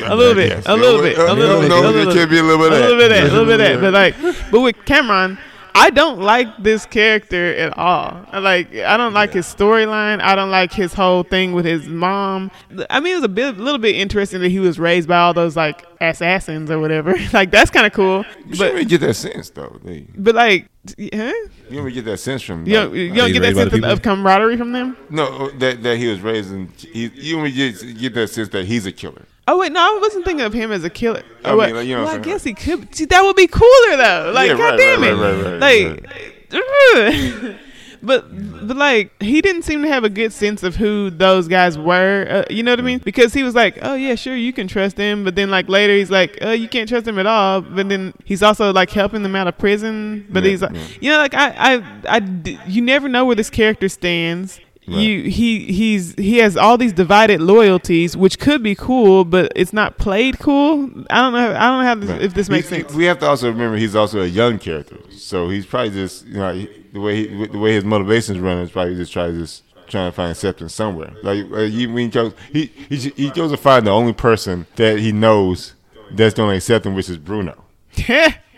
a 0.06 0.16
little 0.16 0.36
bit, 0.36 0.66
a 0.66 0.76
little 0.76 1.02
bit, 1.02 1.18
Uh, 1.18 1.34
a 1.34 1.34
little 1.34 1.62
bit, 1.62 1.72
a 1.72 1.80
little 1.90 2.28
be 2.28 2.40
a 2.40 2.44
little 2.44 2.58
bit 2.60 2.74
a 2.74 2.76
little 2.76 2.98
bit 2.98 3.04
of 3.04 3.10
that. 3.10 3.10
that, 3.10 3.32
a 3.32 3.34
little 3.34 3.58
bit. 3.58 3.82
But 3.82 3.94
like, 3.94 4.16
but 4.52 4.62
with 4.62 4.76
Cameron, 4.86 5.38
I 5.74 5.90
don't 5.90 6.20
like 6.20 6.48
this 6.62 6.86
character 6.86 7.54
at 7.56 7.78
all. 7.78 8.26
I 8.32 8.40
like, 8.40 8.74
I 8.76 8.98
don't 8.98 9.14
like 9.14 9.34
his 9.34 9.46
storyline. 9.46 10.20
I 10.22 10.36
don't 10.36 10.52
like 10.52 10.72
his 10.72 10.94
whole 10.94 11.24
thing 11.24 11.54
with 11.54 11.66
his 11.66 11.88
mom. 11.88 12.52
I 12.90 13.00
mean, 13.00 13.14
it 13.14 13.16
was 13.16 13.24
a 13.24 13.30
bit, 13.30 13.58
little 13.58 13.80
bit 13.80 13.96
interesting 13.96 14.42
that 14.42 14.50
he 14.50 14.60
was 14.60 14.80
raised 14.80 15.08
by 15.08 15.20
all 15.20 15.34
those 15.34 15.56
like 15.56 15.86
assassins 16.02 16.70
or 16.70 16.80
whatever. 16.80 17.16
like 17.34 17.52
that's 17.52 17.72
kind 17.72 17.86
of 17.86 17.94
cool. 17.94 18.26
You 18.48 18.58
But 18.58 18.74
really 18.74 18.86
get 18.86 19.02
that 19.02 19.14
sense 19.16 19.50
though. 19.50 19.80
But 20.18 20.36
like, 20.36 20.68
huh? 20.88 20.96
You 21.00 21.10
don't 21.12 21.46
really 21.72 21.92
get 21.92 22.06
that 22.06 22.18
sense 22.18 22.42
from. 22.42 22.66
You 22.66 22.74
don't, 22.74 22.96
you 22.96 23.14
don't 23.14 23.32
get 23.32 23.42
that 23.42 23.56
sense 23.56 23.74
of, 23.74 23.84
of 23.84 24.02
camaraderie 24.02 24.58
from 24.58 24.72
them. 24.72 24.98
no, 25.10 25.50
that 25.52 25.84
that 25.84 25.98
he 25.98 26.08
was 26.08 26.20
raised 26.22 26.52
in. 26.52 26.68
He, 26.78 27.08
you 27.14 27.36
don't 27.36 27.44
really 27.44 27.72
get, 27.72 28.00
get 28.00 28.14
that 28.16 28.30
sense 28.30 28.50
that 28.50 28.66
he's 28.66 28.86
a 28.86 28.92
killer. 28.92 29.26
Oh 29.48 29.58
wait, 29.58 29.72
no, 29.72 29.80
I 29.80 30.00
wasn't 30.02 30.24
thinking 30.26 30.46
of 30.46 30.54
him 30.54 30.72
as 30.72 30.84
a 30.84 30.90
killer. 30.90 31.24
I 31.44 31.50
Oh, 31.52 31.58
wait. 31.58 31.68
mean, 31.68 31.76
like, 31.78 31.88
you 31.88 31.96
know 31.96 32.04
well, 32.04 32.16
I 32.16 32.20
guess 32.20 32.44
he 32.44 32.54
could. 32.54 32.94
See, 32.96 33.06
that 33.06 33.22
would 33.22 33.36
be 33.36 33.48
cooler 33.48 33.98
though. 33.98 34.32
Like, 34.34 34.50
Yeah, 34.52 34.58
god 34.58 34.70
right, 34.72 34.78
damn 34.78 35.02
right, 35.02 35.12
it, 35.12 35.16
right, 35.16 35.60
right, 35.62 36.02
right, 36.02 37.42
like. 37.52 37.58
But, 38.04 38.26
but 38.68 38.78
like 38.78 39.12
he 39.22 39.42
didn't 39.42 39.62
seem 39.62 39.84
to 39.84 39.88
have 39.88 40.04
a 40.04 40.10
good 40.10 40.34
sense 40.34 40.64
of 40.64 40.76
who 40.76 41.12
those 41.12 41.48
guys 41.48 41.78
were. 41.78 42.26
Uh, 42.28 42.44
you 42.52 42.64
know 42.64 42.72
what 42.72 42.80
I 42.80 42.82
mean? 42.82 42.98
Because 42.98 43.32
he 43.32 43.44
was 43.44 43.54
like, 43.54 43.78
"Oh 43.84 43.94
yeah, 43.94 44.16
sure, 44.16 44.36
you 44.36 44.52
can 44.52 44.68
trust 44.68 44.98
him," 44.98 45.24
but 45.24 45.36
then 45.36 45.52
like 45.52 45.70
later 45.70 45.94
he's 45.96 46.10
like, 46.10 46.40
"Oh, 46.42 46.52
you 46.52 46.68
can't 46.68 46.90
trust 46.90 47.08
him 47.08 47.20
at 47.20 47.28
all." 47.28 47.62
But 47.62 47.90
then 47.90 48.16
he's 48.26 48.42
also 48.42 48.74
like 48.74 48.90
helping 48.90 49.22
them 49.22 49.36
out 49.36 49.46
of 49.48 49.56
prison. 49.60 50.26
But 50.32 50.44
Yeah, 50.44 50.50
he's 50.50 50.62
like, 50.64 50.74
yeah. 50.74 50.82
you 51.00 51.10
know, 51.12 51.18
like 51.20 51.36
I 51.36 51.54
I 51.76 51.84
I 52.18 52.22
you 52.66 52.82
never 52.82 53.08
know 53.08 53.24
where 53.24 53.36
this 53.36 53.52
character 53.52 53.88
stands. 53.88 54.60
Right. 54.92 55.00
You 55.02 55.24
he 55.30 55.72
he's 55.72 56.14
he 56.16 56.38
has 56.40 56.58
all 56.58 56.78
these 56.78 56.94
divided 56.94 57.42
loyalties, 57.42 58.16
which 58.18 58.40
could 58.40 58.62
be 58.64 58.76
cool, 58.76 59.24
but 59.26 59.52
it's 59.56 59.74
not 59.74 59.98
played 59.98 60.40
cool. 60.40 60.90
I 61.10 61.18
don't 61.22 61.34
know. 61.34 61.50
I 61.56 61.68
don't 61.68 61.80
know 61.80 61.84
how 61.86 61.96
this, 61.96 62.10
Right. 62.10 62.22
if 62.22 62.34
this 62.34 62.50
makes 62.50 62.70
He's- 62.70 62.84
sense. 62.84 62.94
We 62.96 63.06
have 63.06 63.20
to 63.20 63.28
also 63.28 63.50
remember 63.50 63.78
he's 63.78 63.96
also 63.96 64.22
a 64.22 64.28
young 64.28 64.60
character, 64.60 64.98
so 65.12 65.50
he's 65.50 65.66
probably 65.66 65.92
just 65.92 66.26
you 66.28 66.34
know 66.36 66.66
the 66.94 67.00
way 67.00 67.28
he, 67.28 67.46
the 67.48 67.58
way 67.58 67.74
his 67.74 67.86
motivations 67.86 68.40
run 68.40 68.58
is 68.60 68.72
probably 68.72 68.96
just 68.96 69.12
try 69.14 69.28
to 69.28 69.34
just 69.34 69.64
trying 69.88 70.10
to 70.10 70.16
find 70.16 70.32
acceptance 70.32 70.74
somewhere. 70.74 71.12
Like 71.24 71.46
uh, 71.52 71.60
he, 71.62 71.88
he 71.88 72.10
chose, 72.10 72.34
he 72.52 72.66
he 72.90 72.98
he 72.98 73.32
chose 73.32 73.52
to 73.52 73.58
find 73.58 73.86
the 73.88 73.92
only 73.92 74.14
person 74.14 74.66
that 74.76 75.00
he 75.00 75.12
knows 75.12 75.74
that's 76.12 76.34
going 76.34 76.50
to 76.52 76.56
accept 76.58 76.86
him, 76.86 76.96
which 76.96 77.10
is 77.10 77.18
Bruno. 77.18 77.64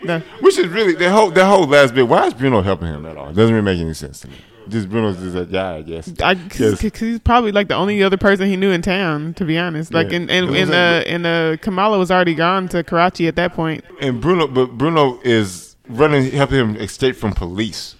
no. 0.02 0.18
Which 0.40 0.58
is 0.58 0.68
really 0.68 0.94
that 0.94 1.10
whole 1.10 1.30
that 1.30 1.46
whole 1.46 1.66
last 1.66 1.94
bit. 1.94 2.06
Why 2.08 2.26
is 2.26 2.34
Bruno 2.34 2.62
helping 2.62 2.88
him 2.88 3.04
at 3.06 3.16
all? 3.16 3.28
It 3.30 3.34
doesn't 3.34 3.54
really 3.54 3.64
make 3.64 3.80
any 3.80 3.94
sense 3.94 4.20
to 4.20 4.28
me. 4.28 4.34
Just 4.68 4.88
Bruno's 4.88 5.16
just 5.18 5.34
that 5.34 5.52
guy, 5.52 5.76
I 5.76 5.82
guess. 5.82 6.12
I, 6.22 6.34
cause, 6.34 6.80
he's 6.80 7.18
probably 7.20 7.52
like 7.52 7.68
the 7.68 7.74
only 7.74 8.02
other 8.02 8.16
person 8.16 8.46
he 8.48 8.56
knew 8.56 8.70
in 8.70 8.82
town, 8.82 9.34
to 9.34 9.44
be 9.44 9.58
honest. 9.58 9.92
Like, 9.92 10.10
Yeah. 10.10 10.16
and 10.16 10.30
and 10.30 10.48
That's 10.48 10.60
and, 10.62 10.70
uh, 10.72 10.76
I'm 10.76 11.14
and 11.14 11.26
uh, 11.26 11.56
Kamala 11.62 11.98
was 11.98 12.10
already 12.10 12.34
gone 12.34 12.68
to 12.68 12.82
Karachi 12.82 13.28
at 13.28 13.36
that 13.36 13.52
point. 13.54 13.84
And 14.00 14.20
Bruno, 14.20 14.46
but 14.46 14.72
Bruno 14.78 15.20
is 15.24 15.76
running, 15.88 16.30
helping 16.30 16.58
him 16.58 16.76
escape 16.76 17.16
from 17.16 17.32
police. 17.32 17.94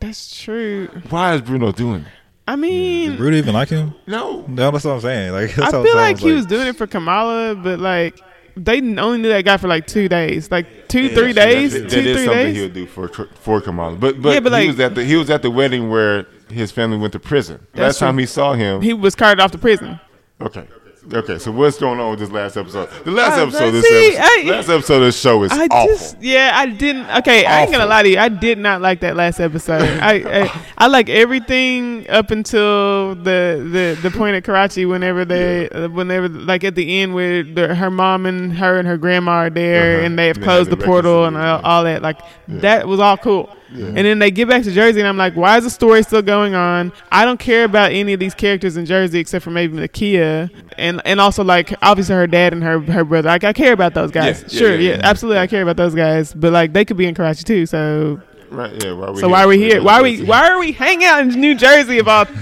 That's 0.00 0.40
true. 0.42 0.88
Why 1.10 1.34
is 1.34 1.42
Bruno 1.42 1.72
doing 1.72 2.04
that? 2.04 2.12
I 2.48 2.54
mean, 2.54 3.10
Did 3.12 3.20
Rudy 3.20 3.38
even 3.38 3.54
like 3.54 3.68
him? 3.70 3.92
No, 4.06 4.44
No, 4.46 4.70
that's 4.70 4.84
what 4.84 4.92
I'm 4.92 5.00
saying. 5.00 5.32
Like, 5.32 5.50
I 5.58 5.62
that's 5.62 5.72
what 5.72 5.74
I'm 5.80 5.84
feel 5.84 5.94
saying. 5.94 5.96
like 6.14 6.18
he 6.18 6.32
was 6.32 6.46
doing 6.46 6.68
it 6.68 6.76
for 6.76 6.86
Kamala, 6.86 7.56
but 7.56 7.80
like 7.80 8.20
they 8.56 8.80
only 8.98 9.18
knew 9.18 9.28
that 9.28 9.44
guy 9.44 9.56
for 9.58 9.68
like 9.68 9.86
two 9.86 10.08
days, 10.08 10.50
like 10.50 10.88
two, 10.88 11.14
three 11.14 11.28
Yeah, 11.28 11.44
days, 11.44 11.72
That, 11.74 11.90
two, 11.90 12.02
that 12.02 12.06
is 12.06 12.16
three 12.16 12.24
something 12.24 12.44
days. 12.46 12.56
He'll 12.56 12.68
do 12.70 12.86
for 12.86 13.08
for 13.08 13.60
Kamala. 13.60 13.96
But 13.96 14.20
but, 14.22 14.32
Yeah, 14.34 14.40
but, 14.40 14.60
he 14.62 14.68
was 14.68 14.80
at 14.80 14.94
the 14.94 15.04
he 15.04 15.16
was 15.16 15.28
at 15.30 15.42
the 15.42 15.50
wedding 15.50 15.90
where 15.90 16.26
his 16.50 16.72
family 16.72 16.96
went 16.96 17.12
to 17.12 17.18
prison. 17.18 17.66
That's 17.72 17.80
Last 17.94 17.98
time 18.00 18.14
true. 18.14 18.20
he 18.20 18.26
saw 18.26 18.54
him. 18.54 18.80
He 18.80 18.92
was 18.94 19.14
carted 19.14 19.40
off 19.40 19.50
to 19.52 19.58
prison. 19.58 20.00
okay. 20.40 20.66
Okay, 21.12 21.38
so 21.38 21.52
what's 21.52 21.78
going 21.78 22.00
on 22.00 22.10
with 22.10 22.18
this 22.18 22.32
last 22.32 22.56
episode? 22.56 22.88
The 23.04 23.12
last 23.12 23.38
Uh, 23.38 23.42
episode, 23.42 23.66
of 23.68 23.72
this 23.74 23.86
see, 23.88 24.16
episode, 24.16 24.22
I- 24.50 24.50
last 24.56 24.68
episode 24.68 24.94
of 24.96 25.00
this 25.02 25.20
show 25.20 25.42
is 25.44 25.52
I 25.52 25.66
awful. 25.70 25.94
just 25.94 26.16
yeah, 26.20 26.50
I 26.54 26.66
didn't. 26.66 27.06
Okay, 27.18 27.44
I 27.46 27.62
ain't 27.62 27.70
gonna 27.70 27.86
lie 27.86 28.02
to 28.02 28.08
you. 28.08 28.18
I 28.18 28.28
did 28.28 28.58
not 28.58 28.80
like 28.80 29.00
that 29.00 29.14
last 29.14 29.38
episode. 29.38 29.82
I, 30.02 30.42
I 30.42 30.60
I 30.76 30.86
like 30.88 31.08
everything 31.08 32.10
up 32.10 32.32
until 32.32 33.14
the 33.14 33.96
the 34.02 34.08
the 34.08 34.10
point 34.18 34.34
at 34.34 34.42
Karachi. 34.42 34.84
Whenever 34.84 35.24
they 35.24 35.68
uh, 35.68 35.88
whenever 35.90 36.28
like 36.28 36.64
at 36.64 36.74
the 36.74 36.98
end 37.00 37.14
where 37.14 37.44
the, 37.44 37.72
her 37.76 37.90
mom 37.90 38.26
and 38.26 38.52
her 38.54 38.76
and 38.76 38.88
her 38.88 38.96
grandma 38.96 39.32
are 39.32 39.50
there 39.50 39.98
Uh-huh. 39.98 40.06
and 40.06 40.18
they 40.18 40.26
have 40.26 40.38
They 40.40 40.42
closed 40.44 40.70
have 40.70 40.78
the 40.78 40.84
portal 40.84 41.24
and 41.26 41.36
all, 41.36 41.60
all 41.62 41.84
that. 41.84 42.02
Like 42.02 42.18
that 42.48 42.88
was 42.88 42.98
all 42.98 43.16
cool. 43.16 43.54
And 43.68 43.96
then 43.96 44.18
they 44.18 44.30
get 44.30 44.48
back 44.48 44.62
to 44.62 44.70
Jersey, 44.70 45.00
and 45.00 45.08
I'm 45.08 45.16
like, 45.16 45.34
why 45.34 45.58
is 45.58 45.64
the 45.64 45.70
story 45.70 46.02
still 46.02 46.22
going 46.22 46.54
on? 46.54 46.92
I 47.10 47.24
don't 47.24 47.40
care 47.40 47.64
about 47.64 47.92
any 47.92 48.12
of 48.12 48.20
these 48.20 48.34
characters 48.34 48.76
in 48.76 48.86
Jersey 48.86 49.18
except 49.18 49.44
for 49.44 49.50
maybe 49.50 49.76
Nakia, 49.76 50.50
and 50.78 51.02
and 51.04 51.20
also 51.20 51.42
like 51.42 51.74
obviously 51.82 52.14
her 52.14 52.26
dad 52.26 52.52
and 52.52 52.62
her 52.62 52.80
her 52.80 53.04
brother. 53.04 53.28
Like 53.28 53.44
I 53.44 53.52
care 53.52 53.72
about 53.72 53.94
those 53.94 54.10
guys. 54.10 54.42
Yeah, 54.42 54.48
yeah, 54.48 54.58
sure, 54.58 54.74
yeah, 54.76 54.90
yeah, 54.90 54.96
yeah. 54.96 55.00
absolutely, 55.02 55.40
I 55.40 55.46
care 55.46 55.62
about 55.62 55.76
those 55.76 55.94
guys. 55.94 56.32
But 56.32 56.52
like 56.52 56.72
they 56.72 56.84
could 56.84 56.96
be 56.96 57.06
in 57.06 57.14
Karachi 57.14 57.42
too. 57.42 57.66
So 57.66 58.20
Right? 58.50 58.82
Yeah. 58.82 58.92
Why 58.92 59.06
are 59.06 59.12
we 59.12 59.20
so 59.20 59.28
why 59.28 59.44
are 59.44 59.48
we 59.48 59.58
here? 59.58 59.82
Why 59.82 59.98
are 59.98 60.02
we 60.02 60.22
why 60.22 60.48
are 60.48 60.58
we 60.58 60.72
hanging 60.72 61.06
out 61.06 61.20
in 61.20 61.28
New 61.28 61.54
Jersey? 61.54 61.98
About 61.98 62.28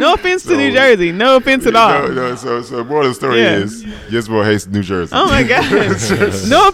no 0.00 0.14
offense 0.14 0.42
to 0.44 0.56
New 0.56 0.72
Jersey, 0.72 1.12
no 1.12 1.36
offense 1.36 1.66
at 1.66 1.76
all. 1.76 2.08
No, 2.08 2.14
no, 2.14 2.34
so, 2.34 2.62
so 2.62 2.82
more 2.84 3.02
of 3.02 3.08
the 3.08 3.14
story 3.14 3.40
Yeah. 3.40 3.56
is 3.58 3.84
Gizmo 3.84 4.44
hates 4.44 4.66
New 4.66 4.82
Jersey. 4.82 5.12
Oh 5.14 5.26
my 5.26 5.42
god! 5.44 5.70
no, 6.48 6.70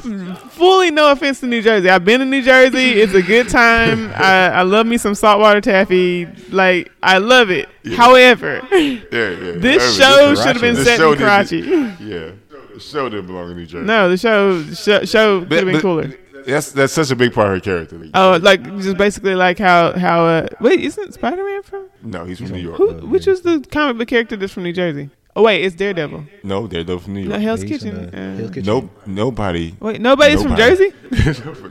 fully 0.50 0.90
no 0.90 1.10
offense 1.12 1.40
to 1.40 1.46
New 1.46 1.60
Jersey. 1.62 1.90
I've 1.90 2.04
been 2.04 2.20
in 2.22 2.30
New 2.30 2.42
Jersey. 2.42 3.00
It's 3.00 3.12
a 3.14 3.22
good 3.22 3.48
time. 3.48 4.10
I, 4.14 4.48
I 4.48 4.62
love 4.62 4.86
me 4.86 4.96
some 4.96 5.14
saltwater 5.14 5.60
taffy. 5.60 6.26
Like 6.50 6.90
I 7.02 7.18
love 7.18 7.50
it. 7.50 7.68
However, 7.96 8.60
yeah, 8.72 8.78
yeah. 9.12 9.52
this 9.56 9.96
show 9.96 10.34
should 10.34 10.46
have 10.56 10.60
been 10.60 10.74
this 10.74 10.86
set 10.86 11.00
in 11.00 11.16
Karachi. 11.18 11.62
to- 11.62 11.96
Yeah. 12.00 12.30
the 12.74 12.80
show 12.80 13.08
didn't 13.08 13.26
belong 13.26 13.50
in 13.50 13.56
New 13.58 13.66
Jersey. 13.66 13.86
No, 13.86 14.08
the 14.08 14.16
show 14.16 14.62
show, 14.74 15.04
show 15.04 15.40
could 15.40 15.52
have 15.52 15.64
been 15.66 15.72
but 15.74 15.82
cooler. 15.82 16.12
That's 16.46 16.72
that's 16.72 16.92
such 16.92 17.10
a 17.10 17.16
big 17.16 17.32
part 17.34 17.48
of 17.48 17.54
her 17.54 17.60
character. 17.60 18.00
Oh, 18.14 18.38
like 18.42 18.62
just 18.80 18.96
basically 18.96 19.34
like 19.34 19.58
how 19.58 19.92
how 19.98 20.24
uh 20.26 20.46
wait 20.60 20.80
isn't 20.80 21.14
Spider 21.14 21.44
Man 21.44 21.62
from 21.62 21.88
no, 22.02 22.24
he's 22.24 22.38
from 22.38 22.50
New 22.50 22.58
York. 22.58 22.76
who? 22.76 22.92
Which 23.06 23.26
is 23.26 23.42
the 23.42 23.64
comic 23.70 23.98
book 23.98 24.08
character 24.08 24.36
that's 24.36 24.52
from 24.52 24.62
New 24.62 24.72
Jersey? 24.72 25.10
Oh 25.34 25.42
wait, 25.42 25.64
it's 25.66 25.76
Daredevil. 25.76 26.24
No, 26.44 26.66
they're 26.66 26.84
from 26.98 27.12
New 27.12 27.24
No, 27.24 27.30
York. 27.30 27.42
Hell's 27.42 27.60
He's 27.60 27.70
Kitchen. 27.82 28.10
the 28.10 28.18
uh, 28.18 28.36
Hell's 28.36 28.50
Kitchen. 28.52 28.64
Nope, 28.64 28.90
nobody. 29.06 29.74
Wait, 29.80 30.00
nobody's 30.00 30.42
from 30.42 30.56
Jersey. 30.56 30.92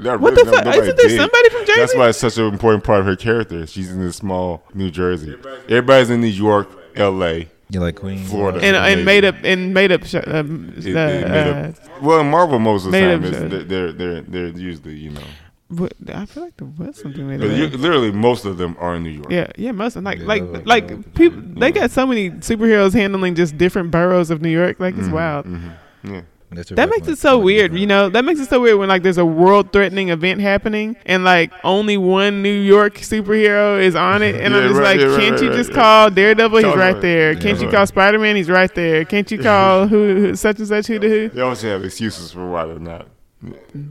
Not 0.04 0.20
What 0.20 0.34
really, 0.34 0.44
the 0.44 0.52
fuck? 0.52 0.68
Isn't 0.76 0.98
there 0.98 1.08
did. 1.08 1.18
somebody 1.20 1.50
from 1.50 1.66
Jersey? 1.66 1.80
That's 1.80 1.96
why 1.96 2.10
it's 2.10 2.20
such 2.20 2.38
an 2.38 2.46
important 2.46 2.84
part 2.84 3.00
of 3.00 3.08
her 3.08 3.16
character. 3.16 3.66
She's 3.66 3.90
in 3.92 4.00
this 4.02 4.18
small 4.18 4.62
New 4.76 4.92
Jersey. 4.92 5.34
Everybody's 5.64 6.12
in 6.12 6.22
New 6.22 6.28
York, 6.28 6.70
L.A. 6.96 7.50
You 7.76 7.82
like 7.82 7.96
Queen, 7.98 8.24
Florida. 8.24 8.60
and 8.64 8.76
and 8.78 9.04
made 9.06 9.26
up 9.26 9.36
and 9.44 9.74
made 9.74 9.92
up. 9.92 10.06
Sh- 10.06 10.16
um, 10.28 10.74
It- 10.78 10.86
it 10.88 10.96
uh, 10.96 11.08
made 11.08 11.24
uh, 11.26 11.68
up- 11.68 12.02
well, 12.02 12.20
in 12.22 12.30
Marvel, 12.32 12.58
most 12.60 12.86
of 12.86 12.92
the 12.94 13.00
time, 13.00 13.24
is 13.24 13.32
they're, 13.32 13.64
they're 13.72 13.92
they're 13.92 14.22
they're 14.22 14.48
usually 14.72 14.96
you 14.96 15.12
know, 15.12 15.28
what- 15.68 15.94
I 16.14 16.26
feel 16.26 16.44
like 16.44 16.56
there 16.56 16.68
was 16.80 16.96
something 17.02 17.28
made 17.28 17.42
but 17.42 17.50
up. 17.52 17.58
you, 17.58 17.68
literally 17.68 18.12
most 18.12 18.46
of 18.46 18.58
them 18.58 18.78
are 18.80 18.96
in 18.96 19.04
New 19.04 19.10
York. 19.22 19.30
Yeah, 19.30 19.48
yeah, 19.58 19.74
most 19.74 19.98
like 19.98 20.20
Yeah, 20.20 20.26
like 20.26 20.44
like, 20.64 20.66
like 20.90 21.14
people. 21.16 21.42
They 21.62 21.72
got 21.74 21.92
so 21.92 22.08
many 22.08 22.30
superheroes 22.50 22.94
handling 22.94 23.36
just 23.36 23.58
different 23.58 23.92
boroughs 23.92 24.30
of 24.32 24.42
New 24.42 24.50
York. 24.62 24.80
Like 24.80 24.96
it's 24.98 25.10
wild. 25.10 25.46
hmm 25.46 25.70
Yeah. 26.04 26.22
That's 26.52 26.70
That 26.70 26.90
makes 26.90 27.08
it 27.08 27.18
so 27.18 27.38
weird, 27.40 27.74
you 27.74 27.88
know. 27.88 28.10
That 28.10 28.24
makes 28.24 28.40
it 28.40 28.50
so 28.50 28.62
weird 28.62 28.78
when 28.78 28.88
like 28.88 29.04
there's 29.04 29.18
a 29.18 29.26
world-threatening 29.26 30.10
event 30.10 30.42
happening 30.42 30.96
and 31.06 31.24
like 31.24 31.52
only 31.64 31.98
one 31.98 32.42
New 32.42 32.54
York 32.54 32.96
superhero 33.00 33.82
is 33.82 33.96
on 33.96 34.22
it, 34.22 34.36
and 34.36 34.54
Yeah, 34.54 34.60
I'm 34.62 34.68
just 34.70 34.80
right, 34.80 34.98
like, 34.98 35.10
yeah, 35.10 35.18
can't 35.18 35.32
right, 35.34 35.42
you 35.42 35.50
right, 35.50 35.58
just 35.58 35.70
yeah. 35.72 35.76
call 35.76 36.10
Daredevil? 36.12 36.58
He's 36.58 36.66
right 36.68 36.94
right. 36.94 37.02
there. 37.02 37.34
Yeah, 37.34 37.40
Can't 37.40 37.60
you 37.60 37.68
right. 37.68 37.76
call 37.76 37.88
Spider-Man? 37.88 38.36
He's 38.36 38.50
right 38.50 38.74
there. 38.74 39.06
Can't 39.06 39.30
you 39.32 39.40
call 39.40 39.88
who, 39.90 40.16
who 40.16 40.36
such 40.36 40.60
and 40.60 40.68
such 40.68 40.88
who 40.88 41.00
to 41.00 41.10
who? 41.10 41.30
They 41.30 41.42
always 41.42 41.62
have 41.64 41.84
excuses 41.84 42.32
for 42.32 42.50
why 42.50 42.66
they're 42.66 42.80
not. 42.80 43.08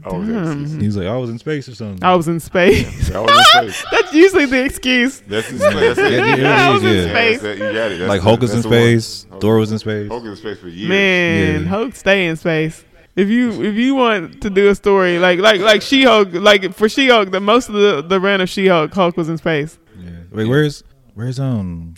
Always 0.05 0.29
have 0.29 0.45
Damn. 0.45 0.79
He's 0.79 0.97
like, 0.97 1.07
I 1.07 1.17
was 1.17 1.29
in 1.29 1.37
space 1.39 1.67
or 1.69 1.75
something. 1.75 2.03
I 2.03 2.15
was 2.15 2.27
in 2.27 2.39
space. 2.39 3.09
They 3.09 3.15
always 3.15 3.35
in 3.37 3.43
space. 3.71 3.85
That's 3.91 4.13
usually 4.13 4.45
the 4.45 4.63
excuse. 4.63 5.19
That's 5.21 5.47
his 5.47 5.59
That's 5.59 5.99
it. 5.99 6.39
Yeah, 6.39 6.67
I 6.69 6.73
was 6.73 6.83
is, 6.83 6.89
in 6.89 6.95
yeah. 6.95 7.03
Yeah, 7.05 7.11
space. 7.13 7.41
that's 7.41 7.59
it. 7.59 7.63
You 7.65 7.73
got 7.73 7.91
it. 7.91 7.97
That's 7.99 8.09
like 8.09 8.21
the- 8.21 8.23
Hulk 8.23 8.43
is 8.43 8.49
in 8.51 8.55
that's 8.57 8.67
the 8.69 8.99
space. 8.99 9.27
Thor 9.41 9.57
was 9.57 9.71
in 9.71 9.79
space. 9.79 10.07
Hulk 10.09 10.23
is 10.23 10.29
in 10.29 10.35
space 10.37 10.59
for 10.59 10.67
years. 10.69 10.89
Man, 10.89 11.61
Yeah. 11.63 11.67
Hulk 11.69 11.95
stay 11.95 12.27
in 12.27 12.35
space. 12.35 12.83
If 13.15 13.29
you 13.29 13.63
if 13.63 13.75
you 13.75 13.95
want 13.95 14.41
to 14.41 14.49
do 14.49 14.69
a 14.69 14.75
story 14.75 15.19
like 15.19 15.39
like 15.39 15.61
like 15.61 15.81
She 15.81 16.03
Hulk, 16.03 16.29
like 16.33 16.73
for 16.73 16.89
She 16.89 17.07
Hulk, 17.07 17.31
the 17.31 17.39
most 17.39 17.69
of 17.69 17.75
the 17.75 18.01
the 18.01 18.19
run 18.19 18.41
of 18.41 18.49
She 18.49 18.67
Hulk, 18.67 18.93
Hulk 18.93 19.15
was 19.15 19.29
in 19.29 19.37
space. 19.37 19.79
Yeah. 19.97 20.09
Wait, 20.31 20.47
where's 20.47 20.83
where's 21.13 21.39
um 21.39 21.95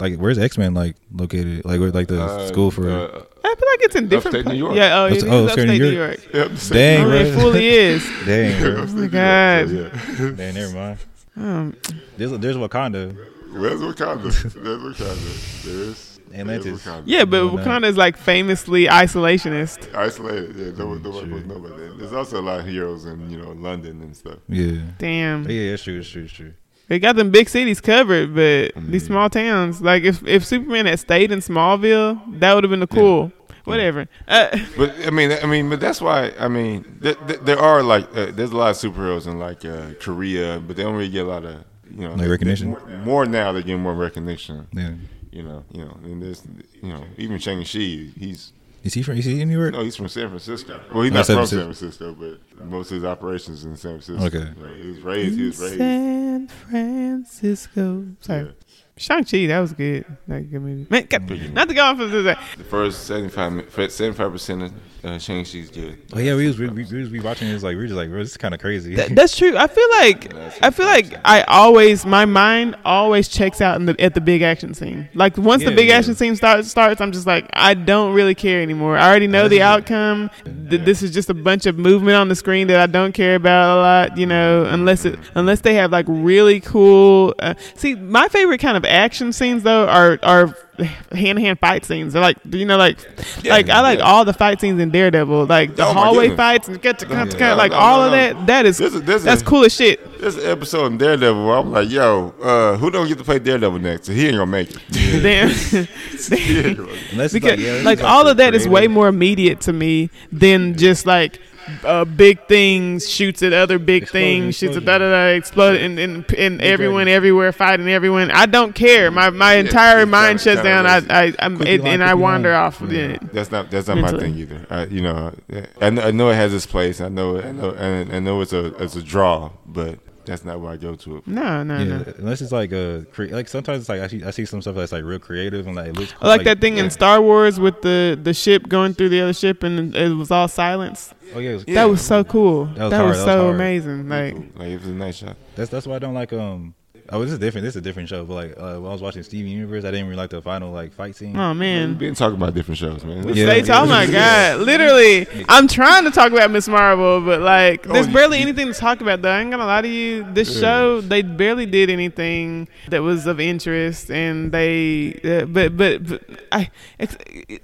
like 0.00 0.16
where's 0.16 0.38
X 0.38 0.56
Men 0.58 0.74
like 0.74 0.96
located? 1.12 1.64
Like 1.64 1.80
where 1.80 1.90
like 1.90 2.08
the 2.08 2.22
Uh, 2.22 2.46
school 2.48 2.70
for 2.70 2.88
uh, 2.90 3.04
I 3.44 3.54
feel 3.54 3.68
like 3.68 3.82
it's 3.82 3.96
in 3.96 4.08
different 4.08 4.36
Upstate 4.36 4.52
New 4.52 4.58
York. 4.58 4.74
Yeah, 4.76 4.98
oh, 5.00 5.06
it 5.06 5.12
Ups- 5.14 5.22
oh, 5.24 5.44
upstate 5.44 5.64
upstate 5.68 5.80
New 5.80 5.90
New 5.90 5.96
York. 5.96 6.20
yep, 6.34 6.50
Dang, 6.70 7.04
Oh, 7.06 7.10
it 7.12 7.34
fully 7.34 7.68
is. 7.68 8.04
Dang, 8.26 8.60
bro. 8.60 8.82
Oh 8.82 8.86
my 8.86 9.06
god. 9.06 9.68
So, 9.68 9.74
yeah. 9.74 10.30
Dang, 10.36 10.54
never 10.54 10.74
mind. 10.74 10.98
Um, 11.36 11.76
There's 12.16 12.32
there's 12.38 12.56
Wakanda. 12.56 13.14
Where's 13.52 13.80
Wakanda? 13.80 14.22
There's 14.54 14.54
Wakanda. 14.54 15.64
There's 15.64 16.20
Atlantis. 16.34 16.82
Wakanda. 16.86 17.02
yeah, 17.06 17.24
but 17.24 17.52
Why? 17.52 17.62
Wakanda 17.62 17.84
is 17.86 17.96
like 17.96 18.16
famously 18.16 18.86
isolationist. 18.86 19.92
Isolated. 19.94 20.54
Yeah, 20.56 20.72
no, 20.78 20.86
one- 20.88 21.02
no 21.02 21.10
one 21.10 21.24
True. 21.24 21.34
would 21.34 21.46
know 21.48 21.56
about 21.56 21.76
that. 21.78 21.98
There's 21.98 22.12
also 22.12 22.40
a 22.40 22.42
lot 22.42 22.60
of 22.60 22.66
heroes 22.66 23.04
in 23.04 23.30
you 23.30 23.38
know 23.38 23.50
London 23.52 24.00
and 24.02 24.16
stuff. 24.16 24.38
Yeah. 24.48 24.80
Damn, 24.98 25.48
Yeah, 25.50 25.70
that's 25.70 25.82
true. 25.82 25.96
That's 25.96 26.08
true. 26.08 26.22
That's 26.22 26.32
true. 26.34 26.52
They 26.90 26.98
got 26.98 27.14
them 27.16 27.30
big 27.30 27.48
cities 27.48 27.80
covered, 27.80 28.34
but 28.34 28.74
Mm. 28.74 28.90
these 28.90 29.06
small 29.06 29.30
towns, 29.30 29.80
like 29.80 30.02
if 30.02 30.26
if 30.26 30.44
Superman 30.44 30.84
had 30.86 30.98
stayed 31.00 31.30
in 31.32 31.38
Smallville, 31.40 32.20
that 32.40 32.52
would 32.54 32.64
have 32.64 32.70
been 32.70 32.80
the 32.80 32.86
cool. 32.86 33.32
Whatever. 33.64 34.08
Uh, 34.26 34.48
But 34.76 34.94
I 35.06 35.10
mean, 35.10 35.30
I 35.42 35.46
mean, 35.46 35.70
but 35.70 35.78
that's 35.80 36.00
why 36.00 36.32
I 36.38 36.48
mean, 36.48 36.84
th- 37.02 37.16
th- 37.28 37.40
there 37.48 37.58
are 37.58 37.82
like 37.82 38.04
uh, 38.16 38.32
there's 38.32 38.50
a 38.50 38.56
lot 38.56 38.70
of 38.70 38.76
superheroes 38.76 39.26
in 39.26 39.38
like 39.38 39.64
uh, 39.64 39.94
Korea, 40.00 40.58
but 40.66 40.76
they 40.76 40.82
don't 40.82 40.94
really 40.96 41.10
get 41.18 41.24
a 41.26 41.28
lot 41.28 41.44
of 41.44 41.64
you 41.94 42.06
know 42.08 42.14
Like 42.14 42.28
recognition? 42.28 42.70
More, 42.70 42.86
more 43.04 43.26
now, 43.26 43.52
they 43.52 43.62
get 43.62 43.78
more 43.78 43.94
recognition. 43.94 44.66
Yeah. 44.72 44.94
You 45.32 45.44
know, 45.44 45.64
you 45.72 45.84
know, 45.84 45.96
and 46.02 46.20
there's 46.22 46.42
you 46.82 46.88
know 46.92 47.04
even 47.16 47.38
Shang 47.38 47.58
Chi, 47.64 48.10
he's 48.18 48.52
Is 48.82 48.94
he 48.94 49.02
from? 49.02 49.16
Is 49.18 49.24
he 49.26 49.40
in 49.40 49.48
New 49.48 49.58
York? 49.60 49.72
no, 49.72 49.82
he's 49.82 49.96
from 49.96 50.08
San 50.08 50.28
Francisco. 50.28 50.80
Well, 50.92 51.02
he's 51.02 51.12
Oh, 51.12 51.14
not 51.16 51.26
San 51.26 51.36
from 51.36 51.46
Francisco. 51.46 51.56
San 51.56 52.14
Francisco, 52.14 52.38
but 52.58 52.66
most 52.66 52.90
of 52.90 52.94
his 52.96 53.04
operations 53.04 53.64
in 53.64 53.76
San 53.76 54.00
Francisco. 54.00 54.24
Okay. 54.26 54.50
You 54.58 54.82
he 54.82 54.88
was 54.88 55.00
raised. 55.00 55.38
He 55.38 55.44
was 55.46 55.60
raised. 55.60 55.78
San 55.78 56.48
Francisco. 56.48 58.06
Sorry. 58.20 58.44
Yeah. 58.44 58.50
Shang 58.96 59.24
Chi, 59.24 59.46
that 59.46 59.60
was 59.60 59.72
good. 59.72 60.04
That 60.28 60.40
was 60.40 60.46
good 60.48 60.60
movie. 60.60 60.86
Man, 60.90 61.06
God, 61.08 61.52
not 61.54 61.68
to 61.68 61.74
go 61.74 61.82
off 61.84 62.00
of 62.00 62.10
this. 62.10 62.36
The 62.58 62.64
first 62.64 63.06
75 63.06 63.70
percent 63.72 64.62
of 64.62 64.72
uh, 65.04 65.18
Shang 65.18 65.44
Chi's 65.44 65.70
good. 65.70 65.98
Oh 66.12 66.18
yeah, 66.18 66.34
we 66.34 66.46
was 66.46 66.58
we, 66.58 66.68
we, 66.68 66.84
we 66.84 67.00
was 67.00 67.10
rewatching 67.10 67.50
this 67.50 67.62
like 67.62 67.72
we 67.72 67.76
were 67.76 67.86
just 67.86 67.96
like, 67.96 68.08
bro, 68.10 68.18
this 68.18 68.32
is 68.32 68.36
kind 68.36 68.54
of 68.54 68.60
crazy. 68.60 68.94
That, 68.94 69.14
that's 69.14 69.36
true. 69.36 69.56
I 69.56 69.66
feel 69.66 69.88
like 69.92 70.34
I 70.62 70.70
feel 70.70 70.86
like 70.86 71.14
I 71.24 71.42
always 71.42 72.04
my 72.04 72.24
mind 72.24 72.76
always 72.84 73.28
checks 73.28 73.60
out 73.60 73.76
in 73.76 73.86
the, 73.86 74.00
at 74.00 74.14
the 74.14 74.20
big 74.20 74.42
action 74.42 74.74
scene. 74.74 75.08
Like 75.14 75.36
once 75.38 75.64
the 75.64 75.70
big 75.70 75.88
yeah. 75.88 75.96
action 75.96 76.14
scene 76.14 76.36
starts, 76.36 76.68
starts, 76.68 77.00
I'm 77.00 77.12
just 77.12 77.26
like 77.26 77.48
I 77.54 77.74
don't 77.74 78.14
really 78.14 78.34
care 78.34 78.60
anymore. 78.60 78.96
I 78.96 79.08
already 79.08 79.26
know 79.26 79.48
the 79.48 79.62
outcome. 79.62 80.30
Th- 80.44 80.82
This 80.82 81.02
is 81.02 81.12
just 81.12 81.30
a 81.30 81.34
bunch 81.34 81.66
of 81.66 81.78
movement 81.78 82.16
on 82.16 82.28
the 82.28 82.34
screen 82.34 82.66
that 82.68 82.80
I 82.80 82.86
don't 82.86 83.12
care 83.12 83.36
about 83.36 83.78
a 83.78 83.80
lot. 83.80 84.18
You 84.18 84.26
know, 84.26 84.64
unless 84.64 85.04
it 85.04 85.18
unless 85.34 85.60
they 85.60 85.74
have 85.74 85.92
like 85.92 86.06
really 86.08 86.60
cool. 86.60 87.34
Uh, 87.38 87.54
see, 87.74 87.94
my 87.94 88.28
favorite 88.28 88.58
kind 88.58 88.76
of 88.76 88.84
action 88.84 89.32
scenes 89.32 89.62
though 89.62 89.88
are 89.88 90.18
are 90.22 90.54
hand 90.86 91.36
to 91.38 91.40
hand 91.42 91.58
fight 91.58 91.84
scenes. 91.84 92.12
They're 92.12 92.22
like 92.22 92.36
you 92.50 92.64
know 92.66 92.76
like 92.76 92.98
like 93.44 93.68
I 93.68 93.80
like 93.80 93.98
yeah. 93.98 94.04
all 94.04 94.24
the 94.24 94.32
fight 94.32 94.60
scenes 94.60 94.80
in 94.80 94.90
Daredevil, 94.90 95.46
like 95.46 95.76
the 95.76 95.86
Oh, 95.86 95.92
hallway 95.92 96.34
fights 96.36 96.68
and 96.68 96.80
get 96.80 96.98
to 97.00 97.06
cut 97.06 97.30
to 97.30 97.36
Yeah. 97.38 97.50
cut, 97.50 97.58
like 97.58 97.72
No, 97.72 97.78
all 97.78 97.98
no, 97.98 98.04
of 98.06 98.10
no. 98.12 98.16
that. 98.16 98.46
That 98.46 98.66
is 98.66 98.78
There's 98.78 98.94
a- 98.94 99.00
there's 99.00 99.22
that's 99.22 99.42
a- 99.42 99.44
cool 99.44 99.64
as 99.64 99.74
shit. 99.74 100.20
There's 100.20 100.36
an 100.36 100.50
episode 100.50 100.86
in 100.86 100.98
Daredevil 100.98 101.46
where 101.46 101.56
I'm 101.56 101.70
like, 101.72 101.90
yo, 101.90 102.34
uh, 102.42 102.76
who 102.76 102.90
don't 102.90 103.08
get 103.08 103.18
to 103.18 103.24
play 103.24 103.38
Daredevil 103.38 103.78
next? 103.78 104.06
So 104.06 104.12
he 104.12 104.26
ain't 104.26 104.36
gonna 104.36 104.46
make 104.46 104.70
it. 104.70 104.78
Damn. 105.22 105.48
He 106.30 106.58
ain't 106.60 106.76
gonna- 106.76 106.88
Unless 107.12 107.32
it's 107.32 107.32
because 107.34 107.50
like, 107.52 107.60
yeah, 107.60 107.80
like 107.84 108.02
all 108.04 108.28
of 108.28 108.36
that 108.36 108.54
is 108.54 108.62
creative. 108.62 108.72
way 108.72 108.86
more 108.88 109.08
immediate 109.08 109.60
to 109.62 109.72
me 109.72 110.10
than 110.30 110.76
just 110.76 111.06
like 111.06 111.40
uh, 111.84 112.04
big 112.04 112.46
things 112.46 113.08
shoots 113.08 113.42
at 113.42 113.52
other 113.52 113.78
big 113.78 114.02
Explosion, 114.04 114.40
things 114.42 114.56
shoots 114.56 114.76
at 114.76 114.82
explosion. 114.82 115.00
da 115.00 115.10
da 115.10 115.10
da 115.10 115.36
explode 115.36 115.76
and 115.80 115.98
and, 115.98 116.34
and 116.34 116.62
everyone 116.62 117.08
everywhere 117.08 117.52
fighting 117.52 117.88
everyone. 117.88 118.30
I 118.30 118.46
don't 118.46 118.74
care. 118.74 119.10
My 119.10 119.30
my 119.30 119.54
entire 119.54 120.02
it's 120.02 120.10
mind 120.10 120.38
kinda- 120.40 120.54
shuts 120.56 120.62
down. 120.62 120.86
I 120.86 121.00
kinda 121.00 121.14
I 121.14 121.34
I'm, 121.44 121.62
it, 121.62 121.80
and 121.82 122.02
I 122.02 122.14
wander 122.14 122.52
line. 122.52 122.60
off. 122.62 122.80
Yeah. 122.88 123.06
Yeah. 123.08 123.18
That's 123.32 123.50
not 123.50 123.70
that's 123.70 123.88
not 123.88 123.98
my 123.98 124.10
thing 124.12 124.36
either. 124.36 124.66
I, 124.70 124.84
you 124.86 125.00
know, 125.02 125.32
I 125.80 125.90
know, 125.90 126.02
I 126.02 126.10
know 126.10 126.30
it 126.30 126.34
has 126.36 126.52
its 126.54 126.66
place. 126.66 127.00
I 127.00 127.08
know 127.08 127.40
I 127.40 127.52
know 127.52 127.70
and 127.72 128.12
I 128.12 128.18
know 128.18 128.40
it's 128.40 128.52
a 128.52 128.66
it's 128.82 128.96
a 128.96 129.02
draw, 129.02 129.50
but 129.66 129.98
that's 130.24 130.44
not 130.44 130.60
where 130.60 130.70
I 130.72 130.76
go 130.76 130.94
to 130.94 131.16
it. 131.18 131.26
No 131.26 131.62
no 131.62 131.78
Yeah, 131.78 131.84
no. 131.84 132.04
unless 132.18 132.40
it's 132.40 132.52
like 132.52 132.72
a 132.72 133.06
cre- 133.12 133.24
like 133.24 133.48
sometimes 133.48 133.80
it's 133.80 133.88
like 133.88 134.00
I 134.00 134.06
see 134.08 134.22
I 134.24 134.30
see 134.30 134.44
some 134.44 134.60
stuff 134.62 134.76
that's 134.76 134.92
like 134.92 135.04
real 135.04 135.18
creative 135.18 135.66
and 135.66 135.76
like 135.76 135.88
it 135.88 135.96
looks 135.96 136.14
I 136.20 136.28
like 136.28 136.44
that 136.44 136.60
thing 136.60 136.76
yeah. 136.76 136.84
in 136.84 136.90
Star 136.90 137.20
Wars 137.20 137.58
with 137.58 137.82
the 137.82 138.18
the 138.22 138.34
ship 138.34 138.68
going 138.68 138.94
through 138.94 139.08
the 139.10 139.20
other 139.20 139.32
ship 139.32 139.62
and 139.62 139.94
it 139.96 140.14
was 140.14 140.30
all 140.30 140.48
silence. 140.48 141.12
Oh 141.34 141.38
yeah, 141.38 141.50
it 141.50 141.54
was- 141.54 141.64
Yeah. 141.68 141.74
That 141.74 141.90
was 141.90 142.00
so 142.00 142.24
cool. 142.24 142.66
That 142.66 142.90
That 142.90 143.02
was, 143.02 143.16
was 143.18 143.24
that 143.24 143.24
was 143.24 143.24
so 143.24 143.42
hard. 143.44 143.54
amazing. 143.54 144.08
Like 144.08 144.34
Like 144.56 144.68
it 144.68 144.80
was 144.80 144.88
a 144.88 144.94
nice 144.94 145.16
shot. 145.16 145.36
that's 145.56 145.70
that's 145.70 145.86
why 145.86 145.96
I 145.96 145.98
don't 145.98 146.14
like 146.14 146.32
um. 146.32 146.74
Oh, 147.12 147.20
this 147.22 147.32
is 147.32 147.38
different. 147.38 147.64
This 147.64 147.72
is 147.72 147.78
a 147.78 147.80
different 147.80 148.08
show. 148.08 148.24
But 148.24 148.34
like 148.34 148.50
uh, 148.56 148.74
when 148.78 148.86
I 148.88 148.92
was 148.92 149.02
watching 149.02 149.22
Steven 149.22 149.50
Universe, 149.50 149.84
I 149.84 149.90
didn't 149.90 150.06
really 150.06 150.16
like 150.16 150.30
the 150.30 150.40
final 150.40 150.70
like 150.72 150.92
fight 150.92 151.16
scene. 151.16 151.36
oh 151.36 151.52
man, 151.52 151.54
We've 151.54 151.88
man. 151.90 151.98
been 151.98 152.14
talking 152.14 152.36
about 152.36 152.54
different 152.54 152.78
shows, 152.78 153.04
man. 153.04 153.26
Yeah. 153.28 153.46
States, 153.46 153.68
oh 153.70 153.84
my 153.86 154.06
god! 154.10 154.60
Literally, 154.60 155.26
I'm 155.48 155.66
trying 155.66 156.04
to 156.04 156.10
talk 156.10 156.32
about 156.32 156.50
Miss 156.50 156.68
Marvel, 156.68 157.20
but 157.20 157.40
like, 157.40 157.82
there's 157.82 158.06
you- 158.06 158.12
barely 158.14 158.36
you- 158.38 158.42
anything 158.42 158.68
to 158.68 158.74
talk 158.74 159.00
about. 159.00 159.22
Though 159.22 159.30
I 159.30 159.40
ain't 159.40 159.50
gonna 159.50 159.66
lie 159.66 159.82
to 159.82 159.88
you, 159.88 160.24
this 160.32 160.54
Yeah. 160.54 160.60
show 160.60 161.00
they 161.00 161.22
barely 161.22 161.66
did 161.66 161.90
anything 161.90 162.68
that 162.88 163.02
was 163.02 163.26
of 163.26 163.40
interest, 163.40 164.10
and 164.10 164.52
they, 164.52 165.20
uh, 165.24 165.46
but 165.46 165.76
but, 165.76 166.06
but 166.06 166.22
I, 166.52 166.70
it's, 166.98 167.16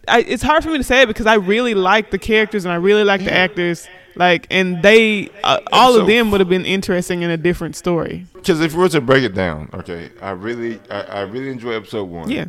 I, 0.09 0.21
it's 0.23 0.43
hard 0.43 0.65
for 0.65 0.71
me 0.71 0.79
to 0.79 0.85
say 0.85 1.03
it 1.03 1.07
because 1.07 1.27
I 1.27 1.35
really 1.35 1.75
like 1.75 2.11
the 2.11 2.19
characters 2.19 2.65
and 2.65 2.73
I 2.73 2.77
really 2.77 3.05
like 3.05 3.23
the 3.25 3.33
actors, 3.33 3.87
like, 4.17 4.47
and 4.51 4.83
they, 4.83 5.31
uh, 5.45 5.61
all 5.73 5.99
of 6.01 6.07
them 6.07 6.31
would 6.31 6.41
have 6.41 6.49
been 6.49 6.67
interesting 6.67 7.23
in 7.23 7.31
a 7.31 7.37
different 7.37 7.77
story. 7.77 8.27
Because 8.35 8.61
if 8.61 8.73
we 8.75 8.81
were 8.81 8.89
to 8.91 9.01
break 9.01 9.25
it 9.25 9.35
down, 9.35 9.71
okay, 9.75 10.11
I 10.21 10.31
really 10.31 10.81
I, 10.91 11.03
I 11.03 11.21
really 11.23 11.51
enjoy 11.51 11.73
episode 11.73 12.05
one. 12.05 12.31
Yeah, 12.31 12.47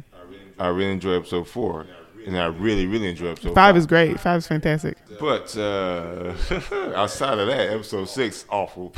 I 0.60 0.68
really 0.70 0.92
enjoy 0.92 1.14
episode 1.14 1.48
four, 1.48 1.86
and 2.28 2.38
I 2.38 2.46
really 2.48 2.86
really 2.86 3.08
enjoy 3.10 3.30
episode 3.30 3.56
five 3.56 3.76
is 3.78 3.86
great. 3.88 4.20
Five 4.20 4.38
is 4.40 4.48
fantastic. 4.48 4.98
But 5.20 5.58
uh, 5.58 6.34
outside 6.96 7.40
of 7.40 7.48
that, 7.48 7.70
episode 7.72 8.10
six 8.10 8.46
awful. 8.50 8.94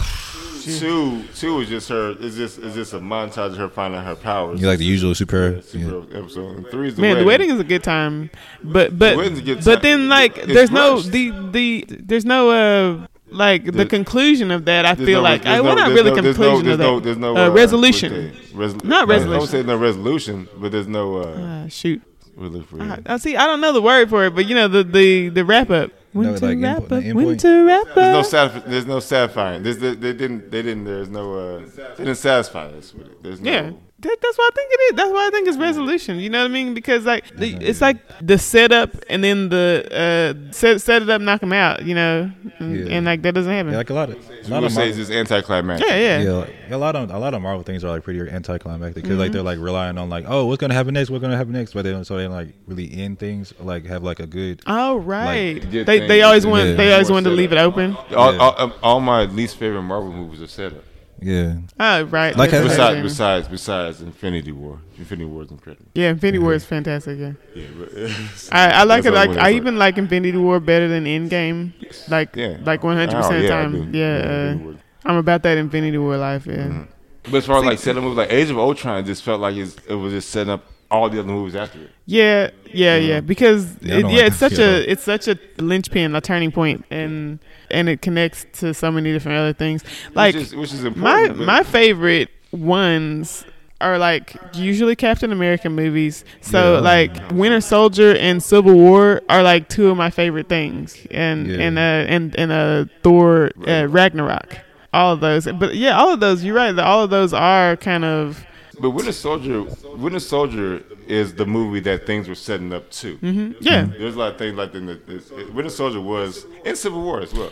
two 0.63 1.23
two 1.36 1.59
is 1.61 1.69
just 1.69 1.89
her. 1.89 2.11
Is 2.19 2.36
just 2.36 2.57
is 2.59 2.73
just 2.75 2.93
a 2.93 2.99
montage 2.99 3.51
of 3.51 3.57
her 3.57 3.69
finding 3.69 4.01
her 4.01 4.15
powers. 4.15 4.59
You 4.61 4.67
like 4.67 4.80
the 4.80 4.86
usual 4.86 5.15
super. 5.15 5.61
Super 5.61 6.03
episode. 6.17 6.57
And 6.57 6.67
three 6.67 6.89
is 6.89 6.95
the 6.95 7.01
Man, 7.01 7.11
wedding. 7.11 7.23
the 7.23 7.27
wedding 7.27 7.49
is 7.51 7.59
a 7.59 7.63
good 7.63 7.84
time, 7.84 8.30
but 8.63 8.97
but 8.97 9.15
wedding's 9.17 9.39
a 9.39 9.41
good 9.43 9.63
but 9.63 9.82
then 9.82 10.09
like 10.09 10.38
It's 10.38 10.47
there's 10.47 10.71
no 10.71 10.99
the 10.99 11.32
the 11.51 11.86
there's 11.88 12.25
no 12.25 12.49
uh 12.49 13.07
like 13.32 13.65
the 13.65 13.71
There's- 13.71 13.89
conclusion 13.89 14.49
of 14.49 14.65
that. 14.65 14.86
I 14.88 14.95
feel 14.95 15.19
no- 15.19 15.21
like 15.21 15.45
I, 15.45 15.61
we're 15.61 15.69
no- 15.69 15.75
not 15.75 15.89
really 15.91 16.09
no- 16.09 16.15
there's 16.21 16.38
no- 16.39 16.45
conclusion 16.55 16.65
there's 16.65 16.73
of 16.73 16.80
no- 16.80 16.95
that. 16.99 17.03
There's 17.05 17.17
no 17.17 17.38
uh, 17.38 17.47
uh, 17.47 17.51
resolution. 17.51 18.11
what 18.11 18.21
they- 18.34 18.57
resol- 18.80 18.84
Not 18.84 19.03
I 19.07 19.11
resolution. 19.13 19.39
don't 19.39 19.47
say 19.47 19.63
no 19.63 19.77
resolution, 19.77 20.47
but 20.57 20.71
there's 20.71 20.88
no. 20.88 21.17
Uh, 21.17 21.21
Uh, 21.25 21.67
shoot, 21.67 22.01
We'll 22.40 22.50
look 22.52 22.68
for 22.70 22.82
I, 22.82 22.94
it. 22.96 23.02
I 23.06 23.18
see. 23.18 23.36
I 23.36 23.46
don't 23.46 23.60
know 23.62 23.74
the 23.74 23.82
word 23.82 24.10
for 24.10 24.26
it, 24.26 24.34
but 24.34 24.46
you 24.48 24.56
know 24.56 24.68
the 24.68 24.84
the 24.84 25.30
the 25.30 25.44
wrap 25.46 25.70
up. 25.70 25.92
When 26.14 26.26
No, 26.28 26.38
to 26.38 26.46
like 26.48 26.58
wrap 26.62 26.78
input- 26.84 26.92
up. 26.98 27.04
the 27.04 27.14
When 27.14 27.26
input. 27.28 27.40
to 27.42 27.66
wrap 27.68 27.88
up. 27.90 27.96
There's 27.96 28.34
no 28.34 28.38
satisf- 28.40 28.66
There's 28.66 28.86
no 28.88 29.00
satisfying. 29.00 29.62
There's, 29.64 29.78
they, 29.78 29.94
they 29.94 30.14
didn't. 30.14 30.50
They 30.50 30.62
didn't. 30.64 30.86
There's 30.86 31.10
no. 31.10 31.36
Uh, 31.38 31.60
they 31.98 32.06
didn't 32.06 32.16
satisfy 32.16 32.66
us 32.70 32.94
with 32.94 33.08
it. 33.08 33.22
There's 33.24 33.42
no. 33.42 33.52
Yeah. 33.52 33.72
That, 34.02 34.18
that's 34.22 34.38
what 34.38 34.54
I 34.54 34.56
think 34.56 34.72
it 34.72 34.80
is. 34.91 34.95
That's 34.95 35.12
why 35.12 35.28
I 35.28 35.30
think 35.30 35.47
it's 35.50 35.58
resolution. 35.58 36.20
You 36.20 36.30
know 36.30 36.39
what 36.39 36.45
I 36.52 36.54
mean? 36.54 36.74
Because 36.74 37.06
like 37.06 37.36
the, 37.36 37.54
it's 37.56 37.82
like 37.82 37.97
the 38.26 38.38
setup 38.38 38.91
and 39.10 39.22
then 39.22 39.50
the 39.50 39.86
uh 39.91 40.52
set 40.54 40.80
set 40.82 41.02
it 41.02 41.10
up, 41.10 41.22
knock 41.22 41.41
them 41.41 41.52
out. 41.52 41.84
You 41.86 41.95
know, 41.95 42.32
and, 42.60 42.78
Yeah. 42.88 42.95
and 42.95 43.06
like 43.06 43.22
that 43.24 43.34
doesn't 43.34 43.52
happen. 43.52 43.74
Yeah, 43.74 43.78
like 43.80 43.89
a 43.89 43.93
lot 43.93 44.10
of 44.10 44.16
a 44.16 44.47
lot 44.50 44.58
of 44.58 44.64
would 44.64 44.72
say 44.72 44.76
Marvel, 44.78 44.84
it's 44.89 44.97
just 44.97 45.12
anticlimactic. 45.12 45.86
yeah, 45.89 45.97
yeah, 45.97 46.20
yeah, 46.22 46.32
like, 46.32 46.56
a 46.72 46.78
lot 46.78 46.95
of 46.95 47.12
a 47.12 47.20
lot 47.20 47.34
of 47.34 47.41
Marvel 47.41 47.64
things 47.64 47.84
are 47.84 47.89
like 47.89 48.04
pretty 48.04 48.22
anticlimactic 48.22 48.95
because 48.95 49.10
Mm-hmm. 49.10 49.20
like 49.20 49.32
they're 49.34 49.43
like 49.43 49.60
relying 49.60 49.97
on 49.97 50.10
like 50.10 50.24
oh 50.28 50.45
what's 50.45 50.62
gonna 50.62 50.74
happen 50.74 50.93
next 50.93 51.10
what's 51.10 51.22
gonna 51.22 51.36
happen 51.36 51.52
next 51.52 51.74
but 51.74 51.82
they 51.84 51.91
don't 51.91 52.06
so 52.06 52.16
they 52.16 52.24
don't 52.24 52.32
like 52.32 52.54
really 52.68 52.89
end 52.93 53.20
things 53.20 53.54
or, 53.60 53.66
like 53.66 53.86
have 53.86 54.02
like 54.04 54.22
a 54.22 54.28
good 54.28 54.62
Oh 54.66 54.95
right. 54.97 55.62
Like, 55.62 55.86
they 55.86 56.08
they 56.08 56.22
always 56.22 56.45
want 56.45 56.68
Yeah. 56.70 56.76
they 56.76 56.93
always 56.93 57.12
want 57.12 57.26
to 57.26 57.32
leave 57.32 57.52
it 57.52 57.58
open. 57.58 57.95
All, 58.16 58.32
Yeah. 58.34 58.39
all, 58.39 58.56
um, 58.58 58.74
all 58.82 59.00
my 59.02 59.24
least 59.26 59.58
favorite 59.58 59.82
Marvel 59.82 60.12
movies 60.14 60.41
are 60.41 60.47
set 60.47 60.72
up. 60.72 60.84
Yeah 61.22 61.57
Oh 61.80 62.03
right. 62.03 62.36
Like 62.36 62.51
That's 62.51 62.63
how- 62.63 62.70
Besides, 62.70 62.80
amazing. 62.91 63.03
besides, 63.03 63.47
besides 63.47 64.01
Infinity 64.01 64.51
War. 64.51 64.80
Infinity 64.97 65.26
War 65.26 65.43
is 65.43 65.51
incredible. 65.51 65.86
yeah, 65.93 66.09
Infinity 66.09 66.39
War 66.39 66.53
is 66.53 66.65
fantastic. 66.65 67.17
Yeah, 67.20 67.34
Yeah, 67.55 67.67
but 67.78 67.89
I, 68.51 68.70
I 68.82 68.84
like 68.84 69.05
it. 69.05 69.11
Like 69.13 69.30
what 69.30 69.39
I 69.39 69.51
even 69.53 69.78
like 69.78 69.97
Infinity 69.97 70.38
War 70.38 70.59
better 70.59 70.88
than 70.88 71.05
Endgame. 71.05 71.72
Like 72.09 72.36
Yeah. 72.36 72.57
like 72.63 72.84
one 72.84 72.95
hundred 72.97 73.15
percent 73.15 73.34
Oh, 73.34 73.38
of 73.38 73.41
the 73.43 73.49
time. 73.49 73.91
do. 73.91 73.97
Yeah, 73.97 74.17
Yeah, 74.55 74.70
uh, 74.72 74.74
I'm 75.05 75.17
about 75.17 75.43
that 75.43 75.57
Infinity 75.57 75.97
War 75.97 76.17
life. 76.17 76.45
Yeah. 76.45 76.55
Mm-hmm. 76.67 76.84
But 77.32 77.36
as 77.36 77.45
far 77.45 77.59
as 77.59 77.65
like 77.65 77.80
setting 77.80 78.01
movies, 78.03 78.17
like 78.17 78.32
Age 78.32 78.49
of 78.49 78.57
Ultron, 78.57 79.05
just 79.05 79.24
felt 79.24 79.39
like 79.41 79.55
it 79.55 79.93
was 79.93 80.11
just 80.13 80.30
setting 80.30 80.51
up 80.51 80.63
all 80.92 81.10
the 81.10 81.20
other 81.20 81.28
movies 81.28 81.56
after 81.56 81.80
it. 81.84 81.92
Yeah, 82.06 82.50
yeah, 82.74 82.98
yeah. 82.98 83.20
Because 83.20 83.76
Yeah, 83.82 83.96
it, 83.96 84.00
yeah, 84.00 84.06
like 84.08 84.26
it's 84.28 84.38
such 84.38 84.56
feel. 84.56 84.62
a 84.70 84.80
it's 84.92 85.04
such 85.04 85.28
a 85.28 85.38
linchpin, 85.58 86.16
a 86.16 86.22
turning 86.22 86.52
point, 86.52 86.86
and 86.90 87.40
and 87.70 87.88
it 87.90 88.02
connects 88.02 88.46
to 88.60 88.74
so 88.74 88.92
many 88.92 89.12
different 89.12 89.38
other 89.38 89.54
things. 89.54 89.84
Like 90.16 90.34
which 90.36 90.44
is, 90.46 90.56
which 90.56 90.74
is 90.74 90.82
my 90.84 90.88
important. 90.90 91.38
but- 91.38 91.46
my 91.46 91.64
favorite 91.64 92.30
ones 92.52 93.46
are 93.82 93.98
like 93.98 94.36
usually 94.56 94.96
Captain 94.96 95.32
America 95.32 95.70
movies. 95.70 96.26
So 96.42 96.74
Yeah. 96.76 96.80
like 96.80 97.32
Winter 97.32 97.62
Soldier 97.62 98.14
and 98.16 98.44
Civil 98.44 98.74
War 98.74 99.22
are 99.30 99.42
like 99.42 99.70
two 99.70 99.90
of 99.90 99.96
my 99.98 100.10
favorite 100.10 100.50
things, 100.50 100.98
and 101.12 101.48
Yeah. 101.48 101.58
and 101.60 101.78
uh 101.78 101.82
and 101.82 102.36
and 102.38 102.52
uh 102.52 102.86
Thor 103.04 103.52
uh, 103.68 103.88
Ragnarok. 103.88 104.58
All 104.92 105.14
of 105.14 105.20
those, 105.20 105.46
but 105.46 105.76
yeah, 105.76 105.96
all 105.98 106.12
of 106.12 106.20
those. 106.20 106.44
You're 106.44 106.56
right. 106.56 106.78
All 106.80 107.04
of 107.04 107.12
those 107.12 107.32
are 107.32 107.76
kind 107.78 108.04
of 108.04 108.44
But 108.82 108.91
Winter 108.91 109.11
Soldier, 109.11 109.63
Winter 109.95 110.19
Soldier 110.19 110.84
is 111.07 111.34
the 111.34 111.45
movie 111.45 111.80
that 111.82 112.05
things 112.05 112.27
were 112.30 112.36
setting 112.36 112.71
up 112.73 112.89
to. 112.91 113.17
mhm, 113.17 113.55
yeah. 113.59 113.84
There's 113.86 114.15
a 114.15 114.19
lot 114.19 114.32
of 114.34 114.38
things 114.38 114.55
like 114.55 114.73
in 114.75 114.86
the, 114.86 114.95
this- 115.05 115.30
Winter 115.53 115.69
Soldier 115.69 115.99
was 116.01 116.45
in 116.63 116.75
Civil 116.75 117.01
War 117.01 117.21
as 117.21 117.34
well. 117.34 117.51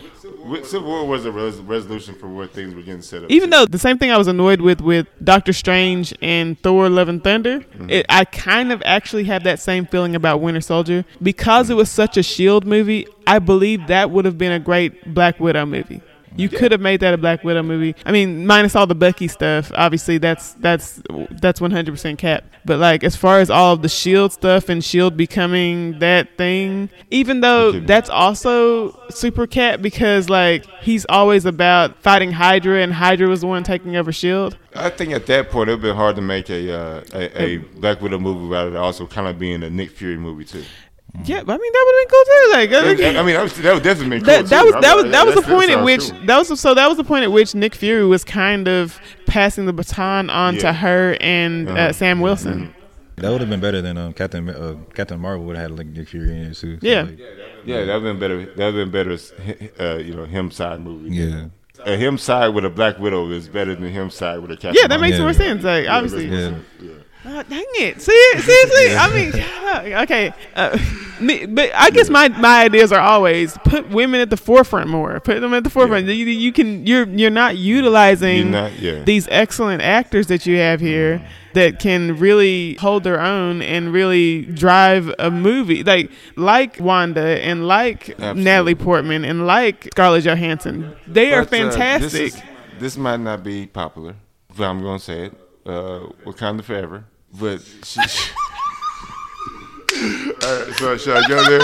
Civil 0.64 0.88
War 0.88 1.06
was 1.06 1.24
a 1.26 1.32
res- 1.32 1.56
resolution 1.58 2.14
for 2.14 2.28
where 2.28 2.46
things 2.46 2.74
were 2.74 2.82
getting 2.82 3.02
set 3.02 3.24
up. 3.24 3.30
Even 3.30 3.50
to. 3.50 3.56
though 3.56 3.66
the 3.66 3.78
same 3.78 3.98
thing 3.98 4.10
I 4.10 4.16
was 4.16 4.28
annoyed 4.28 4.60
with 4.60 4.80
with 4.80 5.06
Doctor 5.22 5.52
Strange 5.52 6.14
and 6.22 6.58
Thor: 6.60 6.88
Love 6.88 7.08
and 7.08 7.22
Thunder, 7.22 7.60
Mm-hmm. 7.60 7.90
it, 7.90 8.06
I 8.08 8.24
kind 8.24 8.72
of 8.72 8.82
actually 8.84 9.24
have 9.24 9.44
that 9.44 9.60
same 9.60 9.86
feeling 9.86 10.14
about 10.14 10.40
Winter 10.40 10.60
Soldier 10.60 11.04
because 11.22 11.68
it 11.70 11.74
was 11.74 11.90
such 11.90 12.16
a 12.16 12.22
Shield 12.22 12.66
movie. 12.66 13.06
I 13.26 13.38
believe 13.38 13.86
that 13.88 14.10
would 14.10 14.24
have 14.24 14.38
been 14.38 14.52
a 14.52 14.58
great 14.60 15.12
Black 15.14 15.38
Widow 15.40 15.66
movie. 15.66 16.00
You 16.36 16.48
could 16.48 16.72
have 16.72 16.80
made 16.80 17.00
that 17.00 17.14
a 17.14 17.18
Black 17.18 17.44
Widow 17.44 17.62
movie. 17.62 17.94
I 18.04 18.12
mean, 18.12 18.46
minus 18.46 18.76
all 18.76 18.86
the 18.86 18.94
Bucky 18.94 19.28
stuff. 19.28 19.72
Obviously, 19.74 20.18
that's 20.18 20.52
that's 20.54 21.02
that's 21.30 21.60
one 21.60 21.70
hundred 21.70 21.92
percent 21.92 22.18
cap. 22.18 22.44
But 22.64 22.78
like, 22.78 23.02
as 23.02 23.16
far 23.16 23.40
as 23.40 23.50
all 23.50 23.74
of 23.74 23.82
the 23.82 23.88
Shield 23.88 24.32
stuff 24.32 24.68
and 24.68 24.84
Shield 24.84 25.16
becoming 25.16 25.98
that 26.00 26.36
thing, 26.36 26.90
even 27.10 27.40
though 27.40 27.72
that's 27.72 28.10
also 28.10 28.98
super 29.10 29.46
cap 29.46 29.80
because 29.80 30.28
like 30.28 30.66
he's 30.80 31.06
always 31.08 31.44
about 31.44 32.02
fighting 32.02 32.32
Hydra 32.32 32.82
and 32.82 32.92
Hydra 32.92 33.28
was 33.28 33.40
the 33.40 33.46
one 33.46 33.62
taking 33.62 33.96
over 33.96 34.12
Shield. 34.12 34.56
I 34.74 34.90
think 34.90 35.12
at 35.12 35.26
that 35.26 35.50
point 35.50 35.70
it 35.70 35.72
would 35.72 35.78
have 35.78 35.82
been 35.82 35.96
hard 35.96 36.16
to 36.16 36.22
make 36.22 36.50
a 36.50 36.72
uh, 36.72 37.04
a, 37.12 37.42
a 37.42 37.56
Black 37.56 38.00
Widow 38.00 38.18
movie 38.18 38.46
without 38.46 38.68
it 38.68 38.76
also 38.76 39.06
kind 39.06 39.26
of 39.26 39.38
being 39.38 39.62
a 39.62 39.70
Nick 39.70 39.90
Fury 39.90 40.16
movie 40.16 40.44
too. 40.44 40.64
Yeah, 41.24 41.42
but 41.42 41.52
I 41.54 41.58
mean 41.58 41.72
that 41.72 41.84
would 41.86 41.94
have 41.94 42.02
been 42.02 42.10
cool 42.10 42.24
too. 42.24 42.50
Like 42.52 42.72
I 42.72 42.96
think- 42.96 43.16
I 43.18 43.22
mean, 43.22 43.34
that, 43.34 43.42
was, 43.42 43.56
that 43.58 43.74
would 43.74 43.82
definitely 43.82 44.18
been 44.18 44.26
that, 44.26 44.40
cool 44.40 44.48
that 44.48 44.60
too. 44.60 44.66
was 44.66 44.82
that 44.82 44.94
was 44.96 45.04
that 45.12 45.26
was 45.26 45.34
the 45.34 45.42
point 45.42 45.70
at 45.70 45.84
which 45.84 46.10
cool. 46.10 46.26
that 46.26 46.38
was 46.38 46.60
so 46.60 46.74
that 46.74 46.88
was 46.88 46.96
the 46.96 47.04
point 47.04 47.24
at 47.24 47.32
which 47.32 47.54
Nick 47.54 47.74
Fury 47.74 48.04
was 48.06 48.24
kind 48.24 48.68
of 48.68 48.98
passing 49.26 49.66
the 49.66 49.72
baton 49.72 50.30
on 50.30 50.56
to 50.58 50.72
her 50.72 51.16
and 51.20 51.68
uh, 51.68 51.72
Uh-huh. 51.72 51.92
Sam 51.92 52.20
Wilson. 52.20 52.74
that 53.16 53.30
would 53.30 53.40
have 53.40 53.50
been 53.50 53.60
better 53.60 53.82
than 53.82 53.98
um, 53.98 54.12
Captain 54.12 54.48
uh, 54.48 54.76
Captain 54.94 55.18
Marvel 55.20 55.44
would 55.46 55.56
have 55.56 55.70
had 55.70 55.78
like 55.78 55.88
Nick 55.88 56.08
Fury 56.08 56.30
in 56.30 56.36
it 56.50 56.54
too 56.56 56.78
so, 56.80 56.86
Yeah. 56.86 57.02
like, 57.02 57.18
Yeah, 57.64 57.84
that 57.84 58.00
would 58.00 58.06
have 58.06 58.18
been 58.18 58.18
better. 58.20 58.46
That 58.54 58.72
would 58.72 58.74
have 58.76 58.92
been 58.92 59.16
better. 59.16 59.18
Uh, 59.80 59.96
you 59.98 60.14
know, 60.14 60.24
him 60.24 60.50
side 60.50 60.80
movie. 60.80 61.14
yeah 61.16 61.46
A 61.84 61.96
him 61.96 62.16
side 62.18 62.48
with 62.48 62.64
a 62.64 62.70
Black 62.70 62.98
Widow 62.98 63.28
is 63.30 63.48
better 63.48 63.74
than 63.74 63.90
him 63.90 64.10
side 64.10 64.38
with 64.40 64.50
a 64.52 64.56
Captain. 64.56 64.74
Yeah, 64.80 64.86
that 64.88 65.00
makes 65.00 65.16
Yeah. 65.16 65.22
more 65.24 65.32
sense. 65.32 65.64
Like 65.64 65.88
obviously, 65.88 66.28
that 66.28 66.54
Yeah. 66.80 66.90
Yeah. 67.28 67.38
Ah, 67.40 67.42
dang 67.48 67.64
it! 67.74 68.00
See, 68.00 68.30
seriously, 68.40 68.96
I 68.96 69.14
mean, 69.84 69.94
okay, 70.02 70.32
uh, 70.56 70.78
me, 71.20 71.46
but 71.46 71.70
I 71.74 71.90
guess 71.90 72.08
my 72.08 72.28
my 72.28 72.64
ideas 72.64 72.90
are 72.92 73.00
always 73.00 73.56
put 73.64 73.88
women 73.90 74.20
at 74.20 74.30
the 74.30 74.36
forefront 74.36 74.88
more. 74.88 75.20
Put 75.20 75.40
them 75.40 75.52
at 75.52 75.62
the 75.64 75.70
forefront. 75.70 76.06
You, 76.06 76.12
you 76.14 76.52
can 76.52 76.86
you're 76.86 77.06
you're 77.08 77.30
not 77.30 77.56
utilizing 77.56 78.36
You're 78.52 78.62
not- 78.62 78.78
yeah. 78.80 79.02
these 79.02 79.28
excellent 79.30 79.82
actors 79.82 80.28
that 80.28 80.46
you 80.46 80.56
have 80.56 80.80
here 80.80 81.20
that 81.54 81.78
can 81.80 82.16
really 82.18 82.74
hold 82.74 83.04
their 83.04 83.20
own 83.20 83.62
and 83.62 83.92
really 83.92 84.42
drive 84.46 85.12
a 85.18 85.30
movie 85.30 85.82
like 85.82 86.10
like 86.36 86.78
Wanda 86.80 87.20
and 87.44 87.66
like 87.68 88.10
Absolutely. 88.10 88.42
Natalie 88.44 88.74
Portman 88.74 89.24
and 89.24 89.46
like 89.46 89.84
Scarlett 89.92 90.24
Johansson. 90.24 90.94
They 91.06 91.32
are 91.34 91.44
But, 91.44 91.52
uh, 91.60 91.70
fantastic. 91.70 92.10
this, 92.12 92.34
is- 92.36 92.42
this 92.78 92.96
might 92.96 93.20
not 93.20 93.42
be 93.44 93.66
popular, 93.66 94.14
but 94.56 94.64
I'm 94.64 94.80
going 94.80 94.98
to 94.98 95.04
say 95.04 95.24
it. 95.26 95.34
Uh, 95.66 96.08
Wakanda 96.24 96.62
Forever. 96.64 97.04
But 97.32 97.60
she. 97.84 98.00
All 100.42 100.56
right, 100.64 100.74
so 100.76 100.96
should 100.96 101.16
I 101.16 101.28
go 101.28 101.42
there? 101.48 101.60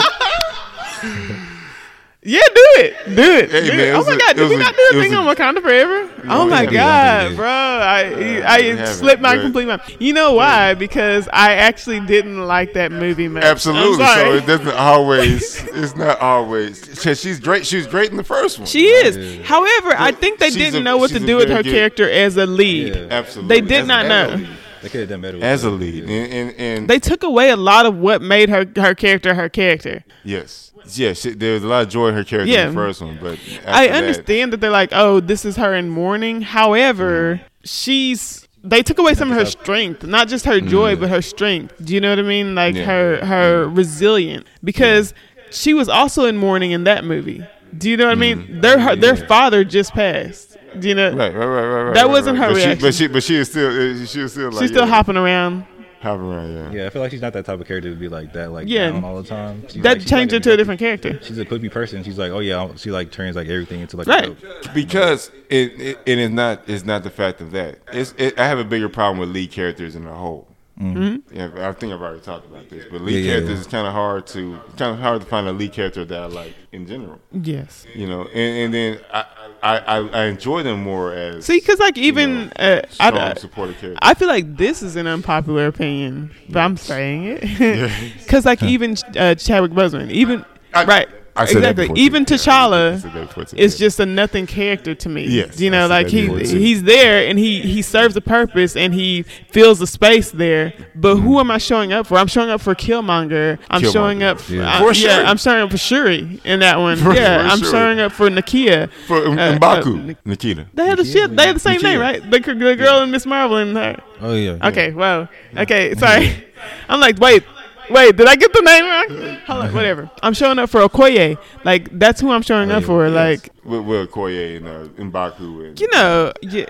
Yeah, 2.26 2.40
do 2.54 2.66
it. 2.76 2.94
Do 3.14 3.22
it. 3.22 3.50
Hey, 3.50 3.60
do 3.64 3.68
man, 3.68 3.80
it. 3.80 3.88
it 3.88 3.94
Oh 3.94 3.98
was 3.98 4.06
my 4.06 4.14
a- 4.14 4.18
god, 4.18 4.36
did 4.36 4.48
we 4.48 4.54
a- 4.54 4.58
not 4.58 4.74
do 4.74 4.82
a 4.94 5.02
thing 5.02 5.12
a- 5.12 5.16
on 5.18 5.26
Wakanda 5.36 5.60
Forever? 5.60 6.10
oh 6.30 6.44
we 6.46 6.50
my 6.50 6.56
haven't. 6.60 6.72
Yeah, 6.74 6.86
I 6.86 6.88
god, 7.20 7.24
think 7.26 7.36
bro. 7.36 7.46
I 7.46 8.04
uh, 8.04 8.16
we 8.16 8.42
I 8.80 8.84
slipped 8.86 9.20
my 9.22 9.36
complete 9.36 9.66
mind. 9.66 9.82
You 10.00 10.14
know 10.14 10.32
why? 10.32 10.72
Because 10.72 11.28
I 11.34 11.52
actually 11.52 12.00
didn't 12.00 12.40
like 12.46 12.72
that 12.72 12.90
movie 12.92 13.28
much. 13.28 13.44
Absolutely. 13.44 14.02
I'm 14.04 14.16
sorry. 14.16 14.24
So 14.30 14.34
it 14.42 14.46
doesn't 14.46 14.74
always. 14.74 15.62
It's 15.74 15.96
not 15.96 16.18
always. 16.20 16.98
She's 17.20 17.40
great. 17.40 17.66
She 17.66 17.76
was 17.76 17.86
great 17.86 18.10
in 18.10 18.16
the 18.16 18.24
first 18.24 18.58
one. 18.58 18.66
she 18.66 18.86
is. 18.86 19.46
However, 19.46 19.92
I 19.94 20.12
think 20.12 20.38
they 20.38 20.46
She's 20.46 20.56
didn't 20.56 20.80
a- 20.80 20.84
know 20.84 20.96
what 20.96 21.10
to 21.10 21.20
do 21.20 21.36
with 21.36 21.50
her 21.50 21.62
good- 21.62 21.72
character 21.72 22.08
as 22.10 22.38
a 22.38 22.46
lead. 22.46 22.94
Yeah. 22.94 23.06
Absolutely. 23.10 23.60
They 23.60 23.66
did 23.66 23.80
As- 23.82 23.86
not 23.86 24.06
know. 24.06 24.34
lead. 24.36 24.48
They 24.84 24.90
could 24.90 25.00
have 25.00 25.08
done 25.08 25.20
better 25.22 25.38
with 25.38 25.44
As 25.44 25.64
a 25.64 25.70
lead, 25.70 26.04
Yeah. 26.04 26.16
and, 26.16 26.32
and, 26.32 26.60
and 26.60 26.88
They 26.88 26.98
took 26.98 27.22
away 27.22 27.48
a 27.50 27.56
lot 27.56 27.86
of 27.86 27.96
what 27.96 28.20
made 28.22 28.48
her 28.50 28.66
her 28.76 28.94
character 28.94 29.34
her 29.34 29.48
character. 29.48 30.04
yes, 30.22 30.72
yes, 30.94 31.20
she, 31.22 31.30
there 31.30 31.54
was 31.54 31.64
a 31.64 31.66
lot 31.66 31.82
of 31.84 31.88
joy 31.88 32.08
in 32.08 32.14
her 32.14 32.24
character 32.24 32.52
Yeah. 32.52 32.68
in 32.68 32.74
the 32.74 32.74
first 32.74 33.00
one, 33.00 33.18
but 33.20 33.38
I 33.66 33.86
after 33.86 33.92
that- 33.92 33.92
understand 33.94 34.52
that 34.52 34.60
they're 34.60 34.70
like, 34.70 34.90
oh, 34.92 35.20
this 35.20 35.44
is 35.44 35.56
her 35.56 35.74
in 35.74 35.88
mourning. 35.88 36.42
However, 36.42 37.36
mm-hmm. 37.36 37.46
she's 37.64 38.46
they 38.66 38.82
took 38.82 38.98
away 38.98 39.14
some 39.14 39.30
of 39.30 39.36
her 39.36 39.44
strength, 39.44 40.04
not 40.04 40.26
just 40.28 40.46
her 40.46 40.58
joy, 40.60 40.92
mm-hmm. 40.92 41.02
but 41.02 41.10
her 41.10 41.20
strength. 41.20 41.74
Do 41.84 41.94
you 41.94 42.00
know 42.00 42.10
what 42.10 42.18
I 42.18 42.22
mean? 42.22 42.54
Like 42.54 42.74
Yeah. 42.74 42.84
her 42.84 43.24
her 43.26 43.66
mm-hmm. 43.66 43.74
resilience, 43.74 44.46
because 44.62 45.12
she 45.50 45.72
was 45.74 45.88
also 45.88 46.24
in 46.26 46.36
mourning 46.36 46.72
in 46.72 46.84
that 46.84 47.04
movie. 47.04 47.44
Do 47.76 47.90
you 47.90 47.96
know 47.96 48.04
what 48.06 48.12
I 48.12 48.14
mean? 48.14 48.60
Their 48.60 48.78
her, 48.78 48.96
their 48.96 49.16
father 49.16 49.64
just 49.64 49.92
passed. 49.92 50.53
Do 50.80 50.88
you 50.88 50.94
know? 50.94 51.10
Right, 51.14 51.34
right, 51.34 51.46
right, 51.46 51.46
right. 51.46 51.82
right 51.84 51.94
That 51.94 52.02
right, 52.02 52.10
wasn't 52.10 52.38
right. 52.38 52.48
her 52.48 52.54
but 52.54 52.60
she, 52.60 52.66
reaction. 52.66 52.86
but 52.86 52.94
she, 52.94 53.06
but 53.08 53.22
she 53.22 53.34
is 53.36 53.50
still, 53.50 53.68
uh, 54.02 54.06
she 54.06 54.20
is 54.20 54.32
still 54.32 54.50
like 54.50 54.60
She's 54.60 54.70
still 54.70 54.84
yeah, 54.84 54.90
hopping 54.90 55.16
around. 55.16 55.64
hopping 56.00 56.26
around. 56.26 56.52
Yeah. 56.72 56.80
Yeah, 56.82 56.86
I 56.86 56.90
feel 56.90 57.00
like 57.02 57.10
she's 57.10 57.22
not 57.22 57.32
that 57.32 57.46
type 57.46 57.60
of 57.60 57.66
character 57.66 57.90
to 57.90 57.96
be 57.96 58.08
like 58.08 58.32
that, 58.34 58.50
like 58.52 58.68
Yeah. 58.68 58.90
down 58.90 59.04
all 59.04 59.20
the 59.22 59.28
time. 59.28 59.62
She's 59.68 59.82
That 59.82 59.88
like- 59.92 60.00
she's 60.02 60.10
changed 60.10 60.32
like 60.32 60.40
her 60.44 60.50
to 60.50 60.52
a 60.52 60.56
different 60.56 60.78
character. 60.80 61.18
She's 61.22 61.38
a 61.38 61.44
quippy 61.44 61.70
person. 61.70 62.02
She's 62.04 62.18
like, 62.18 62.30
oh 62.32 62.40
yeah, 62.40 62.68
she 62.76 62.90
like 62.90 63.10
turns 63.10 63.36
like 63.36 63.48
everything 63.48 63.80
into 63.80 63.96
like 63.96 64.06
Right. 64.06 64.24
a 64.30 64.34
joke. 64.34 64.74
Because 64.74 65.30
it, 65.48 65.80
it, 65.80 65.98
it 66.06 66.18
is 66.18 66.30
not, 66.30 66.62
it's 66.68 66.84
not 66.84 67.02
the 67.04 67.10
fact 67.10 67.40
of 67.40 67.52
that. 67.52 67.78
It's, 67.92 68.12
it, 68.18 68.38
I 68.38 68.46
have 68.46 68.58
a 68.58 68.64
bigger 68.64 68.88
problem 68.88 69.18
with 69.18 69.30
lead 69.30 69.50
characters 69.50 69.96
in 69.96 70.06
a 70.06 70.14
whole. 70.14 70.46
Mm-hmm. 70.80 71.36
Yeah, 71.36 71.68
I 71.68 71.72
think 71.72 71.92
I've 71.92 72.02
already 72.02 72.20
talked 72.20 72.46
about 72.46 72.68
this, 72.68 72.84
but 72.90 73.00
lead 73.00 73.14
Yeah, 73.14 73.20
yeah, 73.20 73.30
characters 73.34 73.54
yeah. 73.54 73.60
is 73.60 73.66
kind 73.68 73.86
of 73.86 73.92
hard 73.92 74.26
to, 74.28 74.58
kind 74.76 74.92
of 74.92 74.98
hard 74.98 75.20
to 75.20 75.26
find 75.28 75.46
a 75.46 75.52
lead 75.52 75.72
character 75.72 76.04
that 76.04 76.20
I 76.20 76.26
like 76.26 76.52
in 76.72 76.86
general. 76.86 77.20
Yes. 77.30 77.86
You 77.94 78.08
know, 78.08 78.22
and, 78.22 78.34
and 78.34 78.74
then 78.74 79.00
I, 79.12 79.24
I, 79.62 79.78
I, 79.78 79.96
I 80.08 80.24
enjoy 80.26 80.64
them 80.64 80.82
more 80.82 81.12
as 81.12 81.44
See, 81.44 81.60
because 81.60 81.78
like 81.78 81.96
you 81.96 82.04
even 82.04 82.46
know, 82.46 82.52
uh, 82.58 82.82
strong 82.90 83.16
I, 83.18 83.34
supportive 83.34 83.76
characters. 83.78 83.98
I 84.02 84.14
feel 84.14 84.28
like 84.28 84.56
this 84.56 84.82
is 84.82 84.96
an 84.96 85.06
unpopular 85.06 85.66
opinion, 85.68 86.32
but 86.48 86.58
I'm 86.60 86.76
saying 86.76 87.38
it 87.40 88.12
because 88.24 88.44
like 88.44 88.62
even 88.62 88.96
uh, 89.16 89.36
Chadwick 89.36 89.70
Boseman, 89.72 90.10
even 90.10 90.44
I- 90.74 90.84
right, 90.84 91.08
I 91.36 91.46
said 91.46 91.56
exactly. 91.58 91.84
before, 91.88 91.96
Even 91.98 92.24
too. 92.24 92.34
Yeah, 92.34 92.40
I 92.40 92.44
T'Challa 92.68 93.00
said 93.00 93.12
that 93.12 93.26
before, 93.28 93.44
too, 93.46 93.56
is 93.56 93.76
just 93.76 93.98
a 93.98 94.06
nothing 94.06 94.46
character 94.46 94.94
to 94.94 95.08
me. 95.08 95.24
Yes, 95.26 95.58
you 95.60 95.68
know, 95.70 95.88
like 95.88 96.06
he 96.06 96.28
he's 96.44 96.84
there 96.84 97.26
and 97.28 97.38
he 97.38 97.60
he 97.60 97.82
serves 97.82 98.16
a 98.16 98.20
purpose 98.20 98.76
and 98.76 98.94
he 98.94 99.22
fills 99.50 99.80
the 99.80 99.86
space 99.86 100.30
there. 100.30 100.72
But 100.94 101.16
who 101.16 101.40
am 101.40 101.50
I 101.50 101.58
showing 101.58 101.92
up 101.92 102.06
for? 102.06 102.18
I'm 102.18 102.28
showing 102.28 102.50
up 102.50 102.60
for 102.60 102.74
Killmonger. 102.76 103.58
I'm 103.68 103.82
Killmonger. 103.82 103.92
showing 103.92 104.22
up 104.22 104.40
for, 104.40 104.52
Yeah. 104.54 104.74
I- 104.76 104.78
For 104.78 104.92
yeah, 104.92 105.16
Shuri. 105.16 105.24
I'm 105.24 105.36
showing 105.36 105.62
up 105.62 105.70
for 105.72 105.78
Shuri 105.78 106.40
in 106.44 106.60
that 106.60 106.78
one. 106.78 106.96
For- 106.98 107.14
yeah, 107.14 107.42
for 107.42 107.48
I'm 107.52 107.58
Shuri. 107.58 107.70
showing 107.72 108.00
up 108.00 108.12
for 108.12 108.30
Nakia. 108.30 108.90
for 109.08 109.24
M- 109.26 109.38
uh, 109.38 109.58
Mbaku, 109.58 110.10
uh, 110.10 110.14
Nikita. 110.24 110.66
They 110.74 110.86
had 110.86 110.98
the 110.98 111.04
shit. 111.04 111.34
They 111.36 111.46
had 111.48 111.56
the 111.56 111.60
same 111.60 111.80
Nakia. 111.80 111.82
name, 111.82 112.00
right? 112.00 112.30
The, 112.30 112.38
the 112.38 112.76
girl 112.76 113.00
and 113.00 113.10
Miss 113.10 113.26
Marvel 113.26 113.56
and 113.56 113.76
her. 113.76 114.00
Oh 114.20 114.34
yeah. 114.34 114.58
Okay, 114.68 114.92
well, 114.92 115.28
okay, 115.56 115.94
sorry. 115.96 116.44
I'm 116.88 117.00
like, 117.00 117.18
wait, 117.18 117.42
wait, 117.90 118.16
did 118.16 118.26
I 118.26 118.36
get 118.36 118.52
the 118.52 118.60
name 118.62 118.84
wrong? 118.84 119.36
Hold 119.46 119.64
on, 119.64 119.74
whatever. 119.74 120.10
I'm 120.22 120.34
showing 120.34 120.58
up 120.58 120.70
for 120.70 120.80
Okoye. 120.80 121.38
Like, 121.64 121.88
that's 121.98 122.20
who 122.20 122.30
I'm 122.30 122.42
showing 122.42 122.70
up 122.70 122.84
for. 122.84 123.08
Like, 123.08 123.50
with, 123.64 123.82
with 123.84 124.10
Okoye 124.10 124.56
and 124.58 124.68
uh, 124.68 124.84
Mbaku 125.02 125.68
and 125.68 125.80
you 125.80 125.88
know, 125.92 126.32
yeah, 126.42 126.66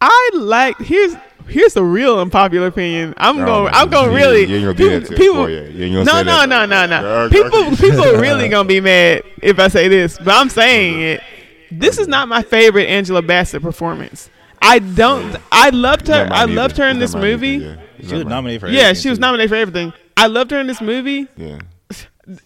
I 0.00 0.30
like. 0.34 0.78
Here's 0.78 1.14
here's 1.46 1.76
a 1.76 1.84
real 1.84 2.18
unpopular 2.20 2.68
opinion. 2.68 3.14
I'm 3.16 3.38
No, 3.38 3.44
going. 3.46 3.74
I'm 3.74 3.88
going 3.90 4.10
you- 4.10 4.16
really. 4.16 4.44
you 4.46 4.68
ain't 4.68 4.78
gonna 4.78 5.00
do 5.00 5.16
people, 5.16 5.44
Okoye. 5.46 5.74
You 5.74 5.84
ain't 5.84 6.06
gonna 6.06 6.22
no, 6.24 6.44
no, 6.46 6.66
no, 6.66 6.86
no, 6.86 6.86
no. 7.00 7.28
People, 7.30 7.76
people 7.76 8.04
are 8.04 8.20
really 8.20 8.48
gonna 8.48 8.68
be 8.68 8.80
mad 8.80 9.22
if 9.42 9.58
I 9.58 9.68
say 9.68 9.88
this, 9.88 10.18
but 10.18 10.28
I'm 10.34 10.48
saying 10.48 11.00
it. 11.00 11.22
This 11.70 11.98
is 11.98 12.06
not 12.06 12.28
my 12.28 12.42
favorite 12.42 12.86
Angela 12.86 13.20
Bassett 13.22 13.60
performance. 13.62 14.30
I 14.62 14.78
don't. 14.78 15.36
I 15.52 15.70
loved 15.70 16.06
her. 16.08 16.28
I 16.30 16.44
loved 16.44 16.76
her 16.78 16.88
in 16.88 16.98
this 16.98 17.14
movie. 17.14 17.48
yeah. 17.56 17.76
She 18.00 18.14
was 18.14 18.24
nominated 18.26 18.60
for. 18.60 18.68
Yeah, 18.68 18.92
she 18.92 19.08
was 19.10 19.18
nominated 19.18 19.50
for 19.50 19.56
everything. 19.56 19.92
I 20.16 20.26
loved 20.28 20.50
her 20.50 20.58
in 20.60 20.66
this 20.66 20.80
movie. 20.80 21.26
Yeah. 21.36 21.58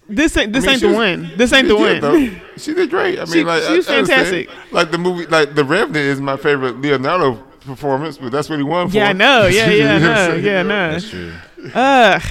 This 0.09 0.37
ain't 0.37 0.53
this 0.53 0.65
I 0.65 0.67
mean, 0.67 0.73
ain't 0.75 0.81
the 0.83 0.89
was- 0.89 0.97
one. 0.97 1.33
This 1.37 1.53
ain't 1.53 1.69
the 1.69 1.77
one. 1.77 2.01
though. 2.01 2.31
She 2.57 2.75
did 2.75 2.91
great. 2.91 3.19
I 3.21 3.25
mean, 3.27 3.33
She- 3.33 3.45
like 3.45 3.63
she 3.63 3.77
was 3.77 3.87
fantastic. 3.87 4.51
Like 4.73 4.91
the 4.91 4.99
movie, 4.99 5.27
like 5.27 5.55
The 5.55 5.65
Revenant 5.65 5.97
is 6.05 6.21
my 6.21 6.37
favorite 6.37 6.81
Leonardo 6.81 7.35
performance, 7.65 8.19
but 8.19 8.33
that's 8.33 8.49
what 8.49 8.59
he 8.59 8.65
won 8.65 8.89
for. 8.89 8.97
Yeah, 8.97 9.11
I 9.11 9.13
know. 9.13 9.47
Yeah, 9.47 9.71
yeah, 9.71 9.95
I 9.95 9.99
know 9.99 10.09
what 10.09 10.19
I'm 10.19 10.27
know. 10.29 10.33
saying? 10.35 10.45
Yeah, 10.45 10.63
know. 10.63 10.91
That's 10.93 11.11
true. 11.11 11.33
Ugh, 11.75 12.23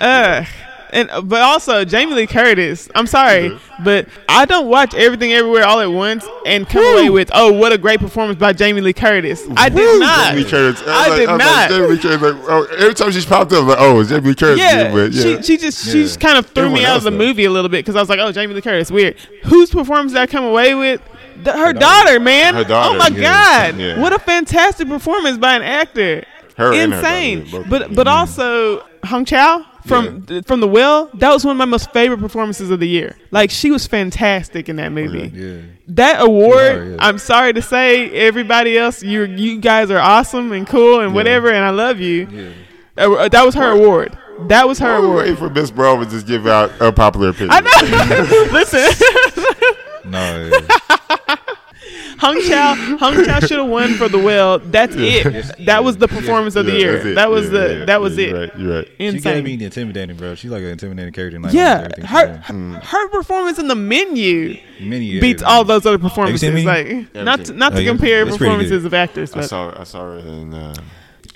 ugh. 0.00 0.46
And 0.92 1.10
but 1.28 1.42
also 1.42 1.84
Jamie 1.84 2.14
Lee 2.14 2.26
Curtis. 2.28 2.88
I'm 2.94 3.06
sorry, 3.08 3.50
mm-hmm. 3.50 3.84
but 3.84 4.06
I 4.28 4.44
don't 4.44 4.68
watch 4.68 4.94
everything 4.94 5.32
everywhere 5.32 5.64
all 5.64 5.80
at 5.80 5.86
once 5.90 6.24
and 6.46 6.68
come 6.68 6.84
away 6.94 7.10
with 7.10 7.30
oh 7.34 7.52
what 7.52 7.72
a 7.72 7.78
great 7.78 7.98
performance 8.00 8.38
by 8.38 8.52
Jamie 8.52 8.80
Lee 8.80 8.92
Curtis. 8.92 9.42
I 9.56 9.68
did 9.68 9.76
Woo, 9.78 9.98
not. 9.98 10.28
Jamie 10.30 10.44
Lee 10.44 10.50
Curtis. 10.50 10.80
was 10.80 10.88
I 10.88 11.08
like- 11.08 11.18
did 11.18 11.28
was 11.30 11.38
not. 11.38 11.40
Like, 11.40 11.68
Jamie 11.70 11.86
Lee 11.88 11.98
Curtis, 11.98 12.22
like, 12.22 12.48
oh, 12.48 12.66
every 12.78 12.94
time 12.94 13.10
she's 13.12 13.26
popped 13.26 13.52
up, 13.52 13.66
like, 13.66 13.78
oh, 13.80 14.00
it's 14.00 14.10
Jamie 14.10 14.28
Lee 14.28 14.34
Curtis. 14.36 14.58
Yeah, 14.60 14.92
but 14.92 15.12
yeah. 15.12 15.22
she 15.22 15.42
she 15.42 15.56
just 15.56 15.84
she 15.84 16.02
just 16.04 16.20
kind 16.20 16.38
of 16.38 16.46
threw 16.46 16.64
Everyone 16.66 16.80
me 16.82 16.86
out 16.86 16.96
of 16.98 17.02
the 17.02 17.10
does. 17.10 17.18
movie 17.18 17.44
a 17.46 17.50
little 17.50 17.68
bit 17.68 17.84
because 17.84 17.96
I 17.96 18.00
was 18.00 18.08
like, 18.08 18.20
oh, 18.20 18.30
Jamie 18.30 18.54
Lee 18.54 18.62
Curtis, 18.62 18.90
weird. 18.90 19.16
Whose 19.44 19.70
performance 19.70 20.12
did 20.12 20.20
I 20.22 20.26
come 20.26 20.44
away 20.44 20.74
with? 20.74 21.00
The, 21.42 21.52
her 21.52 21.72
daughter, 21.72 22.18
man. 22.20 22.54
Her 22.54 22.64
daughter, 22.64 22.94
oh 22.94 22.98
my 22.98 23.08
yeah. 23.08 23.72
god, 23.72 23.80
Yeah. 23.80 24.00
what 24.00 24.12
a 24.12 24.18
fantastic 24.18 24.88
performance 24.88 25.36
by 25.36 25.54
an 25.56 25.62
actor. 25.62 26.24
Her 26.56 26.72
and 26.72 26.92
her 26.92 26.98
Insane, 26.98 27.44
daughter, 27.44 27.50
both 27.50 27.68
but 27.68 27.82
of 27.82 27.88
them. 27.88 27.96
but 27.96 28.06
mm-hmm. 28.06 28.16
also 28.18 28.86
Hong 29.04 29.24
Chau 29.26 29.66
from 29.86 30.42
from 30.42 30.60
the 30.60 30.68
Whale. 30.68 31.06
That 31.14 31.30
was 31.30 31.44
one 31.44 31.52
of 31.52 31.58
my 31.58 31.64
most 31.64 31.90
favorite 31.92 32.18
performances 32.20 32.70
of 32.70 32.80
the 32.80 32.88
year. 32.88 33.16
Like 33.30 33.50
she 33.50 33.70
was 33.70 33.86
fantastic 33.86 34.68
in 34.68 34.76
that 34.76 34.92
movie. 34.92 35.30
Yeah. 35.34 35.60
That 35.88 36.20
award, 36.20 36.56
are, 36.76 36.90
yeah. 36.90 36.96
I'm 37.00 37.18
sorry 37.18 37.52
to 37.52 37.62
say, 37.62 38.10
everybody 38.10 38.76
else, 38.76 39.02
you 39.02 39.22
you 39.24 39.60
guys 39.60 39.90
are 39.90 39.98
awesome 39.98 40.52
and 40.52 40.66
cool 40.66 41.00
and 41.00 41.14
whatever, 41.14 41.48
and 41.50 41.64
I 41.64 41.70
love 41.70 42.00
you. 42.00 42.26
Yeah. 42.30 42.50
Uh, 43.04 43.28
that 43.28 43.44
was 43.44 43.54
her 43.54 43.70
award. 43.70 44.16
That 44.48 44.66
was 44.68 44.78
her 44.80 44.94
I 44.94 44.98
award. 44.98 45.16
waiting 45.18 45.36
for 45.36 45.48
Miss 45.50 45.70
Brown 45.70 46.00
to 46.00 46.06
just 46.06 46.26
give 46.26 46.46
out 46.46 46.70
a 46.80 46.92
popular 46.92 47.30
opinion. 47.30 47.50
I 47.52 47.60
know. 47.60 48.48
Listen, 48.52 48.84
No. 50.06 50.50
Yeah. 52.16 52.20
Hong 52.20 52.40
Chau, 52.42 52.74
Hong 52.98 53.24
Chau 53.24 53.40
should 53.40 53.58
have 53.58 53.68
won 53.68 53.94
for 53.94 54.08
the 54.08 54.18
Whale. 54.18 54.58
That's 54.58 54.94
it. 54.96 55.66
That 55.66 55.84
was 55.84 55.96
the 55.98 56.08
performance 56.08 56.56
of 56.56 56.66
the 56.66 56.72
Yeah, 56.72 56.78
year. 56.78 57.14
That 57.14 57.30
was 57.30 57.44
Yeah, 57.46 57.50
the 57.50 57.78
yeah, 57.80 57.84
that 57.84 58.00
was 58.00 58.16
yeah, 58.16 58.24
it. 58.24 58.28
You're 58.30 58.40
right. 58.40 58.58
You're 58.58 58.76
right. 58.76 58.88
She 58.98 59.04
Insane. 59.06 59.22
gotta 59.22 59.42
be 59.42 59.64
intimidating, 59.64 60.16
bro. 60.16 60.34
She's 60.34 60.50
like 60.50 60.62
an 60.62 60.68
intimidating 60.70 61.12
character. 61.12 61.36
in, 61.36 61.42
Like, 61.42 61.52
yeah, 61.52 61.88
almost 61.88 62.10
her 62.10 62.42
she's 62.46 62.88
her 62.90 63.08
performance 63.08 63.58
in 63.58 63.68
the 63.68 63.74
menu 63.74 64.58
Many 64.80 65.20
beats 65.20 65.40
years. 65.40 65.42
all 65.42 65.64
those 65.64 65.84
other 65.86 65.98
performances. 65.98 66.40
seen 66.40 66.54
Menu? 66.54 66.68
Like 66.68 67.14
not 67.14 67.24
to, 67.24 67.30
Everything. 67.42 67.58
not 67.58 67.70
to 67.72 67.76
Oh, 67.76 67.80
yeah. 67.80 67.88
compare 67.90 68.22
It's 68.26 68.36
performances 68.38 68.84
of 68.84 68.94
actors, 68.94 69.34
I 69.34 69.40
saw 69.42 69.78
I 69.80 69.84
saw 69.84 70.00
her 70.12 70.18
in. 70.18 70.54
Uh, 70.54 70.74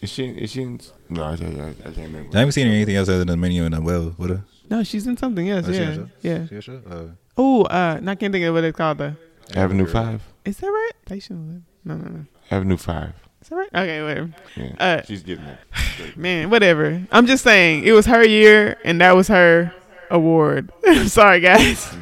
is 0.03 0.11
she? 0.11 0.25
Is 0.29 0.51
she? 0.53 0.63
In, 0.63 0.81
no, 1.11 1.25
I, 1.25 1.29
I, 1.29 1.33
I 1.33 1.37
can't 1.37 1.97
remember. 1.99 2.31
I 2.35 2.39
haven't 2.41 2.53
seen 2.53 2.67
her 2.67 2.73
anything 2.73 2.97
else 2.97 3.09
other 3.09 3.19
than 3.19 3.29
the 3.29 3.37
menu 3.37 3.65
and 3.65 3.75
uh, 3.75 3.81
well 3.83 4.15
with 4.17 4.31
her. 4.31 4.45
no, 4.71 4.83
she's 4.83 5.07
in 5.07 5.17
something 5.17 5.49
else. 5.51 5.67
Oh, 5.69 5.73
yeah, 5.73 5.97
yeah. 6.23 6.47
she 6.47 6.55
has 6.55 6.69
a- 6.69 6.83
uh, 6.91 7.05
Oh, 7.37 7.63
uh, 7.65 8.01
I 8.07 8.15
can't 8.17 8.33
think 8.33 8.45
of 8.47 8.55
what 8.55 8.65
it's 8.65 8.77
called 8.77 8.99
though. 8.99 9.15
Avenue 9.55 9.87
Five. 9.87 10.23
Is 10.45 10.59
that 10.59 10.67
right? 10.67 10.93
Station 11.07 11.37
Eleven? 11.37 11.65
No, 11.85 11.97
no, 11.97 12.19
no. 12.19 12.27
Avenue 12.51 12.77
Five. 12.77 13.15
Is 13.43 13.49
that 13.49 13.57
right? 13.57 13.69
Okay, 13.75 14.03
whatever. 14.03 14.31
Yeah. 14.57 14.75
Uh, 14.79 15.03
She's 15.03 15.23
getting 15.23 15.45
it. 15.45 15.59
Man, 16.17 16.51
whatever. 16.51 17.03
I'm 17.11 17.27
just 17.27 17.45
saying 17.45 17.85
it 17.85 17.93
was 17.93 18.07
her 18.07 18.25
year, 18.25 18.79
and 18.85 19.01
that 19.01 19.17
was 19.17 19.29
her 19.29 19.73
award. 20.11 20.71
Sorry, 21.07 21.41
guys. 21.41 21.95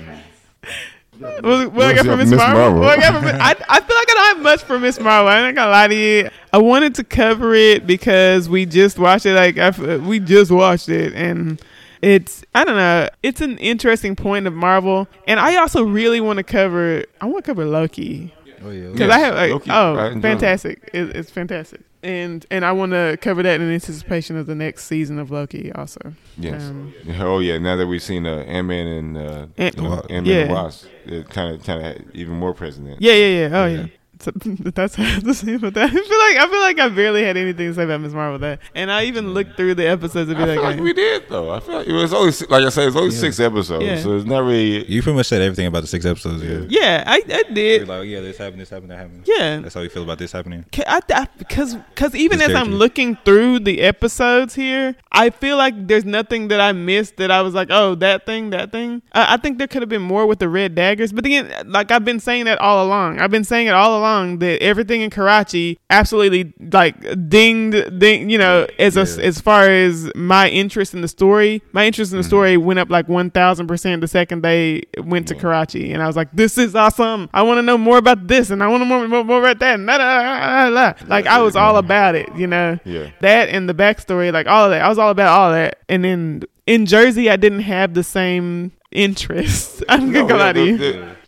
What, 1.19 1.73
what, 1.73 1.87
I 1.87 1.95
got 1.95 2.05
from 2.05 2.19
Miss 2.19 2.31
Miss 2.31 2.39
Marvel? 2.39 2.61
Marvel? 2.61 2.81
What 2.81 2.99
I, 2.99 3.01
got 3.01 3.15
for 3.15 3.27
Miss- 3.27 3.41
I, 3.41 3.51
I 3.69 3.81
feel 3.81 3.97
like 3.97 4.11
I 4.11 4.15
don't 4.15 4.37
have 4.37 4.43
much 4.43 4.63
for 4.63 4.79
Miss 4.79 5.01
Marvel. 5.01 5.29
I'm 5.29 5.45
not 5.45 5.55
gonna 5.55 5.71
lie 5.71 5.89
to 5.89 5.95
you. 5.95 6.31
I 6.53 6.59
wanted 6.59 6.95
to 6.97 7.05
cover 7.05 7.55
it 7.55 7.87
because 7.87 8.49
we 8.49 8.67
just 8.67 8.99
watched 8.99 9.27
it. 9.27 9.35
Like 9.35 9.59
I 9.59 9.67
f 9.67 9.79
we 9.79 10.21
just 10.21 10.51
watched 10.53 10.89
it, 10.89 11.15
and 11.15 11.61
it's 12.03 12.45
I 12.55 12.65
don't 12.65 12.77
know. 12.77 13.09
It's 13.23 13.41
an 13.41 13.59
interesting 13.59 14.17
point 14.17 14.47
of 14.47 14.55
Marvel, 14.55 15.09
and 15.27 15.41
I 15.41 15.57
also 15.57 15.83
really 15.85 16.21
want 16.21 16.39
to 16.39 16.43
cover. 16.43 17.05
I 17.21 17.27
want 17.27 17.45
to 17.45 17.51
cover 17.51 17.65
Loki 17.65 18.35
oh 18.65 18.71
yeah. 18.71 18.89
because 18.89 19.01
Yes, 19.01 19.11
I 19.11 19.19
have 19.19 19.35
like, 19.35 19.51
Loki, 19.51 19.71
oh 19.71 20.07
enjoy 20.07 20.21
fantastic 20.21 20.91
it, 20.93 21.17
it's 21.17 21.31
fantastic 21.31 21.81
and 22.03 22.47
and 22.51 22.65
I 22.65 22.73
want 22.73 22.93
to 22.93 23.19
cover 23.21 23.43
that 23.43 23.61
in 23.61 23.73
anticipation 23.73 24.37
of 24.37 24.47
the 24.47 24.55
next 24.55 24.85
season 24.85 25.19
of 25.19 25.31
Loki 25.31 25.73
also 25.73 26.15
Yes. 26.37 26.63
Um, 26.63 26.95
oh 27.19 27.41
yeah. 27.41 27.59
Now 27.59 27.75
that 27.77 27.87
we've 27.87 28.03
seen 28.03 28.25
uh, 28.25 28.37
Ant 28.47 28.69
Man 28.69 28.87
and 28.87 29.17
uh, 29.17 29.47
Ant- 29.57 29.77
you 29.77 29.83
know, 29.83 29.95
Ant-Man 30.09 30.25
yeah. 30.25 30.37
and 30.43 30.53
Wasp, 30.53 30.87
it 31.05 31.29
kind 31.29 31.55
of 31.57 31.65
kind 31.65 31.85
of 31.85 32.15
even 32.15 32.35
more 32.35 32.55
present. 32.55 32.87
in. 32.87 32.97
yeah 33.01 33.13
yeah 33.13 33.27
yeah 33.27 33.61
oh 33.61 33.67
yeah, 33.67 33.81
Yeah. 33.81 33.87
So, 34.21 34.31
that's 34.35 34.97
the 34.97 35.03
same 35.03 35.07
have 35.07 35.23
to 35.25 35.35
say 35.35 35.55
about 35.55 35.75
that. 35.75 35.91
I 35.91 35.93
feel 35.93 36.01
like 36.01 36.37
I 36.37 36.49
feel 36.51 36.61
like 36.61 36.79
I 36.81 36.89
barely 36.89 37.23
had 37.25 37.37
anything 37.37 37.69
to 37.69 37.75
say 37.75 37.85
about 37.85 38.01
Miss 38.01 38.13
Marvel 38.13 38.33
with 38.33 38.41
that, 38.43 38.61
and 38.75 38.91
I 38.91 39.05
even 39.05 39.33
looked 39.35 39.57
through 39.57 39.75
the 39.77 39.87
episodes 39.87 40.29
and 40.29 40.37
be 40.37 40.43
I 40.43 40.47
like, 40.47 40.57
feel 40.57 40.65
like 40.65 40.81
we 40.81 40.93
did 40.93 41.29
though. 41.29 41.51
I 41.53 41.61
feel 41.61 41.75
like 41.77 41.87
it 41.87 41.93
was 41.93 42.13
only 42.13 42.33
like 42.51 42.65
I 42.65 42.69
said, 42.71 42.89
it's 42.89 42.97
only 42.97 43.15
Yeah. 43.15 43.21
six 43.21 43.39
episodes, 43.41 43.85
Yeah. 43.85 44.01
so 44.03 44.17
it's 44.17 44.27
not 44.27 44.41
really. 44.41 44.85
You 44.91 45.03
pretty 45.03 45.17
much 45.17 45.27
said 45.27 45.41
everything 45.43 45.67
about 45.67 45.83
the 45.83 45.87
six 45.87 46.05
episodes. 46.05 46.43
Yeah. 46.43 46.61
yeah, 46.69 47.05
I, 47.07 47.17
I 47.29 47.43
You're 47.47 47.55
did, 47.55 47.89
like, 47.89 48.09
yeah, 48.09 48.21
this 48.21 48.39
happened, 48.39 48.61
this 48.61 48.71
happened, 48.71 48.91
that 48.91 48.99
happened. 48.99 49.23
yeah. 49.27 49.61
That's 49.61 49.75
how 49.75 49.81
you 49.83 49.89
feel 49.89 50.03
about 50.03 50.19
this 50.19 50.33
happening. 50.33 50.65
Ca- 50.73 50.85
I, 50.87 51.01
I, 51.15 51.27
because 51.39 51.75
because 51.77 52.15
even 52.15 52.41
His 52.41 52.49
as 52.51 52.55
I'm 52.57 52.73
looking 52.73 53.17
through 53.25 53.61
the 53.61 53.81
episodes 53.83 54.55
here, 54.55 54.97
I 55.13 55.31
feel 55.31 55.57
like 55.57 55.87
there's 55.87 56.05
nothing 56.05 56.49
that 56.49 56.61
I 56.61 56.73
missed 56.73 57.19
that 57.19 57.31
I 57.31 57.43
was 57.43 57.55
like, 57.55 57.69
oh, 57.71 57.95
that 57.97 58.27
thing, 58.27 58.51
that 58.51 58.73
thing. 58.73 59.03
Uh, 59.13 59.27
I 59.29 59.37
think 59.37 59.59
there 59.59 59.69
could 59.69 59.83
have 59.83 59.89
been 59.89 60.03
more 60.03 60.27
with 60.27 60.41
the 60.41 60.49
red 60.49 60.75
daggers, 60.75 61.13
but 61.13 61.25
again, 61.25 61.53
like 61.67 61.91
I've 61.93 62.05
been 62.05 62.19
saying 62.21 62.47
that 62.47 62.59
all 62.59 62.85
along. 62.85 63.21
I've 63.21 63.31
been 63.31 63.45
saying 63.45 63.69
it 63.69 63.75
all 63.75 63.99
along 63.99 64.08
that 64.41 64.63
everything 64.63 65.01
in 65.01 65.11
Karachi 65.11 65.79
absolutely 65.91 66.53
like 66.73 66.95
dinged, 67.29 67.99
ding. 67.99 68.29
You 68.31 68.39
know, 68.39 68.67
as 68.79 68.97
a, 68.97 69.25
as 69.25 69.41
far 69.41 69.69
as 69.69 70.11
my 70.15 70.49
interest 70.51 70.93
in 70.95 71.01
the 71.01 71.09
story, 71.09 71.63
my 71.73 71.87
interest 71.87 72.13
in 72.13 72.19
Mm-hmm. 72.19 72.23
the 72.23 72.29
story 72.29 72.57
went 72.57 72.79
up 72.81 72.91
like 72.91 73.09
one 73.09 73.31
thousand 73.31 73.69
percent 73.69 74.01
the 74.01 74.09
second 74.09 74.43
they 74.43 74.83
went 75.05 75.29
to 75.29 75.35
Karachi, 75.35 75.93
and 75.93 76.03
I 76.03 76.07
was 76.07 76.17
like, 76.17 76.29
this 76.33 76.59
is 76.59 76.75
awesome. 76.75 77.29
I 77.33 77.43
want 77.43 77.59
to 77.59 77.63
know 77.63 77.79
more 77.79 77.97
about 77.99 78.27
this, 78.27 78.51
and 78.51 78.63
I 78.63 78.67
want 78.67 78.81
to 78.81 78.85
more, 78.87 79.07
more 79.07 79.25
more 79.25 79.39
about 79.39 79.59
that. 79.61 79.75
And 79.75 79.87
da. 79.87 80.95
Like 81.07 81.27
I 81.27 81.41
was 81.41 81.55
all 81.57 81.77
about 81.77 82.15
it, 82.15 82.29
you 82.35 82.47
know. 82.47 82.79
Yeah. 82.85 83.11
That 83.21 83.49
and 83.51 83.69
the 83.69 83.75
backstory, 83.75 84.33
like 84.33 84.47
all 84.47 84.65
of 84.65 84.71
that. 84.71 84.83
I 84.83 84.89
was 84.89 84.99
all 84.99 85.11
about 85.11 85.29
all 85.39 85.53
that. 85.53 85.79
And 85.89 86.05
then 86.05 86.43
in 86.69 86.87
Jersey, 86.87 87.29
I 87.31 87.37
didn't 87.37 87.61
have 87.61 87.95
the 87.95 88.03
same 88.05 88.73
interest. 88.93 89.83
I'm 89.89 90.13
gonna 90.13 90.23
No, 90.23 90.29
go 90.29 90.39
out 90.39 90.57
of 90.57 90.67
you. 90.67 90.79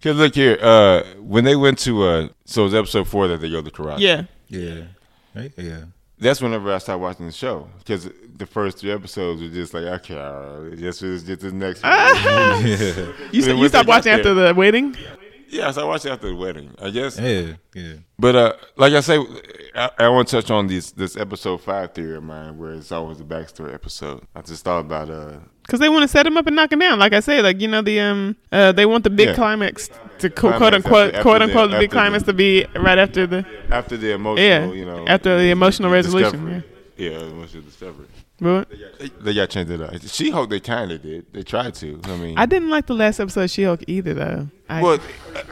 Cause 0.02 0.16
look 0.16 0.34
here, 0.34 0.58
uh, 0.60 1.02
when 1.18 1.44
they 1.44 1.56
went 1.56 1.78
to 1.80 2.02
uh, 2.04 2.28
so 2.44 2.64
was 2.64 2.74
episode 2.74 3.06
four 3.08 3.28
that 3.28 3.40
they 3.40 3.50
go 3.50 3.62
to 3.62 3.70
Karachi. 3.70 4.02
Yeah. 4.04 4.24
Yeah. 4.48 4.82
Right? 5.34 5.52
Yeah. 5.56 5.84
that's 6.18 6.40
whenever 6.42 6.72
I 6.72 6.78
started 6.78 7.00
watching 7.02 7.26
the 7.26 7.32
show 7.32 7.68
because 7.78 8.08
the 8.36 8.46
first 8.46 8.78
three 8.78 8.90
episodes 8.92 9.40
were 9.42 9.48
just 9.48 9.72
like 9.74 9.84
okay, 9.84 10.18
all 10.18 10.60
right, 10.62 10.78
just 10.78 11.00
just, 11.00 11.26
just 11.26 11.40
the 11.42 11.52
next. 11.52 11.82
one. 11.82 11.92
yeah. 11.92 13.12
You, 13.32 13.44
And 13.50 13.58
you 13.58 13.68
stopped 13.68 13.88
watching 13.88 14.12
after 14.12 14.34
the 14.34 14.54
wedding? 14.54 14.94
yeah, 14.94 15.14
so 15.50 15.82
I 15.82 15.84
watched 15.84 16.06
it 16.06 16.10
after 16.10 16.28
the 16.28 16.34
wedding, 16.36 16.70
I 16.80 16.90
guess. 16.90 17.18
Yeah. 17.18 17.54
Yeah. 17.74 17.94
But 18.18 18.36
uh, 18.36 18.52
like 18.76 18.92
I 18.92 19.00
say, 19.00 19.18
I, 19.74 19.90
I 19.98 20.08
want 20.08 20.28
to 20.28 20.36
touch 20.40 20.50
on 20.50 20.66
this 20.66 20.92
this 20.92 21.16
episode 21.16 21.58
five 21.62 21.92
theory 21.94 22.16
of 22.16 22.22
mine, 22.22 22.58
where 22.58 22.72
it's 22.72 22.92
always 22.92 23.20
a 23.20 23.24
backstory 23.24 23.72
episode. 23.74 24.22
I 24.34 24.42
just 24.42 24.64
thought 24.64 24.80
about 24.80 25.10
uh, 25.10 25.38
Because 25.62 25.80
they 25.80 25.88
want 25.88 26.02
to 26.02 26.08
set 26.08 26.26
him 26.26 26.36
up 26.36 26.46
and 26.46 26.56
knock 26.56 26.72
him 26.72 26.78
down. 26.78 26.98
Like 26.98 27.12
I 27.12 27.20
said, 27.20 27.42
like 27.44 27.60
you 27.60 27.68
know 27.68 27.82
the 27.82 28.00
um 28.00 28.36
uh 28.52 28.72
they 28.72 28.86
want 28.86 29.04
the 29.04 29.10
big 29.10 29.28
Yeah. 29.28 29.34
climax 29.34 29.88
to 30.18 30.28
Climax 30.30 30.58
quote 30.58 30.74
unquote 30.74 31.06
after- 31.14 31.16
after 31.16 31.22
quote 31.22 31.38
the- 31.38 31.44
unquote 31.44 31.70
the 31.70 31.78
big 31.78 31.90
climax 31.90 32.24
the- 32.24 32.32
to 32.32 32.36
be 32.36 32.66
right 32.76 32.98
after 32.98 33.26
the 33.26 33.44
after 33.70 33.96
the 33.96 34.12
emotional, 34.12 34.44
Yeah, 34.46 34.72
you 34.72 34.84
know, 34.84 35.06
after 35.06 35.38
the 35.38 35.50
emotional 35.50 35.90
resolution, 35.90 36.32
discovery. 36.44 36.62
Yeah, 36.96 37.18
emotional 37.20 37.62
discovery. 37.62 38.06
What? 38.40 38.68
They 39.20 39.34
got 39.34 39.50
changed 39.50 39.70
it 39.70 39.80
up. 39.82 39.94
She 40.06 40.30
Hulk, 40.30 40.48
they 40.48 40.60
kind 40.60 40.90
of 40.92 41.02
did. 41.02 41.26
They 41.32 41.42
tried 41.42 41.74
to. 41.74 42.00
I 42.04 42.16
mean, 42.16 42.38
I 42.38 42.46
didn't 42.46 42.70
like 42.70 42.86
the 42.86 42.94
last 42.94 43.20
episode 43.20 43.42
of 43.44 43.50
She 43.50 43.64
Hulk 43.64 43.82
either, 43.86 44.14
though. 44.14 44.48
I, 44.70 44.82
well, 44.82 44.98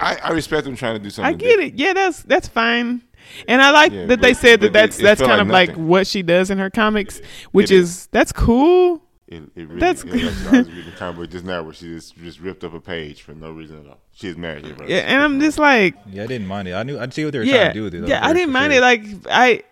I, 0.01 0.17
I 0.25 0.31
respect 0.31 0.65
them 0.65 0.77
trying 0.77 0.95
to 0.95 0.99
do 1.03 1.11
something. 1.11 1.35
I 1.35 1.37
get 1.37 1.59
it. 1.61 1.75
Yeah, 1.75 1.93
that's 1.93 2.23
that's 2.23 2.49
fine. 2.49 3.03
And 3.47 3.61
I 3.61 3.71
like 3.73 3.93
Yeah, 3.93 4.07
that 4.07 4.21
they 4.23 4.33
said 4.33 4.61
that 4.61 4.73
but 4.73 4.79
it- 4.79 4.81
that's 4.87 4.99
it 4.99 5.03
that's 5.03 5.21
kind 5.21 5.49
like 5.51 5.71
of 5.71 5.77
like 5.77 5.87
what 5.89 6.07
she 6.07 6.23
does 6.23 6.51
in 6.51 6.59
her 6.59 6.71
comics, 6.71 7.21
which 7.53 7.71
It 7.71 7.77
is, 7.77 7.91
is. 7.91 8.07
that's 8.13 8.33
cool. 8.33 9.03
It, 9.27 9.43
it 9.55 9.69
really, 9.69 9.79
That's 9.79 10.03
that's 10.05 10.17
yeah, 10.17 10.31
that's, 10.31 10.47
I 10.47 10.59
was 10.61 10.69
reading 10.71 10.85
the 10.87 10.97
comic 10.97 11.17
book 11.17 11.31
just 11.31 11.45
now 11.45 11.63
where 11.63 11.75
she 11.75 11.89
just, 11.89 12.17
just 12.17 12.41
ripped 12.41 12.65
up 12.65 12.73
a 12.73 12.81
page 12.81 13.21
for 13.21 13.35
no 13.35 13.51
reason 13.53 13.81
at 13.85 13.87
all. 13.87 13.99
She's 14.15 14.39
married. 14.39 14.65
Yeah, 14.67 14.75
Yeah, 14.87 14.97
and 15.01 15.23
I'm 15.23 15.39
just 15.39 15.59
like, 15.59 15.95
Yeah, 16.11 16.23
I 16.23 16.27
didn't 16.27 16.47
mind 16.47 16.67
it. 16.69 16.73
I 16.73 16.83
knew 16.83 16.99
I'd 16.99 17.13
see 17.13 17.25
what 17.25 17.33
they 17.35 17.41
were 17.41 17.45
yeah, 17.45 17.57
trying 17.65 17.69
to 17.69 17.75
do 17.75 17.83
with 17.85 17.95
it. 17.95 18.01
though, 18.01 18.07
yeah. 18.07 18.27
I 18.27 18.33
didn't 18.33 18.53
mind 18.55 18.73
sure. 18.73 18.79
it. 18.79 18.81
Like 18.81 19.03
I, 19.31 19.63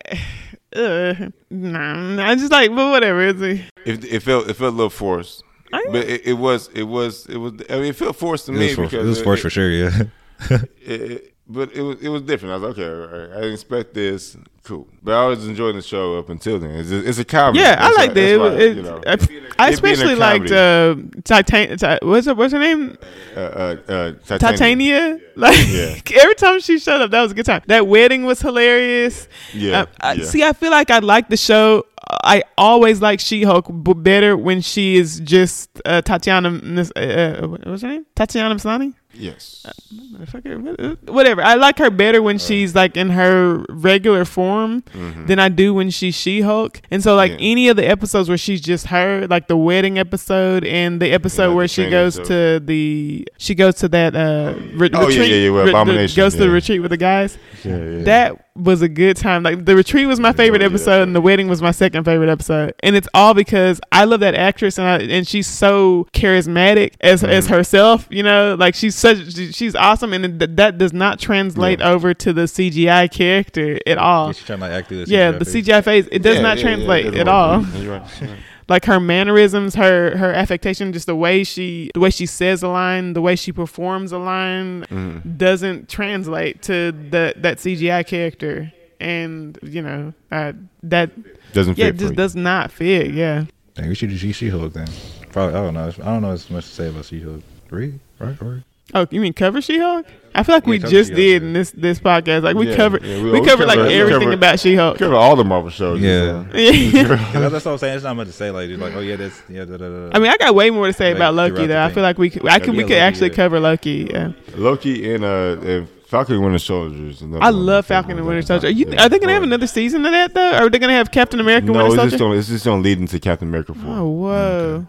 uh, 0.78 1.30
nah, 1.50 2.22
I 2.22 2.34
just 2.34 2.52
like, 2.52 2.68
but 2.74 2.90
whatever. 2.90 3.22
It's 3.28 3.40
like, 3.40 3.60
It, 3.86 4.04
it 4.04 4.22
felt 4.22 4.50
it 4.50 4.54
felt 4.54 4.74
a 4.74 4.76
little 4.76 4.90
forced, 4.90 5.42
I- 5.42 5.45
but 5.70 5.94
it, 5.96 6.26
it 6.26 6.32
was 6.34 6.68
it 6.74 6.84
was 6.84 7.26
it 7.26 7.36
was. 7.36 7.52
I 7.70 7.74
mean, 7.76 7.84
it 7.86 7.96
felt 7.96 8.16
forced 8.16 8.46
to 8.46 8.52
It 8.52 8.56
me 8.56 8.66
was, 8.66 8.74
for, 8.74 8.82
because 8.82 9.04
it 9.04 9.08
was 9.08 9.22
forced 9.22 9.42
for 9.42 9.50
sure. 9.50 9.70
Yeah. 9.70 10.02
it, 10.50 10.70
it- 10.82 11.32
but 11.48 11.72
it 11.74 11.82
was 11.82 12.00
it 12.00 12.08
was 12.08 12.22
different. 12.22 12.54
I 12.54 12.56
was 12.56 12.76
like, 12.76 12.78
okay, 12.78 12.88
all 13.14 13.20
right, 13.20 13.30
I 13.30 13.40
didn't 13.42 13.54
expect 13.54 13.94
this. 13.94 14.36
Cool, 14.66 14.88
but 15.00 15.14
I 15.14 15.24
was 15.26 15.46
enjoying 15.46 15.76
the 15.76 15.82
show 15.82 16.18
up 16.18 16.28
until 16.28 16.58
then. 16.58 16.72
It's 16.72 16.90
a, 16.90 17.08
it's 17.08 17.18
a 17.18 17.24
comedy. 17.24 17.60
yeah, 17.60 17.76
I 17.78 17.84
That's 17.84 17.96
like 17.98 18.08
why- 18.08 18.14
that. 18.14 18.24
It, 18.32 18.38
why, 18.40 18.46
it, 18.48 18.76
you 18.76 18.82
know, 18.82 19.00
I, 19.06 19.10
I 19.10 19.14
it 19.14 19.80
being 19.80 19.94
especially 19.94 20.14
liked 20.16 20.48
comedy. 20.48 21.06
uh, 21.16 21.20
Titan. 21.22 21.78
Ti- 21.78 21.98
what's 22.04 22.26
her, 22.26 22.34
what's 22.34 22.52
her 22.52 22.58
name? 22.58 22.98
uh, 23.36 23.38
uh, 23.38 23.76
uh, 23.88 24.12
Titania. 24.26 24.38
Titania. 24.38 25.20
Like 25.36 25.56
Yeah. 25.68 26.00
every 26.20 26.34
time 26.34 26.58
she 26.58 26.80
showed 26.80 27.00
up, 27.00 27.12
that 27.12 27.22
was 27.22 27.30
a 27.30 27.34
good 27.36 27.46
time. 27.46 27.62
That 27.68 27.86
wedding 27.86 28.24
was 28.24 28.40
hilarious. 28.40 29.28
Yeah, 29.54 29.82
Uh, 29.82 29.86
I, 30.00 30.12
yeah. 30.14 30.24
See, 30.24 30.42
I 30.42 30.52
feel 30.52 30.72
like 30.72 30.90
I 30.90 30.98
like 30.98 31.28
the 31.28 31.36
show. 31.36 31.84
I 32.24 32.42
always 32.58 33.00
like 33.00 33.18
She 33.20 33.42
Hulk 33.44 33.66
better 34.02 34.36
when 34.36 34.60
she 34.60 34.96
is 34.96 35.20
just 35.20 35.80
uh, 35.84 36.02
Tatiana. 36.02 36.48
Uh, 36.96 37.00
uh, 37.00 37.46
what's 37.64 37.82
her 37.82 37.88
name? 37.88 38.06
Tatiana 38.16 38.54
Maslany. 38.54 38.94
Yes. 39.18 39.64
Uh, 39.66 40.94
Whatever. 41.06 41.42
I 41.42 41.54
like 41.54 41.78
her 41.78 41.90
better 41.90 42.22
when 42.22 42.38
she's 42.38 42.74
like 42.74 42.96
in 42.96 43.10
her 43.10 43.64
regular 43.68 44.24
form 44.24 44.82
than 45.26 45.38
I 45.38 45.48
do 45.48 45.74
when 45.74 45.90
she's 45.90 46.14
She 46.14 46.40
Hulk. 46.42 46.80
And 46.90 47.02
so, 47.02 47.14
like 47.16 47.32
Mm-hmm. 47.32 47.40
Yeah. 47.42 47.50
any 47.50 47.68
of 47.68 47.76
the 47.76 47.86
episodes 47.88 48.28
where 48.28 48.38
she's 48.38 48.60
just 48.60 48.86
her, 48.88 49.26
like 49.28 49.48
the 49.48 49.56
wedding 49.56 49.98
episode 49.98 50.64
and 50.64 51.00
the 51.00 51.10
episode 51.12 51.48
Yeah, 51.50 51.54
where 51.54 51.64
the 51.64 51.68
she 51.68 51.90
goes 51.90 52.14
stuff. 52.14 52.26
to 52.28 52.60
the 52.64 53.26
she 53.38 53.54
goes 53.54 53.74
to 53.76 53.88
that 53.88 54.14
uh 54.14 54.54
re- 54.74 54.90
Oh, 54.92 55.02
yeah, 55.02 55.06
retreat, 55.08 55.30
yeah, 55.30 55.36
yeah, 55.50 55.62
re- 55.62 56.06
the- 56.06 56.12
goes 56.16 56.32
to 56.34 56.38
the 56.40 56.50
retreat 56.50 56.80
with 56.82 56.90
the 56.90 56.96
guys. 56.96 57.36
Yeah, 57.64 57.76
yeah. 57.76 58.02
That 58.04 58.45
was 58.56 58.82
a 58.82 58.88
good 58.88 59.16
time. 59.16 59.42
Like 59.42 59.64
the 59.64 59.76
retreat 59.76 60.06
was 60.06 60.18
my 60.20 60.32
favorite 60.32 60.60
yeah, 60.62 60.66
episode, 60.68 61.02
and 61.02 61.14
the 61.14 61.20
wedding 61.20 61.48
was 61.48 61.60
my 61.62 61.70
second 61.70 62.04
favorite 62.04 62.28
episode. 62.28 62.74
And 62.80 62.96
it's 62.96 63.08
all 63.14 63.34
because 63.34 63.80
I 63.92 64.04
love 64.04 64.20
that 64.20 64.34
actress, 64.34 64.78
and 64.78 64.86
I, 64.86 64.98
and 64.98 65.26
she's 65.26 65.46
so 65.46 66.06
charismatic 66.12 66.94
as 67.00 67.22
Mm-hmm. 67.22 67.32
as 67.32 67.46
herself. 67.48 68.06
You 68.10 68.22
know, 68.22 68.56
like 68.58 68.74
she's 68.74 68.94
such 68.94 69.34
she's 69.54 69.74
awesome, 69.74 70.12
and 70.12 70.38
th- 70.40 70.50
that 70.56 70.78
does 70.78 70.92
not 70.92 71.18
translate 71.18 71.80
Yeah. 71.80 71.90
over 71.90 72.14
to 72.14 72.32
the 72.32 72.42
CGI 72.42 73.10
character 73.10 73.78
at 73.86 73.98
all. 73.98 74.26
Yeah, 74.28 74.32
she's 74.32 74.44
trying 74.46 74.60
to 74.60 74.66
act 74.66 74.88
through 74.88 75.04
the 75.04 75.10
Yeah, 75.10 75.32
CGI 75.32 75.38
the 75.38 75.44
face. 75.44 75.54
CGI 75.66 75.84
face 75.84 76.08
it 76.12 76.22
does 76.22 76.36
Yeah, 76.36 76.42
not 76.42 76.58
yeah, 76.58 76.62
yeah, 76.68 76.74
translate 76.74 77.06
it 77.06 77.10
doesn't 77.12 77.28
at 77.28 77.86
work. 77.86 78.02
all. 78.22 78.28
You're 78.68 78.74
right. 78.74 78.82
You're 78.82 78.82
right. 78.82 78.82
Like 78.82 78.84
her 78.86 79.00
mannerisms, 79.00 79.74
her 79.74 80.16
her 80.16 80.32
affectation, 80.32 80.92
just 80.92 81.06
the 81.06 81.14
way 81.16 81.44
she 81.44 81.90
the 81.94 82.00
way 82.00 82.10
she 82.10 82.26
says 82.26 82.62
a 82.62 82.68
line, 82.68 83.12
the 83.12 83.22
way 83.22 83.36
she 83.36 83.52
performs 83.52 84.12
a 84.12 84.18
line 84.18 84.84
Mm-hmm. 84.90 85.36
doesn't 85.36 85.88
translate 85.88 86.62
to 86.62 86.92
the 86.92 87.34
that 87.38 87.58
CGI 87.58 88.06
character, 88.06 88.72
and 89.00 89.58
you 89.62 89.82
know 89.82 90.12
uh, 90.32 90.52
that 90.82 91.10
Doesn't 91.52 91.78
yeah, 91.78 91.86
fit 91.86 91.94
it 91.94 91.98
just 91.98 92.14
does 92.14 92.34
not 92.36 92.70
fit. 92.72 93.12
Yeah, 93.12 93.44
Dang, 93.74 93.88
we 93.88 93.94
should 93.94 94.10
do 94.10 94.16
She 94.16 94.48
Hulk 94.48 94.72
then. 94.72 94.88
Probably. 95.32 95.54
I 95.58 95.62
don't 95.62 95.74
know. 95.74 95.88
I 95.88 96.04
don't 96.06 96.22
know 96.22 96.32
as 96.32 96.48
much 96.50 96.64
to 96.66 96.70
say 96.72 96.88
about 96.88 97.04
She 97.04 97.20
Hulk. 97.22 97.42
Three, 97.68 97.98
right? 98.18 98.40
Or 98.40 98.62
Oh, 98.94 99.06
you 99.10 99.20
mean 99.20 99.32
cover 99.32 99.60
She-Hulk? 99.60 100.06
I 100.34 100.42
feel 100.42 100.54
like 100.54 100.64
Yeah, 100.64 100.70
we 100.70 100.78
cover 100.78 100.90
just 100.90 101.08
She-Hulk, 101.08 101.16
did 101.16 101.42
yeah. 101.42 101.48
in 101.48 101.52
this 101.54 101.70
this 101.72 101.98
podcast. 101.98 102.42
Like 102.44 102.56
we 102.56 102.68
Yeah, 102.70 102.76
covered, 102.76 103.02
yeah, 103.02 103.16
we, 103.22 103.30
we- 103.32 103.40
we 103.40 103.46
covered 103.46 103.66
like 103.66 103.78
covered- 103.78 103.90
everything 103.92 104.20
covered- 104.20 104.34
about 104.34 104.60
She-Hulk. 104.60 104.98
Cover 104.98 105.14
all 105.14 105.34
the 105.34 105.44
Marvel 105.44 105.70
shows. 105.70 106.00
Yeah. 106.02 106.44
Yeah. 106.54 107.02
that's, 107.04 107.32
that's 107.52 107.64
what 107.64 107.72
I'm 107.72 107.78
saying. 107.78 107.92
There's 107.94 108.04
not 108.04 108.14
much 108.16 108.28
to 108.28 108.32
say. 108.32 108.50
Like, 108.50 108.70
like, 108.70 108.94
oh 108.94 109.00
yeah, 109.00 109.16
that's 109.16 109.42
yeah. 109.48 109.64
Da, 109.64 109.76
da, 109.76 109.88
da, 109.88 110.08
da. 110.08 110.10
I 110.14 110.18
mean, 110.20 110.30
I 110.30 110.36
got 110.36 110.54
way 110.54 110.70
more 110.70 110.86
to 110.86 110.92
say 110.92 111.08
Like, 111.08 111.16
about 111.16 111.34
Loki 111.34 111.66
though. 111.66 111.82
I 111.82 111.92
feel 111.92 112.02
like 112.04 112.16
we 112.18 112.30
could, 112.30 112.46
I 112.48 112.58
could, 112.60 112.70
we 112.76 112.82
could 112.84 112.90
Loki, 112.90 112.96
actually 112.96 113.30
yeah. 113.30 113.36
cover 113.36 113.58
Loki. 113.60 114.08
Yeah. 114.12 114.32
Loki 114.54 115.12
and 115.14 115.24
uh, 115.24 115.56
and 115.62 115.88
Falcon 116.06 116.36
and 116.36 116.44
Winter 116.44 116.58
Soldiers. 116.60 117.22
another 117.22 117.42
I 117.42 117.46
one 117.50 117.54
of 117.60 117.66
my 117.66 117.72
love 117.72 117.86
Falcon 117.86 118.12
and 118.12 118.20
ones. 118.20 118.28
Winter 118.28 118.42
Soldier. 118.46 118.66
Are, 118.68 118.70
you, 118.70 118.86
Yeah. 118.88 119.04
are 119.04 119.08
they 119.08 119.18
gonna 119.18 119.32
have 119.32 119.42
another 119.42 119.66
season 119.66 120.06
of 120.06 120.12
that 120.12 120.32
though? 120.34 120.52
Or 120.52 120.66
are 120.66 120.70
they 120.70 120.78
gonna 120.78 120.92
have 120.92 121.10
Captain 121.10 121.40
America 121.40 121.66
and 121.66 121.74
No, 121.74 121.82
Winter 121.82 121.86
it's 121.88 121.96
Soldier? 121.96 122.10
just, 122.10 122.20
gonna, 122.20 122.34
it's 122.38 122.48
just 122.48 122.64
gonna 122.64 122.82
lead 122.82 123.00
into 123.00 123.18
Captain 123.18 123.48
America 123.48 123.74
4. 123.74 123.82
Oh 123.92 124.08
whoa. 124.08 124.86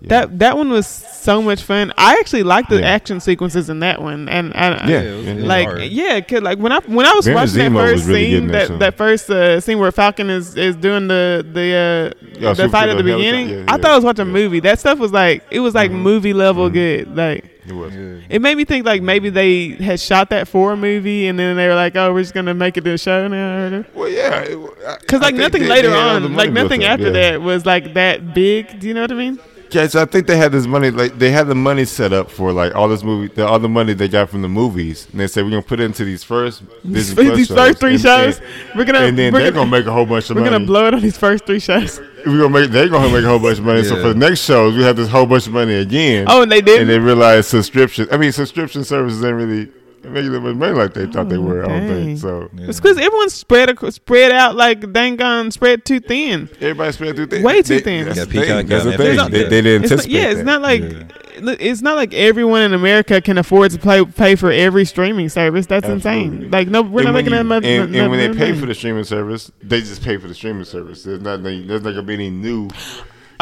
Yeah. 0.00 0.08
That 0.08 0.38
that 0.40 0.56
one 0.58 0.70
was 0.70 0.86
so 0.86 1.40
much 1.40 1.62
fun. 1.62 1.92
I 1.96 2.16
actually 2.20 2.42
liked 2.42 2.68
the 2.68 2.80
Yeah. 2.80 2.86
action 2.90 3.20
sequences 3.20 3.70
in 3.70 3.80
that 3.80 4.02
one, 4.02 4.28
and 4.28 4.52
I, 4.54 4.72
I- 4.72 4.88
Yeah, 4.88 5.00
it 5.00 5.16
was, 5.16 5.24
yeah. 5.26 5.46
like 5.46 5.66
hard. 5.68 5.82
yeah, 5.84 6.20
cause 6.20 6.42
like 6.42 6.58
when 6.58 6.72
I 6.72 6.80
when 6.80 7.06
I 7.06 7.12
was 7.14 7.24
Baron 7.24 7.40
watching 7.40 7.58
that 7.58 7.70
Zemo 7.70 7.74
was 7.74 7.90
first 7.92 8.06
really 8.08 8.30
scene, 8.32 8.46
that 8.48 8.68
that 8.68 8.78
that 8.80 8.96
first 8.98 9.30
uh, 9.30 9.60
scene 9.60 9.78
where 9.78 9.92
Falcon 9.92 10.28
is 10.30 10.56
is 10.56 10.76
doing 10.76 11.08
the 11.08 11.46
the 11.50 12.14
uh, 12.20 12.28
Yeah, 12.38 12.48
the 12.50 12.54
super 12.56 12.68
fight 12.70 12.88
at 12.90 12.96
the 12.98 13.02
the 13.02 13.14
beginning, 13.16 13.48
yeah, 13.48 13.64
I 13.68 13.76
thought 13.78 13.92
I 13.92 13.94
was 13.96 14.04
watching 14.04 14.26
yeah. 14.26 14.30
a 14.30 14.34
movie. 14.34 14.60
That 14.60 14.78
stuff 14.78 14.98
was 14.98 15.12
like 15.12 15.42
it 15.50 15.60
was 15.60 15.74
like 15.74 15.90
movie 15.90 16.34
level 16.34 16.68
good. 16.68 17.16
Like 17.16 17.44
It 17.66 17.72
was. 17.72 17.94
Yeah. 17.94 18.16
it 18.28 18.42
made 18.42 18.56
me 18.58 18.64
think 18.66 18.84
like 18.84 19.00
maybe 19.00 19.30
they 19.30 19.68
had 19.82 20.00
shot 20.00 20.28
that 20.30 20.48
for 20.48 20.72
a 20.72 20.76
movie, 20.76 21.28
and 21.28 21.38
then 21.38 21.56
they 21.56 21.66
were 21.68 21.74
like, 21.76 21.96
oh, 21.96 22.12
we're 22.12 22.20
just 22.20 22.34
gonna 22.34 22.52
make 22.52 22.76
it 22.76 22.86
a 22.86 22.98
show 22.98 23.26
now. 23.28 23.84
Well, 23.94 24.10
yeah. 24.10 24.44
Because 25.00 25.22
like 25.22 25.34
nothing 25.36 25.62
later 25.64 25.94
on, 25.94 26.34
like 26.34 26.52
nothing 26.52 26.84
after 26.84 27.10
that. 27.10 27.30
that 27.32 27.40
was 27.40 27.64
like 27.64 27.94
that 27.94 28.34
big. 28.34 28.80
Do 28.80 28.88
you 28.88 28.92
know 28.92 29.00
what 29.02 29.12
I 29.12 29.14
mean? 29.14 29.38
Yeah, 29.74 29.88
so 29.88 30.02
I 30.02 30.04
think 30.04 30.26
they 30.26 30.36
had 30.36 30.52
this 30.52 30.66
money, 30.66 30.90
like 30.90 31.18
they 31.18 31.30
had 31.30 31.48
the 31.48 31.54
money 31.54 31.84
set 31.84 32.12
up 32.12 32.30
for 32.30 32.52
like 32.52 32.74
all 32.74 32.88
this 32.88 33.02
movie, 33.02 33.32
the 33.34 33.44
all 33.46 33.58
the 33.58 33.68
money 33.68 33.92
they 33.92 34.08
got 34.08 34.30
from 34.30 34.42
the 34.42 34.48
movies, 34.48 35.08
and 35.10 35.20
they 35.20 35.26
said 35.26 35.44
we're 35.44 35.50
gonna 35.50 35.62
put 35.62 35.80
it 35.80 35.84
into 35.84 36.04
these 36.04 36.22
first 36.22 36.62
Disney 36.88 37.14
Plus 37.24 37.36
these 37.36 37.48
first 37.48 37.80
three 37.80 37.94
and- 37.94 38.00
shows, 38.00 38.38
and, 38.38 38.46
we're 38.76 38.84
gonna 38.84 39.00
and 39.00 39.18
then 39.18 39.32
they're 39.32 39.50
gonna, 39.50 39.66
gonna 39.66 39.70
make 39.70 39.86
a 39.86 39.92
whole 39.92 40.06
bunch 40.06 40.30
of 40.30 40.36
money. 40.36 40.44
we're 40.48 40.52
gonna 40.52 40.66
blow 40.66 40.86
it 40.86 40.94
on 40.94 41.00
these 41.02 41.18
first 41.18 41.44
three 41.44 41.58
shows. 41.58 42.00
We're 42.24 42.38
gonna 42.38 42.48
make 42.50 42.70
they're 42.70 42.88
gonna 42.88 43.12
make 43.12 43.24
a 43.24 43.28
whole 43.28 43.38
bunch 43.38 43.58
of 43.58 43.64
money. 43.64 43.82
So 43.84 44.00
for 44.00 44.08
the 44.08 44.14
next 44.14 44.40
shows, 44.40 44.76
we 44.76 44.82
have 44.82 44.96
this 44.96 45.08
whole 45.10 45.26
bunch 45.26 45.46
of 45.46 45.52
money 45.52 45.74
again. 45.74 46.26
Oh, 46.28 46.42
and 46.42 46.50
they 46.50 46.60
did. 46.60 46.80
and 46.80 46.88
they 46.88 46.98
realized 46.98 47.48
subscription. 47.48 48.08
I 48.10 48.16
mean, 48.16 48.32
subscription 48.32 48.84
services 48.84 49.22
ain't 49.24 49.34
really 49.34 49.70
making 50.04 50.32
that 50.32 50.40
much 50.40 50.54
money 50.56 50.72
like 50.74 50.94
they 50.94 51.06
thought 51.06 51.28
they 51.28 51.36
oh, 51.36 51.40
were. 51.42 51.64
I 51.64 51.68
don't 51.68 51.88
think 51.88 52.18
so. 52.18 52.48
Yeah. 52.54 52.66
It's 52.68 52.80
because 52.80 52.98
everyone's 52.98 53.34
spread 53.34 53.76
spread 53.92 54.32
out 54.32 54.56
like 54.56 54.92
dang 54.92 55.20
on 55.22 55.50
spread 55.50 55.84
too 55.84 56.00
thin. 56.00 56.48
Everybody 56.56 56.92
spread 56.92 57.16
through 57.16 57.26
things. 57.26 57.44
Way 57.44 57.62
too 57.62 57.80
thin. 57.80 58.06
That's 58.06 58.18
Yeah, 58.18 58.24
the 58.24 58.30
thing. 58.32 58.42
Peacock 58.42 58.66
That's 58.66 58.84
the 58.84 58.96
thing. 58.96 59.30
They, 59.30 59.44
they 59.44 59.62
didn't 59.62 59.84
It's 59.84 60.04
not, 60.04 60.06
yeah, 60.08 60.22
it's 60.30 60.38
that. 60.38 60.44
not 60.44 60.62
like 60.62 60.82
Yeah. 60.82 61.56
it's 61.60 61.82
not 61.82 61.96
like 61.96 62.14
everyone 62.14 62.62
in 62.62 62.74
America 62.74 63.20
can 63.20 63.38
afford 63.38 63.70
to 63.72 63.78
pay 63.78 64.04
pay 64.04 64.34
for 64.36 64.50
every 64.50 64.84
streaming 64.84 65.28
service. 65.28 65.66
That's 65.66 65.88
insane. 65.88 66.50
Like 66.50 66.68
no, 66.68 66.82
we're 66.82 67.00
and 67.00 67.06
not 67.06 67.12
making 67.14 67.32
you- 67.32 67.38
that 67.38 67.44
much. 67.44 67.64
And, 67.64 67.92
no- 67.92 68.02
and 68.02 68.10
when 68.10 68.20
they 68.20 68.28
no 68.28 68.34
pay 68.34 68.48
money. 68.50 68.60
for 68.60 68.66
the 68.66 68.74
streaming 68.74 69.04
service, 69.04 69.50
they 69.62 69.80
just 69.80 70.02
pay 70.02 70.16
for 70.16 70.28
the 70.28 70.34
streaming 70.34 70.64
service. 70.64 71.02
There's 71.04 71.20
not 71.20 71.42
there's 71.42 71.82
not 71.82 71.82
gonna 71.90 72.02
be 72.02 72.14
any 72.14 72.30
new. 72.30 72.68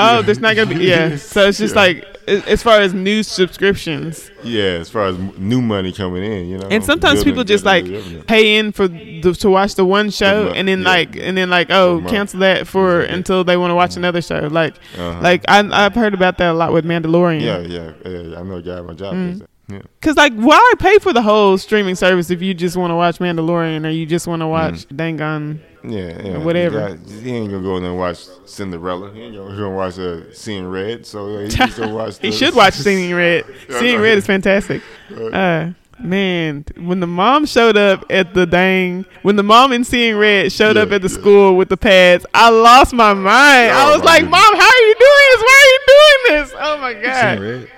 Oh, 0.02 0.22
there's 0.22 0.40
not 0.40 0.56
gonna 0.56 0.74
be 0.74 0.84
yeah. 0.84 1.16
So 1.16 1.46
it's 1.48 1.58
just 1.58 1.74
Yeah. 1.74 1.80
like 1.80 2.08
as 2.26 2.62
far 2.62 2.80
as 2.80 2.94
new 2.94 3.22
subscriptions. 3.22 4.30
Yeah, 4.44 4.78
as 4.80 4.88
far 4.90 5.06
as 5.06 5.18
new 5.38 5.60
money 5.60 5.92
coming 5.92 6.24
in, 6.24 6.46
you 6.48 6.58
know. 6.58 6.68
And 6.68 6.84
sometimes 6.84 7.24
people 7.24 7.44
just 7.44 7.64
like 7.64 7.84
pay 8.26 8.56
in 8.56 8.72
for 8.72 8.88
the, 8.88 9.20
to 9.40 9.50
watch 9.50 9.74
the 9.74 9.84
one 9.84 10.10
show, 10.10 10.44
month, 10.44 10.56
and 10.56 10.68
then 10.68 10.82
yeah. 10.82 10.88
like 10.88 11.16
and 11.16 11.36
then 11.36 11.50
like 11.50 11.70
oh 11.70 12.02
cancel 12.08 12.40
that 12.40 12.66
for 12.66 13.00
until 13.00 13.44
they 13.44 13.56
want 13.56 13.70
to 13.70 13.74
watch 13.74 13.96
another 13.96 14.22
show. 14.22 14.48
Like 14.50 14.74
Uh-huh. 14.98 15.20
like 15.20 15.44
I 15.48 15.58
I've 15.84 15.94
heard 15.94 16.14
about 16.14 16.38
that 16.38 16.50
a 16.50 16.54
lot 16.54 16.72
with 16.72 16.84
Mandalorian. 16.84 17.40
yeah, 17.40 17.58
yeah, 17.60 17.92
yeah. 18.04 18.38
I 18.38 18.42
know 18.42 18.56
a 18.56 18.62
guy 18.62 18.78
at 18.78 18.84
my 18.84 18.94
job. 18.94 19.14
Mm. 19.14 19.38
that. 19.40 19.48
Yeah. 19.68 19.78
Cause 20.02 20.16
like 20.16 20.34
why 20.34 20.72
pay 20.78 20.98
for 20.98 21.12
the 21.12 21.22
whole 21.22 21.56
streaming 21.56 21.94
service 21.94 22.30
if 22.30 22.42
you 22.42 22.52
just 22.52 22.76
want 22.76 22.90
to 22.90 22.94
watch 22.96 23.18
Mandalorian 23.18 23.86
or 23.86 23.90
you 23.90 24.06
just 24.06 24.26
want 24.26 24.42
to 24.42 24.46
watch 24.46 24.86
Dangon? 24.88 25.60
Yeah, 25.84 26.22
yeah. 26.22 26.38
Whatever. 26.38 26.96
Guy- 26.96 27.12
he 27.20 27.32
ain't 27.34 27.50
gonna 27.50 27.62
go 27.62 27.76
in 27.76 27.82
there 27.82 27.90
and 27.90 27.98
watch 28.00 28.18
Cinderella. 28.46 29.12
He 29.12 29.22
ain't 29.22 29.34
gonna, 29.36 29.54
he 29.56 29.62
watch 29.62 29.98
uh, 29.98 30.32
Seeing 30.32 30.66
Red. 30.68 31.04
So 31.06 31.36
uh, 31.36 31.48
he 31.48 31.90
watch. 31.92 32.18
He 32.18 32.30
should 32.32 32.54
watch 32.54 32.74
Seeing 32.86 33.14
Red. 33.14 33.44
Seeing 33.68 34.00
Red 34.00 34.18
is 34.18 34.26
fantastic. 34.26 34.82
Uh, 35.10 35.70
man, 35.98 36.64
when 36.78 37.00
the 37.00 37.06
mom 37.06 37.46
showed 37.46 37.76
up 37.76 38.04
at 38.10 38.32
the 38.34 38.46
dang, 38.46 39.04
when 39.22 39.36
the 39.36 39.42
mom 39.42 39.72
in 39.72 39.82
Seeing 39.84 40.16
Red 40.16 40.52
showed 40.52 40.76
up 40.76 40.92
at 40.92 41.02
the 41.02 41.08
yeah. 41.08 41.14
school 41.18 41.56
with 41.56 41.68
the 41.68 41.76
pads, 41.76 42.24
I 42.32 42.50
lost 42.50 42.92
my 42.92 43.12
mind. 43.14 43.72
I 43.72 43.88
Oh, 43.88 43.94
was 43.96 44.04
like, 44.04 44.22
goodness. 44.22 44.40
"Mom, 44.40 44.54
how 44.56 44.68
are 44.68 44.86
you 44.86 44.94
doing 44.94 45.26
this? 45.30 45.42
Why 45.42 45.62
are 45.62 45.70
you 45.72 45.80
doing 45.86 46.42
this? 46.42 46.52
Oh 46.58 46.78
my 46.78 46.94
god!" 46.94 47.68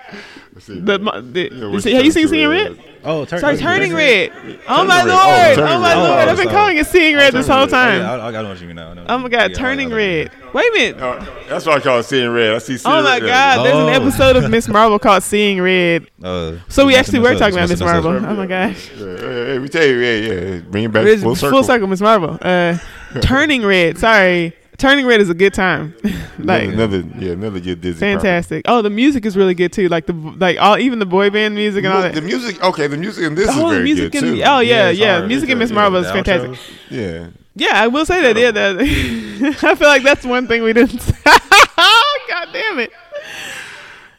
Red? 0.68 0.86
The, 0.86 0.98
the, 0.98 1.50
Yeah, 1.52 1.66
which 1.68 1.82
see, 1.84 1.92
have 1.94 2.04
you 2.04 2.10
seen 2.12 2.28
Seeing 2.28 2.48
to 2.50 2.56
Red? 2.56 2.78
Oh, 3.06 3.26
turn, 3.26 3.38
Sorry, 3.40 3.54
oh, 3.54 3.58
Turning 3.58 3.92
Red. 3.92 4.30
Red. 4.34 4.60
Oh 4.66 4.82
my 4.84 5.04
Red. 5.04 5.06
lord! 5.08 5.58
Oh, 5.68 5.74
Oh, 5.74 5.78
my 5.80 5.94
lord! 5.94 6.28
Oh, 6.28 6.30
I've 6.32 6.36
been 6.38 6.48
calling 6.48 6.78
it 6.78 6.86
Seeing 6.86 7.16
Red 7.16 7.34
this 7.34 7.46
whole 7.46 7.66
time. 7.66 8.00
Oh, 8.00 8.16
yeah, 8.16 8.24
I, 8.24 8.28
I 8.28 8.30
know 8.30 8.48
what 8.48 8.60
you 8.62 8.66
mean 8.66 8.76
now. 8.76 8.90
I 8.90 8.94
know. 8.94 9.06
Oh 9.08 9.18
my 9.18 9.28
god, 9.28 9.50
Yeah, 9.50 9.56
Turning 9.58 9.88
I- 9.92 9.94
I- 9.94 9.96
Red. 9.98 10.30
Wait 10.54 10.68
a 10.68 10.72
minute. 10.72 11.02
Uh, 11.02 11.26
that's 11.48 11.66
why 11.66 11.74
I 11.74 11.80
call 11.80 11.98
it 11.98 12.04
Seeing 12.04 12.30
Red. 12.30 12.54
I 12.54 12.58
see. 12.58 12.78
Seeing 12.78 12.94
Oh 12.94 13.02
my 13.02 13.18
Red. 13.18 13.26
god, 13.26 13.64
there's 13.66 13.76
an 13.76 13.82
Oh. 13.82 14.06
episode 14.06 14.36
of 14.36 14.50
Miss 14.50 14.68
Marvel 14.68 14.98
called 14.98 15.22
Seeing 15.22 15.60
Red. 15.60 16.06
Uh, 16.22 16.54
So 16.68 16.86
we 16.86 16.94
actually 16.96 17.18
were 17.18 17.34
talking 17.34 17.56
about 17.56 17.68
Miss 17.68 17.80
Marvel. 17.80 18.12
Oh 18.12 18.20
my 18.34 18.46
gosh. 18.46 18.90
Yeah, 18.96 19.04
yeah, 19.06 19.52
yeah, 19.52 19.58
we 19.58 19.68
tell 19.68 19.84
you, 19.84 19.96
yeah, 19.96 20.14
yeah. 20.32 20.58
Bring 20.60 20.84
it 20.84 20.92
back 20.92 21.06
It's 21.06 21.22
full 21.22 21.36
circle. 21.62 21.86
Miss 21.88 22.00
Marvel. 22.00 22.38
Uh, 22.40 22.78
Turning 23.20 23.64
Red. 23.66 23.98
Sorry. 23.98 24.54
Turning 24.76 25.06
Red 25.06 25.20
is 25.20 25.30
a 25.30 25.34
good 25.34 25.54
time. 25.54 25.94
like 26.38 26.64
another, 26.64 26.96
another, 26.98 27.04
yeah, 27.18 27.32
another 27.32 27.60
good 27.60 27.80
Disney. 27.80 28.00
property. 28.00 28.14
fantastic. 28.22 28.64
Oh, 28.66 28.82
the 28.82 28.90
music 28.90 29.24
is 29.24 29.36
really 29.36 29.54
good 29.54 29.72
too. 29.72 29.88
Like 29.88 30.06
the 30.06 30.12
like 30.12 30.58
all 30.60 30.78
even 30.78 30.98
the 30.98 31.06
boy 31.06 31.30
band 31.30 31.54
music 31.54 31.84
and 31.84 31.92
all 31.94 32.02
The 32.10 32.20
music, 32.20 32.62
okay, 32.62 32.86
the 32.88 32.96
music 32.96 33.24
in 33.24 33.34
this 33.36 33.46
The 33.46 33.52
is 33.52 33.58
very 33.70 33.84
music 33.84 34.12
good 34.12 34.24
in 34.24 34.34
too. 34.36 34.42
oh 34.44 34.58
yeah 34.60 34.60
Yeah, 34.60 34.88
it's 34.90 34.98
yeah, 34.98 35.16
hard. 35.16 35.28
music 35.28 35.48
in 35.50 35.60
It's 35.62 35.70
Miss 35.70 35.74
Marvel 35.74 36.00
The 36.02 36.08
is 36.08 36.12
fantastic. 36.12 36.50
outros. 36.50 36.90
Yeah, 36.90 37.26
Yeah, 37.54 37.82
I 37.82 37.86
will 37.86 38.04
say 38.04 38.20
that. 38.22 38.36
Yeah, 38.36 38.50
that, 38.50 38.76
I 39.62 39.74
feel 39.76 39.88
like 39.88 40.02
that's 40.02 40.26
one 40.26 40.46
thing 40.48 40.62
we 40.64 40.72
didn't. 40.72 41.00
God 41.24 42.48
damn 42.52 42.78
it. 42.80 42.92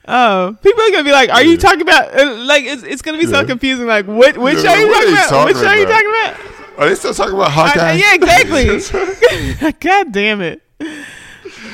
Oh, 0.08 0.56
people 0.62 0.82
are 0.84 0.92
gonna 0.92 1.04
be 1.04 1.12
like, 1.12 1.32
"Are 1.32 1.42
you 1.44 1.58
talking 1.58 1.82
about?" 1.82 2.18
Uh, 2.18 2.36
like, 2.46 2.64
it's, 2.64 2.84
it's 2.84 3.02
gonna 3.02 3.18
be 3.18 3.26
so 3.26 3.44
confusing. 3.44 3.88
Like, 3.88 4.06
what 4.06 4.38
which 4.38 4.58
Yeah, 4.58 4.62
show 4.64 4.70
are 4.70 4.78
you 4.80 4.94
talking 4.94 5.10
about? 5.14 5.30
talking 5.30 5.46
Which 5.56 5.64
show 5.64 5.68
are 5.70 5.78
you 5.78 5.86
talking 5.88 6.10
about? 6.10 6.65
Are 6.78 6.90
they 6.90 6.96
still 6.96 7.14
talking 7.14 7.34
about 7.36 7.48
I- 7.50 7.52
Hawkeye? 7.52 7.94
yeah, 7.94 8.14
exactly. 8.16 9.72
God 9.80 10.12
damn 10.12 10.42
it. 10.42 10.62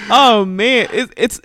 Oh 0.10 0.46
man, 0.46 0.88
it's 0.92 1.12
it's 1.16 1.42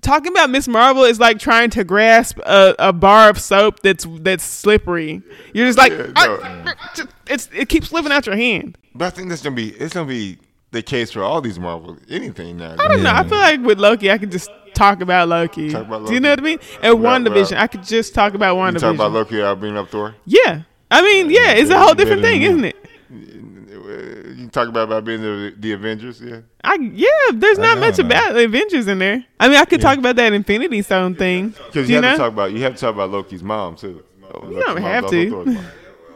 talking 0.00 0.32
about 0.32 0.50
Miss 0.50 0.66
Marvel 0.66 1.04
is 1.04 1.20
like 1.20 1.38
trying 1.38 1.70
to 1.70 1.84
grasp 1.84 2.38
a, 2.40 2.74
a 2.78 2.92
bar 2.92 3.28
of 3.30 3.38
soap 3.38 3.80
that's 3.80 4.06
that's 4.20 4.42
slippery. 4.44 5.22
You're 5.54 5.66
just 5.66 5.78
like, 5.78 5.92
Yeah, 5.92 6.12
"Ah, 6.16 6.74
just- 6.94 7.08
it's 7.28 7.48
it 7.54 7.68
keeps 7.68 7.88
slipping 7.88 8.12
out 8.12 8.26
your 8.26 8.36
hand. 8.36 8.76
But 8.94 9.06
I 9.06 9.10
think 9.10 9.28
that's 9.28 9.42
gonna 9.42 9.54
be 9.56 9.68
it's 9.70 9.94
gonna 9.94 10.08
be 10.08 10.38
the 10.72 10.82
case 10.82 11.12
for 11.12 11.22
all 11.22 11.40
these 11.40 11.58
Marvel 11.58 11.96
anything 12.10 12.56
now. 12.58 12.74
I 12.78 12.88
don't 12.88 13.02
know. 13.02 13.12
I 13.12 13.22
feel 13.26 13.38
like 13.38 13.60
with 13.62 13.78
Loki, 13.78 14.10
I 14.10 14.18
could 14.18 14.32
just 14.32 14.50
talk 14.74 15.00
about 15.00 15.28
Loki. 15.28 15.70
Talk 15.70 15.86
about 15.86 16.06
Do 16.06 16.14
you 16.14 16.20
know 16.20 16.30
what 16.30 16.40
I 16.40 16.42
mean? 16.42 16.58
And 16.82 17.00
Well, 17.02 17.18
WandaVision, 17.20 17.52
well. 17.52 17.62
I 17.62 17.66
could 17.68 17.84
just 17.84 18.14
talk 18.14 18.34
about 18.34 18.54
You 18.56 18.60
WandaVision. 18.62 18.80
talk 18.80 18.94
about 18.96 19.12
Loki, 19.12 19.42
I'll 19.42 19.56
bring 19.56 19.76
up 19.78 19.88
Thor. 19.90 20.14
yeah. 20.26 20.62
I 20.90 21.02
mean, 21.02 21.30
yeah, 21.30 21.52
it's 21.52 21.70
a 21.70 21.78
whole 21.78 21.92
different 21.94 22.22
thing, 22.22 22.40
isn't 22.42 22.64
it? 22.64 22.76
You 23.10 24.34
can 24.36 24.50
talk 24.50 24.68
about 24.68 24.84
about 24.84 25.04
being 25.04 25.22
the, 25.22 25.54
the 25.56 25.72
Avengers, 25.72 26.20
yeah. 26.20 26.40
I 26.62 26.74
yeah, 26.74 27.08
there's 27.32 27.58
I 27.58 27.62
not 27.62 27.78
much 27.78 27.98
man. 27.98 28.06
about 28.06 28.36
Avengers 28.36 28.86
in 28.86 28.98
there. 28.98 29.24
I 29.40 29.48
mean, 29.48 29.56
I 29.56 29.64
could 29.64 29.80
talk 29.80 29.96
about 29.98 30.16
that 30.16 30.32
Infinity 30.32 30.82
Stone 30.82 31.14
thing. 31.14 31.50
Because 31.50 31.88
you, 31.88 31.96
you 31.96 32.02
have 32.02 32.02
know? 32.02 32.12
to 32.12 32.18
talk 32.18 32.32
about 32.32 32.52
you 32.52 32.62
have 32.62 32.74
to 32.74 32.80
talk 32.80 32.94
about 32.94 33.10
Loki's 33.10 33.42
mom 33.42 33.76
too. 33.76 34.04
you 34.48 34.62
don't 34.64 34.82
have 34.82 35.08
to. 35.10 35.58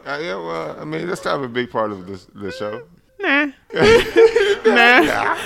Uh, 0.04 0.18
yeah, 0.20 0.34
well, 0.34 0.80
I 0.80 0.84
mean 0.84 1.06
that's 1.06 1.20
kind 1.20 1.36
of 1.36 1.44
a 1.44 1.52
big 1.52 1.70
part 1.70 1.92
of 1.92 2.06
this 2.06 2.26
the 2.34 2.50
show. 2.52 2.82
Nah. 3.20 3.46
nah. 4.66 5.38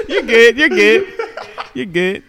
you're 0.08 0.22
good. 0.22 0.56
You're 0.56 0.68
good. 0.68 1.06
You're 1.74 1.86
good. 1.86 2.22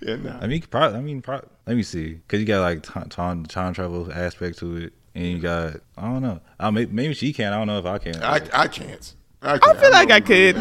Yeah, 0.00 0.16
nah. 0.16 0.38
I 0.40 0.46
mean, 0.46 0.62
probably. 0.62 0.98
I 0.98 1.02
mean, 1.02 1.22
pro- 1.22 1.46
let 1.66 1.76
me 1.76 1.82
see, 1.82 2.14
because 2.14 2.40
you 2.40 2.46
got 2.46 2.60
like 2.60 2.82
time, 2.82 3.08
time, 3.08 3.46
time 3.46 3.74
travel 3.74 4.12
aspect 4.12 4.58
to 4.58 4.76
it, 4.76 4.92
and 5.14 5.24
you 5.24 5.38
got 5.38 5.76
I 5.96 6.02
don't 6.02 6.22
know. 6.22 6.40
I 6.58 6.70
may, 6.70 6.86
maybe 6.86 7.14
she 7.14 7.32
can. 7.32 7.52
I 7.52 7.58
don't 7.58 7.66
know 7.66 7.78
if 7.78 7.86
I 7.86 7.98
can. 7.98 8.22
I 8.22 8.40
I 8.52 8.68
can't. 8.68 9.14
I, 9.44 9.54
I 9.54 9.58
can't. 9.58 9.78
feel 9.80 9.90
like 9.90 10.10
I 10.12 10.20
could. 10.20 10.54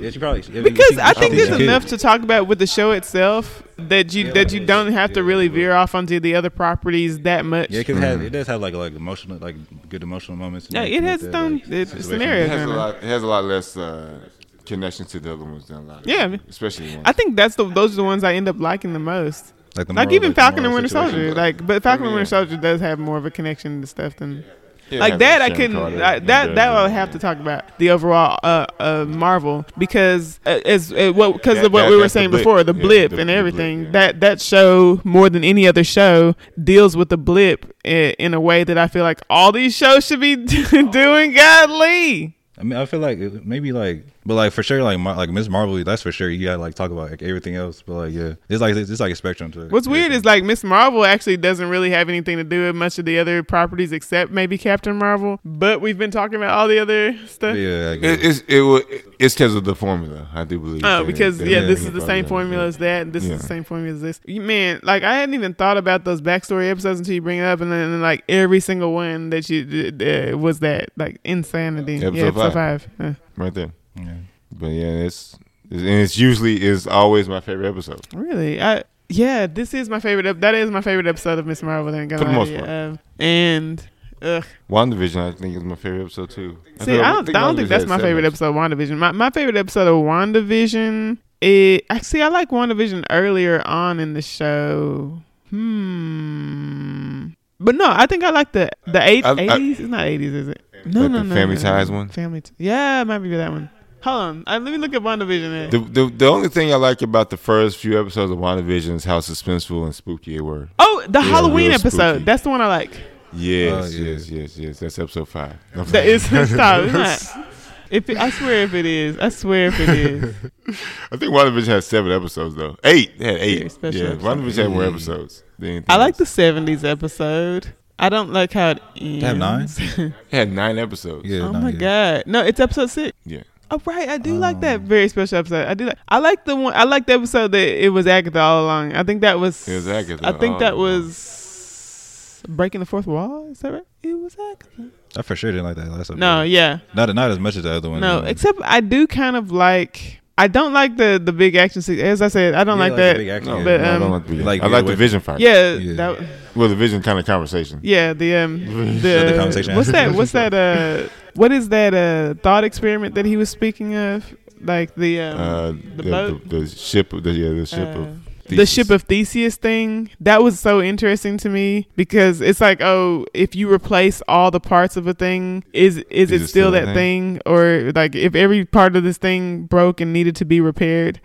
yeah, 0.00 0.08
she 0.08 0.18
probably 0.18 0.40
yeah, 0.50 0.62
Because 0.62 0.94
she- 0.94 1.00
I 1.00 1.12
think 1.12 1.32
she 1.34 1.36
there's 1.40 1.50
could. 1.50 1.60
enough 1.60 1.84
to 1.86 1.98
talk 1.98 2.22
about 2.22 2.46
with 2.46 2.58
the 2.58 2.66
show 2.66 2.92
itself 2.92 3.62
that 3.76 4.14
you 4.14 4.32
that 4.32 4.50
you 4.50 4.64
don't 4.64 4.92
have 4.92 5.12
to 5.12 5.22
really 5.22 5.48
veer 5.48 5.72
off 5.74 5.94
onto 5.94 6.18
the 6.20 6.34
other 6.34 6.48
properties 6.48 7.20
that 7.20 7.44
much. 7.44 7.70
Yeah, 7.70 7.80
because 7.80 7.98
it, 7.98 8.00
has- 8.00 8.20
it 8.22 8.30
does 8.30 8.46
have 8.46 8.60
like 8.62 8.72
like 8.74 8.94
emotional, 8.94 9.36
like 9.38 9.56
good 9.90 10.02
emotional 10.02 10.38
moments. 10.38 10.68
Yeah, 10.70 10.84
it 10.84 11.02
has 11.02 11.20
that, 11.20 11.26
its 11.28 11.36
own 11.36 11.52
like, 11.54 11.62
it's 11.68 11.90
situations. 11.90 12.06
scenarios. 12.06 12.46
It 12.46 12.50
has 12.50 12.62
a 12.62 12.68
lot. 12.68 12.94
It 12.96 13.02
has 13.04 13.22
a 13.22 13.26
lot 13.26 13.44
less 13.44 13.76
uh, 13.76 14.20
connection 14.64 15.04
to 15.04 15.20
the 15.20 15.34
other 15.34 15.44
ones 15.44 15.66
than 15.68 15.76
a 15.76 15.82
lot. 15.82 16.06
Yeah. 16.06 16.36
especially 16.48 16.88
ones. 16.92 17.02
I 17.04 17.12
think 17.12 17.36
that's 17.36 17.56
the 17.56 17.64
those 17.68 17.92
are 17.92 17.96
the 17.96 18.04
ones 18.04 18.24
I 18.24 18.32
end 18.34 18.48
up 18.48 18.58
liking 18.58 18.94
the 18.94 18.98
most. 19.00 19.52
Like, 19.76 19.86
the 19.88 19.92
Like 19.94 20.12
even 20.12 20.30
like 20.30 20.36
Falcon 20.36 20.64
and 20.64 20.74
Winter 20.74 20.88
situation. 20.88 21.12
Soldier, 21.12 21.34
like 21.34 21.66
but 21.66 21.82
Falcon 21.82 22.06
and 22.06 22.14
Winter 22.14 22.26
Soldier 22.28 22.56
does 22.56 22.80
have 22.80 22.98
more 22.98 23.16
of 23.16 23.26
a 23.26 23.30
connection 23.30 23.80
to 23.80 23.86
stuff 23.86 24.16
than 24.16 24.44
Yeah, 24.90 25.00
like 25.00 25.18
that. 25.18 25.40
I 25.42 25.48
has 25.48 25.56
Sharon 25.56 25.72
couldn't. 25.72 26.02
I, 26.02 26.18
that 26.20 26.54
that 26.54 26.68
I 26.68 26.82
would 26.82 26.90
have 26.92 27.10
to 27.12 27.18
talk 27.18 27.38
about 27.38 27.76
the 27.78 27.90
overall 27.90 28.38
uh, 28.44 28.66
uh 28.78 29.04
Marvel 29.08 29.64
because 29.78 30.38
uh, 30.46 30.60
as 30.64 30.92
uh, 30.92 31.10
what 31.12 31.32
because 31.32 31.58
of 31.64 31.72
what 31.72 31.82
that- 31.82 31.90
we 31.90 31.96
were 31.96 32.02
that's 32.02 32.12
the 32.14 32.20
saying 32.20 32.30
before 32.30 32.62
the 32.62 32.74
Yeah, 32.74 32.82
blip 32.82 33.10
the- 33.10 33.18
and 33.20 33.28
the 33.28 33.32
blip, 33.32 33.38
everything 33.38 33.84
yeah. 33.84 33.90
that 33.92 34.20
that 34.20 34.40
show 34.40 35.00
more 35.04 35.28
than 35.30 35.42
any 35.42 35.66
other 35.66 35.82
show 35.84 36.34
deals 36.62 36.96
with 36.96 37.08
the 37.08 37.16
blip 37.18 37.74
in, 37.82 38.10
in 38.18 38.34
a 38.34 38.40
way 38.40 38.62
that 38.62 38.78
I 38.78 38.86
feel 38.88 39.02
like 39.02 39.20
all 39.30 39.50
these 39.52 39.74
shows 39.76 40.06
should 40.06 40.20
be 40.20 40.36
doing. 40.92 41.32
Godly. 41.34 42.36
I 42.58 42.62
mean, 42.62 42.78
I 42.78 42.86
feel 42.86 43.00
like 43.00 43.18
maybe 43.44 43.72
like, 43.72 44.06
but 44.26 44.34
like 44.34 44.52
for 44.52 44.62
sure, 44.62 44.82
like 44.82 44.98
Mar- 44.98 45.16
like 45.16 45.30
Miss 45.30 45.48
Marvel, 45.48 45.82
that's 45.84 46.02
for 46.02 46.12
sure. 46.12 46.30
You 46.30 46.46
gotta 46.46 46.58
like 46.58 46.74
talk 46.74 46.90
about 46.90 47.10
like 47.10 47.22
everything 47.22 47.56
else, 47.56 47.82
but 47.82 47.94
like 47.94 48.12
yeah, 48.12 48.34
it's 48.48 48.60
like 48.60 48.74
it's, 48.76 49.00
like 49.00 49.12
a 49.12 49.16
spectrum 49.16 49.50
to 49.52 49.66
it. 49.66 49.72
What's 49.72 49.86
weird 49.88 50.12
is 50.12 50.24
like 50.24 50.44
Miss 50.44 50.64
Marvel 50.64 51.04
actually 51.04 51.36
doesn't 51.36 51.68
really 51.68 51.90
have 51.90 52.08
anything 52.08 52.36
to 52.38 52.44
do 52.44 52.66
with 52.66 52.74
much 52.76 52.98
of 52.98 53.04
the 53.04 53.18
other 53.18 53.42
properties 53.42 53.92
except 53.92 54.30
maybe 54.30 54.56
Captain 54.58 54.96
Marvel. 54.96 55.40
But 55.44 55.80
we've 55.80 55.98
been 55.98 56.10
talking 56.10 56.36
about 56.36 56.50
all 56.50 56.68
the 56.68 56.78
other 56.78 57.16
stuff. 57.26 57.56
yeah, 57.56 57.90
I 57.92 57.96
guess. 57.96 58.18
It, 58.18 58.24
it's 58.24 58.40
it, 58.48 58.60
wa- 58.62 58.80
it's 59.18 59.34
because 59.34 59.54
of 59.54 59.64
the 59.64 59.74
formula. 59.74 60.28
I 60.34 60.44
do 60.44 60.58
believe. 60.58 60.82
Oh, 60.84 61.04
because 61.04 61.38
that- 61.38 61.48
yeah, 61.48 61.60
this 61.60 61.80
is 61.84 61.92
the 61.92 62.00
same 62.00 62.24
formula 62.26 62.66
as 62.66 62.78
that, 62.78 63.02
and 63.02 63.12
this 63.12 63.24
Yeah. 63.24 63.34
is 63.34 63.42
the 63.42 63.46
same 63.48 63.64
formula 63.64 63.94
as 63.94 64.00
this. 64.02 64.20
You- 64.24 64.40
Man, 64.40 64.80
like 64.82 65.02
I 65.02 65.14
hadn't 65.16 65.34
even 65.34 65.54
thought 65.54 65.76
about 65.76 66.04
those 66.04 66.20
backstory 66.20 66.70
episodes 66.70 66.98
until 66.98 67.14
you 67.14 67.22
bring 67.22 67.38
it 67.38 67.44
up, 67.44 67.60
and 67.60 67.70
then 67.72 67.90
and 67.90 68.02
like 68.02 68.24
every 68.28 68.60
single 68.60 68.92
one 68.94 69.30
that 69.30 69.48
you 69.50 69.64
did 69.64 70.34
uh, 70.34 70.38
was 70.38 70.60
that 70.60 70.90
like 70.96 71.20
insanity. 71.24 71.96
yeah, 71.96 72.06
Episode 72.08 72.26
episode 72.26 72.52
five. 72.52 72.82
five. 72.82 72.88
Uh, 73.00 73.14
right 73.36 73.54
there. 73.54 73.72
Yeah. 73.96 74.14
But 74.52 74.68
yeah, 74.68 74.86
it's, 75.06 75.36
it's 75.70 75.80
and 75.82 75.88
it's 75.88 76.16
usually 76.18 76.62
is 76.62 76.86
always 76.86 77.28
my 77.28 77.40
favorite 77.40 77.68
episode. 77.68 78.00
really, 78.14 78.60
I 78.62 78.84
yeah, 79.08 79.46
this 79.46 79.74
is 79.74 79.88
my 79.88 80.00
favorite. 80.00 80.26
Ep- 80.26 80.40
that 80.40 80.54
is 80.54 80.70
my 80.70 80.80
favorite 80.80 81.06
episode 81.06 81.38
of 81.38 81.46
Miss 81.46 81.62
Marvel. 81.62 81.92
Then 81.92 82.08
For 82.08 82.18
the 82.18 82.24
most 82.26 82.54
part. 82.54 82.68
Um, 82.68 82.98
and 83.18 83.86
ugh, 84.22 84.44
WandaVision, 84.70 85.16
I 85.34 85.36
think, 85.36 85.56
is 85.56 85.62
my 85.64 85.74
favorite 85.74 86.02
episode 86.02 86.30
too. 86.30 86.58
see, 86.80 86.84
feel- 86.86 87.02
I 87.02 87.12
don't, 87.12 87.28
I 87.36 87.40
don't 87.40 87.56
think 87.56 87.68
that's 87.68 87.86
my 87.86 87.98
favorite 87.98 88.24
episode. 88.24 88.48
of 88.50 88.54
WandaVision. 88.54 88.96
My 88.96 89.12
my 89.12 89.30
favorite 89.30 89.56
episode 89.56 89.88
of 89.88 89.96
WandaVision. 90.04 91.18
It 91.40 91.84
actually 91.90 92.22
I 92.22 92.28
like 92.28 92.50
WandaVision 92.50 93.04
earlier 93.10 93.60
on 93.66 94.00
in 94.00 94.14
the 94.14 94.22
show. 94.22 95.20
Hmm. 95.50 97.26
But 97.60 97.74
no, 97.76 97.86
I 97.88 98.06
think 98.06 98.24
I 98.24 98.30
like 98.30 98.52
the 98.52 98.70
the 98.86 99.02
eight, 99.06 99.24
I- 99.24 99.30
I- 99.32 99.36
80s. 99.58 99.70
it's 99.72 99.80
not 99.80 100.00
80s, 100.06 100.34
is 100.34 100.48
it? 100.48 100.62
No, 100.86 101.08
no, 101.08 101.18
the 101.18 101.24
no. 101.24 101.34
Family 101.34 101.54
no, 101.56 101.60
Ties 101.62 101.90
no. 101.90 101.96
one? 101.96 102.08
Family 102.08 102.40
T- 102.42 102.52
Yeah, 102.58 103.00
it 103.02 103.04
might 103.06 103.18
be 103.18 103.28
that 103.36 103.50
one. 103.50 103.70
Hold 104.04 104.20
on. 104.20 104.44
Uh, 104.46 104.58
let 104.62 104.70
me 104.72 104.76
look 104.78 104.94
at 104.94 105.02
WandaVision. 105.02 105.70
Then. 105.70 105.70
The, 105.70 105.78
the 106.06 106.10
the 106.16 106.26
only 106.26 106.48
thing 106.48 106.72
I 106.72 106.76
like 106.76 107.00
about 107.02 107.30
the 107.30 107.36
first 107.36 107.78
few 107.78 107.98
episodes 107.98 108.30
of 108.30 108.38
WandaVision 108.38 108.94
is 108.94 109.04
how 109.04 109.20
suspenseful 109.20 109.84
and 109.84 109.94
spooky 109.94 110.36
it 110.36 110.42
were. 110.42 110.68
oh, 110.78 111.04
the 111.08 111.20
Halloween 111.22 111.70
episode. 111.72 111.90
spooky. 112.16 112.24
That's 112.24 112.42
the 112.42 112.50
one 112.50 112.60
I 112.60 112.66
like. 112.68 112.90
Yes, 113.32 113.72
Oh, 113.72 113.96
yeah. 113.96 114.10
yes, 114.12 114.28
yes, 114.30 114.56
yes. 114.58 114.78
That's 114.80 114.98
episode 114.98 115.28
five. 115.28 115.56
That 115.74 116.06
is 116.06 116.22
stop. 116.26 116.44
It's 116.84 117.34
not. 117.34 117.46
If 117.90 118.08
it, 118.10 118.16
I 118.16 118.30
swear 118.30 118.62
if 118.64 118.74
it 118.74 118.86
is, 118.86 119.18
I 119.18 119.28
swear 119.28 119.66
if 119.68 119.78
it 119.80 119.88
is. 119.88 120.34
I 121.12 121.16
think 121.16 121.32
WandaVision 121.32 121.66
has 121.68 121.86
seven 121.86 122.12
episodes 122.12 122.54
though. 122.56 122.76
Eight. 122.84 123.12
It 123.18 123.24
had 123.26 123.36
eight. 123.36 123.72
special 123.72 124.00
Yeah, 124.00 124.08
episode. 124.10 124.22
WandaVision 124.38 124.62
had 124.62 124.70
more 124.70 124.84
episodes. 124.84 125.42
Than 125.58 125.68
anything 125.70 125.86
I 125.88 125.96
like 125.96 126.16
the 126.16 126.24
'70s 126.24 126.84
episode. 126.84 127.72
I 127.98 128.08
don't 128.08 128.32
like 128.32 128.52
how 128.52 128.70
it 128.70 128.82
ends. 128.96 129.22
have 129.24 129.36
nine? 129.38 129.68
It 129.78 130.12
had 130.30 130.52
nine 130.52 130.78
episodes. 130.78 131.26
Yeah, 131.28 131.40
oh 131.42 131.52
no, 131.52 131.60
my 131.60 131.70
yeah. 131.70 131.78
god! 132.18 132.24
No, 132.26 132.40
it's 132.44 132.58
episode 132.60 132.90
six. 132.90 133.16
Yeah. 133.24 133.42
Oh 133.74 133.80
right, 133.86 134.08
I 134.08 134.18
do 134.18 134.36
like 134.38 134.56
Um, 134.56 134.60
that 134.60 134.80
very 134.82 135.08
special 135.08 135.38
episode. 135.38 135.66
I 135.66 135.74
do. 135.74 135.86
Like, 135.86 135.98
I 136.08 136.18
like 136.18 136.44
the 136.44 136.54
one. 136.54 136.72
I 136.74 136.84
like 136.84 137.06
the 137.06 137.14
episode 137.14 137.50
that 137.52 137.84
it 137.84 137.88
was 137.88 138.06
Agatha 138.06 138.38
all 138.38 138.64
along. 138.64 138.92
I 138.94 139.02
think 139.02 139.20
that 139.22 139.38
was. 139.40 139.66
It 139.68 139.74
was 139.74 139.88
Agatha 139.88 140.26
I 140.26 140.32
think 140.32 140.54
all 140.54 140.58
that 140.60 140.72
along. 140.74 141.00
was 141.00 142.42
breaking 142.48 142.80
the 142.80 142.86
fourth 142.86 143.06
wall. 143.06 143.50
Is 143.50 143.60
that 143.60 143.72
right? 143.72 143.82
It 144.02 144.14
was 144.14 144.34
Agatha. 144.38 144.90
I 145.16 145.22
for 145.22 145.34
sure 145.36 145.50
didn't 145.50 145.64
like 145.64 145.76
that 145.76 145.86
last 145.88 146.10
episode. 146.10 146.18
No, 146.18 146.42
yeah, 146.42 146.78
not 146.94 147.12
not 147.14 147.30
as 147.30 147.38
much 147.38 147.56
as 147.56 147.62
the 147.64 147.72
other 147.72 147.90
one. 147.90 148.00
no. 148.00 148.18
Um, 148.18 148.26
Except 148.26 148.58
I 148.62 148.80
do 148.80 149.06
kind 149.06 149.36
of 149.36 149.50
like. 149.50 150.20
I 150.36 150.48
don't 150.48 150.72
like 150.72 150.96
the 150.96 151.20
the 151.24 151.32
big 151.32 151.54
action 151.54 151.80
scene. 151.80 152.00
As 152.00 152.20
I 152.20 152.26
said, 152.28 152.54
I 152.54 152.64
don't 152.64 152.76
Yeah, 152.78 152.84
like 152.84 152.92
the 152.92 152.96
that. 153.02 153.16
big 153.16 153.28
action, 153.28 153.52
No, 153.52 153.58
yeah. 153.58 153.64
But, 153.64 153.80
no, 153.80 153.86
I 153.86 153.94
um, 153.94 154.00
don't 154.00 154.10
like 154.10 154.26
the 154.26 154.34
like 154.42 154.62
I 154.62 154.66
like 154.66 154.86
the 154.86 154.96
vision 154.96 155.20
fight. 155.20 155.38
Yeah, 155.38 155.74
Yeah. 155.74 155.94
that. 155.94 156.18
Well, 156.56 156.68
the 156.68 156.76
vision 156.76 157.02
kind 157.02 157.18
of 157.18 157.26
conversation. 157.26 157.80
Yeah, 157.82 158.12
the 158.12 158.36
um 158.36 158.64
the, 159.02 159.08
The 159.30 159.34
conversation 159.36 159.74
what's 159.76 159.90
that 159.92 160.12
what's 160.12 160.32
that 160.32 160.54
uh 160.54 161.08
what 161.34 161.52
is 161.52 161.68
that 161.70 161.94
uh 161.94 162.34
thought 162.42 162.64
experiment 162.64 163.14
that 163.16 163.26
he 163.26 163.36
was 163.36 163.50
speaking 163.50 163.94
of? 163.94 164.24
Like 164.60 164.94
the 164.94 165.20
um 165.20 165.40
Uh, 165.40 165.72
the 165.72 166.02
the, 166.02 166.10
boat 166.10 166.48
the, 166.48 166.58
the 166.60 166.66
ship, 166.68 167.10
the, 167.10 167.30
yeah, 167.30 167.50
the 167.50 167.66
ship 167.66 167.88
uh, 167.96 168.00
of 168.00 168.23
the 168.48 168.66
ship 168.66 168.90
of 168.90 169.02
Theseus 169.02 169.56
thing. 169.56 170.10
That 170.20 170.42
was 170.42 170.58
so 170.60 170.80
interesting 170.80 171.38
to 171.38 171.48
me 171.48 171.88
because 171.96 172.40
it's 172.40 172.60
like, 172.60 172.80
oh, 172.80 173.26
if 173.34 173.54
you 173.54 173.72
replace 173.72 174.22
all 174.28 174.50
the 174.50 174.60
parts 174.60 174.96
of 174.96 175.06
a 175.06 175.14
thing, 175.14 175.64
is 175.72 175.98
is, 176.10 176.30
it 176.30 176.46
still 176.48 176.70
that 176.72 176.94
thing? 176.94 177.40
Or 177.46 177.92
like 177.94 178.14
if 178.14 178.34
every 178.34 178.64
part 178.64 178.96
of 178.96 179.04
this 179.04 179.18
thing 179.18 179.64
broke 179.66 180.00
and 180.00 180.12
needed 180.12 180.36
to 180.36 180.44
be 180.44 180.60
repaired, 180.60 181.20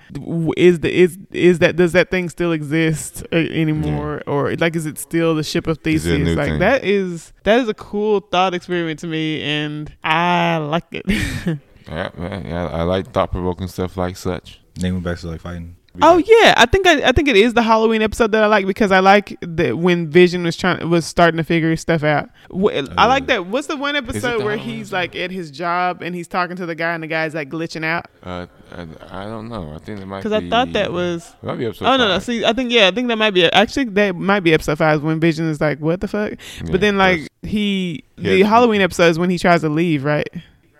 is 0.58 0.80
the 0.80 0.94
is 0.94 1.18
is 1.32 1.60
that 1.60 1.76
does 1.76 1.94
that 1.94 2.12
thing 2.12 2.30
still 2.30 2.52
exist 2.52 3.24
uh, 3.32 3.38
anymore? 3.38 4.22
Or 4.28 4.56
like 4.56 4.76
is 4.76 4.86
it 4.86 4.98
still 4.98 5.36
the 5.36 5.44
ship 5.44 5.68
of 5.68 5.80
Is 5.86 6.06
it 6.06 6.14
a 6.14 6.18
Theseus? 6.18 6.38
Like 6.38 6.50
thing? 6.50 6.60
that 6.60 6.84
is 6.84 7.34
that 7.44 7.60
is 7.60 7.70
a 7.70 7.74
cool 7.74 8.22
thought 8.22 8.54
experiment 8.54 9.00
to 9.00 9.08
me, 9.08 9.41
and 9.41 9.94
I 10.04 10.58
like 10.58 10.86
it. 10.91 11.60
Yeah, 11.90 12.12
man, 12.16 12.46
yeah, 12.46 12.68
I 12.68 12.84
like 12.84 13.12
thought 13.12 13.32
provoking 13.32 13.68
stuff 13.68 13.98
like 13.98 14.16
such. 14.16 14.62
Name 14.80 14.94
went 14.94 15.06
back 15.06 15.18
to 15.20 15.28
like 15.28 15.41
fighting. 15.41 15.76
Oh 16.02 16.18
yeah, 16.18 16.54
I 16.58 16.66
think 16.66 16.88
I, 16.88 17.10
I 17.10 17.12
think 17.12 17.28
it 17.28 17.36
is 17.36 17.54
the 17.54 17.62
Halloween 17.62 18.02
episode 18.02 18.32
that 18.32 18.44
I 18.44 18.48
like 18.48 18.66
because 18.66 18.92
I 18.92 19.00
like 19.00 19.38
that 19.42 19.78
when 19.78 20.10
Vision 20.10 20.44
was 20.44 20.56
trying 20.56 20.90
was 20.90 21.06
starting 21.06 21.38
to 21.38 21.44
figure 21.44 21.76
stuff 21.76 22.04
out. 22.04 22.30
I 22.52 23.06
like 23.06 23.28
that. 23.28 23.46
What's 23.48 23.68
the 23.68 23.78
one 23.78 23.96
episode 23.96 24.40
the 24.40 24.46
where 24.46 24.58
Halloween 24.58 24.78
he's 24.78 24.94
like 24.94 25.16
at 25.16 25.32
his 25.32 25.52
job 25.52 26.02
and 26.02 26.16
he's 26.16 26.28
talking 26.28 26.56
to 26.56 26.66
the 26.66 26.76
guy 26.76 26.94
and 26.94 27.04
the 27.04 27.08
guy's 27.08 27.34
like 27.34 27.50
glitching 27.50 27.84
out? 27.84 28.06
Uh, 28.24 28.48
I, 28.72 28.88
I 29.10 29.26
don't 29.26 29.50
know. 29.50 29.74
I 29.74 29.80
think 29.80 30.00
it 30.00 30.06
might 30.06 30.24
Because 30.24 30.32
I 30.34 30.48
thought 30.50 30.74
that 30.74 30.92
was. 30.92 31.34
Might 31.42 31.56
be 31.56 31.66
episode 31.66 31.86
Oh 31.86 31.98
no 31.98 32.08
no! 32.08 32.20
See, 32.20 32.46
I 32.46 32.54
think 32.54 32.72
yeah, 32.72 32.88
I 32.88 32.92
think 32.92 33.08
that 33.10 33.18
might 33.18 33.32
be 33.32 33.46
actually 33.52 33.86
that 33.86 34.16
might 34.16 34.42
be 34.42 34.54
episode 34.54 34.78
five 34.78 35.04
when 35.04 35.20
Vision 35.20 35.50
is 35.50 35.60
like, 35.60 35.80
"What 35.80 36.02
the 36.02 36.08
fuck?" 36.08 36.32
Yeah, 36.32 36.72
but 36.72 36.82
then 36.82 36.98
like 36.98 37.28
he 37.44 38.04
Yeah, 38.18 38.34
the 38.34 38.44
Halloween 38.44 38.82
episode 38.82 39.10
is 39.10 39.20
when 39.20 39.30
he 39.30 39.38
tries 39.38 39.62
to 39.62 39.70
leave, 39.70 40.04
right? 40.04 40.28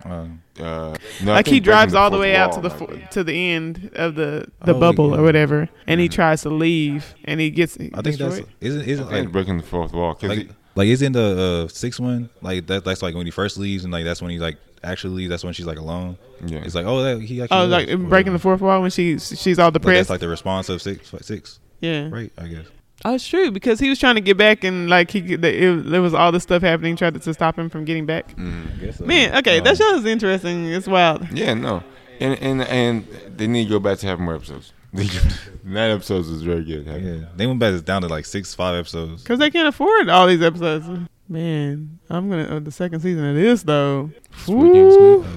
Um, 0.05 0.41
Uh, 0.59 0.95
no, 1.23 1.34
like 1.34 1.47
he 1.47 1.59
drives 1.59 1.93
all 1.93 2.09
the 2.09 2.17
way 2.17 2.35
out 2.35 2.51
to 2.53 2.61
the 2.61 2.69
might 2.69 2.80
fo- 2.80 2.99
to 3.11 3.23
the 3.23 3.34
end 3.51 3.91
of 3.95 4.15
the 4.15 4.45
the 4.65 4.73
Oh, 4.76 4.80
bubble 4.80 5.11
yeah. 5.11 5.17
or 5.17 5.23
whatever, 5.23 5.69
and 5.88 5.99
he 6.01 6.07
Mhm. 6.09 6.11
tries 6.13 6.41
to 6.43 6.49
leave, 6.49 7.13
and 7.26 7.39
he 7.39 7.49
gets. 7.49 7.77
I 7.93 8.01
think 8.01 8.17
that's 8.17 8.41
isn't 8.61 8.88
isn't 8.88 9.11
like 9.11 9.31
breaking 9.31 9.57
the 9.57 9.63
fourth 9.63 9.93
wall. 9.93 10.15
'cause 10.15 10.30
like 10.30 10.39
he- 10.39 10.49
like 10.76 10.88
isn't 10.88 11.11
the 11.13 11.65
uh, 11.65 11.67
sixth 11.69 11.99
one 11.99 12.30
like 12.41 12.67
that? 12.67 12.84
That's 12.85 13.01
like 13.01 13.15
when 13.15 13.26
he 13.26 13.31
first 13.31 13.57
leaves 13.57 13.84
and 13.84 13.91
like 13.93 14.03
that's 14.05 14.21
when 14.21 14.31
he 14.31 14.39
like 14.39 14.57
actually 14.84 15.15
leaves. 15.15 15.30
That's 15.30 15.43
when 15.43 15.53
she's 15.53 15.65
like 15.65 15.77
alone. 15.80 16.17
yeah. 16.45 16.59
It's 16.59 16.76
like 16.76 16.85
oh 16.85 17.01
that 17.03 17.21
he 17.21 17.41
actually 17.41 17.57
Oh, 17.57 17.65
like 17.65 17.97
breaking 18.09 18.34
the 18.34 18.39
fourth 18.39 18.61
wall 18.61 18.81
when 18.81 18.91
she 18.91 19.17
she's 19.19 19.59
all 19.59 19.67
Like, 19.67 19.73
depressed. 19.73 19.97
that's 19.97 20.09
like 20.09 20.19
the 20.21 20.30
response 20.30 20.69
of 20.69 20.81
six 20.81 21.11
six 21.21 21.59
yeah, 21.81 22.09
right? 22.09 22.31
I 22.38 22.47
guess. 22.47 22.65
Oh, 23.05 23.15
it's 23.15 23.27
true 23.27 23.51
because 23.51 23.80
he 23.80 23.89
was 23.89 23.99
trying 23.99 24.15
to 24.15 24.21
get 24.21 24.38
back 24.38 24.63
and 24.63 24.89
like 24.89 25.11
he 25.11 25.19
it, 25.19 25.41
there 25.41 26.01
was 26.01 26.13
all 26.13 26.31
this 26.31 26.43
stuff 26.43 26.61
happening, 26.61 26.95
tried 26.95 27.13
to, 27.13 27.19
to 27.19 27.34
stop 27.34 27.57
him 27.57 27.69
from 27.69 27.85
getting 27.85 28.05
back. 28.05 28.34
I 28.38 28.80
guess 28.80 28.97
so. 28.97 29.05
Man, 29.05 29.35
okay, 29.38 29.59
Um, 29.59 29.63
that 29.65 29.77
show 29.77 29.95
is 29.95 30.05
interesting. 30.05 30.65
It's 30.65 30.88
wild. 30.88 31.27
Yeah, 31.31 31.53
no, 31.53 31.84
and 32.19 32.38
and 32.39 32.61
and 32.63 33.07
they 33.35 33.47
need 33.47 33.65
to 33.65 33.69
go 33.69 33.80
back 33.80 33.97
to 33.99 34.07
having 34.07 34.26
more 34.26 34.35
episodes. 34.35 34.73
Nine 35.63 35.91
episodes 35.91 36.30
is 36.30 36.41
very 36.41 36.63
good. 36.63 36.85
Yeah, 36.88 37.27
they 37.35 37.45
went 37.45 37.59
back 37.59 37.84
down 37.85 38.01
to 38.01 38.07
like 38.07 38.26
six 38.26 38.55
five 38.55 38.76
episodes. 38.76 39.23
Cause 39.23 39.38
they 39.38 39.51
can't 39.51 39.67
afford 39.67 40.09
all 40.09 40.26
these 40.27 40.41
episodes. 40.41 40.88
Man, 41.27 41.99
I'm 42.09 42.30
gonna 42.30 42.55
uh, 42.55 42.59
the 42.59 42.71
second 42.71 43.01
season 43.01 43.23
of 43.23 43.35
this 43.35 43.61
though. 43.63 44.09
Weekend 44.47 44.73
Woo. 44.73 45.21
Uh, 45.23 45.27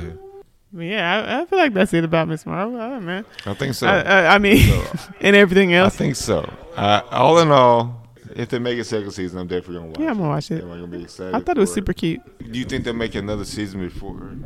Yeah, 0.74 1.24
I, 1.38 1.42
I 1.42 1.44
feel 1.44 1.58
like 1.58 1.74
that's 1.74 1.92
it 1.92 2.02
about 2.04 2.28
Miss 2.28 2.46
Marvel. 2.46 2.80
I 2.80 2.88
don't 2.88 3.04
know. 3.06 3.24
I 3.44 3.54
think 3.54 3.74
so. 3.74 3.86
I, 3.86 4.00
I, 4.00 4.34
I 4.34 4.38
mean, 4.38 4.58
So, 4.68 4.84
and 5.20 5.36
everything 5.36 5.74
else. 5.74 5.94
I 5.94 5.98
think 5.98 6.16
so. 6.16 6.50
Uh, 6.76 7.02
all 7.10 7.38
in 7.40 7.50
all, 7.50 8.01
if 8.36 8.48
they 8.48 8.58
make 8.58 8.78
a 8.78 8.84
second 8.84 9.10
season, 9.12 9.38
I'm 9.38 9.46
definitely 9.46 9.76
gonna 9.76 9.86
watch. 9.88 9.98
It. 9.98 10.02
Yeah, 10.02 10.10
I'm 10.10 10.16
gonna 10.18 10.28
watch 10.28 10.50
it. 10.50 10.62
Am 10.62 10.70
I 10.70 10.74
gonna 10.74 10.86
be 10.86 11.02
excited? 11.02 11.34
I 11.34 11.40
thought 11.40 11.56
it 11.56 11.60
was 11.60 11.70
for 11.70 11.74
super 11.76 11.92
cute. 11.92 12.20
Do 12.52 12.58
you 12.58 12.64
think 12.64 12.84
they'll 12.84 12.94
make 12.94 13.14
another 13.14 13.44
season 13.44 13.80
before 13.80 14.36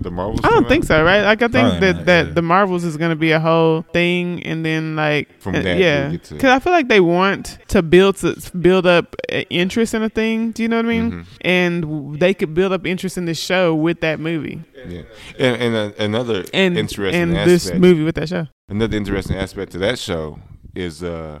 the 0.00 0.10
Marvels? 0.10 0.40
I 0.44 0.50
don't 0.50 0.68
think 0.68 0.84
out? 0.84 0.88
so, 0.88 1.04
right? 1.04 1.22
Like 1.22 1.42
I 1.42 1.48
think 1.48 1.52
Probably 1.52 1.80
that 1.80 1.96
not, 1.96 2.06
that 2.06 2.26
yeah. 2.28 2.32
the 2.32 2.42
Marvels 2.42 2.84
is 2.84 2.96
gonna 2.96 3.16
be 3.16 3.32
a 3.32 3.40
whole 3.40 3.82
thing, 3.92 4.42
and 4.44 4.64
then 4.64 4.96
like 4.96 5.40
From 5.40 5.54
uh, 5.56 5.62
that, 5.62 5.76
we 5.76 5.82
yeah, 5.82 6.08
because 6.10 6.44
I 6.44 6.58
feel 6.58 6.72
like 6.72 6.88
they 6.88 7.00
want 7.00 7.58
to 7.68 7.82
build 7.82 8.16
to 8.16 8.36
build 8.60 8.86
up 8.86 9.14
uh, 9.32 9.42
interest 9.50 9.94
in 9.94 10.02
a 10.02 10.08
thing. 10.08 10.52
Do 10.52 10.62
you 10.62 10.68
know 10.68 10.76
what 10.76 10.86
I 10.86 10.88
mean? 10.88 11.12
Mhm. 11.12 11.26
And 11.42 12.18
they 12.20 12.34
could 12.34 12.54
build 12.54 12.72
up 12.72 12.86
interest 12.86 13.16
in 13.18 13.24
this 13.26 13.38
show 13.38 13.74
with 13.74 14.00
that 14.00 14.20
movie 14.20 14.62
Yeah, 14.86 15.02
and, 15.38 15.62
and 15.62 15.74
uh, 15.76 15.92
another 15.98 16.44
and 16.52 16.76
interesting 16.76 17.20
and 17.22 17.32
aspect. 17.36 17.46
this 17.48 17.74
movie 17.74 18.04
with 18.04 18.14
that 18.16 18.28
show. 18.28 18.46
Another 18.68 18.96
interesting 18.96 19.36
aspect 19.36 19.72
to 19.72 19.78
that 19.78 19.98
show 19.98 20.38
is 20.74 21.02
uh, 21.02 21.40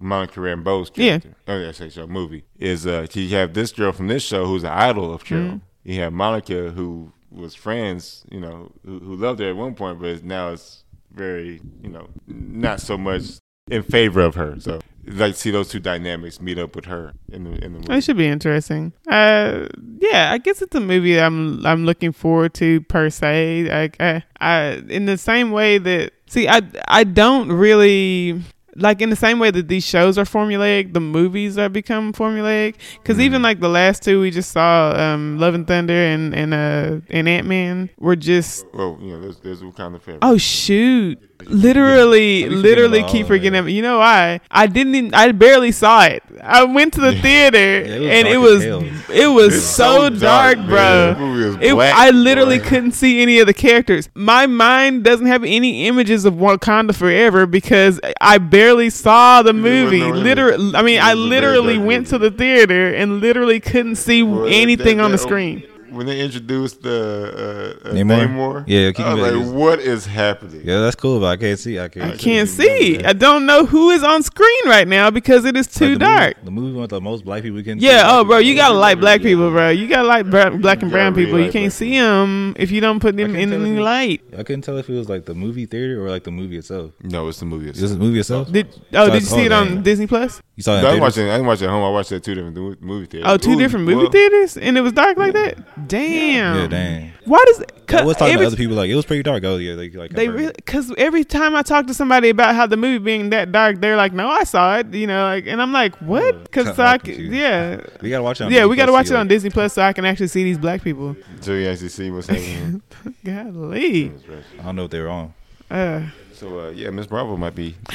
Monica 0.00 0.40
Rambeau's 0.40 0.90
Yeah. 0.96 1.18
character. 1.18 1.34
Oh, 1.46 1.58
yeah, 1.58 1.68
I 1.68 1.72
say 1.72 1.88
show 1.90 2.06
movie 2.06 2.44
is 2.58 2.86
uh, 2.86 3.06
you 3.12 3.28
have 3.36 3.52
this 3.54 3.72
girl 3.72 3.92
from 3.92 4.08
this 4.08 4.22
show 4.22 4.46
who's 4.46 4.64
an 4.64 4.70
idol 4.72 5.12
of 5.12 5.24
Carol. 5.24 5.44
Mhm. 5.44 5.60
You 5.84 6.00
have 6.00 6.12
Monica 6.12 6.70
who 6.70 7.12
was 7.30 7.54
friends, 7.54 8.24
you 8.30 8.40
know, 8.40 8.72
who, 8.84 8.98
who 8.98 9.14
loved 9.16 9.40
her 9.40 9.50
at 9.50 9.56
one 9.56 9.74
point, 9.74 10.00
but 10.00 10.24
now 10.24 10.50
it's 10.52 10.84
very, 11.12 11.60
you 11.82 11.88
know, 11.90 12.08
not 12.26 12.80
so 12.80 12.96
much 12.98 13.22
in 13.70 13.82
favor 13.82 14.20
of 14.20 14.34
her. 14.34 14.56
So 14.58 14.80
I'd 15.06 15.14
like 15.14 15.34
to 15.34 15.38
see 15.38 15.50
those 15.50 15.68
two 15.68 15.80
dynamics 15.80 16.40
meet 16.40 16.58
up 16.58 16.74
with 16.76 16.86
her 16.86 17.12
in 17.32 17.44
the 17.44 17.50
in 17.64 17.72
the 17.72 17.78
movie. 17.80 17.92
It 17.94 18.04
should 18.04 18.16
be 18.16 18.26
interesting. 18.26 18.92
Uh, 19.08 19.66
yeah, 20.00 20.30
I 20.32 20.38
guess 20.38 20.60
it's 20.62 20.74
a 20.74 20.80
movie 20.80 21.18
I'm 21.20 21.64
I'm 21.66 21.84
looking 21.84 22.12
forward 22.12 22.54
to 22.54 22.80
per 22.82 23.10
se. 23.10 23.68
Like 23.70 23.96
I, 24.00 24.22
I 24.40 24.82
in 24.88 25.04
the 25.06 25.16
same 25.18 25.50
way 25.52 25.78
that 25.78 26.12
see 26.26 26.48
I 26.48 26.62
I 26.88 27.04
don't 27.04 27.50
really 27.52 28.40
like 28.76 29.00
in 29.00 29.10
the 29.10 29.16
same 29.16 29.38
way 29.38 29.50
that 29.50 29.68
these 29.68 29.84
shows 29.84 30.18
are 30.18 30.24
formulaic, 30.24 30.92
the 30.92 31.00
movies 31.00 31.58
are 31.58 31.68
become 31.68 32.12
formulaic. 32.12 32.74
Because 32.94 33.20
even 33.20 33.42
like 33.42 33.60
the 33.60 33.68
last 33.68 34.02
two 34.02 34.20
we 34.20 34.30
just 34.30 34.50
saw, 34.50 34.92
um, 34.92 35.38
Love 35.38 35.54
and 35.54 35.66
Thunder 35.66 35.92
and 35.92 36.34
and 36.34 36.54
uh 36.54 37.00
and 37.10 37.28
Ant 37.28 37.46
Man 37.46 37.90
were 37.98 38.16
just 38.16 38.66
well, 38.74 38.98
you 39.00 39.12
know, 39.12 39.20
there's 39.20 39.38
there's 39.40 39.62
Wakanda 39.62 40.00
Forever. 40.00 40.18
Oh 40.22 40.36
shoot! 40.38 41.18
Literally, 41.46 42.44
be 42.44 42.48
literally 42.50 43.02
keep 43.04 43.22
that. 43.22 43.28
forgetting. 43.28 43.68
You 43.68 43.82
know 43.82 43.98
why? 43.98 44.40
I 44.50 44.66
didn't. 44.66 44.94
Even, 44.94 45.14
I 45.14 45.32
barely 45.32 45.72
saw 45.72 46.04
it. 46.04 46.22
I 46.42 46.64
went 46.64 46.94
to 46.94 47.00
the 47.00 47.12
theater 47.22 47.58
Yeah, 47.58 47.94
it 47.94 48.26
and 48.26 48.40
was 48.40 48.64
it 48.64 48.72
was 48.72 49.10
it 49.10 49.26
was 49.26 49.54
It's 49.56 49.64
so, 49.64 50.08
dark, 50.10 50.58
man. 50.58 50.68
bro. 50.68 51.58
It, 51.60 51.74
black, 51.74 51.94
I 51.94 52.10
literally 52.10 52.58
boy. 52.58 52.64
couldn't 52.64 52.92
see 52.92 53.20
any 53.22 53.38
of 53.40 53.46
the 53.46 53.54
characters. 53.54 54.08
My 54.14 54.46
mind 54.46 55.04
doesn't 55.04 55.26
have 55.26 55.44
any 55.44 55.86
images 55.86 56.24
of 56.24 56.34
Wakanda 56.34 56.94
Forever 56.94 57.46
because 57.46 58.00
I 58.20 58.38
barely 58.38 58.90
saw 58.90 59.42
the 59.42 59.52
movie. 59.52 60.00
no. 60.00 60.10
Literally, 60.10 60.74
I 60.74 60.82
mean, 60.82 61.00
I 61.00 61.14
was 61.14 61.24
a 61.26 61.28
very 61.28 61.40
literally 61.42 61.76
dark 61.76 61.86
went 61.86 62.06
to 62.08 62.18
the 62.18 62.30
theater 62.30 62.94
and 62.94 63.20
literally 63.20 63.60
couldn't 63.60 63.96
see 63.96 64.22
Boy, 64.22 64.46
anything 64.48 64.98
that- 64.98 65.04
on 65.04 65.10
the 65.10 65.16
that- 65.16 65.22
screen. 65.22 65.64
When 65.90 66.06
they 66.06 66.20
introduced 66.20 66.82
the 66.82 67.80
uh, 67.84 67.88
uh, 67.88 67.92
Namor? 67.92 68.28
Namor, 68.28 68.64
Yeah, 68.66 68.92
I 69.04 69.14
was 69.14 69.32
like, 69.32 69.54
"What 69.54 69.80
is 69.80 70.06
happening?" 70.06 70.62
Yeah, 70.64 70.80
that's 70.80 70.96
cool, 70.96 71.20
but 71.20 71.26
I 71.26 71.36
can't 71.36 71.58
see. 71.58 71.78
I 71.78 71.88
can't. 71.88 72.04
I 72.04 72.08
I 72.08 72.10
can't 72.10 72.20
can't 72.20 72.48
see. 72.48 73.04
I 73.04 73.12
don't 73.12 73.46
know 73.46 73.66
who 73.66 73.90
is 73.90 74.02
on 74.02 74.22
screen 74.22 74.66
right 74.66 74.86
now 74.86 75.10
because 75.10 75.44
it 75.44 75.56
is 75.56 75.66
Like, 75.66 75.74
too 75.74 75.92
the 75.94 75.98
dark. 75.98 76.36
Movie, 76.36 76.44
the 76.44 76.50
movie 76.50 76.80
with 76.80 76.90
the 76.90 77.00
most 77.00 77.24
black 77.24 77.42
people 77.42 77.62
can. 77.62 77.78
Yeah, 77.78 78.02
see. 78.02 78.08
oh, 78.08 78.24
bro, 78.24 78.38
you 78.38 78.54
gotta 78.54 78.74
like 78.74 79.00
black 79.00 79.22
people, 79.22 79.50
bro. 79.50 79.70
You 79.70 79.88
gotta 79.88 80.06
like 80.06 80.30
bra- 80.30 80.50
black 80.50 80.82
and 80.82 80.90
brown 80.90 81.14
gotta 81.14 81.14
really 81.14 81.26
people. 81.26 81.40
You 81.40 81.50
can't 81.50 81.72
black 81.72 81.72
see 81.72 81.98
them 81.98 82.54
if 82.56 82.70
you 82.70 82.80
don't 82.80 83.00
put 83.00 83.16
them 83.16 83.34
in 83.34 83.50
tell 83.50 83.60
if 83.60 83.66
any 83.66 83.78
light. 83.78 84.22
I 84.36 84.42
couldn't 84.42 84.62
tell 84.62 84.76
if 84.78 84.88
it 84.88 84.94
was 84.94 85.08
like 85.08 85.24
the 85.24 85.34
movie 85.34 85.66
theater 85.66 86.04
or 86.04 86.10
like 86.10 86.24
the 86.24 86.30
movie 86.30 86.56
itself. 86.56 86.92
No, 87.02 87.28
it's 87.28 87.40
the 87.40 87.46
movie. 87.46 87.70
Is 87.70 87.80
this 87.80 87.90
the 87.90 87.98
movie 87.98 88.20
itself? 88.20 88.50
Did 88.52 88.68
oh, 88.94 89.06
So 89.06 89.12
did 89.12 89.22
you 89.22 89.28
see 89.28 89.44
it 89.46 89.52
on. 89.52 89.82
Disney 89.82 90.06
Plus? 90.06 90.40
You 90.56 90.62
saw 90.62 90.78
it. 90.78 90.82
No, 90.82 90.88
I 90.88 90.90
in 90.90 90.90
didn't 90.90 91.02
watch 91.02 91.16
it. 91.16 91.22
I 91.22 91.34
didn't 91.34 91.46
watch 91.46 91.62
it 91.62 91.64
at 91.64 91.70
home. 91.70 91.84
I 91.84 91.90
watched 91.90 92.12
it 92.12 92.16
at 92.16 92.22
two 92.24 92.34
different 92.34 92.82
movie 92.82 93.06
theaters. 93.06 93.30
Oh, 93.30 93.36
two 93.36 93.52
Ooh, 93.52 93.58
different 93.58 93.86
movie 93.86 93.96
well, 94.02 94.10
theaters, 94.10 94.56
and 94.56 94.76
it 94.76 94.82
was 94.82 94.92
dark 94.92 95.16
like 95.16 95.32
that. 95.32 95.58
Damn. 95.86 96.56
Yeah, 96.56 96.66
dang. 96.66 97.12
Why 97.24 97.42
does 97.46 97.62
I 97.92 98.04
was 98.04 98.16
talking 98.16 98.34
every, 98.34 98.44
to 98.44 98.48
other 98.48 98.56
people 98.56 98.76
like 98.76 98.88
it 98.88 98.94
was 98.94 99.04
pretty 99.04 99.22
dark. 99.22 99.42
Oh 99.44 99.56
yeah, 99.56 99.74
they 99.74 99.90
like 99.90 100.10
They 100.12 100.26
confirmed 100.26 100.40
really 100.40 100.52
because 100.56 100.92
every 100.96 101.24
time 101.24 101.54
I 101.54 101.62
talk 101.62 101.86
to 101.88 101.94
somebody 101.94 102.28
about 102.30 102.54
how 102.54 102.66
the 102.66 102.76
movie 102.76 102.98
being 102.98 103.30
that 103.30 103.50
dark, 103.52 103.80
they're 103.80 103.96
like, 103.96 104.12
"No, 104.12 104.28
I 104.28 104.44
saw 104.44 104.78
it," 104.78 104.92
you 104.94 105.06
know, 105.06 105.22
like, 105.24 105.46
and 105.46 105.60
I'm 105.60 105.72
like, 105.72 105.96
"What?" 105.96 106.42
Because 106.44 106.68
I'm 106.68 106.74
so 106.76 106.82
I, 106.84 106.94
c- 106.94 106.98
confused. 107.00 107.32
yeah, 107.34 107.80
we 108.00 108.10
gotta 108.10 108.22
watch 108.22 108.40
it. 108.40 108.44
On 108.44 108.50
yeah, 108.52 108.60
Disney 108.60 108.70
we 108.70 108.76
got 108.76 108.86
to 108.86 108.92
Plus 108.92 109.00
watch 109.00 109.06
see, 109.08 109.14
it 109.14 109.18
on 109.18 109.28
Disney 109.28 109.50
Plus 109.50 109.72
so 109.74 109.82
I 109.82 109.92
can 109.92 110.04
actually 110.04 110.28
see 110.28 110.44
these 110.44 110.58
black 110.58 110.82
people. 110.82 111.16
So 111.40 111.52
you 111.54 111.68
actually 111.68 111.88
see 111.90 112.10
what's 112.10 112.28
happening. 112.28 112.82
Golly, 113.24 114.08
That's 114.08 114.28
right. 114.28 114.44
I 114.60 114.62
don't 114.62 114.76
know 114.76 114.84
if 114.84 114.90
they 114.90 115.00
were 115.00 115.08
on. 115.08 115.34
uh, 115.70 116.02
So 116.40 116.58
uh, 116.60 116.70
yeah, 116.70 116.88
Miss 116.88 117.10
Marvel 117.10 117.36
might 117.36 117.54
be. 117.54 117.76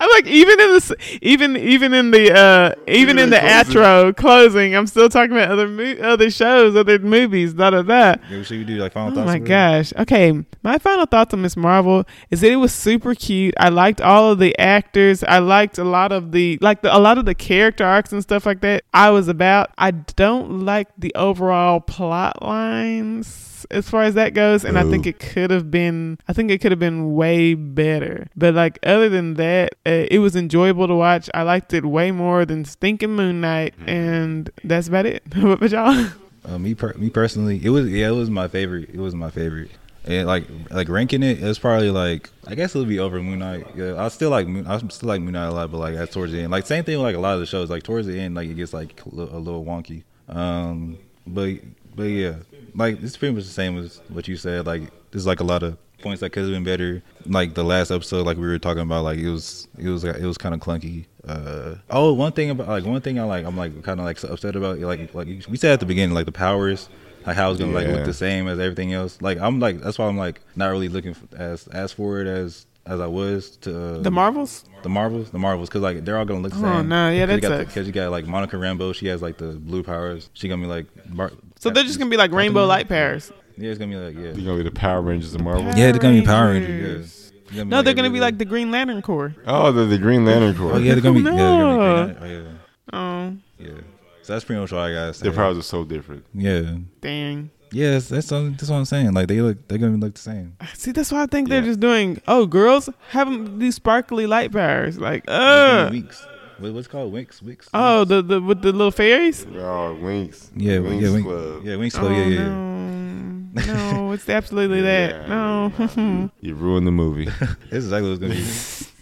I'm 0.00 0.08
like 0.10 0.26
even 0.26 0.58
in 0.60 0.70
the 0.72 1.18
even 1.22 1.56
even 1.56 1.94
in 1.94 2.10
the 2.10 2.36
uh 2.36 2.74
even 2.88 3.10
Even 3.10 3.18
in 3.20 3.30
the 3.30 3.38
closing. 3.38 3.74
outro 3.76 4.16
closing, 4.16 4.74
I'm 4.74 4.86
still 4.88 5.08
talking 5.08 5.30
about 5.30 5.48
other 5.50 5.68
mo- 5.68 5.96
other 6.02 6.28
shows, 6.30 6.74
other 6.74 6.98
movies, 6.98 7.54
da 7.54 7.70
da 7.70 7.82
da. 7.82 8.16
Yeah, 8.28 8.42
should 8.42 8.58
we 8.58 8.64
do 8.64 8.78
like 8.78 8.92
final 8.92 9.12
Oh 9.12 9.14
thoughts? 9.14 9.26
my 9.26 9.38
gosh. 9.38 9.92
Okay. 9.96 10.32
My 10.64 10.78
final 10.78 11.06
thoughts 11.06 11.32
on 11.32 11.42
Miss 11.42 11.56
Marvel 11.56 12.04
is 12.30 12.40
that 12.40 12.50
it 12.50 12.56
was 12.56 12.72
super 12.74 13.14
cute. 13.14 13.54
I 13.60 13.68
liked 13.68 14.00
all 14.00 14.32
of 14.32 14.40
the 14.40 14.58
actors. 14.58 15.22
I 15.22 15.38
liked 15.38 15.78
a 15.78 15.84
lot 15.84 16.10
of 16.10 16.32
the 16.32 16.58
like 16.60 16.82
the, 16.82 16.94
a 16.94 16.98
lot 16.98 17.16
of 17.16 17.26
the 17.26 17.34
character 17.34 17.84
arcs 17.84 18.12
and 18.12 18.22
stuff 18.22 18.44
like 18.44 18.60
that. 18.62 18.82
I 18.92 19.10
was 19.10 19.28
about. 19.28 19.70
I 19.78 19.92
don't 19.92 20.64
like 20.64 20.88
the 20.98 21.14
overall 21.14 21.78
plot 21.80 22.42
lines 22.42 23.57
as 23.70 23.88
far 23.88 24.02
as 24.02 24.14
that 24.14 24.34
goes 24.34 24.64
and 24.64 24.78
I 24.78 24.84
think 24.84 25.06
it 25.06 25.18
could 25.18 25.50
have 25.50 25.70
been 25.70 26.18
I 26.28 26.32
think 26.32 26.50
it 26.50 26.58
could 26.58 26.72
have 26.72 26.78
been 26.78 27.14
way 27.14 27.54
better. 27.54 28.28
But 28.36 28.54
like 28.54 28.78
other 28.82 29.08
than 29.08 29.34
that, 29.34 29.74
uh, 29.86 30.06
it 30.10 30.18
was 30.18 30.36
enjoyable 30.36 30.86
to 30.86 30.94
watch. 30.94 31.28
I 31.34 31.42
liked 31.42 31.72
it 31.72 31.84
way 31.84 32.10
more 32.10 32.44
than 32.44 32.64
Stinking 32.64 33.12
Moon 33.12 33.40
Knight 33.40 33.74
and 33.86 34.50
that's 34.64 34.88
about 34.88 35.06
it. 35.06 35.22
what 35.36 35.62
about 35.62 35.70
y'all? 35.70 36.10
Uh, 36.44 36.58
me, 36.58 36.74
per- 36.74 36.94
me 36.94 37.10
personally, 37.10 37.60
it 37.62 37.70
was 37.70 37.88
yeah, 37.88 38.08
it 38.08 38.12
was 38.12 38.30
my 38.30 38.48
favorite. 38.48 38.88
It 38.90 38.98
was 38.98 39.14
my 39.14 39.30
favorite. 39.30 39.70
And 40.04 40.26
like 40.26 40.46
like 40.70 40.88
ranking 40.88 41.22
it, 41.22 41.42
it's 41.42 41.58
probably 41.58 41.90
like 41.90 42.30
I 42.46 42.54
guess 42.54 42.74
it'll 42.74 42.86
be 42.86 42.98
over 42.98 43.20
Moon 43.22 43.40
Knight. 43.40 43.66
Yeah, 43.76 44.02
I 44.02 44.08
still 44.08 44.30
like 44.30 44.46
Moon, 44.46 44.66
I 44.66 44.78
still 44.88 45.08
like 45.08 45.20
Moon 45.20 45.32
Knight 45.32 45.48
a 45.48 45.52
lot, 45.52 45.70
but 45.70 45.78
like 45.78 45.96
at 45.96 46.10
towards 46.10 46.32
the 46.32 46.40
end, 46.40 46.50
like 46.50 46.66
same 46.66 46.84
thing 46.84 46.96
with 46.96 47.04
like 47.04 47.16
a 47.16 47.20
lot 47.20 47.34
of 47.34 47.40
the 47.40 47.46
shows. 47.46 47.68
Like 47.68 47.82
towards 47.82 48.06
the 48.06 48.18
end, 48.18 48.34
like 48.34 48.48
it 48.48 48.54
gets 48.54 48.72
like 48.72 49.02
a 49.04 49.08
little 49.14 49.64
wonky. 49.64 50.04
Um, 50.28 50.98
but 51.26 51.56
but 51.94 52.04
yeah, 52.04 52.36
like 52.74 53.02
it's 53.02 53.16
pretty 53.16 53.34
much 53.34 53.44
the 53.44 53.50
same 53.50 53.78
as 53.78 54.00
what 54.08 54.28
you 54.28 54.36
said. 54.36 54.66
Like 54.66 54.82
there's 55.10 55.26
like 55.26 55.40
a 55.40 55.44
lot 55.44 55.62
of 55.62 55.76
points 56.00 56.20
that 56.20 56.30
could 56.30 56.44
have 56.44 56.52
been 56.52 56.64
better. 56.64 57.02
Like 57.26 57.54
the 57.54 57.64
last 57.64 57.90
episode, 57.90 58.26
like 58.26 58.36
we 58.36 58.46
were 58.46 58.58
talking 58.58 58.82
about, 58.82 59.04
like 59.04 59.18
it 59.18 59.30
was 59.30 59.68
it 59.78 59.88
was 59.88 60.04
it 60.04 60.22
was 60.22 60.38
kind 60.38 60.54
of 60.54 60.60
clunky. 60.60 61.06
Uh, 61.26 61.76
oh, 61.90 62.12
one 62.12 62.32
thing 62.32 62.50
about 62.50 62.68
like 62.68 62.84
one 62.84 63.00
thing 63.00 63.18
I 63.18 63.24
like, 63.24 63.44
I'm 63.44 63.56
like 63.56 63.82
kind 63.82 64.00
of 64.00 64.06
like 64.06 64.22
upset 64.24 64.56
about. 64.56 64.78
Like 64.78 65.14
like 65.14 65.28
we 65.48 65.56
said 65.56 65.72
at 65.72 65.80
the 65.80 65.86
beginning, 65.86 66.14
like 66.14 66.26
the 66.26 66.32
powers. 66.32 66.88
Like 67.26 67.36
how 67.36 67.50
it's 67.50 67.60
gonna 67.60 67.72
like 67.72 67.88
look 67.88 68.06
the 68.06 68.14
same 68.14 68.48
as 68.48 68.58
everything 68.58 68.94
else. 68.94 69.20
Like 69.20 69.38
I'm 69.38 69.60
like 69.60 69.80
that's 69.80 69.98
why 69.98 70.06
I'm 70.06 70.16
like 70.16 70.40
not 70.56 70.68
really 70.68 70.88
looking 70.88 71.14
as 71.36 71.66
as 71.68 71.92
for 71.92 72.20
it 72.22 72.26
as 72.26 72.64
as 72.88 73.00
I 73.00 73.06
was 73.06 73.56
to 73.58 73.96
uh, 73.96 73.98
The 73.98 74.10
Marvels. 74.10 74.64
the 74.82 74.88
Marvels, 74.88 75.30
the 75.30 75.38
Marvels, 75.38 75.68
because 75.68 75.82
like 75.82 76.04
they're 76.04 76.18
all 76.18 76.24
gonna 76.24 76.40
look 76.40 76.52
the 76.52 76.58
Oh, 76.58 76.78
same. 76.78 76.88
no, 76.88 77.10
yeah, 77.10 77.26
that 77.26 77.42
sucks. 77.42 77.66
Because 77.66 77.86
you 77.86 77.92
got 77.92 78.10
like 78.10 78.26
Monica 78.26 78.56
Rambeau, 78.56 78.94
she 78.94 79.06
has 79.08 79.20
like 79.22 79.36
the 79.36 79.52
blue 79.52 79.82
powers. 79.82 80.30
She 80.32 80.48
gonna 80.48 80.62
be 80.62 80.68
like, 80.68 80.86
Bar- 81.14 81.32
So 81.60 81.70
they're 81.70 81.84
just 81.84 81.98
gonna 81.98 82.10
be 82.10 82.16
like 82.16 82.32
rainbow 82.32 82.64
light 82.66 82.88
powers. 82.88 83.30
Yeah, 83.56 83.70
it's 83.70 83.78
gonna 83.78 83.90
be 83.90 83.96
like 83.96 84.14
yeah. 84.16 84.32
You 84.38 84.44
gonna 84.46 84.56
be 84.58 84.62
the 84.62 84.70
Power 84.70 85.00
Rangers 85.02 85.34
of 85.34 85.42
Marvel? 85.42 85.64
Yeah, 85.76 85.92
they're 85.92 85.98
gonna 86.00 86.20
be 86.20 86.26
Power 86.26 86.50
Rangers. 86.50 86.68
Rangers. 86.70 87.32
Yeah. 87.52 87.62
No, 87.64 87.82
they're 87.82 87.94
gonna 87.94 88.10
be 88.10 88.20
like 88.20 88.38
the 88.38 88.44
Green 88.44 88.70
Lantern 88.70 89.00
Corps. 89.02 89.34
Oh, 89.46 89.72
the, 89.72 89.84
the 89.84 89.98
Green 89.98 90.24
Lantern 90.24 90.54
Corps. 90.56 90.74
Oh 90.74 90.78
yeah, 90.78 90.92
they're 90.94 91.02
gonna 91.02 91.14
be. 91.18 91.22
No. 91.22 91.32
Yeah, 91.36 92.04
they're 92.04 92.14
gonna 92.14 92.28
be 92.28 92.34
Green 92.34 92.38
Lantern. 92.38 92.58
Oh, 92.92 92.98
oh, 92.98 93.36
yeah, 93.58 93.68
yeah. 93.74 93.80
So 94.22 94.32
that's 94.34 94.44
pretty 94.44 94.60
much 94.60 94.72
all 94.72 94.80
I 94.80 94.92
gotta 94.92 95.14
say. 95.14 95.24
Their 95.24 95.32
powers 95.32 95.56
are 95.58 95.62
so 95.62 95.84
different. 95.84 96.24
Yeah. 96.34 96.76
dang. 97.00 97.50
Yes, 97.72 98.08
that's 98.08 98.30
all, 98.32 98.44
that's 98.50 98.68
what 98.70 98.76
I'm 98.76 98.84
saying. 98.84 99.12
Like 99.12 99.28
they 99.28 99.40
look, 99.40 99.66
they're 99.68 99.78
gonna 99.78 99.96
look 99.96 100.14
the 100.14 100.20
same. 100.20 100.56
See, 100.74 100.92
that's 100.92 101.12
why 101.12 101.22
I 101.22 101.26
think 101.26 101.48
they're 101.48 101.62
just 101.62 101.80
doing. 101.80 102.20
Oh, 102.26 102.46
girls 102.46 102.88
have 103.10 103.30
them 103.30 103.58
these 103.58 103.74
sparkly 103.76 104.26
light 104.26 104.52
powers. 104.52 104.98
Like, 104.98 105.26
They're 105.26 105.86
uh, 105.86 105.90
be 105.90 106.02
Winx. 106.02 106.26
What, 106.58 106.72
what's 106.72 106.86
it 106.86 106.90
called 106.90 107.12
Winx? 107.12 107.42
Winx. 107.42 107.68
oh, 107.74 108.04
the 108.04 108.22
the 108.22 108.40
with 108.40 108.62
the 108.62 108.72
little 108.72 108.90
fairies. 108.90 109.44
Oh, 109.50 109.96
Winx. 110.00 110.50
yeah, 110.56 110.76
Winx 110.78 111.00
yeah, 111.02 111.10
Wink, 111.12 111.26
Club. 111.26 111.64
yeah, 111.64 111.74
Winx 111.74 111.94
Oh 111.96 112.00
Club. 112.00 112.12
yeah, 112.12 112.24
yeah, 112.24 112.38
yeah. 112.40 112.48
no, 112.48 113.92
no, 114.02 114.12
it's 114.12 114.28
absolutely 114.28 114.78
Yeah. 114.82 115.08
that. 115.26 115.28
No, 115.28 116.30
You 116.40 116.54
ruined 116.54 116.86
the 116.86 116.90
movie. 116.92 117.26
This 117.70 117.84
is 117.84 117.92
exactly 117.92 118.10
what 118.10 118.22
it's 118.22 118.22
gonna 118.22 118.34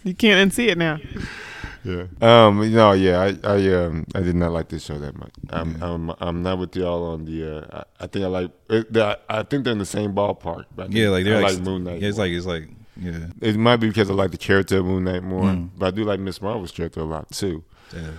be. 0.03 0.09
you 0.09 0.15
can't 0.15 0.51
unsee 0.51 0.67
it 0.67 0.77
now. 0.77 0.99
Yeah. 1.83 2.05
Um. 2.21 2.71
Know. 2.73 2.91
Yeah. 2.93 3.19
I. 3.19 3.37
I. 3.43 3.73
Um. 3.73 4.05
I 4.15 4.21
did 4.21 4.35
not 4.35 4.51
like 4.51 4.69
this 4.69 4.83
show 4.85 4.97
that 4.99 5.15
much. 5.17 5.31
I'm. 5.49 5.81
I'm. 5.81 6.11
I'm 6.19 6.43
not 6.43 6.59
with 6.59 6.75
y'all 6.75 7.03
on 7.11 7.25
the. 7.25 7.57
Uh. 7.59 7.83
I, 7.99 8.03
I 8.03 8.07
think 8.07 8.25
I 8.25 8.27
like. 8.27 8.51
It, 8.69 8.97
I 9.29 9.43
think 9.43 9.63
they're 9.63 9.73
in 9.73 9.79
the 9.79 9.85
same 9.85 10.13
ballpark. 10.13 10.65
But 10.75 10.91
Yeah, 10.91 11.09
like 11.09 11.23
they're 11.25 11.37
I 11.37 11.41
like, 11.41 11.53
like 11.55 11.63
Moon 11.63 11.83
Knight. 11.83 12.01
Yeah, 12.01 12.09
it's 12.09 12.17
more. 12.17 12.25
like 12.25 12.33
it's 12.35 12.45
like 12.45 12.69
yeah, 12.99 13.27
It 13.41 13.55
might 13.57 13.77
be 13.77 13.87
because 13.87 14.09
I 14.09 14.13
like 14.13 14.31
the 14.31 14.37
character 14.37 14.79
of 14.79 14.85
Moon 14.85 15.03
Knight 15.03 15.23
more, 15.23 15.43
Mm. 15.43 15.69
but 15.77 15.85
I 15.87 15.91
do 15.91 16.03
like 16.03 16.19
Miss 16.19 16.41
Marvel's 16.41 16.71
character 16.71 17.01
a 17.01 17.03
lot 17.05 17.29
too. 17.31 17.63
yeah. 17.95 18.09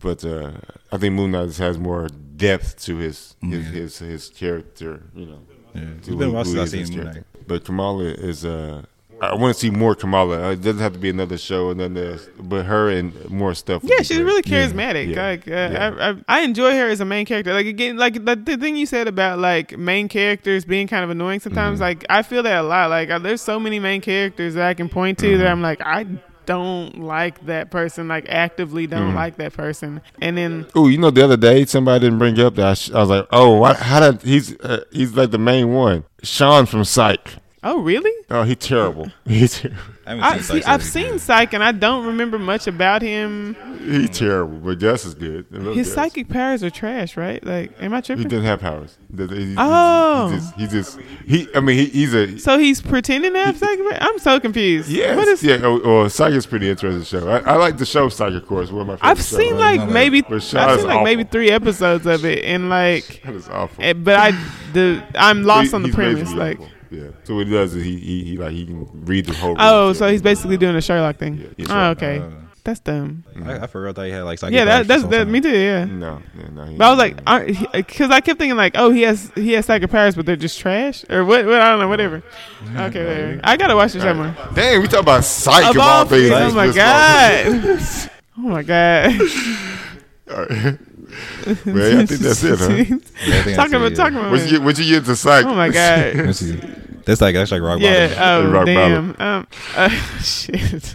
But 0.00 0.24
uh, 0.24 0.52
I 0.92 0.96
think 0.98 1.14
Moon 1.14 1.32
Knight 1.32 1.56
has 1.56 1.76
more 1.76 2.06
depth 2.36 2.80
to 2.84 2.96
his 2.98 3.34
his 3.42 3.64
Yeah. 3.66 3.72
his, 3.72 3.98
his 3.98 4.28
character. 4.28 5.02
You 5.14 5.26
know, 5.26 5.40
yeah. 5.74 5.80
to 5.80 5.88
It's 5.96 6.08
been 6.08 6.22
a 6.22 6.30
while 6.30 6.44
since 6.44 6.58
I've 6.58 6.68
seen 6.86 6.96
Moon. 6.96 7.06
Knight. 7.06 7.24
But 7.48 7.64
Kamala 7.64 8.04
is. 8.04 8.44
Uh, 8.44 8.82
I 9.20 9.34
want 9.34 9.52
to 9.54 9.58
see 9.60 9.70
more 9.70 9.94
Kamala. 9.94 10.48
Uh, 10.48 10.52
It 10.52 10.62
doesn't 10.62 10.80
have 10.80 10.92
to 10.92 10.98
be 10.98 11.10
another 11.10 11.36
show, 11.38 11.70
and 11.70 11.80
then 11.80 11.94
there's, 11.94 12.28
but 12.40 12.66
her 12.66 12.88
and 12.88 13.28
more 13.30 13.54
stuff. 13.54 13.82
Yeah, 13.84 13.98
she's 13.98 14.18
great. 14.18 14.24
really 14.24 14.42
charismatic. 14.42 15.14
Yeah. 15.14 15.26
Like, 15.30 15.48
uh, 15.48 15.50
Yeah. 15.50 15.94
I, 15.98 16.10
I, 16.10 16.38
I 16.38 16.40
enjoy 16.42 16.72
her 16.72 16.88
as 16.88 17.00
a 17.00 17.04
main 17.04 17.26
character. 17.26 17.52
Like 17.52 17.66
again, 17.66 17.96
like 17.96 18.24
the, 18.24 18.36
the 18.36 18.56
thing 18.56 18.76
you 18.76 18.86
said 18.86 19.08
about 19.08 19.38
like 19.40 19.76
main 19.76 20.08
characters 20.08 20.64
being 20.64 20.86
kind 20.86 21.02
of 21.04 21.10
annoying 21.10 21.40
sometimes. 21.40 21.76
Mm-hmm. 21.76 21.82
Like 21.82 22.06
I 22.08 22.22
feel 22.22 22.42
that 22.44 22.58
a 22.58 22.62
lot. 22.62 22.90
Like 22.90 23.10
uh, 23.10 23.18
there's 23.18 23.40
so 23.42 23.58
many 23.58 23.80
main 23.80 24.00
characters 24.00 24.54
that 24.54 24.66
I 24.68 24.74
can 24.74 24.88
point 24.88 25.18
to 25.18 25.26
Mm-hmm. 25.26 25.38
that 25.38 25.46
I'm 25.48 25.62
like 25.62 25.80
I 25.80 26.06
don't 26.46 27.00
like 27.00 27.44
that 27.46 27.70
person. 27.70 28.08
Like 28.08 28.26
actively 28.28 28.86
don't 28.86 29.08
Mm-hmm. 29.08 29.16
like 29.16 29.36
that 29.36 29.52
person. 29.52 30.00
And 30.22 30.38
then 30.38 30.66
Oh, 30.74 30.86
you 30.88 30.96
know, 30.98 31.10
the 31.10 31.24
other 31.24 31.36
day 31.36 31.64
somebody 31.64 32.04
didn't 32.06 32.18
bring 32.18 32.38
up 32.40 32.54
that. 32.54 32.66
I, 32.66 32.74
sh- 32.74 32.90
I 32.92 32.98
was 33.00 33.08
like, 33.10 33.26
oh, 33.32 33.56
why, 33.56 33.74
how 33.74 33.98
did 34.10 34.22
he's 34.22 34.56
uh, 34.60 34.84
he's 34.92 35.12
like 35.14 35.30
the 35.32 35.38
main 35.38 35.72
one, 35.72 36.04
Sean 36.22 36.66
from 36.66 36.84
Psych. 36.84 37.34
Oh 37.64 37.80
really? 37.80 38.12
Oh, 38.30 38.42
he's 38.44 38.56
terrible. 38.58 39.10
He's 39.26 39.60
ter- 39.60 39.74
I 40.06 40.10
haven't 40.10 40.24
I 40.24 40.32
seen 40.36 40.42
see. 40.42 40.60
Psych 40.62 40.68
I've 40.68 40.82
seen 40.82 41.18
Psych, 41.18 41.52
and 41.52 41.62
I 41.64 41.72
don't 41.72 42.06
remember 42.06 42.38
much 42.38 42.66
about 42.66 43.02
him. 43.02 43.56
he's 43.84 44.10
terrible, 44.18 44.56
but 44.58 44.78
Jess 44.78 45.04
is 45.04 45.14
good. 45.14 45.44
His 45.50 45.86
Gus. 45.88 45.92
psychic 45.94 46.28
powers 46.30 46.62
are 46.64 46.70
trash, 46.70 47.16
right? 47.16 47.44
Like, 47.44 47.72
am 47.82 47.92
I 47.92 48.00
tripping? 48.00 48.24
He 48.24 48.28
tripping? 48.28 48.28
doesn't 48.28 48.44
have 48.46 48.60
powers. 48.60 48.96
He- 49.14 49.26
he- 49.36 49.44
he- 49.50 49.54
Oh. 49.58 50.28
he 50.30 50.36
just, 50.36 50.54
he 50.54 50.66
just 50.66 50.98
he. 51.26 51.48
I 51.54 51.60
mean, 51.60 51.76
he, 51.78 51.86
he's 51.86 52.14
a 52.14 52.38
So 52.38 52.58
he's 52.58 52.80
pretending 52.80 53.34
to 53.34 53.38
have 53.40 53.58
psychic. 53.58 53.84
powers? 53.86 53.98
I'm 54.00 54.18
so 54.18 54.40
confused. 54.40 54.88
yes, 54.88 55.16
What 55.16 55.28
is? 55.28 55.42
yeah. 55.42 55.62
Or, 55.62 55.78
or 55.80 56.08
Psych 56.08 56.32
is 56.32 56.46
pretty 56.46 56.70
interesting 56.70 57.02
show. 57.04 57.28
I, 57.28 57.38
I 57.40 57.56
like 57.56 57.76
the 57.76 57.86
show 57.86 58.08
Psych, 58.08 58.32
of 58.32 58.46
course. 58.46 58.70
One 58.70 58.82
of 58.82 58.86
my 58.86 58.94
favorite 58.96 59.10
I've 59.10 59.18
shows. 59.18 59.26
seen 59.38 59.56
Well, 59.56 59.76
like 59.78 59.90
maybe 59.90 60.24
I've 60.30 60.42
seen 60.42 60.86
like 60.86 61.02
maybe 61.04 61.24
three 61.24 61.50
episodes 61.50 62.06
of 62.06 62.24
it, 62.24 62.44
and 62.44 62.70
like, 62.70 63.20
that 63.24 63.34
is 63.34 63.48
awful. 63.48 63.84
eh, 63.84 63.92
but 63.92 64.14
I 64.16 64.30
the 64.72 65.02
I'm 65.16 65.42
lost 65.44 65.70
He- 65.70 65.74
on 65.74 65.82
the 65.82 65.90
premise. 65.90 66.32
Like, 66.32 66.58
awful. 66.60 66.70
Yeah. 66.90 67.08
So 67.24 67.34
what 67.36 67.46
he 67.46 67.52
does 67.52 67.74
is 67.74 67.84
he 67.84 67.98
he, 67.98 68.24
he 68.24 68.36
like 68.36 68.52
he 68.52 68.64
can 68.66 68.88
read 69.04 69.26
the 69.26 69.34
whole. 69.34 69.56
oh, 69.58 69.92
so 69.92 70.08
he's 70.08 70.22
basically 70.22 70.56
doing 70.56 70.76
a 70.76 70.80
Sherlock 70.80 71.16
thing. 71.16 71.34
Yeah, 71.38 71.46
yeah, 71.66 71.66
oh, 71.88 71.90
okay, 71.90 72.18
Uh, 72.18 72.30
that's 72.64 72.80
dumb. 72.80 73.24
I, 73.46 73.60
I 73.60 73.66
forgot 73.66 73.94
that 73.94 74.06
he 74.06 74.12
had 74.12 74.22
like 74.22 74.38
psychic 74.38 74.54
Yeah, 74.54 74.64
that, 74.66 74.86
that's 74.86 75.04
that. 75.04 75.26
Me 75.28 75.40
too. 75.40 75.48
Yeah. 75.50 75.84
no, 75.86 76.20
yeah, 76.38 76.48
no. 76.52 76.64
he- 76.66 76.76
But 76.76 76.84
I 76.84 76.90
was 76.90 76.98
like, 76.98 77.72
because 77.72 78.10
I 78.10 78.20
kept 78.20 78.38
thinking 78.38 78.56
like, 78.56 78.74
oh, 78.76 78.90
he 78.90 79.02
has 79.02 79.30
he 79.34 79.52
has 79.52 79.64
psychic 79.66 79.90
powers, 79.90 80.14
but 80.16 80.26
they're 80.26 80.36
just 80.36 80.58
trash 80.60 81.04
or 81.08 81.24
what? 81.24 81.46
what 81.46 81.60
I 81.60 81.70
don't 81.70 81.80
know, 81.80 81.88
whatever. 81.88 82.22
Okay, 82.76 83.04
whatever. 83.04 83.40
I 83.44 83.56
gotta 83.56 83.74
watch 83.76 83.92
this 83.92 84.02
show 84.02 84.12
more. 84.14 84.36
Dang, 84.54 84.82
we 84.82 84.88
talk 84.88 85.00
about 85.00 85.24
Psych 85.24 85.64
Of 85.64 85.76
of 85.76 85.82
all 85.82 85.88
all 86.00 86.04
things. 86.04 86.28
things, 86.28 86.52
oh 86.52 86.54
my 86.54 86.72
god. 86.72 88.10
Oh 88.40 88.42
my 88.42 88.62
god. 88.62 89.12
All 90.30 90.44
right. 90.46 90.78
Well, 91.66 92.00
I 92.00 92.06
think 92.06 92.20
that's 92.20 92.42
it, 92.44 92.58
huh? 92.58 92.96
Yeah, 93.26 93.56
talking 93.56 93.74
about 93.74 93.94
talking 93.94 94.18
about. 94.18 94.30
Once 94.30 94.50
you, 94.50 94.60
once 94.60 94.78
you 94.78 94.94
get 94.96 95.04
to 95.06 95.16
Psych, 95.16 95.44
Oh 95.44 95.54
my 95.54 95.68
god. 95.70 96.14
That's 97.08 97.22
like 97.22 97.34
that's 97.34 97.50
like 97.50 97.62
rock 97.62 97.80
Yeah. 97.80 98.08
bottom. 98.08 98.46
Oh 98.46 98.50
Rock 98.52 98.66
damn. 98.66 99.16
Um. 99.18 99.46
Uh, 99.74 99.88
shit. 100.20 100.94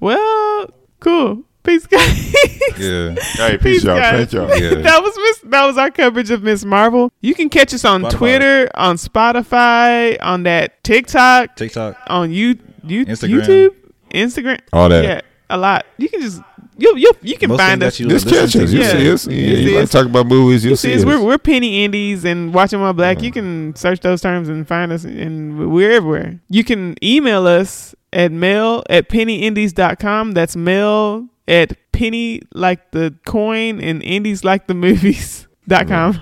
well, 0.00 0.70
cool. 1.00 1.42
Peace, 1.62 1.86
guys. 1.86 2.34
Yeah. 2.78 3.14
Hey, 3.34 3.58
peace, 3.58 3.84
y'all. 3.84 3.98
guys. 3.98 4.30
Thank 4.30 4.32
y'all. 4.32 4.48
Yeah. 4.58 4.80
that 4.82 5.02
was 5.02 5.14
Miss. 5.16 5.40
That 5.50 5.66
was 5.66 5.76
our 5.76 5.90
coverage 5.90 6.30
of 6.30 6.42
Miss 6.42 6.64
Marvel. 6.64 7.12
You 7.20 7.34
can 7.34 7.50
catch 7.50 7.74
us 7.74 7.84
on 7.84 8.02
Spotify. 8.02 8.10
Twitter, 8.12 8.70
on 8.76 8.96
Spotify, 8.96 10.16
on 10.22 10.44
that 10.44 10.82
TikTok, 10.84 11.56
TikTok. 11.56 11.98
on 12.06 12.30
you, 12.30 12.58
you 12.84 13.04
Instagram. 13.04 13.42
YouTube, 13.42 13.74
Instagram. 14.14 14.60
All 14.72 14.88
that. 14.88 15.04
Yeah, 15.04 15.20
a 15.50 15.58
lot. 15.58 15.84
You 15.98 16.08
can 16.08 16.20
just 16.22 16.40
you 16.78 16.96
you 16.96 17.10
you 17.22 17.36
can 17.38 17.48
Most 17.50 17.60
find 17.60 17.82
us. 17.82 17.96
that 17.96 18.02
you 18.02 18.08
Just 18.08 18.28
catch 18.28 18.54
us. 18.56 18.70
You'll 18.72 18.82
Yeah. 18.82 18.90
see 18.92 19.10
us. 19.10 19.26
Yeah, 19.26 19.34
You 19.34 19.56
you 19.70 19.78
like 19.80 19.90
talk 19.90 20.06
about 20.06 20.26
movies. 20.26 20.64
You'll 20.64 20.72
You 20.72 20.76
see 20.76 20.88
see, 20.88 20.94
us. 20.94 21.00
us. 21.00 21.06
we're 21.06 21.22
we're 21.22 21.38
penny 21.38 21.84
indies 21.84 22.24
and 22.24 22.52
watching 22.52 22.80
while 22.80 22.92
black. 22.92 23.22
You 23.22 23.32
can 23.32 23.74
search 23.76 24.00
those 24.00 24.20
terms 24.20 24.48
and 24.48 24.66
find 24.68 24.92
us, 24.92 25.04
and 25.04 25.70
we're 25.72 25.92
everywhere. 25.92 26.40
You 26.48 26.64
can 26.64 26.94
email 27.02 27.46
us 27.46 27.94
at 28.12 28.30
mail 28.32 28.82
at 28.90 29.08
pennyindies.com. 29.08 30.32
That's 30.32 30.56
mail 30.56 31.28
at 31.48 31.72
penny 31.92 32.42
like 32.54 32.90
the 32.92 33.14
coin 33.26 33.80
and 33.80 34.02
indies 34.02 34.44
like 34.44 34.66
the 34.66 34.74
movies 34.74 35.46
dot 35.68 35.88
com. 35.88 36.20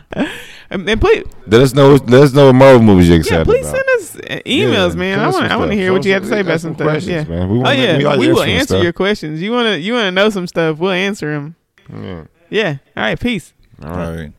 and, 0.71 0.89
and 0.89 1.01
please, 1.01 1.25
Let 1.47 1.61
us 1.61 1.75
know. 1.75 1.95
Let 1.95 2.23
us 2.23 2.33
know 2.33 2.47
what 2.47 2.55
Marvel 2.55 2.83
movies 2.83 3.09
you're 3.09 3.19
yeah, 3.19 3.45
please 3.45 3.67
about. 3.69 3.77
send 3.77 3.89
us 3.97 4.17
uh, 4.17 4.41
emails, 4.47 4.91
Yeah, 4.91 4.95
man. 4.97 5.21
I 5.21 5.29
want 5.31 5.51
I 5.53 5.57
want 5.57 5.71
to 5.71 5.77
hear 5.77 5.93
what 5.93 6.05
you 6.05 6.13
have 6.13 6.23
to 6.23 6.29
say 6.29 6.41
about 6.41 6.61
some 6.61 6.75
stuff. 6.75 7.03
Yeah. 7.03 7.25
man. 7.25 7.49
We 7.49 7.59
oh 7.63 7.71
yeah, 7.71 7.99
we 8.17 8.27
we 8.29 8.33
will 8.33 8.43
answer 8.43 8.67
stuff. 8.75 8.83
your 8.83 8.93
questions. 8.93 9.41
You 9.41 9.53
wanna 9.53 9.77
you 9.77 9.93
wanna 9.95 10.11
know 10.13 10.31
some 10.31 10.47
stuff? 10.47 10.79
We'll 10.79 10.93
answer 10.93 11.33
them. 11.33 11.57
Yeah. 11.93 12.25
Yeah. 12.51 12.77
All 12.97 13.03
right. 13.03 13.19
Peace. 13.21 13.53
All 13.83 13.91
right. 13.91 14.33